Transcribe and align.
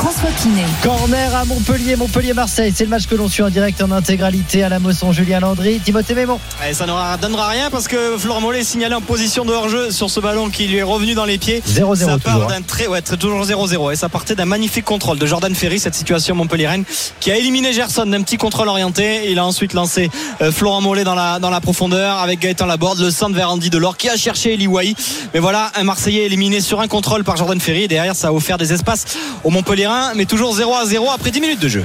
François 0.00 0.30
Pinet. 0.42 0.64
Corner 0.82 1.34
à 1.34 1.44
Montpellier, 1.44 1.94
Montpellier-Marseille. 1.94 2.72
C'est 2.74 2.84
le 2.84 2.90
match 2.90 3.06
que 3.06 3.14
l'on 3.14 3.28
suit 3.28 3.42
en 3.42 3.50
direct 3.50 3.82
en 3.82 3.90
intégralité 3.90 4.62
à 4.62 4.70
la 4.70 4.78
Mosson. 4.78 5.12
Julien 5.12 5.40
Landry, 5.40 5.78
Timothée 5.78 6.14
Mémon. 6.14 6.40
Et 6.66 6.72
ça 6.72 6.86
ne 6.86 7.20
donnera 7.20 7.48
rien 7.48 7.68
parce 7.70 7.86
que 7.86 8.16
Florent 8.16 8.40
Mollet 8.40 8.60
est 8.60 8.64
signalé 8.64 8.94
en 8.94 9.02
position 9.02 9.44
de 9.44 9.52
hors-jeu 9.52 9.90
sur 9.90 10.08
ce 10.08 10.18
ballon 10.20 10.48
qui 10.48 10.66
lui 10.68 10.78
est 10.78 10.82
revenu 10.82 11.12
dans 11.12 11.26
les 11.26 11.36
pieds. 11.36 11.62
0-0 11.68 11.96
Ça 11.96 12.18
part 12.18 12.34
toujours. 12.34 12.48
d'un 12.48 12.62
très, 12.62 12.86
ouais, 12.86 13.02
très- 13.02 13.18
toujours 13.18 13.44
0-0. 13.44 13.90
Et 13.92 13.96
ça 13.96 14.08
partait 14.08 14.34
d'un 14.34 14.46
magnifique 14.46 14.86
contrôle 14.86 15.18
de 15.18 15.26
Jordan 15.26 15.54
Ferry, 15.54 15.78
cette 15.78 15.94
situation 15.94 16.34
Montpellier-Rennes, 16.34 16.84
qui 17.20 17.30
a 17.30 17.36
éliminé 17.36 17.74
Gerson 17.74 18.06
d'un 18.06 18.22
petit 18.22 18.38
contrôle 18.38 18.68
orienté. 18.68 19.30
Il 19.30 19.38
a 19.38 19.44
ensuite 19.44 19.74
lancé 19.74 20.08
euh, 20.40 20.50
Florent 20.50 20.80
Mollet 20.80 21.04
dans 21.04 21.14
la, 21.14 21.38
dans 21.40 21.50
la 21.50 21.60
profondeur 21.60 22.16
avec 22.20 22.40
Gaëtan 22.40 22.64
Laborde, 22.64 23.00
le 23.00 23.10
centre 23.10 23.34
vers 23.36 23.50
Andy 23.50 23.68
Delors 23.68 23.98
qui 23.98 24.08
a 24.08 24.16
cherché 24.16 24.54
Eli 24.54 24.66
Wahi. 24.66 24.96
Mais 25.34 25.40
voilà, 25.40 25.70
un 25.74 25.84
Marseillais 25.84 26.24
éliminé 26.24 26.62
sur 26.62 26.80
un 26.80 26.88
contrôle 26.88 27.22
par 27.22 27.36
Jordan 27.36 27.60
Ferry. 27.60 27.82
Et 27.82 27.88
derrière, 27.88 28.16
ça 28.16 28.28
a 28.28 28.32
offert 28.32 28.56
des 28.56 28.72
espaces 28.72 29.04
au 29.44 29.50
Mais 30.14 30.24
toujours 30.24 30.54
0 30.54 30.74
à 30.74 30.84
0 30.84 31.10
après 31.10 31.30
10 31.30 31.40
minutes 31.40 31.60
de 31.60 31.68
jeu. 31.68 31.84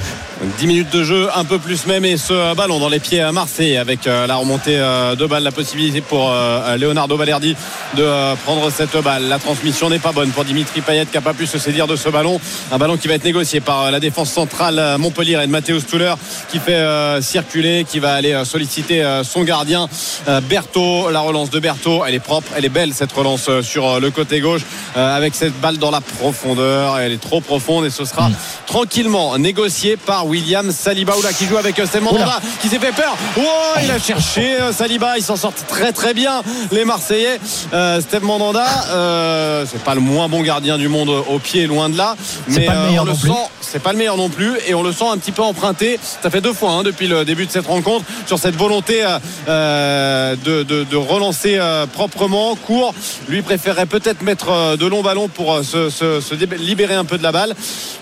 10 0.58 0.66
minutes 0.66 0.92
de 0.92 1.02
jeu, 1.02 1.28
un 1.34 1.44
peu 1.44 1.58
plus 1.58 1.86
même, 1.86 2.04
et 2.04 2.18
ce 2.18 2.54
ballon 2.54 2.78
dans 2.78 2.90
les 2.90 2.98
pieds 3.00 3.20
à 3.22 3.32
Marseille 3.32 3.76
avec 3.78 4.06
euh, 4.06 4.26
la 4.26 4.36
remontée 4.36 4.76
euh, 4.76 5.14
de 5.14 5.24
balle, 5.24 5.42
la 5.42 5.50
possibilité 5.50 6.02
pour 6.02 6.30
euh, 6.30 6.76
Leonardo 6.76 7.16
Valerdi 7.16 7.56
de 7.96 8.02
euh, 8.02 8.34
prendre 8.44 8.70
cette 8.70 8.96
balle. 9.02 9.28
La 9.28 9.38
transmission 9.38 9.88
n'est 9.88 9.98
pas 9.98 10.12
bonne 10.12 10.30
pour 10.30 10.44
Dimitri 10.44 10.82
Payet 10.82 11.06
qui 11.06 11.14
n'a 11.14 11.22
pas 11.22 11.32
pu 11.32 11.46
se 11.46 11.58
saisir 11.58 11.86
de 11.86 11.96
ce 11.96 12.10
ballon. 12.10 12.38
Un 12.70 12.76
ballon 12.78 12.98
qui 12.98 13.08
va 13.08 13.14
être 13.14 13.24
négocié 13.24 13.60
par 13.60 13.84
euh, 13.84 13.90
la 13.90 13.98
défense 13.98 14.30
centrale 14.30 14.78
euh, 14.78 14.98
Montpellier 14.98 15.38
et 15.42 15.46
de 15.46 15.50
Mathéus 15.50 15.86
Tuller 15.86 16.14
qui 16.50 16.58
fait 16.58 16.74
euh, 16.74 17.22
circuler, 17.22 17.84
qui 17.88 17.98
va 17.98 18.12
aller 18.12 18.34
euh, 18.34 18.44
solliciter 18.44 19.02
euh, 19.02 19.24
son 19.24 19.42
gardien 19.42 19.88
euh, 20.28 20.40
Berthaud. 20.42 21.10
La 21.10 21.20
relance 21.20 21.48
de 21.48 21.60
Berthaud, 21.60 22.04
elle 22.06 22.14
est 22.14 22.20
propre, 22.20 22.52
elle 22.56 22.64
est 22.66 22.70
belle 22.70 22.92
cette 22.92 23.12
relance 23.12 23.46
euh, 23.48 23.62
sur 23.62 23.86
euh, 23.86 24.00
le 24.00 24.10
côté 24.10 24.40
gauche 24.40 24.62
euh, 24.96 25.16
avec 25.16 25.34
cette 25.34 25.58
balle 25.60 25.78
dans 25.78 25.90
la 25.90 26.02
profondeur. 26.02 26.98
Elle 26.98 27.12
est 27.12 27.20
trop 27.20 27.40
profonde 27.40 27.86
ce 27.96 28.04
sera 28.04 28.30
tranquillement 28.66 29.38
négocié 29.38 29.96
par 29.96 30.26
William 30.26 30.70
Saliba. 30.70 31.16
Oula, 31.16 31.32
qui 31.32 31.46
joue 31.46 31.56
avec 31.56 31.78
euh, 31.78 31.86
Steve 31.86 32.02
Mandanda 32.02 32.40
qui 32.60 32.68
s'est 32.68 32.78
fait 32.78 32.92
peur. 32.92 33.16
Oh, 33.38 33.42
il 33.82 33.90
a 33.90 33.98
cherché 33.98 34.56
euh, 34.60 34.72
Saliba, 34.72 35.16
ils 35.16 35.22
s'en 35.24 35.36
sortent 35.36 35.64
très 35.66 35.92
très 35.92 36.12
bien. 36.14 36.42
Les 36.72 36.84
Marseillais. 36.84 37.40
Euh, 37.72 38.00
Steve 38.00 38.22
Mandanda, 38.24 38.66
euh, 38.90 39.64
c'est 39.70 39.82
pas 39.82 39.94
le 39.94 40.00
moins 40.00 40.28
bon 40.28 40.42
gardien 40.42 40.76
du 40.78 40.88
monde 40.88 41.08
au 41.08 41.38
pied, 41.38 41.66
loin 41.66 41.88
de 41.88 41.96
là, 41.96 42.16
mais 42.48 42.66
le 42.66 42.70
euh, 42.72 43.00
on 43.00 43.04
le 43.04 43.14
sent 43.14 43.28
c'est 43.60 43.82
pas 43.82 43.92
le 43.92 43.98
meilleur 43.98 44.16
non 44.16 44.28
plus 44.28 44.52
et 44.68 44.74
on 44.74 44.82
le 44.82 44.92
sent 44.92 45.06
un 45.10 45.18
petit 45.18 45.32
peu 45.32 45.42
emprunté. 45.42 45.98
Ça 46.22 46.30
fait 46.30 46.40
deux 46.40 46.52
fois 46.52 46.70
hein, 46.72 46.82
depuis 46.82 47.08
le 47.08 47.24
début 47.24 47.46
de 47.46 47.50
cette 47.50 47.66
rencontre 47.66 48.04
sur 48.26 48.38
cette 48.38 48.56
volonté 48.56 49.02
euh, 49.04 49.18
euh, 49.48 50.36
de, 50.44 50.62
de- 50.62 50.84
de 50.84 50.96
relancer 50.96 51.56
euh, 51.56 51.86
proprement. 51.86 52.54
Court 52.56 52.94
lui 53.28 53.42
préférerait 53.42 53.86
peut-être 53.86 54.22
mettre 54.22 54.50
euh, 54.50 54.76
de 54.76 54.86
longs 54.86 55.02
ballons 55.02 55.28
pour 55.28 55.52
euh, 55.54 55.62
se, 55.62 55.90
se- 55.90 56.20
se 56.20 56.34
dé- 56.34 56.46
libérer 56.58 56.94
un 56.94 57.04
peu 57.04 57.18
de 57.18 57.22
la 57.22 57.32
balle 57.32 57.54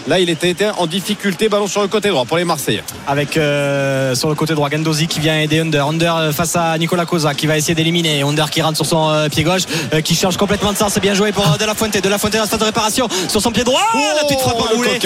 là 0.07 0.19
il 0.21 0.31
était, 0.31 0.55
en 0.79 0.87
difficulté. 0.87 1.49
Ballon 1.49 1.67
sur 1.67 1.83
le 1.83 1.89
côté 1.89 2.09
droit 2.09 2.25
pour 2.25 2.37
les 2.37 2.45
Marseillais. 2.45 2.83
Avec 3.07 3.37
euh, 3.37 4.15
sur 4.15 4.29
le 4.29 4.35
côté 4.35 4.55
droit 4.55 4.69
Gandozi 4.69 5.07
qui 5.07 5.21
vient 5.21 5.39
aider 5.39 5.61
Under. 5.61 5.87
Under 5.87 6.17
euh, 6.17 6.33
face 6.33 6.57
à 6.57 6.77
Nicolas 6.79 7.07
Cosa 7.07 7.35
qui 7.35 7.47
va 7.47 7.57
essayer 7.57 7.75
d'éliminer. 7.75 8.23
Under 8.23 8.51
qui 8.51 8.63
rentre 8.63 8.77
sur 8.77 8.87
son 8.87 9.11
euh, 9.11 9.29
pied 9.29 9.43
gauche 9.43 9.63
euh, 9.93 10.01
qui 10.01 10.15
change 10.15 10.37
complètement 10.37 10.73
de 10.73 10.77
sens. 10.79 10.93
C'est 10.95 11.01
bien 11.01 11.15
joué 11.15 11.33
pour 11.33 11.45
De 11.59 11.65
La 11.65 11.75
Fuente. 11.75 11.97
De 12.03 12.09
La 12.09 12.19
Fuente 12.19 12.33
dans 12.35 12.41
la 12.41 12.47
phase 12.47 12.61
de 12.61 12.65
réparation 12.65 13.09
sur 13.29 13.41
son 13.43 13.51
pied 13.53 13.65
droit. 13.65 13.81
La 13.95 14.25
petite 14.27 14.41
frappe 14.41 14.55
Oh, 14.59 14.67
le 14.71 14.75
enroulée. 14.77 14.99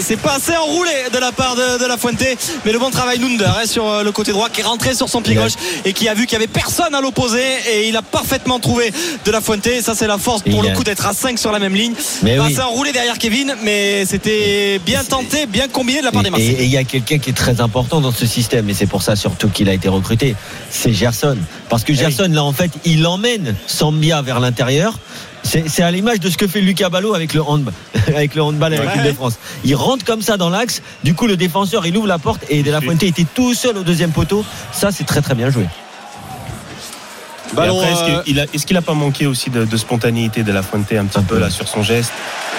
c'est 0.00 0.16
pas 0.18 0.34
assez 0.34 0.56
enroulé 0.56 0.90
de 1.12 1.18
la 1.18 1.32
part 1.32 1.56
de, 1.56 1.78
de 1.82 1.86
La 1.86 1.96
Fuente. 1.96 2.22
Mais 2.64 2.72
le 2.72 2.78
bon 2.78 2.90
travail 2.90 3.18
d'Under 3.18 3.44
hein, 3.46 3.66
sur 3.66 4.02
le 4.04 4.12
côté 4.12 4.32
droit 4.32 4.48
qui 4.50 4.60
est 4.60 4.64
rentré 4.64 4.94
sur 4.94 5.08
son 5.08 5.20
pied 5.22 5.32
Ouais. 5.36 5.44
gauche 5.44 5.52
et 5.86 5.94
qui 5.94 6.08
a 6.08 6.14
vu 6.14 6.26
qu'il 6.26 6.34
y 6.34 6.36
avait 6.36 6.46
personne 6.46 6.94
à 6.94 7.00
l'opposé 7.00 7.40
et 7.72 7.88
il 7.88 7.96
a 7.96 8.02
parfaitement 8.02 8.60
trouvé 8.60 8.92
De 9.24 9.30
La 9.30 9.40
Fuente. 9.40 9.66
Ça 9.80 9.94
c'est 9.94 10.06
la 10.06 10.18
force 10.18 10.42
pour 10.42 10.62
le 10.62 10.70
coup 10.70 10.84
d'être 10.84 11.06
à 11.06 11.14
5 11.14 11.38
sur 11.38 11.52
la 11.52 11.58
même 11.58 11.74
ligne. 11.74 11.94
Mais 12.22 12.38
oui. 12.38 12.52
assez 12.52 12.60
enroulé 12.60 12.92
derrière 12.92 13.16
Kevin 13.18 13.54
mais 13.62 14.04
c'était 14.12 14.78
bien 14.84 15.02
tenté 15.04 15.46
bien 15.46 15.68
combiné 15.68 16.00
de 16.00 16.04
la 16.04 16.12
part 16.12 16.22
des 16.22 16.28
Et- 16.28 16.30
Marseillais 16.30 16.52
Et 16.58 16.62
et 16.62 16.64
il 16.66 16.70
y 16.70 16.76
a 16.76 16.84
quelqu'un 16.84 17.18
qui 17.18 17.30
est 17.30 17.32
très 17.32 17.62
important 17.62 18.02
dans 18.02 18.12
ce 18.12 18.26
système, 18.26 18.68
et 18.68 18.74
c'est 18.74 18.86
pour 18.86 19.02
ça 19.02 19.16
surtout 19.16 19.48
qu'il 19.48 19.70
a 19.70 19.72
été 19.72 19.88
recruté, 19.88 20.36
c'est 20.70 20.92
Gerson. 20.92 21.38
Parce 21.70 21.82
que 21.82 21.94
Gerson, 21.94 22.28
là, 22.30 22.44
en 22.44 22.52
fait, 22.52 22.70
il 22.84 23.06
emmène 23.06 23.54
Sambia 23.66 24.20
vers 24.20 24.38
l'intérieur. 24.38 24.98
C'est 25.44 25.82
à 25.82 25.90
l'image 25.90 26.20
de 26.20 26.28
ce 26.28 26.36
que 26.36 26.46
fait 26.46 26.60
Lucas 26.60 26.90
Ballot 26.90 27.14
avec 27.14 27.32
le 27.32 27.42
handball, 27.42 27.72
avec 28.08 28.34
le 28.34 28.42
handball 28.42 28.74
à 28.74 28.84
l'équipe 28.84 29.02
de 29.02 29.12
France. 29.12 29.38
Il 29.64 29.74
rentre 29.74 30.04
comme 30.04 30.22
ça 30.22 30.36
dans 30.36 30.50
l'axe. 30.50 30.82
Du 31.04 31.14
coup, 31.14 31.26
le 31.26 31.36
défenseur, 31.38 31.86
il 31.86 31.96
ouvre 31.96 32.06
la 32.06 32.18
porte 32.18 32.44
et 32.50 32.62
De 32.62 32.70
La 32.70 32.80
Fuente 32.82 33.02
était 33.02 33.26
tout 33.34 33.54
seul 33.54 33.78
au 33.78 33.82
deuxième 33.82 34.10
poteau. 34.10 34.44
Ça, 34.72 34.92
c'est 34.92 35.04
très 35.04 35.22
très 35.22 35.34
bien 35.34 35.50
joué. 35.50 35.64
Et 37.52 37.56
ballon 37.56 37.80
après, 37.80 37.92
est-ce 37.92 38.22
qu'il 38.24 38.40
a, 38.40 38.44
est-ce 38.52 38.66
qu'il 38.66 38.76
a 38.76 38.82
pas 38.82 38.94
manqué 38.94 39.26
aussi 39.26 39.50
de, 39.50 39.64
de 39.64 39.76
spontanéité 39.76 40.42
de 40.42 40.52
la 40.52 40.62
Fuente 40.62 40.92
un 40.92 41.04
petit 41.04 41.18
Un 41.18 41.22
peu 41.22 41.34
peu. 41.36 41.40
là 41.40 41.50
sur 41.50 41.68
son 41.68 41.82
geste 41.82 42.12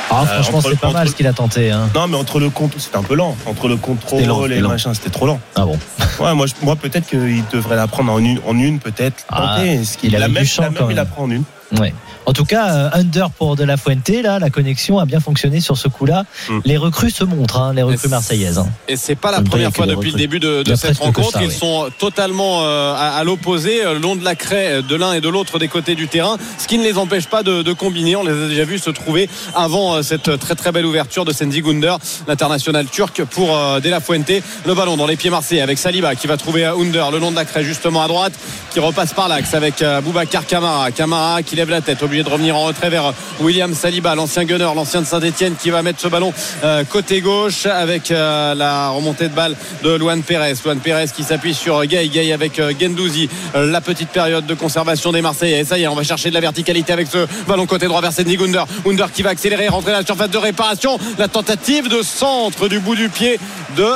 Ah, 0.09 0.21
Euh, 0.23 0.25
franchement, 0.43 0.61
c'est 0.61 0.79
pas 0.79 0.91
mal 0.91 1.09
ce 1.09 1.15
qu'il 1.15 1.27
a 1.27 1.33
tenté. 1.33 1.71
hein. 1.71 1.89
Non, 1.95 2.07
mais 2.07 2.17
entre 2.17 2.39
le 2.39 2.49
compte, 2.49 2.73
c'était 2.77 2.97
un 2.97 3.03
peu 3.03 3.15
lent. 3.15 3.35
Entre 3.45 3.67
le 3.67 3.77
contrôle 3.77 4.23
lent, 4.23 4.45
et 4.47 4.61
machin, 4.61 4.93
c'était 4.93 5.09
trop 5.09 5.25
lent. 5.25 5.39
Ah 5.55 5.65
bon. 5.65 5.77
Ouais, 6.19 6.33
moi, 6.35 6.45
je- 6.45 6.53
moi 6.61 6.75
peut-être 6.75 7.07
qu'il 7.07 7.43
devrait 7.51 7.75
la 7.75 7.87
prendre 7.87 8.11
en 8.11 8.19
une, 8.19 8.39
en 8.45 8.57
une 8.57 8.79
peut-être. 8.79 9.25
Ah, 9.29 9.55
tenter. 9.57 9.73
Est-ce 9.73 9.97
qu'il 9.97 10.13
il 10.13 10.19
la 10.19 10.27
du 10.27 10.33
même, 10.33 10.45
champ, 10.45 10.61
la 10.63 10.69
même, 10.69 10.77
quand 10.77 10.89
il 10.89 10.95
la 10.95 11.03
même. 11.05 11.11
prend 11.11 11.23
en 11.23 11.31
une. 11.31 11.43
Ouais. 11.79 11.93
En 12.25 12.31
tout 12.31 12.45
cas, 12.45 12.69
euh, 12.73 12.89
under 12.93 13.29
pour 13.31 13.55
De 13.57 13.63
La 13.65 13.75
Fuente, 13.75 14.07
là, 14.23 14.39
la 14.39 14.49
connexion 14.49 14.97
a 14.99 15.05
bien 15.05 15.19
fonctionné 15.19 15.59
sur 15.59 15.75
ce 15.77 15.87
coup-là. 15.89 16.23
Mm. 16.49 16.59
Les 16.63 16.77
recrues 16.77 17.09
se 17.11 17.23
montrent, 17.25 17.59
hein, 17.59 17.73
les 17.73 17.81
recrues 17.83 18.07
marseillaises. 18.07 18.59
hein. 18.59 18.67
Et 18.87 18.95
c'est 18.95 19.15
pas 19.15 19.31
la 19.31 19.41
première 19.41 19.73
fois 19.73 19.85
depuis 19.87 20.11
le 20.11 20.17
début 20.17 20.39
de, 20.39 20.63
cette 20.75 20.99
rencontre. 20.99 21.31
ça, 21.31 21.41
Ils 21.43 21.49
oui. 21.49 21.53
sont 21.53 21.89
totalement 21.99 22.61
euh, 22.63 22.93
à, 22.93 23.17
à 23.17 23.23
l'opposé, 23.25 23.83
euh, 23.83 23.93
le 23.95 23.99
long 23.99 24.15
de 24.15 24.23
la 24.23 24.35
craie 24.35 24.75
euh, 24.75 24.81
de 24.81 24.95
l'un 24.95 25.13
et 25.13 25.19
de 25.21 25.27
l'autre 25.27 25.59
des 25.59 25.67
côtés 25.67 25.95
du 25.95 26.07
terrain, 26.07 26.37
ce 26.57 26.67
qui 26.67 26.77
ne 26.77 26.83
les 26.83 26.97
empêche 26.97 27.25
pas 27.27 27.43
de, 27.43 27.61
de 27.61 27.73
combiner. 27.73 28.15
On 28.15 28.23
les 28.23 28.31
a 28.45 28.47
déjà 28.47 28.63
vus 28.63 28.79
se 28.79 28.89
trouver 28.89 29.27
avant 29.55 29.95
euh, 29.95 30.01
cette 30.01 30.39
très 30.39 30.55
très 30.55 30.71
belle 30.71 30.85
ouverture 30.85 31.25
de 31.25 31.33
Senzi 31.33 31.61
Gunder, 31.61 31.95
l'international 32.27 32.85
turc 32.85 33.23
pour 33.25 33.55
euh, 33.57 33.79
De 33.81 33.89
La 33.89 33.99
Fuente. 33.99 34.31
Le 34.65 34.73
ballon 34.73 34.95
dans 34.95 35.07
les 35.07 35.17
pieds 35.17 35.29
marseillais 35.29 35.61
avec 35.61 35.77
Saliba 35.77 36.15
qui 36.15 36.27
va 36.27 36.37
trouver 36.37 36.65
euh, 36.65 36.77
Under 36.79 37.11
le 37.11 37.19
long 37.19 37.31
de 37.31 37.35
la 37.35 37.45
craie 37.45 37.63
justement 37.65 38.01
à 38.01 38.07
droite, 38.07 38.33
qui 38.71 38.79
repasse 38.79 39.13
par 39.13 39.27
l'axe 39.27 39.53
avec 39.53 39.81
euh, 39.81 39.99
Boubacar 40.01 40.45
Camara. 40.47 40.91
Camara 40.91 41.43
qui 41.43 41.55
lève 41.57 41.62
la 41.71 41.81
tête, 41.81 42.01
obligé 42.03 42.23
de 42.23 42.29
revenir 42.29 42.55
en 42.55 42.65
retrait 42.65 42.89
vers 42.89 43.13
William 43.39 43.73
Saliba, 43.73 44.15
l'ancien 44.15 44.45
gunner, 44.45 44.69
l'ancien 44.75 45.01
de 45.01 45.05
Saint-Etienne 45.05 45.55
qui 45.59 45.69
va 45.69 45.81
mettre 45.81 45.99
ce 45.99 46.07
ballon 46.07 46.33
euh, 46.63 46.83
côté 46.83 47.21
gauche 47.21 47.65
avec 47.65 48.11
euh, 48.11 48.55
la 48.55 48.89
remontée 48.89 49.27
de 49.27 49.33
balle 49.33 49.55
de 49.83 49.95
Luan 49.95 50.21
Pérez. 50.21 50.53
Luan 50.63 50.79
Pérez 50.79 51.05
qui 51.15 51.23
s'appuie 51.23 51.53
sur 51.53 51.85
Gay, 51.85 52.07
Gay 52.07 52.31
avec 52.31 52.59
euh, 52.59 52.73
Gendouzi. 52.79 53.29
La 53.55 53.81
petite 53.81 54.09
période 54.09 54.45
de 54.45 54.53
conservation 54.53 55.11
des 55.11 55.21
Marseillais. 55.21 55.63
Ça 55.63 55.77
y 55.77 55.83
est, 55.83 55.87
on 55.87 55.95
va 55.95 56.03
chercher 56.03 56.29
de 56.29 56.33
la 56.33 56.41
verticalité 56.41 56.93
avec 56.93 57.07
ce 57.07 57.27
ballon 57.47 57.65
côté 57.65 57.87
droit 57.87 58.01
vers 58.01 58.13
Sendy 58.13 58.37
Gunder. 58.37 58.63
Gunder 58.85 59.05
qui 59.13 59.21
va 59.21 59.31
accélérer, 59.31 59.67
rentrer 59.67 59.91
dans 59.91 59.99
la 59.99 60.05
surface 60.05 60.29
de 60.29 60.37
réparation. 60.37 60.97
La 61.17 61.27
tentative 61.27 61.89
de 61.89 62.01
centre 62.01 62.67
du 62.67 62.79
bout 62.79 62.95
du 62.95 63.09
pied 63.09 63.39
de 63.77 63.87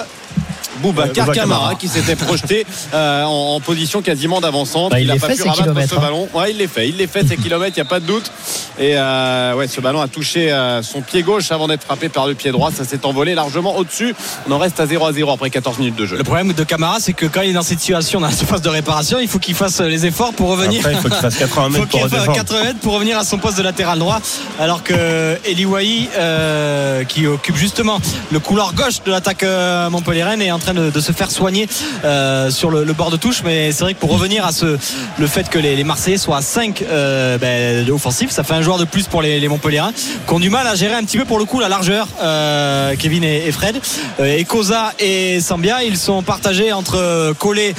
Boubacar 0.82 1.26
Boubacar 1.26 1.34
Camara 1.34 1.76
qui 1.76 1.88
s'était 1.88 2.16
projeté 2.16 2.66
euh, 2.94 3.24
en, 3.24 3.56
en 3.56 3.60
position 3.60 4.02
quasiment 4.02 4.42
d'avant-centre. 4.42 4.92
Bah, 4.92 5.00
il 5.00 5.10
a 5.10 5.16
les 5.16 5.20
pas 5.20 5.28
fait, 5.28 5.36
pu 5.36 5.42
rabattre 5.44 5.64
kilomètres, 5.64 5.90
ce 5.90 5.96
hein. 5.96 6.02
ballon. 6.02 6.30
Ouais, 6.34 6.52
il 6.52 6.58
les 6.58 6.68
fait. 6.68 6.90
Il 6.90 6.98
les 6.98 7.08
fait 7.08 7.28
ces 7.28 7.38
kilomètres, 7.38 7.78
il 7.78 7.82
n'y 7.82 7.88
a 7.88 7.90
pas 7.90 8.00
de 8.00 8.06
doute. 8.06 8.32
Et 8.80 8.94
euh, 8.96 9.56
ouais, 9.56 9.68
ce 9.68 9.82
ballon 9.82 10.02
a 10.02 10.08
touché 10.08 10.52
euh, 10.52 10.82
son 10.84 11.02
pied 11.02 11.24
gauche 11.24 11.52
avant 11.52 11.68
d'être 11.68 11.84
frappé 11.84 12.10
par 12.10 12.28
le 12.28 12.36
pied 12.36 12.52
droit. 12.52 12.72
Ça 12.72 12.84
s'est 12.84 13.06
envolé 13.06 13.36
largement 13.36 13.76
au-dessus. 13.78 14.16
On 14.48 14.52
en 14.52 14.58
reste 14.58 14.80
à 14.80 14.86
0 14.86 15.06
à 15.06 15.14
0 15.14 15.32
après 15.32 15.50
14 15.50 15.80
minutes 15.80 15.96
de 15.96 16.06
jeu. 16.06 16.18
Le 16.18 16.24
problème 16.24 16.54
de 16.54 16.64
Camara, 16.64 16.98
c'est 17.00 17.14
que 17.14 17.26
quand 17.26 17.42
il 17.42 17.52
est 17.52 17.54
dans 17.54 17.62
cette 17.62 17.80
situation, 17.80 18.20
dans 18.20 18.28
la 18.28 18.34
surface 18.34 18.62
de 18.62 18.70
réparation, 18.70 19.20
il 19.20 19.28
faut 19.28 19.40
qu'il 19.40 19.56
fasse 19.56 19.80
les 19.82 20.06
efforts 20.06 20.34
pour 20.34 20.50
revenir. 20.50 20.80
Après, 20.82 20.94
il 20.94 21.00
faut 21.00 21.10
qu'il 21.10 21.18
fasse 21.18 21.38
80 21.38 21.68
Il 21.70 21.74
faut 21.74 21.80
mètres 21.80 21.92
qu'il 21.92 22.02
pour 22.02 22.10
fasse 22.10 22.20
redescendre. 22.20 22.38
80 22.38 22.64
mètres 22.64 22.80
pour 22.80 22.94
revenir 22.94 23.18
à 23.18 23.24
son 23.24 23.38
poste 23.38 23.58
de 23.58 23.64
latéral 23.64 24.00
droit. 24.00 24.20
Alors 24.60 24.84
que 24.84 25.38
Eli 25.46 25.66
Wahi, 25.66 26.10
euh, 26.18 27.04
qui 27.04 27.28
occupe 27.28 27.56
justement 27.56 28.00
le 28.32 28.40
couloir 28.40 28.74
gauche 28.74 29.04
de 29.04 29.12
l'attaque 29.12 29.44
euh, 29.44 29.90
montpelliéraine, 29.90 30.42
est 30.42 30.52
en 30.52 30.60
train 30.60 30.67
de, 30.74 30.90
de 30.90 31.00
se 31.00 31.12
faire 31.12 31.32
soigner 31.32 31.68
euh, 32.06 32.50
sur 32.52 32.70
le, 32.70 32.84
le 32.84 32.94
bord 32.94 33.12
de 33.12 33.18
touche. 33.18 33.42
Mais 33.44 33.72
c'est 33.72 33.84
vrai 33.84 33.94
que 33.94 34.00
pour 34.00 34.12
revenir 34.12 34.46
à 34.46 34.52
ce, 34.52 34.78
le 35.18 35.28
fait 35.28 35.50
que 35.50 35.60
les, 35.60 35.76
les 35.76 35.84
Marseillais 35.84 36.18
soient 36.18 36.38
à 36.38 36.42
5 36.42 36.82
euh, 36.84 37.38
ben, 37.38 37.90
offensifs, 37.92 38.32
ça 38.32 38.44
fait 38.44 38.54
un 38.54 38.62
joueurs 38.62 38.78
de 38.78 38.86
plus 38.86 39.08
pour 39.08 39.22
les, 39.22 39.40
les 39.40 39.48
Montpellierins 39.48 39.92
qui 40.28 40.34
ont 40.34 40.40
du 40.40 40.50
mal 40.50 40.68
à 40.68 40.76
gérer 40.76 40.94
un 40.96 41.04
petit 41.04 41.18
peu 41.18 41.26
pour 41.26 41.40
le 41.40 41.46
coup 41.46 41.60
la 41.60 41.70
largeur. 41.70 42.08
euh, 42.22 42.96
Kevin 42.98 43.24
et, 43.24 43.44
et 43.48 43.52
Fred. 43.52 43.80
Euh, 44.20 44.38
et 44.38 44.44
Koza 44.46 44.94
et 45.00 45.40
Sambia, 45.42 45.84
ils 45.84 45.98
sont 45.98 46.22
partagés 46.24 46.72
entre 46.74 47.34
coller, 47.40 47.74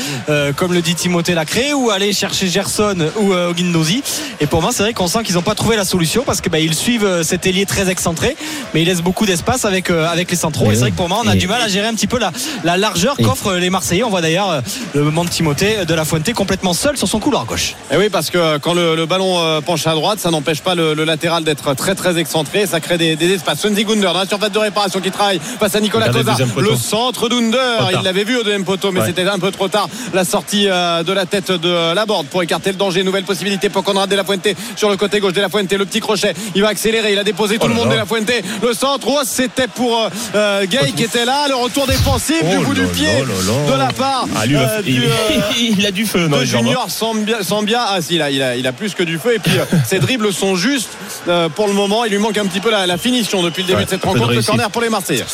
comme 0.56 0.72
le 0.72 0.82
dit 0.82 0.94
Timothée 0.94 1.34
Lacré, 1.34 1.72
ou 1.74 1.90
aller 1.90 2.12
chercher 2.12 2.48
Gerson 2.48 2.96
ou 3.16 3.32
Oguindozi. 3.32 4.02
Et 4.40 4.46
pour 4.46 4.62
moi, 4.62 4.70
c'est 4.72 4.82
vrai 4.82 4.92
qu'on 4.92 5.06
sent 5.08 5.20
qu'ils 5.24 5.34
n'ont 5.36 5.42
pas 5.42 5.54
trouvé 5.54 5.76
la 5.76 5.84
solution 5.84 6.22
parce 6.24 6.40
que 6.40 6.48
bah, 6.48 6.58
ils 6.58 6.74
suivent 6.74 7.22
cet 7.22 7.46
ailier 7.46 7.66
très 7.66 7.88
excentré, 7.88 8.36
mais 8.74 8.82
ils 8.82 8.86
laissent 8.86 9.02
beaucoup 9.02 9.26
d'espace 9.26 9.64
avec, 9.64 9.90
avec 9.90 10.30
les 10.30 10.36
centraux. 10.36 10.66
Et 10.66 10.72
Et 10.72 10.74
c'est 10.74 10.80
vrai 10.82 10.90
que 10.90 10.96
pour 10.96 11.08
moi, 11.08 11.20
on 11.24 11.28
a 11.28 11.34
Et- 11.34 11.38
du 11.38 11.48
mal 11.48 11.60
à 11.62 11.68
gérer 11.68 11.86
un 11.86 11.94
petit 11.94 12.06
peu 12.06 12.18
la, 12.18 12.32
la 12.64 12.76
largeur 12.78 13.16
qu'offrent 13.16 13.54
les 13.54 13.70
Marseillais. 13.70 14.04
On 14.04 14.10
voit 14.10 14.20
d'ailleurs 14.20 14.50
euh, 14.50 14.60
le 14.94 15.02
moment 15.02 15.24
de 15.24 15.28
Timothée 15.30 15.84
de 15.86 15.94
la 15.94 16.04
Fuente 16.04 16.32
complètement 16.34 16.72
seul 16.74 16.96
sur 16.96 17.08
son 17.08 17.20
couloir 17.20 17.44
gauche. 17.44 17.74
Et 17.92 17.96
oui, 17.96 18.08
parce 18.08 18.30
que 18.30 18.58
quand 18.58 18.74
le, 18.74 18.94
le 18.96 19.06
ballon 19.06 19.38
euh, 19.38 19.60
penche 19.60 19.86
à 19.86 19.92
droite, 19.94 20.18
ça 20.20 20.30
n'empêche 20.30 20.60
pas 20.60 20.74
le, 20.74 20.94
le 20.94 21.04
latéral 21.04 21.44
d'être 21.44 21.74
très 21.74 21.94
très 21.94 22.18
excentré. 22.18 22.66
Ça 22.66 22.80
crée 22.80 22.98
des, 22.98 23.16
des 23.16 23.32
espaces. 23.34 23.60
Swansea 23.60 23.82
Gunder 23.84 24.02
dans 24.02 24.12
la 24.14 24.26
surface 24.26 24.52
de 24.52 24.58
réparation 24.58 25.00
qui 25.00 25.10
travaille 25.10 25.40
face 25.60 25.74
à 25.74 25.80
Nicolas 25.80 26.08
Cosa. 26.10 26.36
Le 26.56 26.76
centre 26.76 27.28
d'Under, 27.28 27.58
il 27.96 28.02
l'avait 28.02 28.24
vu 28.24 28.36
au 28.36 28.42
deuxième 28.42 28.64
poteau, 28.64 28.92
mais 28.92 29.00
Ouais. 29.00 29.06
c'était 29.06 29.26
un 29.28 29.38
peu 29.38 29.50
trop 29.50 29.68
tard. 29.68 29.88
La 30.14 30.24
sortie 30.24 30.66
euh, 30.68 31.02
de 31.02 31.12
la 31.12 31.26
tête 31.26 31.52
de 31.52 31.94
la 31.94 32.06
borde 32.06 32.26
pour 32.26 32.42
écarter 32.42 32.70
le 32.70 32.76
danger. 32.76 33.02
Nouvelle 33.04 33.24
possibilité 33.24 33.68
pour 33.68 33.84
Conrad 33.84 34.08
De 34.10 34.16
La 34.16 34.24
Fuente 34.24 34.48
sur 34.76 34.90
le 34.90 34.96
côté 34.96 35.20
gauche. 35.20 35.32
De 35.32 35.40
La 35.40 35.48
Fuente, 35.48 35.72
le 35.72 35.84
petit 35.86 36.00
crochet. 36.00 36.34
Il 36.54 36.62
va 36.62 36.68
accélérer. 36.68 37.12
Il 37.12 37.18
a 37.18 37.24
déposé 37.24 37.56
tout 37.56 37.62
Oh 37.64 37.68
le 37.68 37.74
monde. 37.74 37.90
De 37.90 37.94
La 37.94 38.06
Fuente, 38.06 38.30
le 38.62 38.72
centre. 38.72 39.06
Oh, 39.08 39.20
c'était 39.24 39.68
pour 39.68 39.96
euh, 39.96 40.08
euh, 40.34 40.66
Gay 40.66 40.92
qui 40.96 41.04
était 41.04 41.24
là. 41.24 41.46
Le 41.48 41.54
retour 41.54 41.86
défensif 41.86 42.42
Oh 42.42 42.60
du 42.74 42.82
là 42.82 42.88
pied 42.88 43.06
de 43.72 43.78
la 43.78 43.86
part 43.92 44.26
Ah, 44.36 44.46
lui, 44.46 44.56
euh, 44.56 44.80
il, 44.86 44.94
du, 44.94 45.02
euh, 45.04 45.10
il 45.78 45.86
a 45.86 45.90
du 45.90 46.06
feu 46.06 46.20
de 46.20 46.24
jambes. 46.28 46.34
hein. 46.34 46.44
Junior 46.44 46.86
Sambia, 46.90 47.42
Sambia. 47.42 47.84
ah 47.88 48.00
si, 48.00 48.14
il 48.16 48.22
a, 48.22 48.30
il, 48.30 48.42
a, 48.42 48.56
il 48.56 48.66
a 48.66 48.72
plus 48.72 48.94
que 48.94 49.02
du 49.02 49.18
feu 49.18 49.34
et 49.36 49.38
puis 49.38 49.58
euh, 49.58 49.64
ses 49.86 49.98
dribbles 49.98 50.32
sont 50.32 50.56
justes 50.56 50.90
euh, 51.28 51.48
pour 51.48 51.66
le 51.66 51.72
moment 51.74 52.04
il 52.04 52.10
lui 52.12 52.18
manque 52.18 52.38
un 52.38 52.46
petit 52.46 52.60
peu 52.60 52.70
la, 52.70 52.86
la 52.86 52.96
finition 52.98 53.42
depuis 53.42 53.62
le 53.62 53.68
début 53.68 53.78
Ouais, 53.80 53.84
de 53.84 53.90
cette 53.90 54.00
de 54.02 54.06
rencontre 54.06 54.26
le 54.26 54.32
réussite. 54.32 54.46
corner 54.48 54.70
pour 54.70 54.82
les 54.82 54.88
Marseillais 54.90 55.24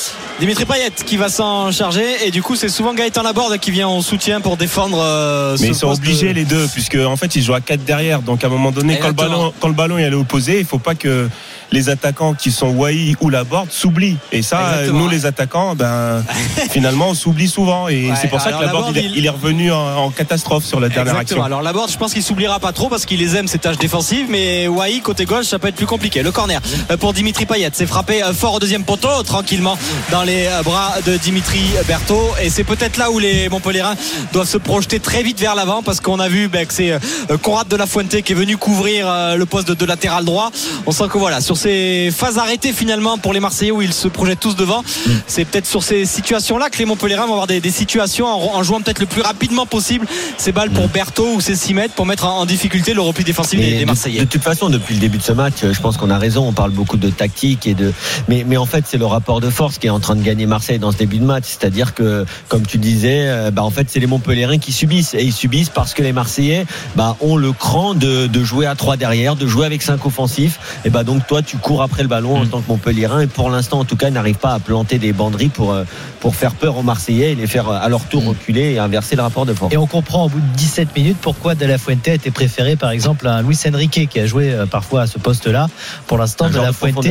Dimitri 0.41 0.65
Payet 0.65 0.91
qui 1.07 1.17
va 1.17 1.29
s'en 1.29 1.71
charger 1.73 2.27
et 2.27 2.31
du 2.31 2.43
coup 2.43 2.57
c'est 2.57 2.69
souvent 2.69 2.95
Gaëtan 2.95 3.23
Laborde 3.23 3.59
qui 3.59 3.71
vient 3.71 3.89
en 3.89 4.03
soutien 4.03 4.41
pour 4.41 4.57
défendre 4.57 4.99
euh, 5.01 5.53
Mais 5.61 5.67
ce 5.69 5.73
ils 5.73 5.75
sont 5.75 5.89
de- 5.91 5.97
obligés 5.97 6.33
les 6.33 6.45
deux, 6.45 6.67
puisque 6.73 6.97
en 6.97 7.17
fait 7.17 7.35
ils 7.37 7.43
jouent 7.43 7.55
à 7.55 7.61
4 7.61 7.85
derrière. 7.85 8.21
Donc 8.23 8.43
à 8.45 8.47
un 8.49 8.51
moment 8.51 8.71
donné, 8.71 8.99
quand 8.99 9.09
le, 9.09 9.13
ballon, 9.15 9.53
quand 9.61 9.69
le 9.69 9.75
ballon 9.75 9.99
est 9.99 10.05
allé 10.05 10.17
opposé, 10.17 10.59
il 10.59 10.65
faut 10.67 10.79
pas 10.79 10.95
que 10.95 11.29
les 11.73 11.89
attaquants 11.89 12.35
qui 12.35 12.51
sont 12.51 12.69
Wai 12.71 13.15
ou 13.21 13.31
Laborde 13.31 13.71
s'oublient. 13.71 14.17
Et 14.33 14.43
ça, 14.43 14.61
Exactement. 14.75 15.01
nous 15.01 15.09
les 15.09 15.27
attaquants, 15.27 15.75
ben 15.75 16.23
finalement 16.71 17.09
on 17.09 17.15
s'oublie 17.15 17.49
souvent. 17.49 17.89
Et 17.89 18.11
Ouais, 18.11 18.15
c'est 18.21 18.29
pour 18.29 18.41
ça 18.41 18.51
que 18.51 18.57
alors 18.57 18.67
Laborde 18.67 18.95
Laborde, 18.95 18.97
il, 18.97 19.17
est- 19.17 19.19
il- 19.21 19.27
est 19.27 19.31
revenu 19.31 19.73
en, 19.73 19.97
en 20.05 20.11
catastrophe 20.11 20.65
sur 20.65 20.81
la 20.81 20.89
dernière 20.89 21.13
Exactement. 21.15 21.43
action. 21.43 21.45
Alors 21.45 21.63
Laborde, 21.63 21.91
je 21.91 21.97
pense 21.97 22.13
qu'il 22.13 22.23
s'oubliera 22.23 22.59
pas 22.61 22.73
trop 22.73 22.89
parce 22.89 23.07
qu'il 23.07 23.19
les 23.19 23.37
aime 23.37 23.49
ses 23.49 23.59
tâches 23.59 23.79
défensives, 23.79 24.27
mais 24.29 24.69
Wai 24.69 25.01
côté 25.01 25.25
gauche, 25.25 25.47
ça 25.47 25.59
peut 25.59 25.69
être 25.69 25.75
plus 25.77 25.87
compliqué. 25.87 26.23
Le 26.23 26.33
corner 26.33 26.61
euh, 26.91 26.97
pour 26.97 27.13
Dimitri 27.13 27.47
Payet, 27.47 27.71
c'est 27.73 27.87
frappé 27.87 28.23
euh, 28.23 28.33
fort 28.33 28.55
au 28.55 28.59
deuxième 28.59 28.85
poteau, 28.85 29.23
tranquillement 29.25 29.77
dans 30.11 30.23
les 30.23 30.47
euh, 30.47 30.63
bras 30.63 30.93
de 31.07 31.17
Dimitri 31.17 31.61
Berthaud, 31.87 32.31
et 32.43 32.51
c'est 32.51 32.65
peut-être 32.65 32.97
là 32.99 33.11
où 33.11 33.19
les 33.19 33.49
Montpellierins 33.49 33.95
doivent 34.33 34.49
se 34.49 34.59
projeter 34.59 35.01
très 35.01 35.23
vite 35.23 35.41
vers 35.41 35.55
l'avant 35.55 35.83
parce 35.83 36.01
qu'on 36.01 36.21
a 36.21 36.29
vu 36.29 36.49
ben, 36.49 36.67
que 36.67 36.73
c'est 36.75 36.99
Conrad 37.43 37.69
de 37.69 37.77
la 37.77 37.87
Fuente 37.87 38.21
qui 38.23 38.33
est 38.33 38.37
venu 38.37 38.57
couvrir 38.57 39.35
le 39.37 39.47
poste 39.47 39.69
de, 39.69 39.75
de 39.75 39.85
latéral 39.85 40.25
droit. 40.25 40.51
On 40.87 40.93
sent 40.93 41.05
que 41.11 41.19
voilà, 41.19 41.41
sur 41.41 41.54
ces 41.57 42.11
phases 42.15 42.39
arrêtées 42.39 42.73
finalement 42.73 43.19
pour 43.19 43.33
les 43.33 43.41
Marseillais 43.41 43.71
où 43.71 43.83
ils 43.83 43.93
se 43.93 44.09
projettent 44.09 44.41
tous 44.41 44.57
devant, 44.57 44.83
c'est 45.27 45.45
peut-être 45.45 45.67
sur 45.67 45.83
ces 45.83 46.05
situations-là 46.05 46.71
que 46.71 46.79
les 46.79 46.85
Montpellierins 46.85 47.27
vont 47.27 47.33
avoir 47.33 47.47
des, 47.47 47.61
des 47.61 47.71
situations 47.71 48.27
en, 48.27 48.57
en 48.57 48.63
jouant 48.63 48.81
peut-être 48.81 49.01
le 49.01 49.07
plus 49.07 49.23
rapidement 49.23 49.67
possible 49.67 50.07
ces 50.39 50.53
balles 50.53 50.71
pour 50.71 50.89
Berthaud 50.89 51.35
ou 51.35 51.41
ces 51.41 51.55
6 51.55 51.75
mètres 51.75 51.95
pour 51.95 52.07
mettre 52.07 52.27
en, 52.27 52.41
en 52.41 52.47
difficulté 52.47 52.95
le 52.95 53.01
repli 53.01 53.25
défensif 53.25 53.59
des, 53.59 53.85
Marseillais. 53.85 54.21
De, 54.21 54.25
toute 54.25 54.43
façon, 54.43 54.69
depuis 54.69 54.95
le 54.95 55.01
début 55.01 55.19
de 55.19 55.23
ce 55.23 55.33
match, 55.33 55.55
je 55.63 55.81
pense 55.81 55.97
qu'on 55.97 56.11
a 56.11 56.19
raison. 56.19 56.47
On 56.47 56.53
parle 56.53 56.71
beaucoup 56.71 56.97
de 56.97 57.11
tactique 57.11 57.67
et 57.67 57.75
de, 57.75 57.93
mais, 58.29 58.45
mais 58.47 58.57
en 58.57 58.67
fait, 58.67 58.85
c'est 58.87 58.99
le 58.99 59.07
rapport 59.07 59.41
de 59.41 59.51
force 59.51 59.79
qui 59.79 59.87
est 59.87 59.91
en 59.91 60.01
train 60.01 60.17
de 60.17 60.23
gagner 60.23 60.47
Marseille 60.47 60.79
dans 60.79 60.93
ce 60.93 60.97
début 60.97 61.19
de 61.19 61.25
match. 61.25 61.45
C'est-à-dire 61.47 61.95
que, 61.95 62.25
comme 62.49 62.67
tu 62.67 62.79
disais, 62.79 63.29
euh, 63.29 63.51
bah, 63.51 63.63
en 63.63 63.71
fait, 63.71 63.87
c'est 63.91 64.01
les 64.01 64.07
Montpellierins 64.07 64.59
qui 64.59 64.73
subissent 64.73 65.15
et 65.15 65.23
ils 65.23 65.33
subissent 65.33 65.69
parce 65.69 65.95
que 65.95 66.03
les 66.03 66.13
Marseillais, 66.13 66.67
bah, 66.97 67.17
ont 67.21 67.37
le 67.37 67.53
cran 67.53 67.95
de, 67.95 68.27
de 68.27 68.45
jouer 68.45 68.67
à 68.67 68.75
3 68.75 68.97
derrière, 68.97 69.37
de 69.37 69.47
jouer 69.47 69.67
avec 69.67 69.83
5 69.83 70.05
offensifs. 70.07 70.59
Et 70.85 70.91
bah, 70.91 71.05
donc, 71.05 71.27
toi, 71.27 71.43
tu 71.45 71.57
cours 71.57 71.83
après 71.83 72.03
le 72.03 72.09
ballon 72.09 72.37
en 72.37 72.47
tant 72.47 72.61
que 72.61 72.69
Montpellierin 72.69 73.21
et 73.21 73.27
pour 73.27 73.51
l'instant, 73.51 73.81
en 73.81 73.85
tout 73.85 73.97
cas, 73.97 74.09
ils 74.09 74.13
n'arrivent 74.15 74.39
pas 74.39 74.55
à 74.55 74.59
planter 74.59 74.99
des 74.99 75.13
banderies 75.13 75.49
pour, 75.49 75.73
euh, 75.73 75.85
pour 76.21 76.35
faire 76.35 76.53
peur 76.53 76.77
aux 76.77 76.83
Marseillais 76.83 77.33
et 77.33 77.35
les 77.35 77.47
faire 77.47 77.69
euh, 77.69 77.79
à 77.81 77.89
leur 77.89 78.05
tour 78.05 78.25
reculer 78.25 78.73
et 78.73 78.79
inverser 78.79 79.17
le 79.17 79.23
rapport 79.23 79.47
de 79.47 79.55
force. 79.55 79.73
Et 79.73 79.77
on 79.77 79.87
comprend 79.87 80.27
au 80.27 80.29
bout 80.29 80.41
de 80.41 80.57
17 80.57 80.97
minutes 80.97 81.19
pourquoi 81.21 81.55
De 81.55 81.67
La 81.67 81.79
Fuente 81.79 82.09
a 82.09 82.15
été 82.15 82.31
préféré 82.31 82.77
par 82.77 82.91
exemple 82.91 83.27
à 83.29 83.43
Luis 83.43 83.59
Enrique 83.67 84.09
qui 84.09 84.21
a 84.21 84.27
joué 84.27 84.53
euh, 84.53 84.67
parfois 84.67 85.03
à 85.03 85.07
ce 85.07 85.19
poste-là. 85.19 85.69
Pour 86.07 86.19
l'instant, 86.19 86.49
De 86.49 86.59
La 86.59 86.73
Fuente, 86.73 87.07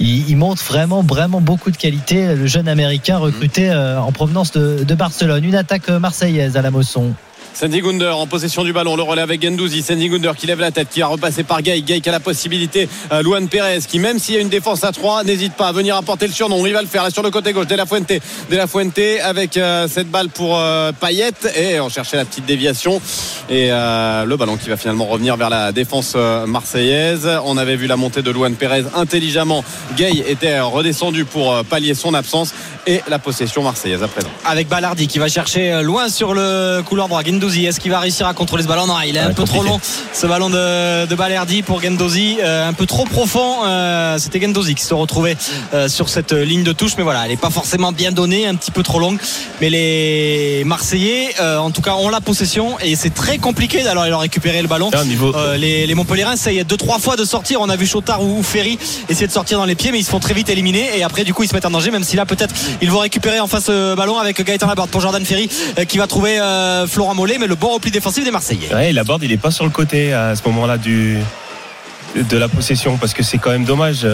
il, 0.00 0.28
il 0.28 0.36
montre 0.36 0.62
vraiment, 0.64 1.02
vraiment 1.02 1.40
beaucoup 1.40 1.70
de 1.70 1.76
qualité. 1.76 2.34
Le 2.34 2.46
jeune 2.46 2.68
américain 2.68 3.18
recruté 3.18 3.70
euh, 3.70 4.00
en 4.00 4.12
provenance 4.12 4.52
de, 4.52 4.84
de 4.84 4.94
Barcelone. 4.94 5.44
Une 5.44 5.54
attaque 5.54 5.88
marseillaise 5.88 6.56
à 6.56 6.62
la 6.62 6.70
Mosson. 6.70 7.12
Sandy 7.54 7.82
Gunder 7.82 8.10
en 8.10 8.26
possession 8.26 8.64
du 8.64 8.72
ballon, 8.72 8.96
le 8.96 9.04
relais 9.04 9.22
avec 9.22 9.40
Gendouzi. 9.40 9.82
Sandy 9.82 10.08
Gunder 10.08 10.32
qui 10.36 10.48
lève 10.48 10.58
la 10.58 10.72
tête, 10.72 10.88
qui 10.90 10.98
va 11.00 11.06
repasser 11.06 11.44
par 11.44 11.62
Gay. 11.62 11.82
Gay 11.82 12.00
qui 12.00 12.08
a 12.08 12.12
la 12.12 12.18
possibilité. 12.18 12.88
Euh, 13.12 13.22
Luan 13.22 13.46
Perez 13.48 13.78
qui, 13.88 14.00
même 14.00 14.18
s'il 14.18 14.34
y 14.34 14.38
a 14.38 14.40
une 14.40 14.48
défense 14.48 14.82
à 14.82 14.90
3, 14.90 15.22
n'hésite 15.22 15.54
pas 15.54 15.68
à 15.68 15.72
venir 15.72 15.96
apporter 15.96 16.26
le 16.26 16.32
surnom. 16.32 16.66
Il 16.66 16.72
va 16.72 16.82
le 16.82 16.88
faire 16.88 17.04
là 17.04 17.10
sur 17.10 17.22
le 17.22 17.30
côté 17.30 17.52
gauche. 17.52 17.68
De 17.68 17.76
la 17.76 17.86
Fuente. 17.86 18.12
De 18.50 18.56
la 18.56 18.66
Fuente 18.66 18.98
avec 19.22 19.56
euh, 19.56 19.86
cette 19.88 20.10
balle 20.10 20.30
pour 20.30 20.58
euh, 20.58 20.90
Payet. 20.90 21.30
Et 21.56 21.78
on 21.78 21.88
cherchait 21.88 22.16
la 22.16 22.24
petite 22.24 22.44
déviation. 22.44 23.00
Et 23.48 23.68
euh, 23.70 24.24
le 24.24 24.36
ballon 24.36 24.56
qui 24.56 24.68
va 24.68 24.76
finalement 24.76 25.04
revenir 25.04 25.36
vers 25.36 25.48
la 25.48 25.70
défense 25.70 26.16
marseillaise. 26.46 27.28
On 27.44 27.56
avait 27.56 27.76
vu 27.76 27.86
la 27.86 27.96
montée 27.96 28.22
de 28.22 28.32
Luan 28.32 28.54
Perez 28.56 28.82
intelligemment. 28.96 29.64
Gay 29.96 30.24
était 30.26 30.58
redescendu 30.58 31.24
pour 31.24 31.64
pallier 31.66 31.94
son 31.94 32.14
absence. 32.14 32.52
Et 32.86 33.00
la 33.08 33.18
possession 33.18 33.62
marseillaise 33.62 34.02
à 34.02 34.08
présent. 34.08 34.28
Avec 34.44 34.68
Ballardi 34.68 35.06
qui 35.06 35.18
va 35.18 35.28
chercher 35.28 35.72
euh, 35.72 35.80
loin 35.82 36.08
sur 36.10 36.34
le 36.34 36.82
couloir 36.84 37.08
droit. 37.08 37.22
Gendouzi, 37.22 37.64
est-ce 37.64 37.80
qu'il 37.80 37.90
va 37.90 37.98
réussir 37.98 38.26
à 38.26 38.34
contrôler 38.34 38.62
ce 38.62 38.68
ballon 38.68 38.86
Non, 38.86 38.96
il 39.06 39.16
est 39.16 39.20
un 39.20 39.32
peu 39.32 39.44
trop 39.44 39.62
long 39.62 39.80
ce 40.12 40.26
ballon 40.26 40.50
de, 40.50 41.06
de 41.06 41.14
Ballardi 41.14 41.62
pour 41.62 41.80
Gendouzi, 41.82 42.36
euh, 42.42 42.68
un 42.68 42.74
peu 42.74 42.84
trop 42.84 43.04
profond. 43.06 43.64
euh, 43.64 44.18
C'était 44.18 44.40
Gendouzi 44.40 44.74
qui 44.74 44.84
se 44.84 44.92
retrouvait 44.92 45.36
euh, 45.72 45.88
sur 45.88 46.08
cette 46.10 46.32
ligne 46.32 46.62
de 46.62 46.72
touche, 46.72 46.92
mais 46.98 47.04
voilà, 47.04 47.22
elle 47.24 47.30
n'est 47.30 47.36
pas 47.38 47.48
forcément 47.50 47.90
bien 47.92 48.12
donnée, 48.12 48.46
un 48.46 48.54
petit 48.54 48.70
peu 48.70 48.82
trop 48.82 48.98
longue. 48.98 49.18
Mais 49.62 49.70
les 49.70 50.62
Marseillais, 50.66 51.34
euh, 51.40 51.56
en 51.58 51.70
tout 51.70 51.80
cas, 51.82 51.94
ont 51.94 52.10
la 52.10 52.20
possession 52.20 52.78
et 52.80 52.96
c'est 52.96 53.14
très 53.14 53.38
compliqué 53.38 53.82
d'aller 53.82 54.10
leur 54.10 54.20
récupérer 54.20 54.60
le 54.60 54.68
ballon. 54.68 54.90
Niveau- 55.06 55.32
Euh, 55.34 55.56
les, 55.56 55.86
les 55.86 55.94
Montpellierins 55.94 56.34
essayent 56.34 56.64
deux 56.64 56.76
trois 56.76 56.98
fois 56.98 57.16
de 57.16 57.24
sortir. 57.24 57.60
On 57.62 57.68
a 57.70 57.76
vu 57.76 57.86
Chotard 57.86 58.22
ou, 58.22 58.38
ou 58.38 58.42
Ferry 58.42 58.78
essayer 59.08 59.26
de 59.26 59.32
sortir 59.32 59.58
dans 59.58 59.64
les 59.64 59.74
pieds, 59.74 59.90
mais 59.90 59.98
ils 60.00 60.04
se 60.04 60.10
font 60.10 60.20
très 60.20 60.34
vite 60.34 60.48
éliminer. 60.50 60.98
Et 60.98 61.02
après, 61.02 61.24
du 61.24 61.32
coup, 61.32 61.42
ils 61.44 61.48
se 61.48 61.54
mettent 61.54 61.64
en 61.66 61.70
danger. 61.70 61.90
Même 61.90 62.04
si 62.04 62.16
là, 62.16 62.26
peut-être, 62.26 62.54
ils 62.80 62.90
vont 62.90 62.98
récupérer 62.98 63.40
en 63.40 63.46
face 63.46 63.66
euh, 63.68 63.94
ballon 63.96 64.18
avec 64.18 64.42
Gaëtan 64.42 64.66
Laborde 64.66 64.90
pour 64.90 65.00
Jordan 65.00 65.24
Ferry 65.24 65.48
euh, 65.78 65.84
qui 65.84 65.98
va 65.98 66.06
trouver 66.06 66.40
euh, 66.40 66.86
Florent 66.86 67.14
Mollet, 67.14 67.38
mais 67.38 67.46
le 67.46 67.54
bon 67.54 67.74
repli 67.74 67.90
défensif 67.90 68.24
des 68.24 68.30
Marseillais. 68.30 68.72
Ouais, 68.74 68.92
la 68.92 69.04
board, 69.04 69.22
il 69.22 69.32
est 69.32 69.36
pas 69.38 69.50
sur 69.50 69.64
le 69.64 69.70
côté 69.70 70.12
à 70.12 70.34
ce 70.36 70.42
moment-là 70.48 70.78
de 70.78 72.36
la 72.36 72.48
possession 72.48 72.96
parce 72.96 73.14
que 73.14 73.22
c'est 73.22 73.38
quand 73.38 73.50
même 73.50 73.64
dommage. 73.64 74.06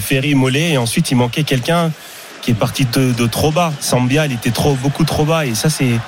Ferry, 0.00 0.34
Mollet, 0.34 0.72
et 0.72 0.78
ensuite 0.78 1.10
il 1.10 1.16
manquait 1.16 1.44
quelqu'un 1.44 1.90
qui 2.42 2.52
est 2.52 2.54
parti 2.54 2.84
de, 2.84 3.12
de 3.12 3.26
trop 3.26 3.50
bas. 3.50 3.72
Sambia, 3.80 4.26
il 4.26 4.32
était 4.32 4.50
trop 4.50 4.74
beaucoup 4.74 5.04
trop 5.04 5.24
bas 5.24 5.46
et 5.46 5.54
ça 5.54 5.70
c'est 5.70 5.98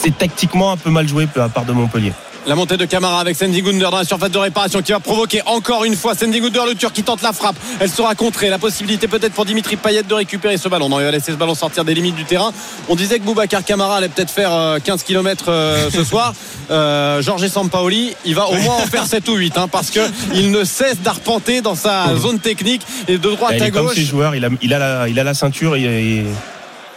c'est 0.00 0.16
tactiquement 0.18 0.72
un 0.72 0.76
peu 0.76 0.90
mal 0.90 1.08
joué 1.08 1.28
à 1.36 1.48
part 1.48 1.64
de 1.64 1.72
Montpellier. 1.72 2.12
La 2.44 2.56
montée 2.56 2.76
de 2.76 2.84
Camara 2.84 3.20
avec 3.20 3.36
Sandy 3.36 3.62
Gunder 3.62 3.88
dans 3.90 3.98
la 3.98 4.04
surface 4.04 4.30
de 4.30 4.38
réparation 4.38 4.82
qui 4.82 4.90
va 4.90 4.98
provoquer 4.98 5.42
encore 5.46 5.84
une 5.84 5.94
fois 5.94 6.16
Sandy 6.16 6.40
Gunder, 6.40 6.62
le 6.66 6.74
Turc 6.74 6.92
qui 6.92 7.04
tente 7.04 7.22
la 7.22 7.32
frappe. 7.32 7.54
Elle 7.78 7.88
sera 7.88 8.16
contrée. 8.16 8.48
La 8.48 8.58
possibilité 8.58 9.06
peut-être 9.06 9.32
pour 9.32 9.44
Dimitri 9.44 9.76
Payet 9.76 10.02
de 10.02 10.14
récupérer 10.14 10.56
ce 10.56 10.68
ballon. 10.68 10.88
Non, 10.88 10.98
il 10.98 11.04
va 11.04 11.12
laisser 11.12 11.30
ce 11.30 11.36
ballon 11.36 11.54
sortir 11.54 11.84
des 11.84 11.94
limites 11.94 12.16
du 12.16 12.24
terrain. 12.24 12.52
On 12.88 12.96
disait 12.96 13.20
que 13.20 13.24
Boubacar 13.24 13.64
Camara 13.64 13.98
allait 13.98 14.08
peut-être 14.08 14.30
faire 14.30 14.52
euh, 14.52 14.78
15 14.80 15.04
km 15.04 15.44
ce 15.92 16.04
soir. 16.04 16.34
Euh, 16.70 17.22
Georges 17.22 17.46
Sampaoli, 17.46 18.14
il 18.24 18.34
va 18.34 18.48
au 18.48 18.54
moins 18.56 18.76
en 18.76 18.86
faire 18.86 19.06
7 19.06 19.28
ou 19.28 19.34
8 19.34 19.58
hein, 19.58 19.68
parce 19.68 19.90
que 19.90 20.00
il 20.34 20.50
ne 20.50 20.64
cesse 20.64 21.00
d'arpenter 21.00 21.60
dans 21.60 21.74
sa 21.74 22.16
zone 22.16 22.40
technique 22.40 22.82
et 23.08 23.18
de 23.18 23.30
droite 23.30 23.54
il 23.56 23.62
à 23.62 23.70
comme 23.70 23.86
gauche. 23.86 23.98
joueurs, 23.98 24.34
il 24.34 24.44
a, 24.44 24.48
il 24.62 24.74
a, 24.74 24.78
la, 24.78 25.08
il 25.08 25.18
a 25.18 25.24
la 25.24 25.34
ceinture 25.34 25.76
et, 25.76 26.24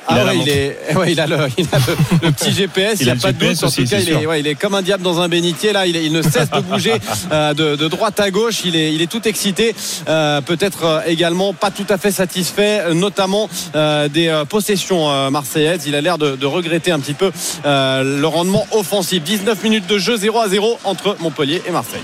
Ah 0.08 0.26
ouais, 0.26 0.38
il, 0.38 0.50
est, 0.50 0.96
ouais, 0.96 1.12
il 1.14 1.20
a, 1.20 1.28
le, 1.28 1.38
il 1.58 1.68
a 1.72 1.78
le, 1.80 1.96
le 2.28 2.32
petit 2.32 2.52
GPS, 2.56 3.00
il 3.00 3.06
n'y 3.06 3.12
a 3.12 3.16
pas 3.16 3.32
de 3.32 3.38
doute. 3.40 3.64
En 3.64 3.70
tout 3.72 3.90
cas, 3.90 4.00
il 4.00 4.10
est, 4.10 4.26
ouais, 4.26 4.40
il 4.40 4.48
est 4.48 4.56
comme 4.56 4.76
un 4.76 4.82
diable 4.82 5.04
dans 5.04 5.20
un 5.20 5.28
bénitier. 5.28 5.74
Là, 5.74 5.88
il, 5.88 5.96
est- 5.96 6.06
il 6.06 6.12
ne 6.14 6.22
cesse 6.22 6.50
de 6.52 6.60
bouger 6.60 6.94
euh, 7.32 7.54
de, 7.54 7.76
de 7.76 7.88
droite 7.88 8.20
à 8.20 8.30
gauche. 8.30 8.62
Il 8.66 8.76
est, 8.76 8.94
il 8.94 9.02
est 9.02 9.08
tout 9.12 9.28
excité. 9.28 9.76
Euh, 10.08 10.42
Peut-être 10.42 10.84
euh, 10.84 11.00
également 11.08 11.54
pas 11.54 11.72
tout 11.72 11.86
à 11.90 11.98
fait 11.98 12.12
satisfait, 12.12 12.82
euh, 12.82 12.94
notamment 12.94 13.50
euh, 13.76 14.08
des 14.08 14.28
euh, 14.28 14.46
possessions 14.46 15.10
euh, 15.10 15.30
marseillaises. 15.32 15.84
Il 15.88 15.96
a 15.96 16.02
l'air 16.02 16.18
de, 16.18 16.36
de 16.36 16.46
regretter 16.46 16.92
un 16.92 17.00
petit 17.00 17.14
peu 17.16 17.32
euh, 17.66 18.20
le 18.20 18.28
rendement 18.28 18.66
offensif. 18.72 19.24
19 19.24 19.64
minutes 19.64 19.88
de 19.88 19.98
jeu, 19.98 20.18
0 20.18 20.40
à 20.40 20.48
0 20.50 20.78
entre 20.84 21.16
Montpellier 21.20 21.62
et 21.68 21.72
Marseille. 21.72 22.02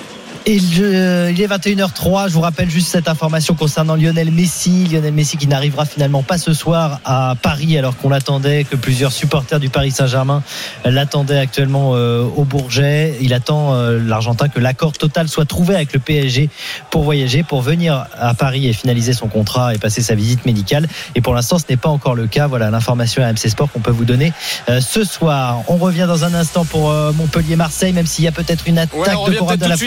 Et 0.48 0.58
je- 0.58 1.30
il 1.32 1.40
est 1.40 1.46
21h03. 1.48 2.28
Je 2.28 2.34
vous 2.34 2.42
rappelle 2.42 2.68
juste 2.70 2.88
cette 2.88 3.08
information 3.08 3.54
concernant 3.54 3.96
Lionel 3.96 4.32
Messi. 4.32 4.86
Lionel 4.92 5.14
Messi 5.14 5.38
qui 5.38 5.46
n'arrivera 5.46 5.86
finalement 5.86 6.24
pas 6.24 6.40
ce 6.40 6.52
soir 6.54 7.00
à 7.06 7.36
Paris 7.40 7.78
alors 7.78 7.96
qu'on 7.96 8.10
l'attendait, 8.10 8.64
que 8.64 8.76
plusieurs 8.76 9.12
supporters 9.12 9.60
du 9.60 9.70
Paris 9.70 9.92
Saint-Germain 9.92 10.42
l'attendaient 10.84 11.38
actuellement 11.38 11.92
euh, 11.94 12.24
au 12.36 12.44
Bourget. 12.44 13.18
Il 13.22 13.36
attend 13.36 13.76
euh, 13.76 14.00
l'Argentin 14.04 14.48
que 14.50 14.60
l'accord 14.60 14.94
total 14.94 15.28
soit 15.28 15.46
trouvé 15.46 15.76
avec 15.76 15.94
le 15.94 16.00
PSG 16.00 16.50
pour 16.90 17.04
voyager, 17.04 17.44
pour 17.44 17.62
venir 17.62 18.08
à 18.20 18.34
Paris 18.34 18.68
et 18.68 18.74
finaliser 18.74 19.14
son 19.14 19.28
contrat 19.28 19.76
et 19.76 19.78
passer 19.78 20.02
sa 20.02 20.16
visite 20.16 20.46
médicale. 20.48 20.88
Et 21.14 21.22
pour 21.22 21.36
l'instant, 21.36 21.60
ce 21.60 21.66
n'est 21.70 21.78
pas 21.78 21.90
encore 21.90 22.16
le 22.16 22.26
cas. 22.26 22.48
Voilà 22.48 22.72
l'information 22.72 23.22
à 23.24 23.28
MC 23.32 23.48
Sport 23.48 23.72
qu'on 23.72 23.80
peut 23.80 23.92
vous 23.92 24.06
donner 24.06 24.34
euh, 24.70 24.82
ce 24.82 25.04
soir. 25.04 25.60
On 25.68 25.78
revient 25.78 26.06
dans 26.08 26.24
un 26.26 26.34
instant 26.34 26.66
pour 26.66 26.90
euh, 26.90 27.12
Montpellier-Marseille, 27.14 27.94
même 27.94 28.08
s'il 28.08 28.26
y 28.26 28.28
a 28.28 28.32
peut-être 28.32 28.68
une 28.68 28.80
attaque 28.80 28.98
Ouais, 29.00 29.06
de 29.34 29.38
peut-être 29.52 29.60
de 29.60 29.66
la 29.70 29.78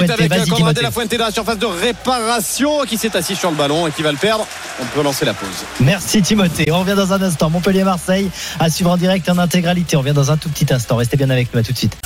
Fuente. 0.44 0.44
Conrad 0.54 0.74
de 0.74 0.80
Timothée. 0.80 0.82
la 0.82 0.90
Fuente 0.90 1.18
dans 1.18 1.24
la 1.26 1.30
surface 1.30 1.58
de 1.58 1.66
réparation 1.66 2.84
qui 2.86 2.96
s'est 2.96 3.16
assis 3.16 3.36
sur 3.36 3.50
le 3.50 3.56
ballon 3.56 3.86
et 3.86 3.90
qui 3.90 4.02
va 4.02 4.12
le 4.12 4.18
perdre. 4.18 4.46
On 4.80 4.84
peut 4.86 5.02
lancer 5.02 5.24
la 5.24 5.34
pause. 5.34 5.64
Merci 5.80 6.22
Timothée. 6.22 6.70
On 6.70 6.80
revient 6.80 6.94
dans 6.96 7.12
un 7.12 7.22
instant. 7.22 7.50
Montpellier-Marseille 7.50 8.30
à 8.58 8.70
suivre 8.70 8.90
en 8.90 8.96
direct 8.96 9.28
et 9.28 9.30
en 9.30 9.38
intégralité. 9.38 9.96
On 9.96 10.00
revient 10.00 10.12
dans 10.14 10.30
un 10.30 10.36
tout 10.36 10.48
petit 10.48 10.72
instant. 10.72 10.96
Restez 10.96 11.16
bien 11.16 11.30
avec 11.30 11.52
nous. 11.52 11.60
À 11.60 11.62
tout 11.62 11.72
de 11.72 11.78
suite. 11.78 11.96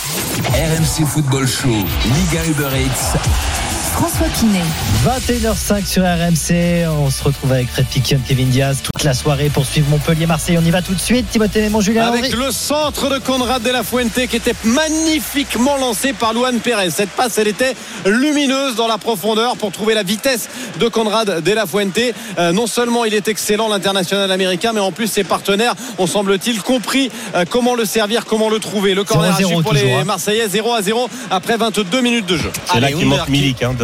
RMC 0.53 1.07
Football 1.07 1.47
Show, 1.47 1.69
Liga 1.69 2.45
Uber 2.47 2.69
Eats. 2.77 3.78
François 3.99 4.29
Pinet. 4.29 4.63
21h05 5.05 5.85
sur 5.85 6.05
RMC. 6.05 6.87
On 6.89 7.11
se 7.11 7.25
retrouve 7.25 7.53
avec 7.53 7.69
Fred 7.69 7.85
Piquion, 7.87 8.21
Kevin 8.25 8.49
Diaz 8.49 8.79
toute 8.81 9.03
la 9.03 9.13
soirée 9.13 9.49
pour 9.49 9.67
suivre 9.67 9.89
Montpellier-Marseille. 9.91 10.57
On 10.57 10.65
y 10.65 10.71
va 10.71 10.83
tout 10.83 10.95
de 10.95 11.01
suite. 11.01 11.29
Timothée 11.29 11.63
Mémon, 11.63 11.81
Julien 11.81 12.07
Avec 12.07 12.27
Henry. 12.27 12.47
le 12.47 12.53
centre 12.53 13.11
de 13.11 13.19
Conrad 13.19 13.61
de 13.61 13.71
la 13.71 13.83
Fuente 13.83 14.13
qui 14.13 14.37
était 14.37 14.55
magnifiquement 14.63 15.77
lancé 15.79 16.13
par 16.13 16.33
Luan 16.33 16.61
Pérez. 16.61 16.91
Cette 16.91 17.11
passe, 17.11 17.39
elle 17.39 17.49
était 17.49 17.75
lumineuse 18.07 18.77
dans 18.77 18.87
la 18.87 18.99
profondeur 18.99 19.57
pour 19.57 19.73
trouver 19.73 19.95
la 19.95 20.05
vitesse 20.05 20.49
de 20.79 20.87
Conrad 20.87 21.43
de 21.43 21.53
la 21.53 21.67
Fuente. 21.67 21.99
Euh, 22.39 22.53
non 22.53 22.69
seulement 22.69 23.05
il 23.05 23.15
est 23.15 23.27
excellent, 23.27 23.69
l'international 23.69 24.31
américain, 24.31 24.71
mais 24.73 24.81
en 24.81 24.93
plus 24.93 25.09
ses 25.09 25.25
partenaires 25.25 25.75
ont 25.99 26.07
semble-t-il 26.07 26.63
compris 26.63 27.11
euh, 27.35 27.45
comment 27.51 27.75
le 27.75 27.85
servir, 27.85 28.27
comment 28.27 28.49
le 28.49 28.61
trouver. 28.61 28.95
Le 28.95 29.03
corner 29.03 29.35
à 29.35 29.41
0-0 29.41 29.45
suivre 29.47 29.63
pour 29.63 29.73
les 29.73 29.81
toujours, 29.81 29.99
hein. 29.99 30.05
Marseillais, 30.05 30.49
0 30.49 30.73
à 30.73 30.83
0 30.83 31.11
après 31.33 31.57
22 31.57 32.01
minutes 32.01 32.27
de 32.27 32.37
jeu. 32.37 32.53
C'est 32.73 32.79
là 32.79 32.93
qu'il 32.93 33.07
manque 33.07 33.29
Milik 33.29 33.61
hein, 33.65 33.75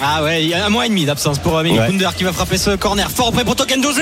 Ah 0.00 0.22
ouais, 0.22 0.42
il 0.42 0.48
y 0.48 0.54
a 0.54 0.64
un 0.66 0.68
mois 0.68 0.86
et 0.86 0.88
demi 0.88 1.04
d'absence 1.06 1.38
pour 1.38 1.60
Milik 1.62 1.80
Ouais. 1.80 1.86
Kunder 1.86 2.10
qui 2.16 2.24
va 2.24 2.32
frapper 2.32 2.58
ce 2.58 2.76
corner 2.76 3.10
fort 3.10 3.28
auprès 3.28 3.44
poteau 3.44 3.64
Gendouzi 3.68 4.00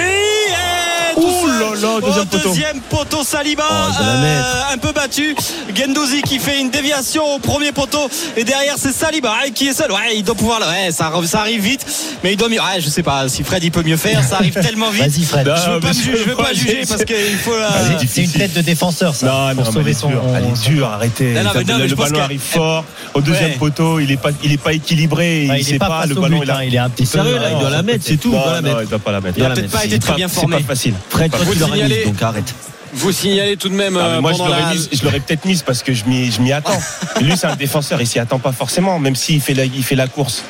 Seul 1.15 1.61
là 1.61 1.71
là, 1.81 2.01
deuxième 2.01 2.23
au 2.23 2.27
poteau. 2.27 2.49
deuxième 2.49 2.81
poteau 2.91 3.25
Saliba 3.25 3.63
Oh, 3.71 4.03
euh, 4.03 4.43
un 4.73 4.79
peu 4.79 4.93
battu 4.93 5.35
Gendouzi 5.75 6.23
qui 6.23 6.39
fait 6.39 6.61
une 6.61 6.71
déviation 6.71 7.25
au 7.35 7.39
premier 7.39 7.73
poteau 7.73 8.09
et 8.37 8.45
derrière 8.45 8.75
c'est 8.79 8.93
Saliba 8.93 9.33
ouais, 9.43 9.51
qui 9.53 9.69
est 9.69 9.73
seul 9.73 9.91
ouais 9.93 10.17
il 10.17 10.23
doit 10.25 10.35
pouvoir 10.35 10.61
le- 10.61 10.67
ouais 10.67 10.91
ça, 10.91 11.11
ça 11.27 11.41
arrive 11.41 11.63
vite 11.63 11.87
mais 12.23 12.33
il 12.33 12.37
doit 12.37 12.49
mieux 12.49 12.61
ouais 12.61 12.81
je 12.81 12.89
sais 12.89 13.03
pas 13.03 13.29
si 13.29 13.43
Fred 13.45 13.63
il 13.63 13.71
peut 13.71 13.83
mieux 13.83 13.97
faire 13.97 14.23
ça 14.25 14.37
arrive 14.37 14.55
tellement 14.61 14.91
vite 14.91 15.03
Vas-y, 15.05 15.25
Fred. 15.25 15.47
Non, 15.47 15.55
je 15.57 15.71
veux 15.71 15.81
pas, 15.81 15.93
je 15.93 16.11
veux 16.11 16.25
c'est- 16.25 16.35
pas 16.43 16.53
juger 16.53 16.83
parce 16.89 17.05
qu'il 17.05 17.39
faut 17.43 17.57
la- 17.57 17.71
C'est 18.09 18.23
une 18.25 18.31
tête 18.31 18.53
de 18.55 18.61
défenseur, 18.61 19.15
ça. 19.15 19.27
Non, 19.27 19.55
pour 19.55 19.65
non, 19.67 19.73
sauver 19.73 19.85
elle 19.85 19.89
est 19.91 20.01
son. 20.01 20.09
dure, 20.09 20.23
elle 20.37 20.45
est 20.45 20.71
dure, 20.71 20.89
arrêtez. 20.89 21.33
Non, 21.35 21.43
non, 21.45 21.51
mais 21.55 21.65
Ça- 21.65 21.73
non, 21.73 21.79
mais 21.79 21.89
le 21.89 21.95
ballon 21.97 22.21
arrive 22.21 22.41
fort. 22.41 22.85
Au 23.15 23.21
deuxième 23.21 23.51
Ouais. 23.53 23.57
poteau, 23.59 24.01
il 24.01 24.11
est 24.11 24.17
pas, 24.17 24.31
il 24.43 24.53
est 24.53 24.57
pas 24.57 24.73
équilibré. 24.73 25.45
Il 25.59 25.65
sait 25.65 25.73
n'est 25.73 25.79
pas, 25.79 26.07
le 26.07 26.15
ballon 26.15 26.39
but, 26.39 26.45
il 26.45 26.51
a- 26.51 26.57
hein, 26.57 26.63
il 26.65 26.75
est 26.75 26.79
un 26.79 26.89
petit 26.91 27.05
peu. 27.05 27.19
Sérieux, 27.19 27.37
là, 27.39 27.51
il 27.53 27.59
doit 27.59 27.71
la 27.71 27.83
mettre, 27.83 28.05
c'est 28.05 28.17
tout. 28.17 28.31
il 28.31 28.35
Non, 28.37 28.43
doit 28.43 28.53
la 28.55 28.61
non, 28.61 28.69
mettre. 28.69 28.83
il 28.83 28.89
doit 28.89 28.99
pas 28.99 29.13
la 29.13 29.21
mettre. 29.21 29.39
il 29.39 29.45
a 29.45 29.51
peut-être 29.51 29.71
pas 29.71 29.85
été 29.85 29.99
très 29.99 30.15
bien 30.15 30.29
C'est 30.29 30.41
formé 30.41 30.57
pas 30.59 30.63
facile. 30.75 30.95
Fred, 31.11 31.31
toi, 31.31 31.41
Vous 31.45 31.53
tu 31.55 31.59
l'aurais 31.61 32.05
donc 32.05 32.23
arrête. 32.23 32.55
Vous 32.97 33.11
signalez 33.13 33.57
tout 33.57 33.69
de 33.69 33.75
même 33.75 33.95
Non, 33.95 34.01
mais 34.01 34.07
euh, 34.17 34.21
moi, 34.21 34.33
je 34.33 34.39
l'aurais 34.39 34.61
la- 34.63 34.71
mise- 34.73 34.89
je 34.93 35.03
l'aurais 35.05 35.19
peut-être 35.21 35.45
mise 35.47 35.63
parce 35.63 35.83
que 35.83 35.93
je 35.93 36.05
m'y, 36.05 36.31
je 36.31 36.41
m'y 36.41 36.53
attends. 36.53 36.79
Mais 37.17 37.23
lui, 37.27 37.37
c'est 37.37 37.47
un 37.49 37.57
défenseur, 37.57 38.01
il 38.01 38.07
s'y 38.07 38.19
attend 38.21 38.39
pas 38.39 38.53
forcément, 38.53 38.99
même 39.01 39.17
s'il 39.17 39.41
fait 39.41 39.55
la, 39.55 39.65
il 39.65 39.83
fait 39.85 39.97
la 39.97 40.07
course. 40.07 40.43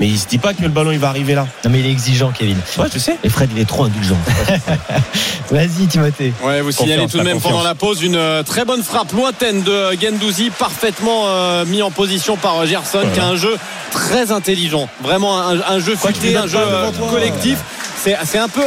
Mais 0.00 0.08
il 0.08 0.18
se 0.18 0.26
dit 0.26 0.38
pas 0.38 0.54
que 0.54 0.62
le 0.62 0.68
ballon 0.68 0.90
il 0.90 0.98
va 0.98 1.08
arriver 1.10 1.34
là. 1.34 1.46
Non, 1.64 1.70
mais 1.70 1.80
il 1.80 1.86
est 1.86 1.90
exigeant, 1.90 2.30
Kevin. 2.36 2.56
Ouais, 2.78 2.86
je 2.92 2.98
sais. 2.98 3.18
Et 3.22 3.28
Fred, 3.28 3.50
il 3.54 3.60
est 3.60 3.66
trop 3.68 3.84
indulgent. 3.84 4.16
Vas-y, 5.50 5.86
Timothée. 5.86 6.32
Ouais, 6.42 6.60
vous 6.62 6.72
signalez 6.72 7.06
tout 7.06 7.18
de 7.18 7.22
même 7.22 7.34
confiance. 7.34 7.52
pendant 7.52 7.64
la 7.64 7.74
pause 7.74 8.02
une 8.02 8.16
euh, 8.16 8.42
très 8.42 8.64
bonne 8.64 8.82
frappe 8.82 9.12
lointaine 9.12 9.62
de 9.62 9.90
Gendouzi, 10.00 10.50
parfaitement 10.50 11.24
euh, 11.26 11.64
mis 11.66 11.82
en 11.82 11.90
position 11.90 12.36
par 12.36 12.64
Gerson, 12.66 13.00
Voilà. 13.00 13.10
qui 13.10 13.20
a 13.20 13.26
un 13.26 13.36
jeu 13.36 13.56
très 13.90 14.32
intelligent. 14.32 14.88
Vraiment 15.02 15.38
un, 15.40 15.60
un 15.60 15.78
jeu 15.78 15.94
futé, 15.94 16.36
un 16.36 16.46
jeu 16.46 16.58
toi. 16.98 17.08
collectif. 17.10 17.58
C'est 18.02 18.38
un 18.38 18.48
peu 18.48 18.62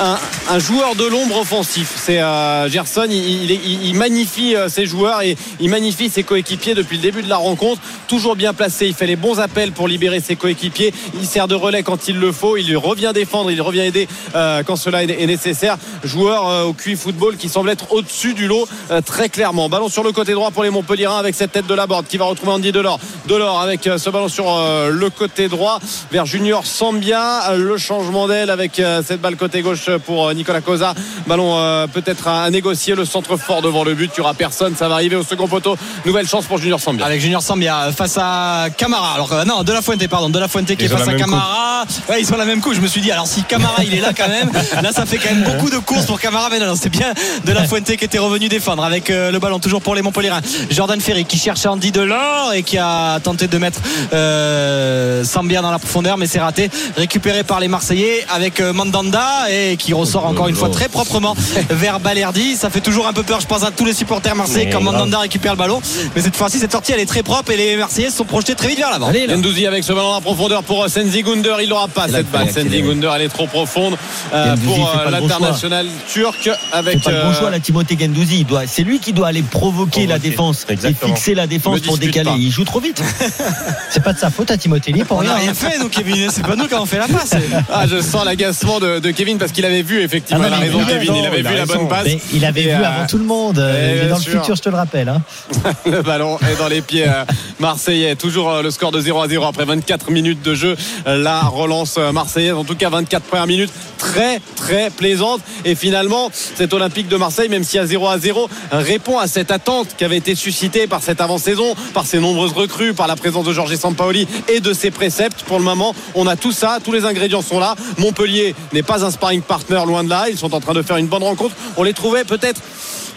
un, 0.00 0.58
joueur 0.58 0.94
de 0.94 1.04
l'ombre 1.04 1.40
offensif. 1.40 1.92
C'est 1.96 2.20
euh, 2.22 2.70
Gerson, 2.70 3.06
il, 3.10 3.94
magnifie 3.94 4.56
euh, 4.56 4.70
ses 4.70 4.86
joueurs 4.86 5.20
et 5.20 5.36
il 5.60 5.68
magnifie 5.68 6.08
ses 6.08 6.22
coéquipiers 6.22 6.74
depuis 6.74 6.96
le 6.96 7.02
début 7.02 7.22
de 7.22 7.28
la 7.28 7.36
rencontre. 7.36 7.82
Toujours 8.06 8.34
bien 8.34 8.54
placé, 8.54 8.86
il 8.86 8.94
fait 8.94 9.06
les 9.06 9.16
bons 9.16 9.40
appels 9.40 9.72
pour 9.72 9.88
libérer 9.88 10.20
ses 10.20 10.36
coéquipiers. 10.36 10.94
Il 11.14 11.26
sert 11.26 11.48
de 11.48 11.54
relais 11.54 11.82
quand 11.82 12.08
il 12.08 12.18
le 12.18 12.32
faut. 12.32 12.56
Il 12.56 12.76
revient 12.78 13.12
défendre, 13.14 13.50
il 13.50 13.60
revient 13.60 13.80
aider 13.80 14.08
euh, 14.34 14.62
quand 14.62 14.76
cela 14.76 15.02
est, 15.02 15.26
nécessaire. 15.26 15.76
Joueur 16.02 16.66
au 16.66 16.72
QI 16.72 16.96
football 16.96 17.36
qui 17.36 17.50
semble 17.50 17.68
être 17.68 17.92
au-dessus 17.92 18.32
du 18.32 18.46
lot 18.46 18.66
très 19.04 19.28
clairement. 19.28 19.68
Ballon 19.68 19.88
sur 19.88 20.02
le 20.02 20.12
côté 20.12 20.32
droit 20.32 20.50
pour 20.50 20.62
les 20.62 20.70
Montpellierins 20.70 21.18
avec 21.18 21.34
cette 21.34 21.52
tête 21.52 21.66
de 21.66 21.74
la 21.74 21.86
borde 21.86 22.06
qui 22.06 22.16
va 22.16 22.24
retrouver 22.24 22.52
Andy 22.52 22.72
Delors. 22.72 23.00
Delors 23.26 23.60
avec 23.60 23.82
ce 23.84 24.10
ballon 24.10 24.28
sur 24.28 24.46
le 24.46 25.10
côté 25.10 25.48
droit 25.48 25.80
vers 26.10 26.24
Junior 26.24 26.64
Sambia. 26.64 27.54
Le 27.54 27.76
changement 27.76 28.26
d'aile 28.28 28.48
avec 28.48 28.77
euh, 28.80 29.02
cette 29.06 29.20
balle 29.20 29.36
côté 29.36 29.62
gauche 29.62 29.90
pour 30.06 30.28
euh, 30.28 30.34
Nicolas 30.34 30.60
Cosa. 30.60 30.94
Ballon 31.26 31.58
euh, 31.58 31.86
peut-être 31.86 32.28
à, 32.28 32.50
négocier. 32.50 32.94
Le 32.94 33.04
centre 33.04 33.36
fort 33.36 33.62
devant 33.62 33.84
le 33.84 33.94
but. 33.94 34.10
Il 34.16 34.20
n'y 34.20 34.24
aura 34.24 34.34
personne. 34.34 34.74
Ça 34.76 34.88
va 34.88 34.94
arriver 34.94 35.16
au 35.16 35.22
second 35.22 35.48
poteau. 35.48 35.76
Nouvelle 36.04 36.26
chance 36.28 36.46
pour 36.46 36.58
Junior 36.58 36.80
Sambia. 36.80 37.06
avec 37.06 37.20
Junior 37.20 37.42
Sambia 37.42 37.90
face 37.92 38.18
à 38.18 38.68
Camara. 38.76 39.14
Alors 39.14 39.32
euh, 39.32 39.44
non, 39.44 39.62
De 39.62 39.72
La 39.72 39.82
Fuente, 39.82 40.06
pardon, 40.08 40.28
De 40.28 40.38
La 40.38 40.48
Fuente 40.48 40.66
qui 40.66 40.74
Ils 40.74 40.84
est 40.84 40.88
face 40.88 41.08
à 41.08 41.14
Camara. 41.14 41.84
Ouais, 42.08 42.20
ils 42.20 42.26
sont 42.26 42.34
à 42.34 42.38
la 42.38 42.44
même 42.44 42.60
couche. 42.60 42.76
Je 42.76 42.80
me 42.80 42.88
suis 42.88 43.00
dit, 43.00 43.10
alors 43.10 43.26
si 43.26 43.42
Camara 43.42 43.84
il 43.84 43.94
est 43.94 44.00
là 44.00 44.12
quand 44.16 44.28
même, 44.28 44.50
là 44.82 44.92
ça 44.92 45.06
fait 45.06 45.18
quand 45.18 45.34
même 45.34 45.44
beaucoup 45.44 45.70
de 45.70 45.78
courses 45.78 46.06
pour 46.06 46.20
Camara. 46.20 46.48
Mais 46.50 46.58
non, 46.58 46.66
non, 46.66 46.74
c'est 46.80 46.88
bien 46.88 47.12
De 47.44 47.52
La 47.52 47.64
Fuente 47.64 47.84
qui 47.84 48.04
était 48.04 48.18
revenu 48.18 48.48
défendre 48.48 48.84
avec 48.84 49.10
euh, 49.10 49.30
le 49.30 49.38
ballon 49.38 49.58
toujours 49.58 49.82
pour 49.82 49.94
les 49.94 50.02
Montpellierins. 50.02 50.40
Jordan 50.70 51.00
Ferry 51.00 51.24
qui 51.24 51.38
cherche 51.38 51.66
Andy 51.66 51.92
Delors 51.92 52.52
et 52.54 52.62
qui 52.62 52.78
a 52.78 53.20
tenté 53.20 53.48
de 53.48 53.58
mettre 53.58 53.80
euh, 54.12 55.24
Sambia 55.24 55.62
dans 55.62 55.70
la 55.70 55.78
profondeur, 55.78 56.16
mais 56.16 56.26
c'est 56.26 56.40
raté. 56.40 56.70
Récupéré 56.96 57.44
par 57.44 57.60
les 57.60 57.68
Marseillais 57.68 58.24
avec 58.28 58.60
euh, 58.60 58.67
Mandanda 58.72 59.50
et 59.50 59.76
qui 59.76 59.92
ressort 59.92 60.26
encore 60.26 60.48
une 60.48 60.56
fois 60.56 60.68
très 60.70 60.88
proprement 60.88 61.34
vers 61.70 62.00
Balerdi. 62.00 62.56
Ça 62.56 62.70
fait 62.70 62.80
toujours 62.80 63.06
un 63.06 63.12
peu 63.12 63.22
peur, 63.22 63.40
je 63.40 63.46
pense, 63.46 63.62
à 63.62 63.70
tous 63.70 63.84
les 63.84 63.92
supporters 63.94 64.34
marseillais 64.34 64.70
quand. 64.70 64.80
Mandanda 64.80 65.18
récupère 65.18 65.52
le 65.52 65.58
ballon. 65.58 65.80
Mais 66.14 66.22
cette 66.22 66.36
fois-ci, 66.36 66.58
cette 66.58 66.72
sortie 66.72 66.92
elle 66.92 67.00
est 67.00 67.06
très 67.06 67.22
propre 67.22 67.50
et 67.52 67.56
les 67.56 67.76
Marseillais 67.76 68.10
se 68.10 68.16
sont 68.16 68.24
projetés 68.24 68.54
très 68.54 68.68
vite 68.68 68.78
vers 68.78 68.90
l'avant. 68.90 69.12
Gendouzi 69.12 69.66
avec 69.66 69.84
ce 69.84 69.92
ballon 69.92 70.12
en 70.12 70.20
profondeur 70.20 70.62
pour 70.62 70.84
euh, 70.84 70.88
Senzi 70.88 71.22
Gunder. 71.22 71.56
Il 71.62 71.68
n'aura 71.68 71.88
pas 71.88 72.08
cette 72.08 72.30
balle. 72.30 72.50
Senzi 72.50 72.82
Gunder, 72.82 73.10
elle 73.14 73.22
est 73.22 73.28
trop 73.28 73.46
profonde 73.46 73.96
euh, 74.32 74.56
pour 74.56 74.88
euh, 74.88 75.10
l'international 75.10 75.86
turc 76.12 76.36
C'est 76.42 76.52
avec. 76.76 77.02
pas 77.02 77.10
le 77.10 77.20
bon 77.22 77.28
euh, 77.28 77.34
choix, 77.34 77.50
la 77.50 77.60
Timothée 77.60 77.96
Gendouzi. 77.98 78.46
C'est 78.66 78.82
lui 78.82 78.98
qui 78.98 79.12
doit 79.12 79.28
aller 79.28 79.42
provoquer 79.42 80.06
la 80.06 80.18
défense 80.18 80.64
Exactement. 80.68 81.12
et 81.12 81.16
fixer 81.16 81.34
la 81.34 81.46
défense 81.46 81.80
pour 81.80 81.98
décaler. 81.98 82.30
pas. 82.30 82.36
Il 82.38 82.50
joue 82.50 82.64
trop 82.64 82.80
vite. 82.80 83.02
C'est 83.90 84.02
pas 84.02 84.12
de 84.12 84.18
sa 84.18 84.30
faute 84.30 84.50
à 84.50 84.56
Timothée 84.56 84.92
Lee 84.92 85.04
pour 85.04 85.18
On 85.18 85.22
n'a 85.22 85.34
rien. 85.34 85.52
rien 85.52 85.54
fait, 85.54 85.78
nous, 85.78 85.88
Kevin. 85.88 86.28
C'est 86.30 86.46
pas 86.46 86.56
nous 86.56 86.66
qui 86.66 86.74
avons 86.74 86.86
fait 86.86 86.98
la 86.98 87.08
passe. 87.08 87.34
Ah, 87.72 87.86
je 87.86 88.00
sens 88.00 88.24
de, 88.66 88.98
de 88.98 89.10
Kevin 89.10 89.38
parce 89.38 89.52
qu'il 89.52 89.64
avait 89.64 89.82
vu 89.82 90.00
effectivement. 90.02 90.44
Ah 90.46 90.50
non, 90.50 90.56
il 90.56 90.62
a 90.62 90.66
mais 90.66 90.66
raison, 90.78 90.84
Kevin. 90.86 91.14
Il 91.16 91.26
avait 91.26 91.38
il 91.40 91.46
vu 91.46 91.54
la 91.54 91.60
raison. 91.62 91.74
bonne 91.78 91.88
passe. 91.88 92.04
Mais 92.06 92.18
il 92.32 92.44
avait 92.44 92.62
vu 92.62 92.68
euh, 92.70 92.84
avant 92.84 93.06
tout 93.06 93.18
le 93.18 93.24
monde. 93.24 93.58
eh, 93.58 93.84
il 93.84 93.90
est 93.90 93.94
bien 94.00 94.08
dans 94.08 94.16
le 94.16 94.22
futur, 94.22 94.56
je 94.56 94.62
te 94.62 94.68
le 94.68 94.76
rappelle. 94.76 95.08
hein. 95.08 95.22
Le 95.86 96.02
ballon 96.02 96.38
est 96.40 96.58
dans 96.58 96.68
les 96.68 96.80
pieds 96.82 97.08
euh, 97.08 97.24
marseillais. 97.60 98.16
Toujours 98.16 98.50
euh, 98.50 98.62
le 98.62 98.70
score 98.70 98.92
de 98.92 99.00
0 99.00 99.20
à 99.22 99.28
0 99.28 99.44
après 99.44 99.64
24 99.64 100.10
minutes 100.10 100.42
de 100.42 100.54
jeu. 100.54 100.76
Euh, 101.06 101.16
La 101.22 101.42
relance 101.42 101.96
euh, 101.98 102.12
marseillaise, 102.12 102.52
en 102.54 102.64
tout 102.64 102.74
cas 102.76 102.88
24 102.90 103.22
premières 103.24 103.46
minutes, 103.46 103.72
très 103.98 104.40
très 104.56 104.90
plaisante. 104.90 105.40
Et 105.64 105.74
finalement, 105.74 106.30
cet 106.32 106.72
Olympique 106.74 107.08
de 107.08 107.16
Marseille, 107.16 107.48
même 107.48 107.64
si 107.64 107.78
à 107.78 107.86
0 107.86 108.06
à 108.08 108.18
0, 108.18 108.48
répond 108.72 109.18
à 109.18 109.26
cette 109.26 109.50
attente 109.50 109.88
qui 109.96 110.04
avait 110.04 110.16
été 110.16 110.34
suscitée 110.34 110.86
par 110.86 111.02
cette 111.02 111.20
avant-saison, 111.20 111.74
par 111.94 112.06
ses 112.06 112.18
nombreuses 112.18 112.52
recrues, 112.52 112.94
par 112.94 113.06
la 113.06 113.16
présence 113.16 113.44
de 113.44 113.52
Jorge 113.52 113.74
Sampaoli 113.76 114.26
et 114.48 114.60
de 114.60 114.72
ses 114.72 114.90
préceptes. 114.90 115.42
Pour 115.42 115.58
le 115.58 115.64
moment, 115.64 115.94
on 116.14 116.26
a 116.26 116.36
tout 116.36 116.52
ça, 116.52 116.78
tous 116.82 116.92
les 116.92 117.04
ingrédients 117.04 117.42
sont 117.42 117.58
là. 117.60 117.74
Montpellier 117.98 118.47
n'est 118.72 118.82
pas 118.82 119.04
un 119.04 119.10
sparring 119.10 119.42
partner 119.42 119.82
loin 119.86 120.04
de 120.04 120.08
là. 120.10 120.26
Ils 120.30 120.38
sont 120.38 120.54
en 120.54 120.60
train 120.60 120.74
de 120.74 120.82
faire 120.82 120.96
une 120.96 121.06
bonne 121.08 121.22
rencontre. 121.22 121.54
On 121.76 121.82
les 121.82 121.92
trouvait 121.94 122.24
peut-être 122.24 122.60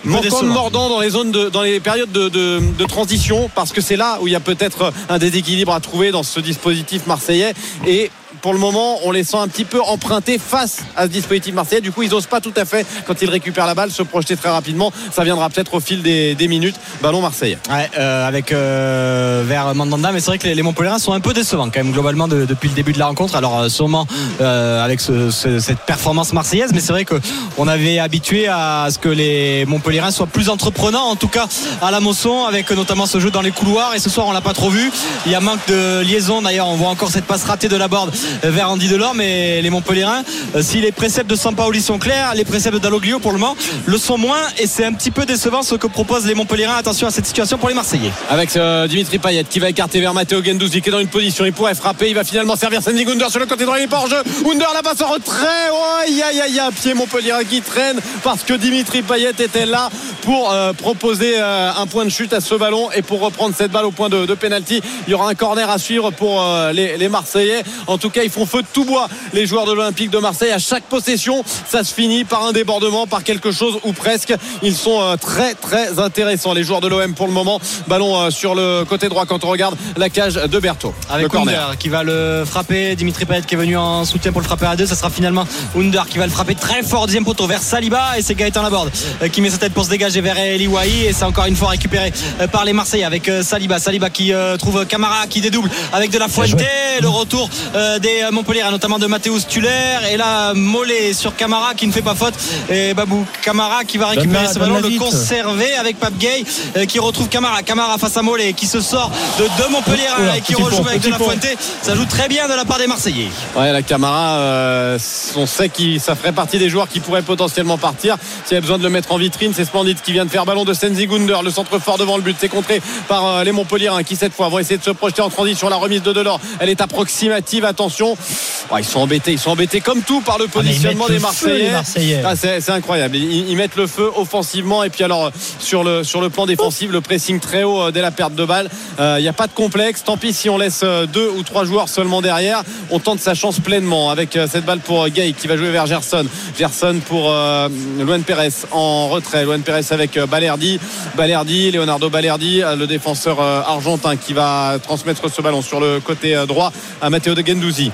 manquant 0.03 0.41
de 0.41 0.47
mordant 0.53 0.89
dans 0.89 0.99
les 0.99 1.09
zones 1.11 1.31
de, 1.31 1.49
dans 1.49 1.61
les 1.61 1.79
périodes 1.79 2.11
de, 2.11 2.29
de- 2.29 2.61
de 2.77 2.85
transition 2.85 3.49
parce 3.53 3.71
que 3.71 3.81
c'est 3.81 3.95
là 3.97 4.17
où 4.21 4.27
il 4.27 4.31
y 4.33 4.35
a 4.35 4.39
peut-être 4.39 4.91
un 5.09 5.19
déséquilibre 5.19 5.73
à 5.73 5.79
trouver 5.79 6.11
dans 6.11 6.23
ce 6.23 6.39
dispositif 6.39 7.05
marseillais 7.05 7.53
et 7.85 8.09
pour 8.41 8.53
le 8.53 8.59
moment, 8.59 8.99
on 9.03 9.11
les 9.11 9.23
sent 9.23 9.37
un 9.37 9.47
petit 9.47 9.65
peu 9.65 9.81
empruntés 9.81 10.39
face 10.39 10.77
à 10.97 11.03
ce 11.03 11.07
dispositif 11.09 11.53
marseillais. 11.53 11.81
Du 11.81 11.91
coup, 11.91 12.01
ils 12.03 12.09
n'osent 12.09 12.25
pas 12.25 12.41
tout 12.41 12.53
à 12.57 12.65
fait, 12.65 12.85
quand 13.05 13.21
ils 13.21 13.29
récupèrent 13.29 13.67
la 13.67 13.75
balle, 13.75 13.91
se 13.91 14.01
projeter 14.03 14.35
très 14.35 14.49
rapidement. 14.49 14.91
Ça 15.11 15.23
viendra 15.23 15.49
peut-être 15.49 15.73
au 15.75 15.79
fil 15.79 16.01
des, 16.01 16.33
des 16.35 16.47
minutes. 16.47 16.75
Ballon 17.01 17.21
marseillais. 17.21 17.57
Ouais, 17.69 17.89
euh, 17.97 18.27
avec 18.27 18.51
euh, 18.51 19.43
vers 19.45 19.73
Mandanda, 19.75 20.11
mais 20.11 20.19
c'est 20.19 20.27
vrai 20.27 20.37
que 20.39 20.47
les, 20.47 20.55
les 20.55 20.63
Montpellierins 20.63 20.99
sont 20.99 21.13
un 21.13 21.19
peu 21.19 21.33
décevants 21.33 21.65
quand 21.69 21.83
même 21.83 21.91
globalement 21.91 22.27
de- 22.27 22.45
depuis 22.45 22.69
le 22.69 22.75
début 22.75 22.93
de 22.93 22.99
la 22.99 23.07
rencontre. 23.07 23.35
Alors 23.35 23.59
euh, 23.59 23.69
sûrement 23.69 24.07
euh, 24.41 24.83
avec 24.83 24.99
ce- 25.01 25.29
ce- 25.29 25.59
cette 25.59 25.79
performance 25.81 26.33
marseillaise, 26.33 26.71
mais 26.73 26.79
c'est 26.79 26.93
vrai 26.93 27.05
que 27.05 27.15
on 27.57 27.67
avait 27.67 27.99
habitué 27.99 28.47
à 28.47 28.87
ce 28.91 28.97
que 28.97 29.09
les 29.09 29.65
Montpellierins 29.65 30.11
soient 30.11 30.27
plus 30.27 30.49
entreprenants, 30.49 31.05
en 31.09 31.15
tout 31.15 31.27
cas 31.27 31.47
à 31.81 31.91
la 31.91 31.99
Mosson, 31.99 32.45
avec 32.45 32.71
notamment 32.71 33.05
ce 33.05 33.19
jeu 33.19 33.29
dans 33.31 33.41
les 33.41 33.51
couloirs. 33.51 33.93
Et 33.95 33.99
ce 33.99 34.09
soir, 34.09 34.25
on 34.27 34.31
l'a 34.31 34.41
pas 34.41 34.53
trop 34.53 34.69
vu. 34.69 34.91
Il 35.25 35.31
y 35.31 35.35
a 35.35 35.39
manque 35.39 35.59
de 35.67 36.01
liaison. 36.01 36.41
D'ailleurs, 36.41 36.67
on 36.67 36.75
voit 36.75 36.89
encore 36.89 37.09
cette 37.11 37.25
passe 37.25 37.43
ratée 37.43 37.67
de 37.69 37.75
la 37.75 37.87
borde 37.87 38.11
vers 38.43 38.69
Andy 38.69 38.87
Delors, 38.87 39.13
mais 39.15 39.61
les 39.61 39.69
Montpellierins, 39.69 40.23
euh, 40.55 40.61
si 40.61 40.81
les 40.81 40.91
préceptes 40.91 41.29
de 41.29 41.35
Sampaoli 41.35 41.81
sont 41.81 41.99
clairs, 41.99 42.33
les 42.35 42.45
préceptes 42.45 42.77
d'Aloglio 42.77 43.19
pour 43.19 43.31
le 43.31 43.37
moment 43.37 43.55
le 43.85 43.97
sont 43.97 44.17
moins. 44.17 44.41
Et 44.57 44.67
c'est 44.67 44.85
un 44.85 44.93
petit 44.93 45.11
peu 45.11 45.25
décevant 45.25 45.63
ce 45.63 45.75
que 45.75 45.87
proposent 45.87 46.25
les 46.25 46.35
Montpellierins. 46.35 46.75
Attention 46.75 47.07
à 47.07 47.11
cette 47.11 47.25
situation 47.25 47.57
pour 47.57 47.69
les 47.69 47.75
Marseillais. 47.75 48.11
Avec 48.29 48.55
euh, 48.55 48.87
Dimitri 48.87 49.19
Payet 49.19 49.43
qui 49.43 49.59
va 49.59 49.69
écarter 49.69 49.99
vers 49.99 50.13
Matteo 50.13 50.43
Gendouzi 50.43 50.81
qui 50.81 50.89
est 50.89 50.91
dans 50.91 50.99
une 50.99 51.07
position. 51.07 51.45
Il 51.45 51.53
pourrait 51.53 51.75
frapper. 51.75 52.07
Il 52.09 52.15
va 52.15 52.23
finalement 52.23 52.55
servir 52.55 52.81
Sandy 52.81 53.05
Gunder 53.05 53.29
sur 53.29 53.39
le 53.39 53.45
côté 53.45 53.65
droit. 53.65 53.79
Il 53.79 53.83
est 53.83 53.87
pas 53.87 53.97
hors 53.97 54.07
jeu. 54.07 54.21
Gunder 54.43 54.65
passe 54.83 55.01
en 55.01 55.07
retrait. 55.07 55.69
Oh, 55.71 55.83
aïe 56.05 56.21
aïe 56.21 56.41
aïe. 56.41 56.61
Pied 56.81 56.93
Montpellier 56.93 57.33
qui 57.49 57.61
traîne 57.61 57.99
parce 58.23 58.43
que 58.43 58.53
Dimitri 58.53 59.01
Payet 59.01 59.31
était 59.31 59.65
là 59.65 59.89
pour 60.21 60.51
euh, 60.51 60.73
proposer 60.73 61.39
un 61.39 61.87
point 61.87 62.05
de 62.05 62.09
chute 62.09 62.33
à 62.33 62.41
ce 62.41 62.55
ballon 62.55 62.89
et 62.91 63.01
pour 63.01 63.19
reprendre 63.21 63.55
cette 63.57 63.71
balle 63.71 63.85
au 63.85 63.91
point 63.91 64.09
de, 64.09 64.25
de 64.25 64.33
pénalty. 64.35 64.81
Il 65.07 65.11
y 65.11 65.13
aura 65.13 65.29
un 65.29 65.35
corner 65.35 65.69
à 65.69 65.77
suivre 65.77 66.11
pour 66.11 66.43
les, 66.73 66.97
les 66.97 67.09
Marseillais. 67.09 67.63
En 67.87 67.97
tout 67.97 68.09
cas, 68.09 68.20
ils 68.23 68.29
font 68.29 68.45
feu 68.45 68.61
de 68.61 68.67
tout 68.71 68.85
bois. 68.85 69.07
Les 69.33 69.45
joueurs 69.45 69.65
de 69.65 69.73
l'Olympique 69.73 70.09
de 70.09 70.17
Marseille. 70.17 70.51
À 70.51 70.59
chaque 70.59 70.83
possession, 70.83 71.43
ça 71.69 71.83
se 71.83 71.93
finit 71.93 72.23
par 72.23 72.45
un 72.45 72.51
débordement, 72.51 73.07
par 73.07 73.23
quelque 73.23 73.51
chose 73.51 73.79
ou 73.83 73.93
presque. 73.93 74.33
Ils 74.61 74.75
sont 74.75 75.01
euh, 75.01 75.15
très 75.15 75.53
très 75.53 75.99
intéressants. 75.99 76.53
Les 76.53 76.63
joueurs 76.63 76.81
de 76.81 76.87
l'OM 76.87 77.13
pour 77.13 77.27
le 77.27 77.33
moment. 77.33 77.59
Ballon 77.87 78.19
euh, 78.19 78.29
sur 78.29 78.55
le 78.55 78.83
côté 78.85 79.09
droit 79.09 79.25
quand 79.25 79.43
on 79.45 79.49
regarde 79.49 79.75
la 79.97 80.09
cage 80.09 80.35
de 80.35 80.59
Berthaud. 80.59 80.93
Avec 81.09 81.23
le 81.23 81.29
corner. 81.29 81.61
Under 81.61 81.77
qui 81.77 81.89
va 81.89 82.03
le 82.03 82.43
frapper. 82.45 82.95
Dimitri 82.95 83.25
Payet 83.25 83.41
qui 83.41 83.55
est 83.55 83.57
venu 83.57 83.77
en 83.77 84.05
soutien 84.05 84.31
pour 84.31 84.41
le 84.41 84.47
frapper 84.47 84.65
à 84.65 84.75
deux. 84.75 84.85
Ça 84.85 84.95
sera 84.95 85.09
finalement 85.09 85.45
Under 85.75 86.05
qui 86.07 86.17
va 86.17 86.25
le 86.25 86.31
frapper 86.31 86.55
très 86.55 86.83
fort 86.83 87.05
deuxième 87.05 87.25
poteau 87.25 87.47
vers 87.47 87.61
Saliba 87.61 88.17
et 88.17 88.21
c'est 88.21 88.35
Gaëtan 88.35 88.61
Laborde 88.61 88.91
euh, 89.21 89.27
qui 89.27 89.41
met 89.41 89.49
sa 89.49 89.57
tête 89.57 89.73
pour 89.73 89.85
se 89.85 89.89
dégager 89.89 90.21
vers 90.21 90.37
Eli 90.37 90.67
Wahi 90.67 91.05
et 91.05 91.13
c'est 91.13 91.25
encore 91.25 91.45
une 91.45 91.55
fois 91.55 91.69
récupéré 91.69 92.13
par 92.51 92.65
les 92.65 92.73
Marseillais 92.73 93.03
avec 93.03 93.29
Saliba. 93.41 93.79
Saliba 93.79 94.09
qui 94.09 94.33
trouve 94.59 94.85
Camara 94.85 95.27
qui 95.27 95.41
dédouble 95.41 95.69
avec 95.93 96.11
de 96.11 96.17
la 96.17 96.27
Fuente. 96.27 96.61
Le 97.01 97.07
retour 97.07 97.49
euh, 97.75 97.99
des 98.11 98.31
Montpellier 98.31 98.63
notamment 98.71 98.99
de 98.99 99.07
Mathéus 99.07 99.47
Tuller 99.47 99.97
et 100.11 100.17
là 100.17 100.53
Mollet 100.53 101.13
sur 101.13 101.35
Camara 101.35 101.73
qui 101.73 101.87
ne 101.87 101.91
fait 101.91 102.01
pas 102.01 102.15
faute 102.15 102.33
et 102.69 102.93
Babou 102.93 103.25
Camara 103.41 103.83
qui 103.83 103.97
va 103.97 104.07
récupérer 104.07 104.47
ce 104.47 104.59
ballon 104.59 104.79
le 104.79 104.87
vite. 104.87 104.99
conserver 104.99 105.73
avec 105.75 105.99
Pape 105.99 106.17
Gay 106.17 106.43
euh, 106.77 106.85
qui 106.85 106.99
retrouve 106.99 107.29
Camara. 107.29 107.63
Camara 107.63 107.97
face 107.97 108.17
à 108.17 108.21
Mollet 108.21 108.53
qui 108.53 108.67
se 108.67 108.81
sort 108.81 109.11
de 109.39 109.43
deux 109.57 109.69
Montpellier 109.69 110.07
Oula, 110.19 110.37
et 110.37 110.41
qui 110.41 110.55
rejoue 110.55 110.87
avec 110.87 111.01
de 111.01 111.09
la 111.09 111.17
pont. 111.17 111.29
Fuente. 111.29 111.57
Ça 111.81 111.95
joue 111.95 112.05
très 112.05 112.27
bien 112.27 112.47
de 112.47 112.53
la 112.53 112.65
part 112.65 112.77
des 112.77 112.87
Marseillais. 112.87 113.29
Ouais, 113.55 113.71
la 113.71 113.81
Camara, 113.81 114.39
euh, 114.39 114.99
on 115.35 115.45
sait 115.45 115.69
que 115.69 115.99
ça 115.99 116.15
ferait 116.15 116.31
partie 116.33 116.57
des 116.57 116.69
joueurs 116.69 116.89
qui 116.89 116.99
pourraient 116.99 117.21
potentiellement 117.21 117.77
partir. 117.77 118.17
S'il 118.45 118.55
y 118.55 118.57
a 118.57 118.61
besoin 118.61 118.77
de 118.77 118.83
le 118.83 118.89
mettre 118.89 119.11
en 119.11 119.17
vitrine, 119.17 119.53
c'est 119.55 119.65
Splendide 119.65 120.01
qui 120.01 120.11
vient 120.11 120.25
de 120.25 120.31
faire 120.31 120.45
ballon 120.45 120.65
de 120.65 120.73
Senzi 120.73 121.07
Gunder. 121.07 121.39
Le 121.43 121.51
centre 121.51 121.79
fort 121.79 121.97
devant 121.97 122.17
le 122.17 122.23
but, 122.23 122.35
c'est 122.39 122.49
contré 122.49 122.81
par 123.07 123.25
euh, 123.25 123.43
les 123.43 123.51
Montpellierins 123.51 124.03
qui 124.03 124.15
cette 124.15 124.33
fois 124.33 124.49
vont 124.49 124.59
essayer 124.59 124.77
de 124.77 124.83
se 124.83 124.91
projeter 124.91 125.21
en 125.21 125.29
transition. 125.29 125.69
La 125.69 125.77
remise 125.77 126.01
de 126.01 126.13
Delors, 126.13 126.39
elle 126.59 126.69
est 126.69 126.81
approximative. 126.81 127.65
Attention, 127.65 128.00
Ouais, 128.09 128.81
ils 128.81 128.85
sont 128.85 128.99
embêtés, 128.99 129.33
ils 129.33 129.39
sont 129.39 129.51
embêtés 129.51 129.81
comme 129.81 130.01
tout 130.01 130.21
par 130.21 130.37
le 130.37 130.45
Ah, 130.47 130.53
positionnement 130.53 131.07
des 131.07 131.15
feu, 131.15 131.19
Marseillais. 131.19 132.21
Ah, 132.25 132.35
c'est 132.35 132.61
c'est 132.61 132.71
incroyable. 132.71 133.15
Ils, 133.17 133.49
ils 133.49 133.55
mettent 133.57 133.75
le 133.75 133.87
feu 133.87 134.09
offensivement 134.15 134.83
et 134.83 134.89
puis 134.89 135.03
alors 135.03 135.31
sur 135.59 135.83
le 135.83 136.03
sur 136.03 136.21
le 136.21 136.29
plan 136.29 136.45
défensif, 136.45 136.89
le 136.91 137.01
pressing 137.01 137.39
très 137.39 137.63
haut 137.63 137.81
euh, 137.81 137.91
dès 137.91 138.01
la 138.01 138.11
perte 138.11 138.33
de 138.35 138.45
balle. 138.45 138.69
Euh, 138.99 139.15
Il 139.19 139.23
n'y 139.23 139.27
a 139.27 139.33
pas 139.33 139.47
de 139.47 139.51
complexe. 139.53 140.03
Tant 140.03 140.17
pis 140.17 140.33
si 140.33 140.49
on 140.49 140.57
laisse 140.57 140.81
euh, 140.83 141.05
deux 141.05 141.29
ou 141.29 141.43
trois 141.43 141.65
joueurs 141.65 141.89
seulement 141.89 142.21
derrière. 142.21 142.63
On 142.89 142.99
tente 142.99 143.19
sa 143.19 143.33
chance 143.33 143.59
pleinement 143.59 144.09
avec 144.09 144.37
cette 144.49 144.65
balle 144.65 144.79
pour 144.79 145.07
Gay 145.09 145.33
qui 145.37 145.47
va 145.47 145.57
jouer 145.57 145.71
vers 145.71 145.85
Gerson. 145.85 146.25
Gerson 146.57 146.99
pour 147.07 147.29
euh, 147.31 147.67
Luan 147.99 148.23
Pérez 148.23 148.49
en 148.71 149.09
retrait. 149.09 149.43
Luan 149.43 149.61
Pérez 149.61 149.85
avec 149.91 150.17
Balerdi. 150.17 150.79
Balerdi, 151.15 151.71
Leonardo 151.71 152.09
Balerdi, 152.09 152.61
le 152.77 152.85
défenseur 152.87 153.41
argentin 153.41 154.15
qui 154.15 154.33
va 154.33 154.77
transmettre 154.81 155.29
ce 155.31 155.41
ballon 155.41 155.61
sur 155.61 155.79
le 155.79 155.99
côté 155.99 156.41
droit 156.47 156.71
à 157.01 157.09
Matteo 157.09 157.35
de 157.35 157.45
Gendouzi. 157.45 157.90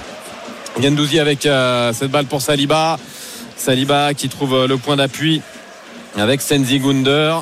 Gendouzi 0.81 1.19
avec 1.19 1.45
euh, 1.45 1.91
cette 1.93 2.11
balle 2.11 2.25
pour 2.25 2.41
Saliba. 2.41 2.97
Saliba 3.55 4.13
qui 4.13 4.29
trouve 4.29 4.65
le 4.65 4.77
point 4.77 4.95
d'appui 4.95 5.41
avec 6.15 6.41
Senzi 6.41 6.79
Gunder. 6.79 7.37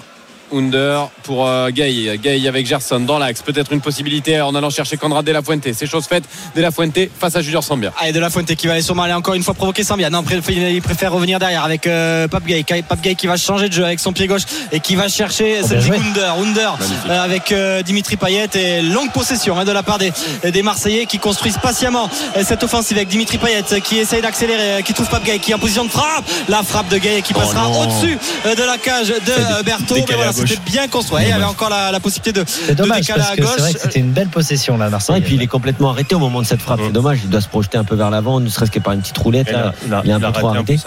Under 0.54 1.10
pour 1.26 1.48
euh, 1.48 1.70
Gay. 1.72 2.18
Gay 2.22 2.48
avec 2.48 2.66
Gerson 2.68 3.00
dans 3.00 3.18
l'axe. 3.18 3.42
Peut-être 3.42 3.74
une 3.74 3.82
possibilité 3.82 4.40
en 4.42 4.54
allant 4.56 4.70
chercher 4.70 4.98
Conrad 4.98 5.26
De 5.26 5.32
La 5.32 5.42
Fuente. 5.42 5.68
C'est 5.74 5.88
chose 5.88 6.06
faite. 6.06 6.24
De 6.56 6.62
La 6.62 6.72
Fuente 6.72 6.98
face 7.20 7.36
à 7.36 7.42
Junior 7.42 7.64
Sambia. 7.64 7.92
Allez, 8.00 8.14
De 8.14 8.20
La 8.20 8.30
Fuente 8.30 8.54
qui 8.56 8.68
va 8.68 8.74
aller 8.74 8.82
sûrement 8.82 9.04
aller 9.04 9.14
encore 9.14 9.34
une 9.34 9.44
fois 9.44 9.54
provoquer 9.54 9.84
Sambia. 9.84 10.10
Non, 10.10 10.24
il 10.50 10.82
préfère 10.82 11.12
revenir 11.12 11.40
derrière 11.40 11.64
avec 11.64 11.88
euh, 11.88 12.28
Pape 12.28 12.46
Gay. 12.46 12.64
Pape 12.88 13.02
Gay 13.02 13.16
qui 13.16 13.28
va 13.28 13.38
changer 13.38 13.68
de 13.70 13.74
jeu 13.74 13.84
avec 13.84 14.00
son 14.00 14.14
pied 14.14 14.28
gauche 14.28 14.44
et 14.72 14.80
qui 14.80 14.96
va 14.96 15.08
chercher 15.10 15.62
Oh, 15.64 15.80
joué. 15.80 15.98
Under. 15.98 16.36
Under 16.36 16.78
euh, 17.10 17.24
avec 17.24 17.52
euh, 17.52 17.82
Dimitri 17.82 18.18
Payet 18.18 18.50
et 18.54 18.82
longue 18.82 19.12
possession 19.12 19.58
hein, 19.58 19.66
de 19.66 19.72
la 19.72 19.84
part 19.84 19.98
des, 19.98 20.12
des 20.44 20.62
Marseillais 20.62 21.06
qui 21.06 21.18
construisent 21.20 21.58
patiemment 21.58 22.10
cette 22.44 22.64
offensive 22.64 22.98
avec 22.98 23.10
Dimitri 23.10 23.38
Payet 23.38 23.64
qui 23.84 23.98
essaye 23.98 24.22
d'accélérer, 24.22 24.84
qui 24.84 24.94
trouve 24.94 25.10
Pape 25.10 25.24
Gay 25.24 25.40
qui 25.40 25.52
est 25.52 25.56
en 25.56 25.60
position 25.60 25.86
de 25.86 25.90
frappe. 25.90 26.26
La 26.50 26.64
frappe 26.64 26.90
de 26.90 26.98
Gay 26.98 27.22
qui 27.24 27.34
passera 27.34 27.64
non. 27.64 27.82
au-dessus 27.82 28.18
de 28.46 28.64
la 28.64 28.78
cage 28.78 29.08
de 29.08 29.64
Berthaud. 29.64 29.96
Mais 30.08 30.16
voilà, 30.16 30.34
c'était 30.34 30.58
bien 30.66 30.88
construit. 30.88 31.15
Il 31.24 31.30
y 31.30 31.32
avait 31.32 31.44
encore 31.44 31.70
la, 31.70 31.92
la 31.92 32.00
possibilité 32.00 32.32
de, 32.40 32.46
C'est 32.48 32.70
de 32.70 32.74
dommage 32.74 33.02
décaler 33.02 33.20
parce 33.22 33.32
à 33.32 33.36
que 33.36 33.42
gauche. 33.42 33.52
c'est 33.56 33.62
vrai 33.62 33.74
que 33.74 33.80
c'était 33.80 34.00
une 34.00 34.12
belle 34.12 34.28
possession 34.30 34.78
là, 34.78 34.90
Marseille. 34.90 35.14
Ouais, 35.16 35.20
et 35.20 35.24
puis 35.24 35.36
il 35.36 35.42
est 35.42 35.48
complètement 35.48 35.90
arrêté 35.92 36.16
au 36.16 36.20
moment 36.20 36.42
de 36.42 36.48
cette 36.48 36.62
frappe. 36.62 36.80
C'est 36.84 36.92
dommage, 36.92 37.20
il 37.24 37.30
doit 37.30 37.42
se 37.42 37.48
projeter 37.48 37.78
un 37.78 37.84
peu 37.84 37.96
vers 37.96 38.10
l'avant, 38.10 38.40
ne 38.40 38.50
serait-ce 38.50 38.72
que 38.72 38.80
par 38.80 38.94
une 38.94 39.02
petite 39.02 39.18
roulette. 39.18 39.50
Et 39.50 39.54
Là. 39.54 39.74
là, 39.90 40.02
il 40.04 40.10
est 40.10 40.14
un 40.14 40.20
peu 40.20 40.32
trop 40.32 40.50
arrêté. 40.50 40.78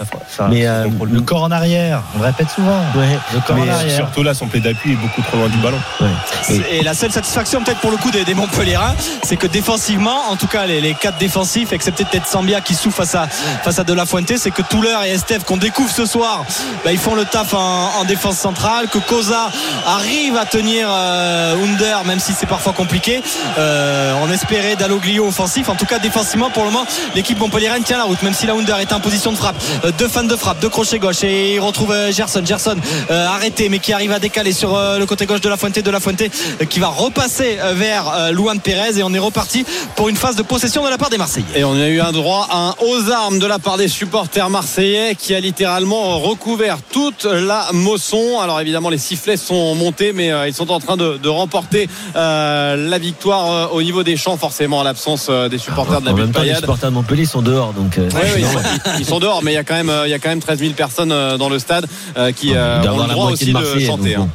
Mais, 0.49 0.67
euh, 0.67 0.87
le 1.09 1.21
corps 1.21 1.43
en 1.43 1.51
arrière, 1.51 2.01
on 2.15 2.19
le 2.19 2.25
répète 2.25 2.49
souvent. 2.49 2.79
Ouais. 2.95 3.17
Le 3.33 3.39
corps 3.41 3.55
en 3.57 3.59
Mais 3.65 3.69
arrière. 3.69 3.95
surtout 3.95 4.23
là, 4.23 4.33
son 4.33 4.47
pied 4.47 4.59
d'appui 4.59 4.91
est 4.93 4.95
beaucoup 4.95 5.21
trop 5.21 5.37
loin 5.37 5.49
du 5.49 5.57
ballon. 5.57 5.79
Ouais. 6.01 6.07
Et- 6.49 6.77
Et 6.79 6.83
la 6.83 6.93
seule 6.93 7.11
satisfaction 7.11 7.63
peut-être 7.63 7.79
pour 7.79 7.91
le 7.91 7.97
coup 7.97 8.11
des, 8.11 8.23
des 8.23 8.33
Montpellierins, 8.33 8.93
c'est 9.23 9.35
que 9.37 9.47
défensivement, 9.47 10.29
en 10.29 10.35
tout 10.35 10.47
cas 10.47 10.65
les, 10.65 10.81
les 10.81 10.93
quatre 10.93 11.17
défensifs, 11.17 11.73
excepté 11.73 12.05
peut-être 12.05 12.27
Sambia 12.27 12.61
qui 12.61 12.73
souffre 12.75 12.97
face 12.97 13.15
à, 13.15 13.27
face 13.63 13.79
à 13.79 13.83
De 13.83 13.93
La 13.93 14.05
Fuente, 14.05 14.31
c'est 14.37 14.51
que 14.51 14.61
Touler 14.61 14.95
et 15.05 15.09
Estève 15.11 15.43
qu'on 15.43 15.57
découvre 15.57 15.89
ce 15.91 16.05
soir, 16.05 16.43
bah, 16.83 16.91
ils 16.91 16.97
font 16.97 17.15
le 17.15 17.25
taf 17.25 17.53
en, 17.53 17.91
en 17.99 18.03
défense 18.05 18.37
centrale, 18.37 18.87
que 18.87 18.97
Cosa 18.99 19.49
arrive 19.87 20.18
à 20.27 20.45
tenir 20.45 20.87
euh, 20.91 21.63
Under, 21.63 22.03
même 22.03 22.19
si 22.19 22.33
c'est 22.33 22.45
parfois 22.45 22.73
compliqué. 22.73 23.21
Euh, 23.57 24.13
on 24.21 24.31
espérait 24.31 24.75
Dalloglio 24.75 25.25
offensif, 25.25 25.69
en 25.69 25.75
tout 25.75 25.85
cas 25.85 25.97
défensivement 25.97 26.49
pour 26.49 26.65
le 26.65 26.71
moment, 26.71 26.85
l'équipe 27.15 27.39
montpelliéraine 27.39 27.83
tient 27.83 27.97
la 27.97 28.03
route, 28.03 28.21
même 28.21 28.33
si 28.33 28.45
la 28.45 28.53
Under 28.53 28.79
est 28.79 28.91
en 28.91 28.99
position 28.99 29.31
de 29.31 29.37
frappe. 29.37 29.55
Euh, 29.85 29.91
deux 29.97 30.09
fans 30.09 30.23
de 30.23 30.35
frappe, 30.35 30.59
deux 30.59 30.69
crochets 30.69 30.99
gauche 30.99 31.23
et 31.23 31.55
il 31.55 31.59
retrouve 31.59 31.91
euh, 31.91 32.11
Gerson. 32.11 32.43
Gerson 32.45 32.75
arrêté 33.09 33.69
mais 33.69 33.79
qui 33.79 33.93
arrive 33.93 34.11
à 34.11 34.19
décaler 34.19 34.51
sur 34.51 34.77
le 34.77 35.05
côté 35.05 35.25
gauche 35.25 35.41
de 35.41 35.49
la 35.49 35.57
Fuente 35.57 35.79
de 35.79 35.91
la 35.91 35.99
Fuente 35.99 36.23
qui 36.69 36.79
va 36.79 36.87
repasser 36.87 37.57
vers 37.73 38.31
Luan 38.31 38.59
Pérez 38.59 38.97
et 38.97 39.03
on 39.03 39.13
est 39.13 39.19
reparti 39.19 39.65
pour 39.95 40.09
une 40.09 40.15
phase 40.15 40.35
de 40.35 40.41
possession 40.41 40.83
de 40.83 40.89
la 40.89 40.97
part 40.97 41.09
des 41.09 41.17
Marseillais. 41.17 41.45
Et 41.55 41.63
on 41.63 41.73
a 41.73 41.87
eu 41.87 42.01
un 42.01 42.11
droit 42.11 42.47
à 42.49 42.57
un 42.57 42.75
aux 42.79 43.11
armes 43.11 43.39
de 43.39 43.47
la 43.47 43.59
part 43.59 43.77
des 43.77 43.87
supporters 43.87 44.49
marseillais 44.49 45.15
qui 45.15 45.33
a 45.35 45.39
littéralement 45.39 46.19
recouvert 46.19 46.77
toute 46.91 47.25
la 47.25 47.67
Mosson. 47.73 48.39
Alors 48.41 48.59
évidemment 48.59 48.89
les 48.89 48.97
sifflets 48.97 49.37
sont 49.37 49.75
montés 49.75 50.08
mais 50.13 50.31
euh, 50.31 50.47
ils 50.47 50.53
sont 50.53 50.71
en 50.71 50.79
train 50.79 50.97
de, 50.97 51.17
de 51.17 51.29
remporter 51.29 51.89
euh, 52.15 52.89
la 52.89 52.97
victoire 52.97 53.51
euh, 53.51 53.67
au 53.75 53.81
niveau 53.81 54.03
des 54.03 54.17
champs 54.17 54.37
forcément 54.37 54.79
en 54.79 54.83
l'absence 54.83 55.29
des 55.29 55.57
supporters 55.57 56.01
de 56.01 56.05
la 56.05 56.11
en 56.11 56.15
bulle 56.15 56.25
même 56.25 56.33
temps, 56.33 56.41
les 56.41 56.55
supporters 56.55 56.89
de 56.89 56.95
Montpellier 56.95 57.25
sont 57.25 57.41
dehors. 57.41 57.73
Donc, 57.73 57.93
Oui, 57.97 58.05
ils, 58.37 58.45
sont, 58.45 58.59
ils 58.99 59.05
sont 59.05 59.19
dehors, 59.19 59.43
mais 59.43 59.51
il 59.51 59.55
y 59.55 59.57
a 59.57 59.63
quand 59.63 59.75
même, 59.75 59.89
euh, 59.89 60.07
il 60.07 60.11
y 60.11 60.13
a 60.13 60.19
quand 60.19 60.29
même 60.29 60.41
13 60.41 60.59
000 60.59 60.73
personnes 60.73 61.09
dans 61.09 61.49
le 61.49 61.59
stade 61.59 61.87
qui 62.35 62.51
ont 62.51 62.53
le 62.53 63.07
droit 63.09 63.31
aussi 63.31 63.53
de 63.53 63.79
chanter. 63.79 64.15
donc 64.15 64.25
hein. 64.25 64.29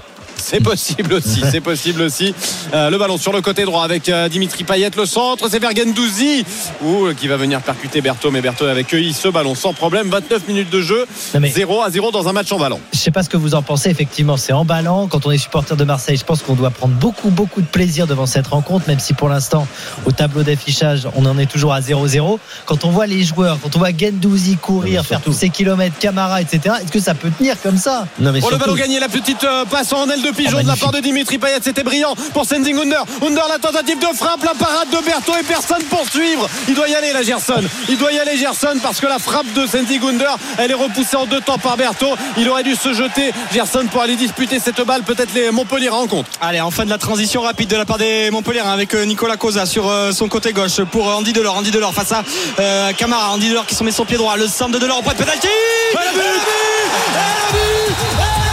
C'est 0.46 0.60
possible 0.60 1.14
aussi, 1.14 1.40
c'est 1.50 1.62
possible 1.62 2.02
aussi. 2.02 2.34
Euh, 2.74 2.90
le 2.90 2.98
ballon 2.98 3.16
sur 3.16 3.32
le 3.32 3.40
côté 3.40 3.64
droit 3.64 3.82
avec 3.82 4.10
euh, 4.10 4.28
Dimitri 4.28 4.62
Payet, 4.62 4.90
le 4.94 5.06
centre, 5.06 5.48
c'est 5.50 5.58
vers 5.58 5.74
Gendouzi 5.74 6.44
Ouh, 6.84 7.14
qui 7.16 7.28
va 7.28 7.38
venir 7.38 7.62
percuter 7.62 8.02
Berthaud, 8.02 8.30
mais 8.30 8.42
Berthaud 8.42 8.66
avait 8.66 8.84
cueilli 8.84 9.14
ce 9.14 9.28
ballon 9.28 9.54
sans 9.54 9.72
problème. 9.72 10.10
29 10.10 10.46
minutes 10.46 10.68
de 10.68 10.82
jeu, 10.82 11.06
Non, 11.32 11.40
mais- 11.40 11.48
0 11.48 11.80
à 11.82 11.88
0 11.88 12.10
dans 12.10 12.28
un 12.28 12.34
match 12.34 12.52
en 12.52 12.58
ballon. 12.58 12.78
Je 12.92 12.98
sais 12.98 13.10
pas 13.10 13.22
ce 13.22 13.30
que 13.30 13.38
vous 13.38 13.54
en 13.54 13.62
pensez. 13.62 13.88
Effectivement, 13.88 14.36
c'est 14.36 14.52
emballant. 14.52 15.08
Quand 15.08 15.24
on 15.24 15.30
est 15.30 15.38
supporter 15.38 15.76
de 15.76 15.84
Marseille, 15.84 16.18
je 16.18 16.24
pense 16.24 16.42
qu'on 16.42 16.54
doit 16.56 16.70
prendre 16.70 16.92
beaucoup, 16.94 17.30
beaucoup 17.30 17.62
de 17.62 17.66
plaisir 17.66 18.06
devant 18.06 18.26
cette 18.26 18.48
rencontre, 18.48 18.86
même 18.86 19.00
si 19.00 19.14
pour 19.14 19.30
l'instant, 19.30 19.66
au 20.04 20.12
tableau 20.12 20.42
d'affichage, 20.42 21.08
on 21.16 21.24
en 21.24 21.38
est 21.38 21.46
toujours 21.50 21.72
à 21.72 21.80
0-0. 21.80 22.38
Quand 22.66 22.84
on 22.84 22.90
voit 22.90 23.06
les 23.06 23.24
joueurs, 23.24 23.58
quand 23.62 23.74
on 23.76 23.78
voit 23.78 23.96
Gendouzi 23.96 24.56
courir, 24.58 25.06
faire 25.06 25.22
tous 25.22 25.32
ses 25.32 25.48
kilomètres, 25.48 25.96
Camara, 25.98 26.42
etc., 26.42 26.76
est-ce 26.82 26.92
que 26.92 27.00
ça 27.00 27.14
peut 27.14 27.30
tenir 27.30 27.56
comme 27.62 27.78
ça? 27.78 28.06
Non, 28.18 28.30
mais 28.30 28.40
Pour 28.40 28.50
le 28.50 28.58
ballon 28.58 28.74
gagné, 28.74 29.00
la 29.00 29.08
petite 29.08 29.42
euh, 29.44 29.64
passe 29.64 29.90
en 29.94 30.06
aile 30.10 30.20
de 30.20 30.33
pigeons 30.34 30.58
Oh, 30.60 30.62
de 30.62 30.68
la 30.68 30.76
part 30.76 30.92
de 30.92 31.00
Dimitri 31.00 31.38
Payet. 31.38 31.58
C'était 31.62 31.82
brillant 31.82 32.14
pour 32.32 32.44
Senzing 32.44 32.78
Under. 32.78 33.04
Under, 33.22 33.48
la 33.48 33.58
tentative 33.58 33.98
de 33.98 34.16
frappe, 34.16 34.44
la 34.44 34.54
parade 34.54 34.88
de 34.90 35.04
Berthaud 35.04 35.34
et 35.40 35.42
personne 35.42 35.82
pour 35.84 36.08
suivre. 36.08 36.48
Il 36.68 36.74
doit 36.74 36.88
y 36.88 36.94
aller, 36.94 37.12
la 37.12 37.22
Gerson. 37.22 37.62
Il 37.88 37.96
doit 37.98 38.12
y 38.12 38.18
aller, 38.18 38.36
Gerson, 38.36 38.78
parce 38.82 39.00
que 39.00 39.06
la 39.06 39.18
frappe 39.18 39.52
de 39.54 39.66
Senzing 39.66 40.02
Under, 40.04 40.36
elle 40.58 40.70
est 40.70 40.74
repoussée 40.74 41.16
en 41.16 41.26
deux 41.26 41.40
temps 41.40 41.58
par 41.58 41.76
Berthaud. 41.76 42.14
Il 42.36 42.48
aurait 42.48 42.62
dû 42.62 42.74
se 42.76 42.92
jeter, 42.92 43.32
Gerson, 43.52 43.86
pour 43.90 44.02
aller 44.02 44.16
disputer 44.16 44.58
cette 44.58 44.80
balle. 44.82 45.02
Peut-être 45.02 45.34
les 45.34 45.50
Montpellier 45.50 45.88
en 45.88 46.06
compte. 46.06 46.26
Allez, 46.40 46.60
en 46.60 46.70
fin 46.70 46.84
de 46.84 46.90
la 46.90 46.98
transition 46.98 47.42
rapide 47.42 47.68
de 47.70 47.76
la 47.76 47.84
part 47.84 47.98
des 47.98 48.30
Montpellier 48.30 48.60
hein, 48.60 48.72
avec 48.72 48.94
euh, 48.94 49.04
Nicolas 49.04 49.36
Cosa 49.36 49.66
sur 49.66 49.88
euh, 49.88 50.12
son 50.12 50.28
côté 50.28 50.52
gauche 50.52 50.82
pour 50.90 51.08
euh, 51.08 51.14
Andy 51.14 51.32
Delors. 51.32 51.56
Andy 51.56 51.70
Delors 51.70 51.94
face 51.94 52.12
à 52.12 52.22
euh, 52.58 52.92
Camara. 52.92 53.32
Andy 53.32 53.48
Delors 53.48 53.66
qui 53.66 53.74
se 53.74 53.84
met 53.84 53.92
son 53.92 54.04
pied 54.04 54.16
droit. 54.16 54.36
Le 54.36 54.48
centre 54.48 54.72
de 54.72 54.78
Delors 54.78 54.98
au 54.98 55.02
point 55.02 55.12
de 55.12 55.18
pénalty. 55.18 55.48
Elle 55.92 55.98
a 55.98 56.12
vu 56.12 56.18
Elle 56.20 56.26
a 56.26 57.52
vu 57.52 57.94
Elle 58.04 58.24
a 58.26 58.38
vu 58.38 58.43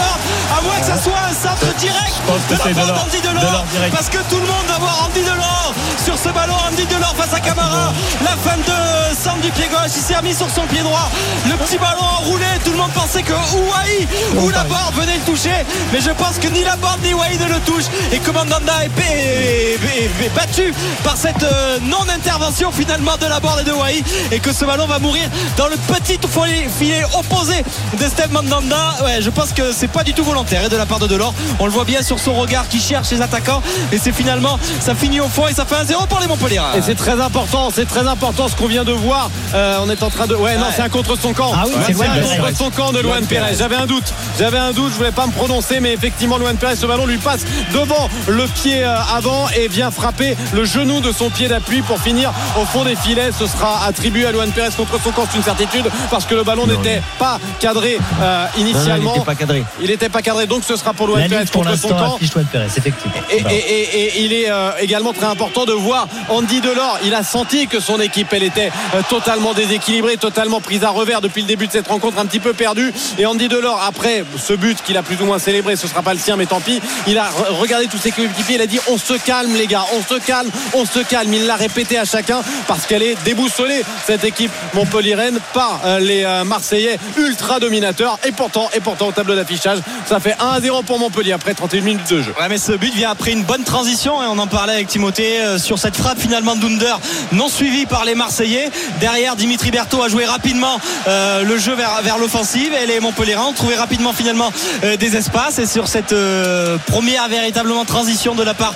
à 0.00 0.60
moins 0.62 0.78
que 0.80 0.86
ça 0.86 1.02
soit 1.02 1.18
un 1.30 1.34
centre 1.34 1.74
direct 1.78 2.14
de 2.50 2.54
la 2.56 2.64
part 2.74 2.86
d'Andy 3.04 3.20
Delors. 3.20 3.64
Parce 3.92 4.08
que 4.08 4.18
tout 4.30 4.36
le 4.40 4.46
monde 4.46 4.66
va 4.68 4.78
voir 4.78 5.08
Andy 5.08 5.22
Delors 5.22 5.72
sur 6.04 6.16
ce 6.18 6.28
ballon. 6.30 6.54
Andy 6.70 6.84
Delors 6.86 7.14
face 7.16 7.34
à 7.34 7.40
Camara. 7.40 7.92
La 8.22 8.36
fin 8.36 8.56
de 8.56 9.14
centre 9.16 9.40
du 9.40 9.50
pied 9.50 9.68
gauche. 9.68 9.92
Il 9.96 10.02
s'est 10.02 10.16
remis 10.16 10.34
sur 10.34 10.48
son 10.50 10.62
pied 10.62 10.80
droit. 10.82 11.08
Le 11.46 11.54
petit 11.64 11.78
ballon 11.78 12.02
enroulé. 12.20 12.44
Tout 12.64 12.72
le 12.72 12.78
monde 12.78 12.92
pensait 12.92 13.22
que 13.22 13.32
Ouahi 13.32 14.06
ou 14.36 14.48
Laborde 14.50 14.94
venait 14.94 15.16
le 15.16 15.24
toucher. 15.32 15.64
Mais 15.92 16.00
je 16.00 16.10
pense 16.10 16.38
que 16.40 16.48
ni 16.48 16.64
Laborde 16.64 17.00
ni 17.02 17.14
Ouahi 17.14 17.38
ne 17.38 17.46
le 17.46 17.60
touchent. 17.60 17.90
Et 18.12 18.18
que 18.18 18.30
Mandanda 18.30 18.72
est, 18.84 18.90
est- 19.00 19.74
est- 19.74 20.24
est 20.26 20.34
battu 20.34 20.72
par 21.04 21.16
cette 21.16 21.42
euh, 21.42 21.78
non-intervention 21.82 22.70
finalement 22.72 23.16
de 23.20 23.26
Laborde 23.26 23.60
et 23.60 23.64
de 23.64 23.72
Ouahi. 23.72 24.02
Et 24.32 24.40
que 24.40 24.52
ce 24.52 24.64
ballon 24.64 24.86
va 24.86 24.98
mourir 24.98 25.28
dans 25.56 25.68
le 25.68 25.76
petit 25.76 26.18
filet, 26.28 26.68
filet 26.78 27.04
opposé 27.18 27.64
de 27.98 28.04
Steve 28.08 28.32
Mandanda. 28.32 28.94
Ouais, 29.04 29.20
je 29.20 29.30
pense 29.30 29.52
que 29.52 29.72
c'est 29.72 29.85
pas 29.88 30.04
du 30.04 30.12
tout 30.14 30.24
volontaire 30.24 30.64
et 30.64 30.68
de 30.68 30.76
la 30.76 30.86
part 30.86 30.98
de 30.98 31.06
Delors. 31.06 31.34
On 31.58 31.66
le 31.66 31.70
voit 31.72 31.84
bien 31.84 32.02
sur 32.02 32.18
son 32.18 32.34
regard 32.34 32.68
qui 32.68 32.80
cherche 32.80 33.10
les 33.10 33.22
attaquants. 33.22 33.62
Et 33.92 33.98
c'est 33.98 34.12
finalement, 34.12 34.58
ça 34.80 34.94
finit 34.94 35.20
au 35.20 35.28
fond 35.28 35.46
et 35.48 35.52
ça 35.54 35.64
fait 35.64 35.76
un 35.76 35.84
0 35.84 36.06
pour 36.06 36.20
les 36.20 36.26
Montpellier. 36.26 36.60
Et 36.76 36.82
c'est 36.82 36.94
très 36.94 37.20
important, 37.20 37.70
c'est 37.74 37.86
très 37.86 38.06
important 38.06 38.48
ce 38.48 38.56
qu'on 38.56 38.66
vient 38.66 38.84
de 38.84 38.92
voir. 38.92 39.30
Euh, 39.54 39.78
on 39.82 39.90
est 39.90 40.02
en 40.02 40.10
train 40.10 40.26
de. 40.26 40.34
Ouais, 40.34 40.56
non, 40.56 40.66
c'est 40.74 40.82
un 40.82 40.88
contre 40.88 41.18
son 41.18 41.32
camp. 41.32 41.52
Ah 41.54 41.64
oui, 41.66 41.74
c'est 41.86 41.94
c'est 41.94 42.06
un 42.06 42.20
contre 42.20 42.56
son 42.56 42.70
camp 42.70 42.92
de 42.92 43.00
Luan 43.00 43.24
Pérez. 43.26 43.54
J'avais 43.58 43.76
un 43.76 43.86
doute. 43.86 44.12
J'avais 44.38 44.58
un 44.58 44.72
doute, 44.72 44.92
je 44.92 44.96
voulais 44.98 45.12
pas 45.12 45.26
me 45.26 45.32
prononcer, 45.32 45.80
mais 45.80 45.92
effectivement, 45.92 46.38
Luan 46.38 46.56
Pérez, 46.56 46.76
ce 46.76 46.86
ballon 46.86 47.06
lui 47.06 47.18
passe 47.18 47.40
devant 47.72 48.08
le 48.28 48.44
pied 48.46 48.84
euh, 48.84 48.94
avant 49.14 49.48
et 49.50 49.68
vient 49.68 49.90
frapper 49.90 50.36
le 50.52 50.64
genou 50.64 51.00
de 51.00 51.12
son 51.12 51.30
pied 51.30 51.48
d'appui 51.48 51.82
pour 51.82 52.00
finir 52.00 52.32
au 52.60 52.64
fond 52.64 52.84
des 52.84 52.96
filets. 52.96 53.30
Ce 53.38 53.46
sera 53.46 53.84
attribué 53.86 54.26
à 54.26 54.32
Luan 54.32 54.50
Pérez 54.50 54.70
contre 54.76 55.00
son 55.02 55.10
camp, 55.10 55.24
c'est 55.30 55.38
une 55.38 55.44
certitude, 55.44 55.86
parce 56.10 56.24
que 56.26 56.34
le 56.34 56.42
ballon 56.44 56.66
n'était 56.66 57.02
pas 57.18 57.38
cadré 57.60 57.98
euh, 58.20 58.42
Non, 58.42 58.42
non, 58.42 58.48
il 58.56 58.60
initialement. 58.68 59.12
n'était 59.14 59.24
pas 59.24 59.34
cadré. 59.34 59.64
Il 59.80 59.88
n'était 59.88 60.08
pas 60.08 60.22
cadré, 60.22 60.46
donc 60.46 60.62
ce 60.64 60.76
sera 60.76 60.92
pour 60.94 61.08
La 61.08 61.28
Pérez 61.28 61.42
ligne 61.42 61.48
pour 61.52 61.62
contre 61.64 61.76
son 61.80 61.88
Pérez, 61.88 62.66
effectivement. 62.76 63.12
Et, 63.30 63.36
et- 63.54 63.56
et- 63.56 64.06
et 64.16 64.24
il 64.24 64.32
est 64.32 64.50
euh, 64.50 64.70
également 64.80 65.12
très 65.12 65.26
important 65.26 65.64
de 65.64 65.72
voir 65.72 66.08
Andy 66.28 66.60
Delors. 66.60 66.98
Il 67.04 67.14
a 67.14 67.22
senti 67.22 67.66
que 67.66 67.80
son 67.80 68.00
équipe, 68.00 68.32
elle 68.32 68.42
était 68.42 68.70
euh, 68.94 69.02
totalement 69.08 69.52
déséquilibrée, 69.54 70.16
totalement 70.16 70.60
prise 70.60 70.84
à 70.84 70.90
revers 70.90 71.20
depuis 71.20 71.42
le 71.42 71.48
début 71.48 71.66
de 71.66 71.72
cette 71.72 71.88
rencontre, 71.88 72.18
un 72.18 72.26
petit 72.26 72.40
peu 72.40 72.52
perdue. 72.54 72.92
Et 73.18 73.26
Andy 73.26 73.48
Delors, 73.48 73.82
après 73.86 74.24
ce 74.42 74.52
but 74.54 74.78
qu'il 74.82 74.96
a 74.96 75.02
plus 75.02 75.20
ou 75.20 75.26
moins 75.26 75.38
célébré, 75.38 75.76
ce 75.76 75.86
sera 75.88 76.02
pas 76.02 76.14
le 76.14 76.20
sien, 76.20 76.36
mais 76.36 76.46
tant 76.46 76.60
pis. 76.60 76.80
Il 77.06 77.18
a 77.18 77.24
re- 77.24 77.54
regardé 77.60 77.86
tous 77.86 77.98
ses 77.98 78.12
coéquipiers. 78.12 78.54
Il 78.56 78.62
a 78.62 78.66
dit 78.66 78.80
on 78.88 78.96
se 78.98 79.14
calme, 79.14 79.54
les 79.54 79.66
gars, 79.66 79.84
on 79.98 80.02
se 80.02 80.18
calme, 80.20 80.48
on 80.74 80.84
se 80.86 81.00
calme. 81.00 81.32
Il 81.34 81.46
l'a 81.46 81.56
répété 81.56 81.98
à 81.98 82.04
chacun 82.04 82.40
parce 82.66 82.86
qu'elle 82.86 83.02
est 83.02 83.16
déboussolée 83.24 83.82
cette 84.06 84.24
équipe 84.24 84.52
montpelliéraine 84.74 85.38
par 85.52 85.80
euh, 85.84 85.98
les 85.98 86.24
Marseillais 86.46 86.98
ultra 87.18 87.60
dominateurs. 87.60 88.18
Et 88.26 88.32
pourtant, 88.32 88.68
et 88.74 88.80
pourtant 88.80 89.08
au 89.08 89.12
tableau 89.12 89.34
d'affichage, 89.34 89.65
ça 90.06 90.20
fait 90.20 90.34
1 90.38 90.46
à 90.46 90.60
0 90.60 90.82
pour 90.82 90.98
Montpellier 90.98 91.32
après 91.32 91.54
31 91.54 91.80
minutes 91.80 92.10
de 92.10 92.22
jeu. 92.22 92.34
Ouais 92.40 92.48
mais 92.48 92.58
ce 92.58 92.72
but 92.72 92.94
vient 92.94 93.10
après 93.10 93.32
une 93.32 93.42
bonne 93.42 93.64
transition 93.64 94.22
et 94.22 94.26
on 94.26 94.38
en 94.38 94.46
parlait 94.46 94.74
avec 94.74 94.88
Timothée 94.88 95.40
euh, 95.40 95.58
sur 95.58 95.78
cette 95.78 95.96
frappe 95.96 96.18
finalement 96.18 96.56
d'Under 96.56 96.94
non 97.32 97.48
suivie 97.48 97.86
par 97.86 98.04
les 98.04 98.14
Marseillais. 98.14 98.70
Derrière 99.00 99.36
Dimitri 99.36 99.70
Berthaud 99.70 100.02
a 100.02 100.08
joué 100.08 100.24
rapidement 100.24 100.80
euh, 101.08 101.42
le 101.42 101.58
jeu 101.58 101.74
vers, 101.74 102.02
vers 102.02 102.18
l'offensive 102.18 102.72
et 102.74 102.86
les 102.86 103.00
Montpellierens 103.00 103.48
ont 103.48 103.52
trouvé 103.52 103.74
rapidement 103.74 104.12
finalement 104.12 104.52
euh, 104.84 104.96
des 104.96 105.16
espaces 105.16 105.58
et 105.58 105.66
sur 105.66 105.88
cette 105.88 106.12
euh, 106.12 106.78
première 106.86 107.28
véritablement 107.28 107.84
transition 107.84 108.34
de 108.34 108.42
la 108.42 108.54
part 108.54 108.74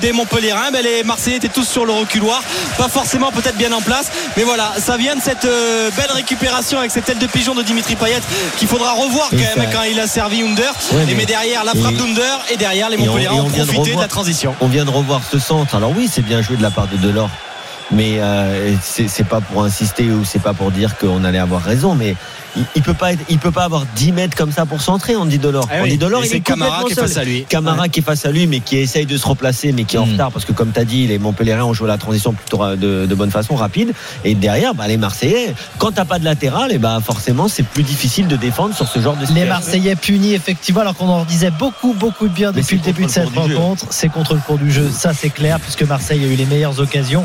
des 0.00 0.12
Montpellierens 0.12 0.70
ben, 0.72 0.82
les 0.82 1.04
Marseillais 1.04 1.36
étaient 1.36 1.48
tous 1.48 1.66
sur 1.66 1.84
le 1.84 1.92
reculoir 1.92 2.42
pas 2.78 2.88
forcément 2.88 3.30
peut-être 3.30 3.56
bien 3.56 3.72
en 3.72 3.80
place 3.80 4.10
mais 4.36 4.42
voilà 4.42 4.72
ça 4.78 4.96
vient 4.96 5.16
de 5.16 5.20
cette 5.20 5.44
belle 5.44 6.10
récupération 6.10 6.78
avec 6.78 6.90
cette 6.90 7.08
aile 7.08 7.18
de 7.18 7.26
pigeon 7.26 7.54
de 7.54 7.62
Dimitri 7.62 7.96
Payet 7.96 8.20
qu'il 8.58 8.68
faudra 8.68 8.92
revoir 8.92 9.30
quand 9.30 9.36
même 9.36 9.70
quand 9.72 9.82
il 9.82 9.98
a 10.00 10.06
servi 10.06 10.31
Under 10.40 10.72
Ouais, 10.92 11.04
mais- 11.06 11.14
mais 11.14 11.26
derrière 11.26 11.64
la 11.64 11.74
frappe 11.74 11.94
d'Under 11.94 12.22
et 12.50 12.56
derrière 12.56 12.88
les 12.88 12.96
on- 12.98 13.02
on 13.04 13.12
ont 13.14 13.16
vient 13.16 13.32
de 13.34 13.48
profité 13.48 13.72
de 13.74 13.80
revoir- 13.80 14.00
la 14.02 14.08
transition 14.08 14.54
On 14.60 14.68
vient 14.68 14.84
de 14.84 14.90
revoir 14.90 15.20
ce 15.30 15.38
centre. 15.38 15.74
Alors 15.74 15.92
oui, 15.96 16.08
c'est 16.10 16.22
bien 16.22 16.40
joué 16.42 16.56
de 16.56 16.62
la 16.62 16.70
part 16.70 16.86
de 16.88 16.96
Delors. 16.96 17.30
Mais 17.90 18.20
euh, 18.20 18.74
c'est 18.80 19.26
pas 19.26 19.40
pour 19.42 19.64
insister 19.64 20.10
ou 20.10 20.24
c'est 20.24 20.38
pas 20.38 20.54
pour 20.54 20.70
dire 20.70 20.96
qu'on 20.96 21.24
allait 21.24 21.38
avoir 21.38 21.62
raison. 21.62 21.94
Mais 21.94 22.16
il, 22.56 22.64
il 22.76 22.82
peut 22.82 22.94
pas 22.94 23.12
être, 23.12 23.20
il 23.28 23.38
peut 23.38 23.50
pas 23.50 23.64
avoir 23.64 23.84
10 23.96 24.12
mètres 24.12 24.36
comme 24.36 24.52
ça 24.52 24.66
pour 24.66 24.80
centrer. 24.80 25.16
On 25.16 25.24
dit 25.24 25.38
Delors. 25.38 25.68
Eh 25.74 25.80
on 25.80 25.82
oui. 25.84 25.90
dit 25.90 25.98
Delors, 25.98 26.22
Et 26.22 26.26
il 26.26 26.30
c'est 26.30 26.36
est 26.36 26.40
Camara 26.40 26.84
qui 26.84 26.92
est 26.92 26.94
face 26.94 27.16
à 27.16 27.24
lui. 27.24 27.44
Camara 27.48 27.88
qui 27.88 28.00
est 28.00 28.02
face 28.02 28.24
à 28.24 28.30
lui, 28.30 28.46
mais 28.46 28.60
qui 28.60 28.76
essaye 28.78 29.06
de 29.06 29.16
se 29.16 29.26
replacer, 29.26 29.72
mais 29.72 29.84
qui 29.84 29.96
est 29.96 29.98
en 29.98 30.06
Mm. 30.06 30.12
retard 30.12 30.32
parce 30.32 30.44
que 30.44 30.52
comme 30.52 30.72
tu 30.72 30.80
as 30.80 30.84
dit, 30.84 31.06
les 31.06 31.18
Montpellierens 31.18 31.62
ont 31.68 31.72
joué 31.74 31.88
la 31.88 31.98
transition 31.98 32.32
plutôt 32.32 32.64
de, 32.76 33.06
de 33.06 33.14
bonne 33.14 33.30
façon, 33.30 33.54
rapide. 33.54 33.92
Et 34.24 34.34
derrière, 34.34 34.74
bah, 34.74 34.86
les 34.88 34.96
Marseillais, 34.96 35.54
quand 35.78 35.92
t'as 35.92 36.04
pas 36.04 36.18
de 36.18 36.24
latéral, 36.24 36.72
et 36.72 36.78
bah 36.78 36.98
forcément 37.04 37.48
c'est 37.48 37.62
plus 37.62 37.82
difficile 37.82 38.26
de 38.28 38.36
défendre 38.36 38.74
sur 38.74 38.88
ce 38.88 38.98
genre 39.00 39.14
de 39.14 39.20
Les 39.20 39.26
situation. 39.26 39.48
Marseillais 39.52 39.96
punis 39.96 40.34
effectivement 40.34 40.80
alors 40.82 40.94
qu'on 40.94 41.08
en 41.08 41.24
disait 41.24 41.50
beaucoup 41.50 41.92
beaucoup 41.94 42.28
de 42.28 42.32
bien 42.34 42.52
Mais 42.52 42.60
depuis 42.62 42.76
le 42.76 42.82
début 42.82 43.04
de 43.06 43.10
cette 43.10 43.28
rencontre. 43.34 43.86
C'est 43.90 44.08
contre 44.08 44.34
le 44.34 44.40
cours 44.40 44.58
du 44.58 44.70
jeu, 44.70 44.90
ça 44.92 45.12
c'est 45.14 45.30
clair 45.30 45.58
puisque 45.60 45.82
Marseille 45.82 46.22
a 46.24 46.26
eu 46.26 46.34
les 46.36 46.46
meilleures 46.46 46.78
occasions. 46.80 47.24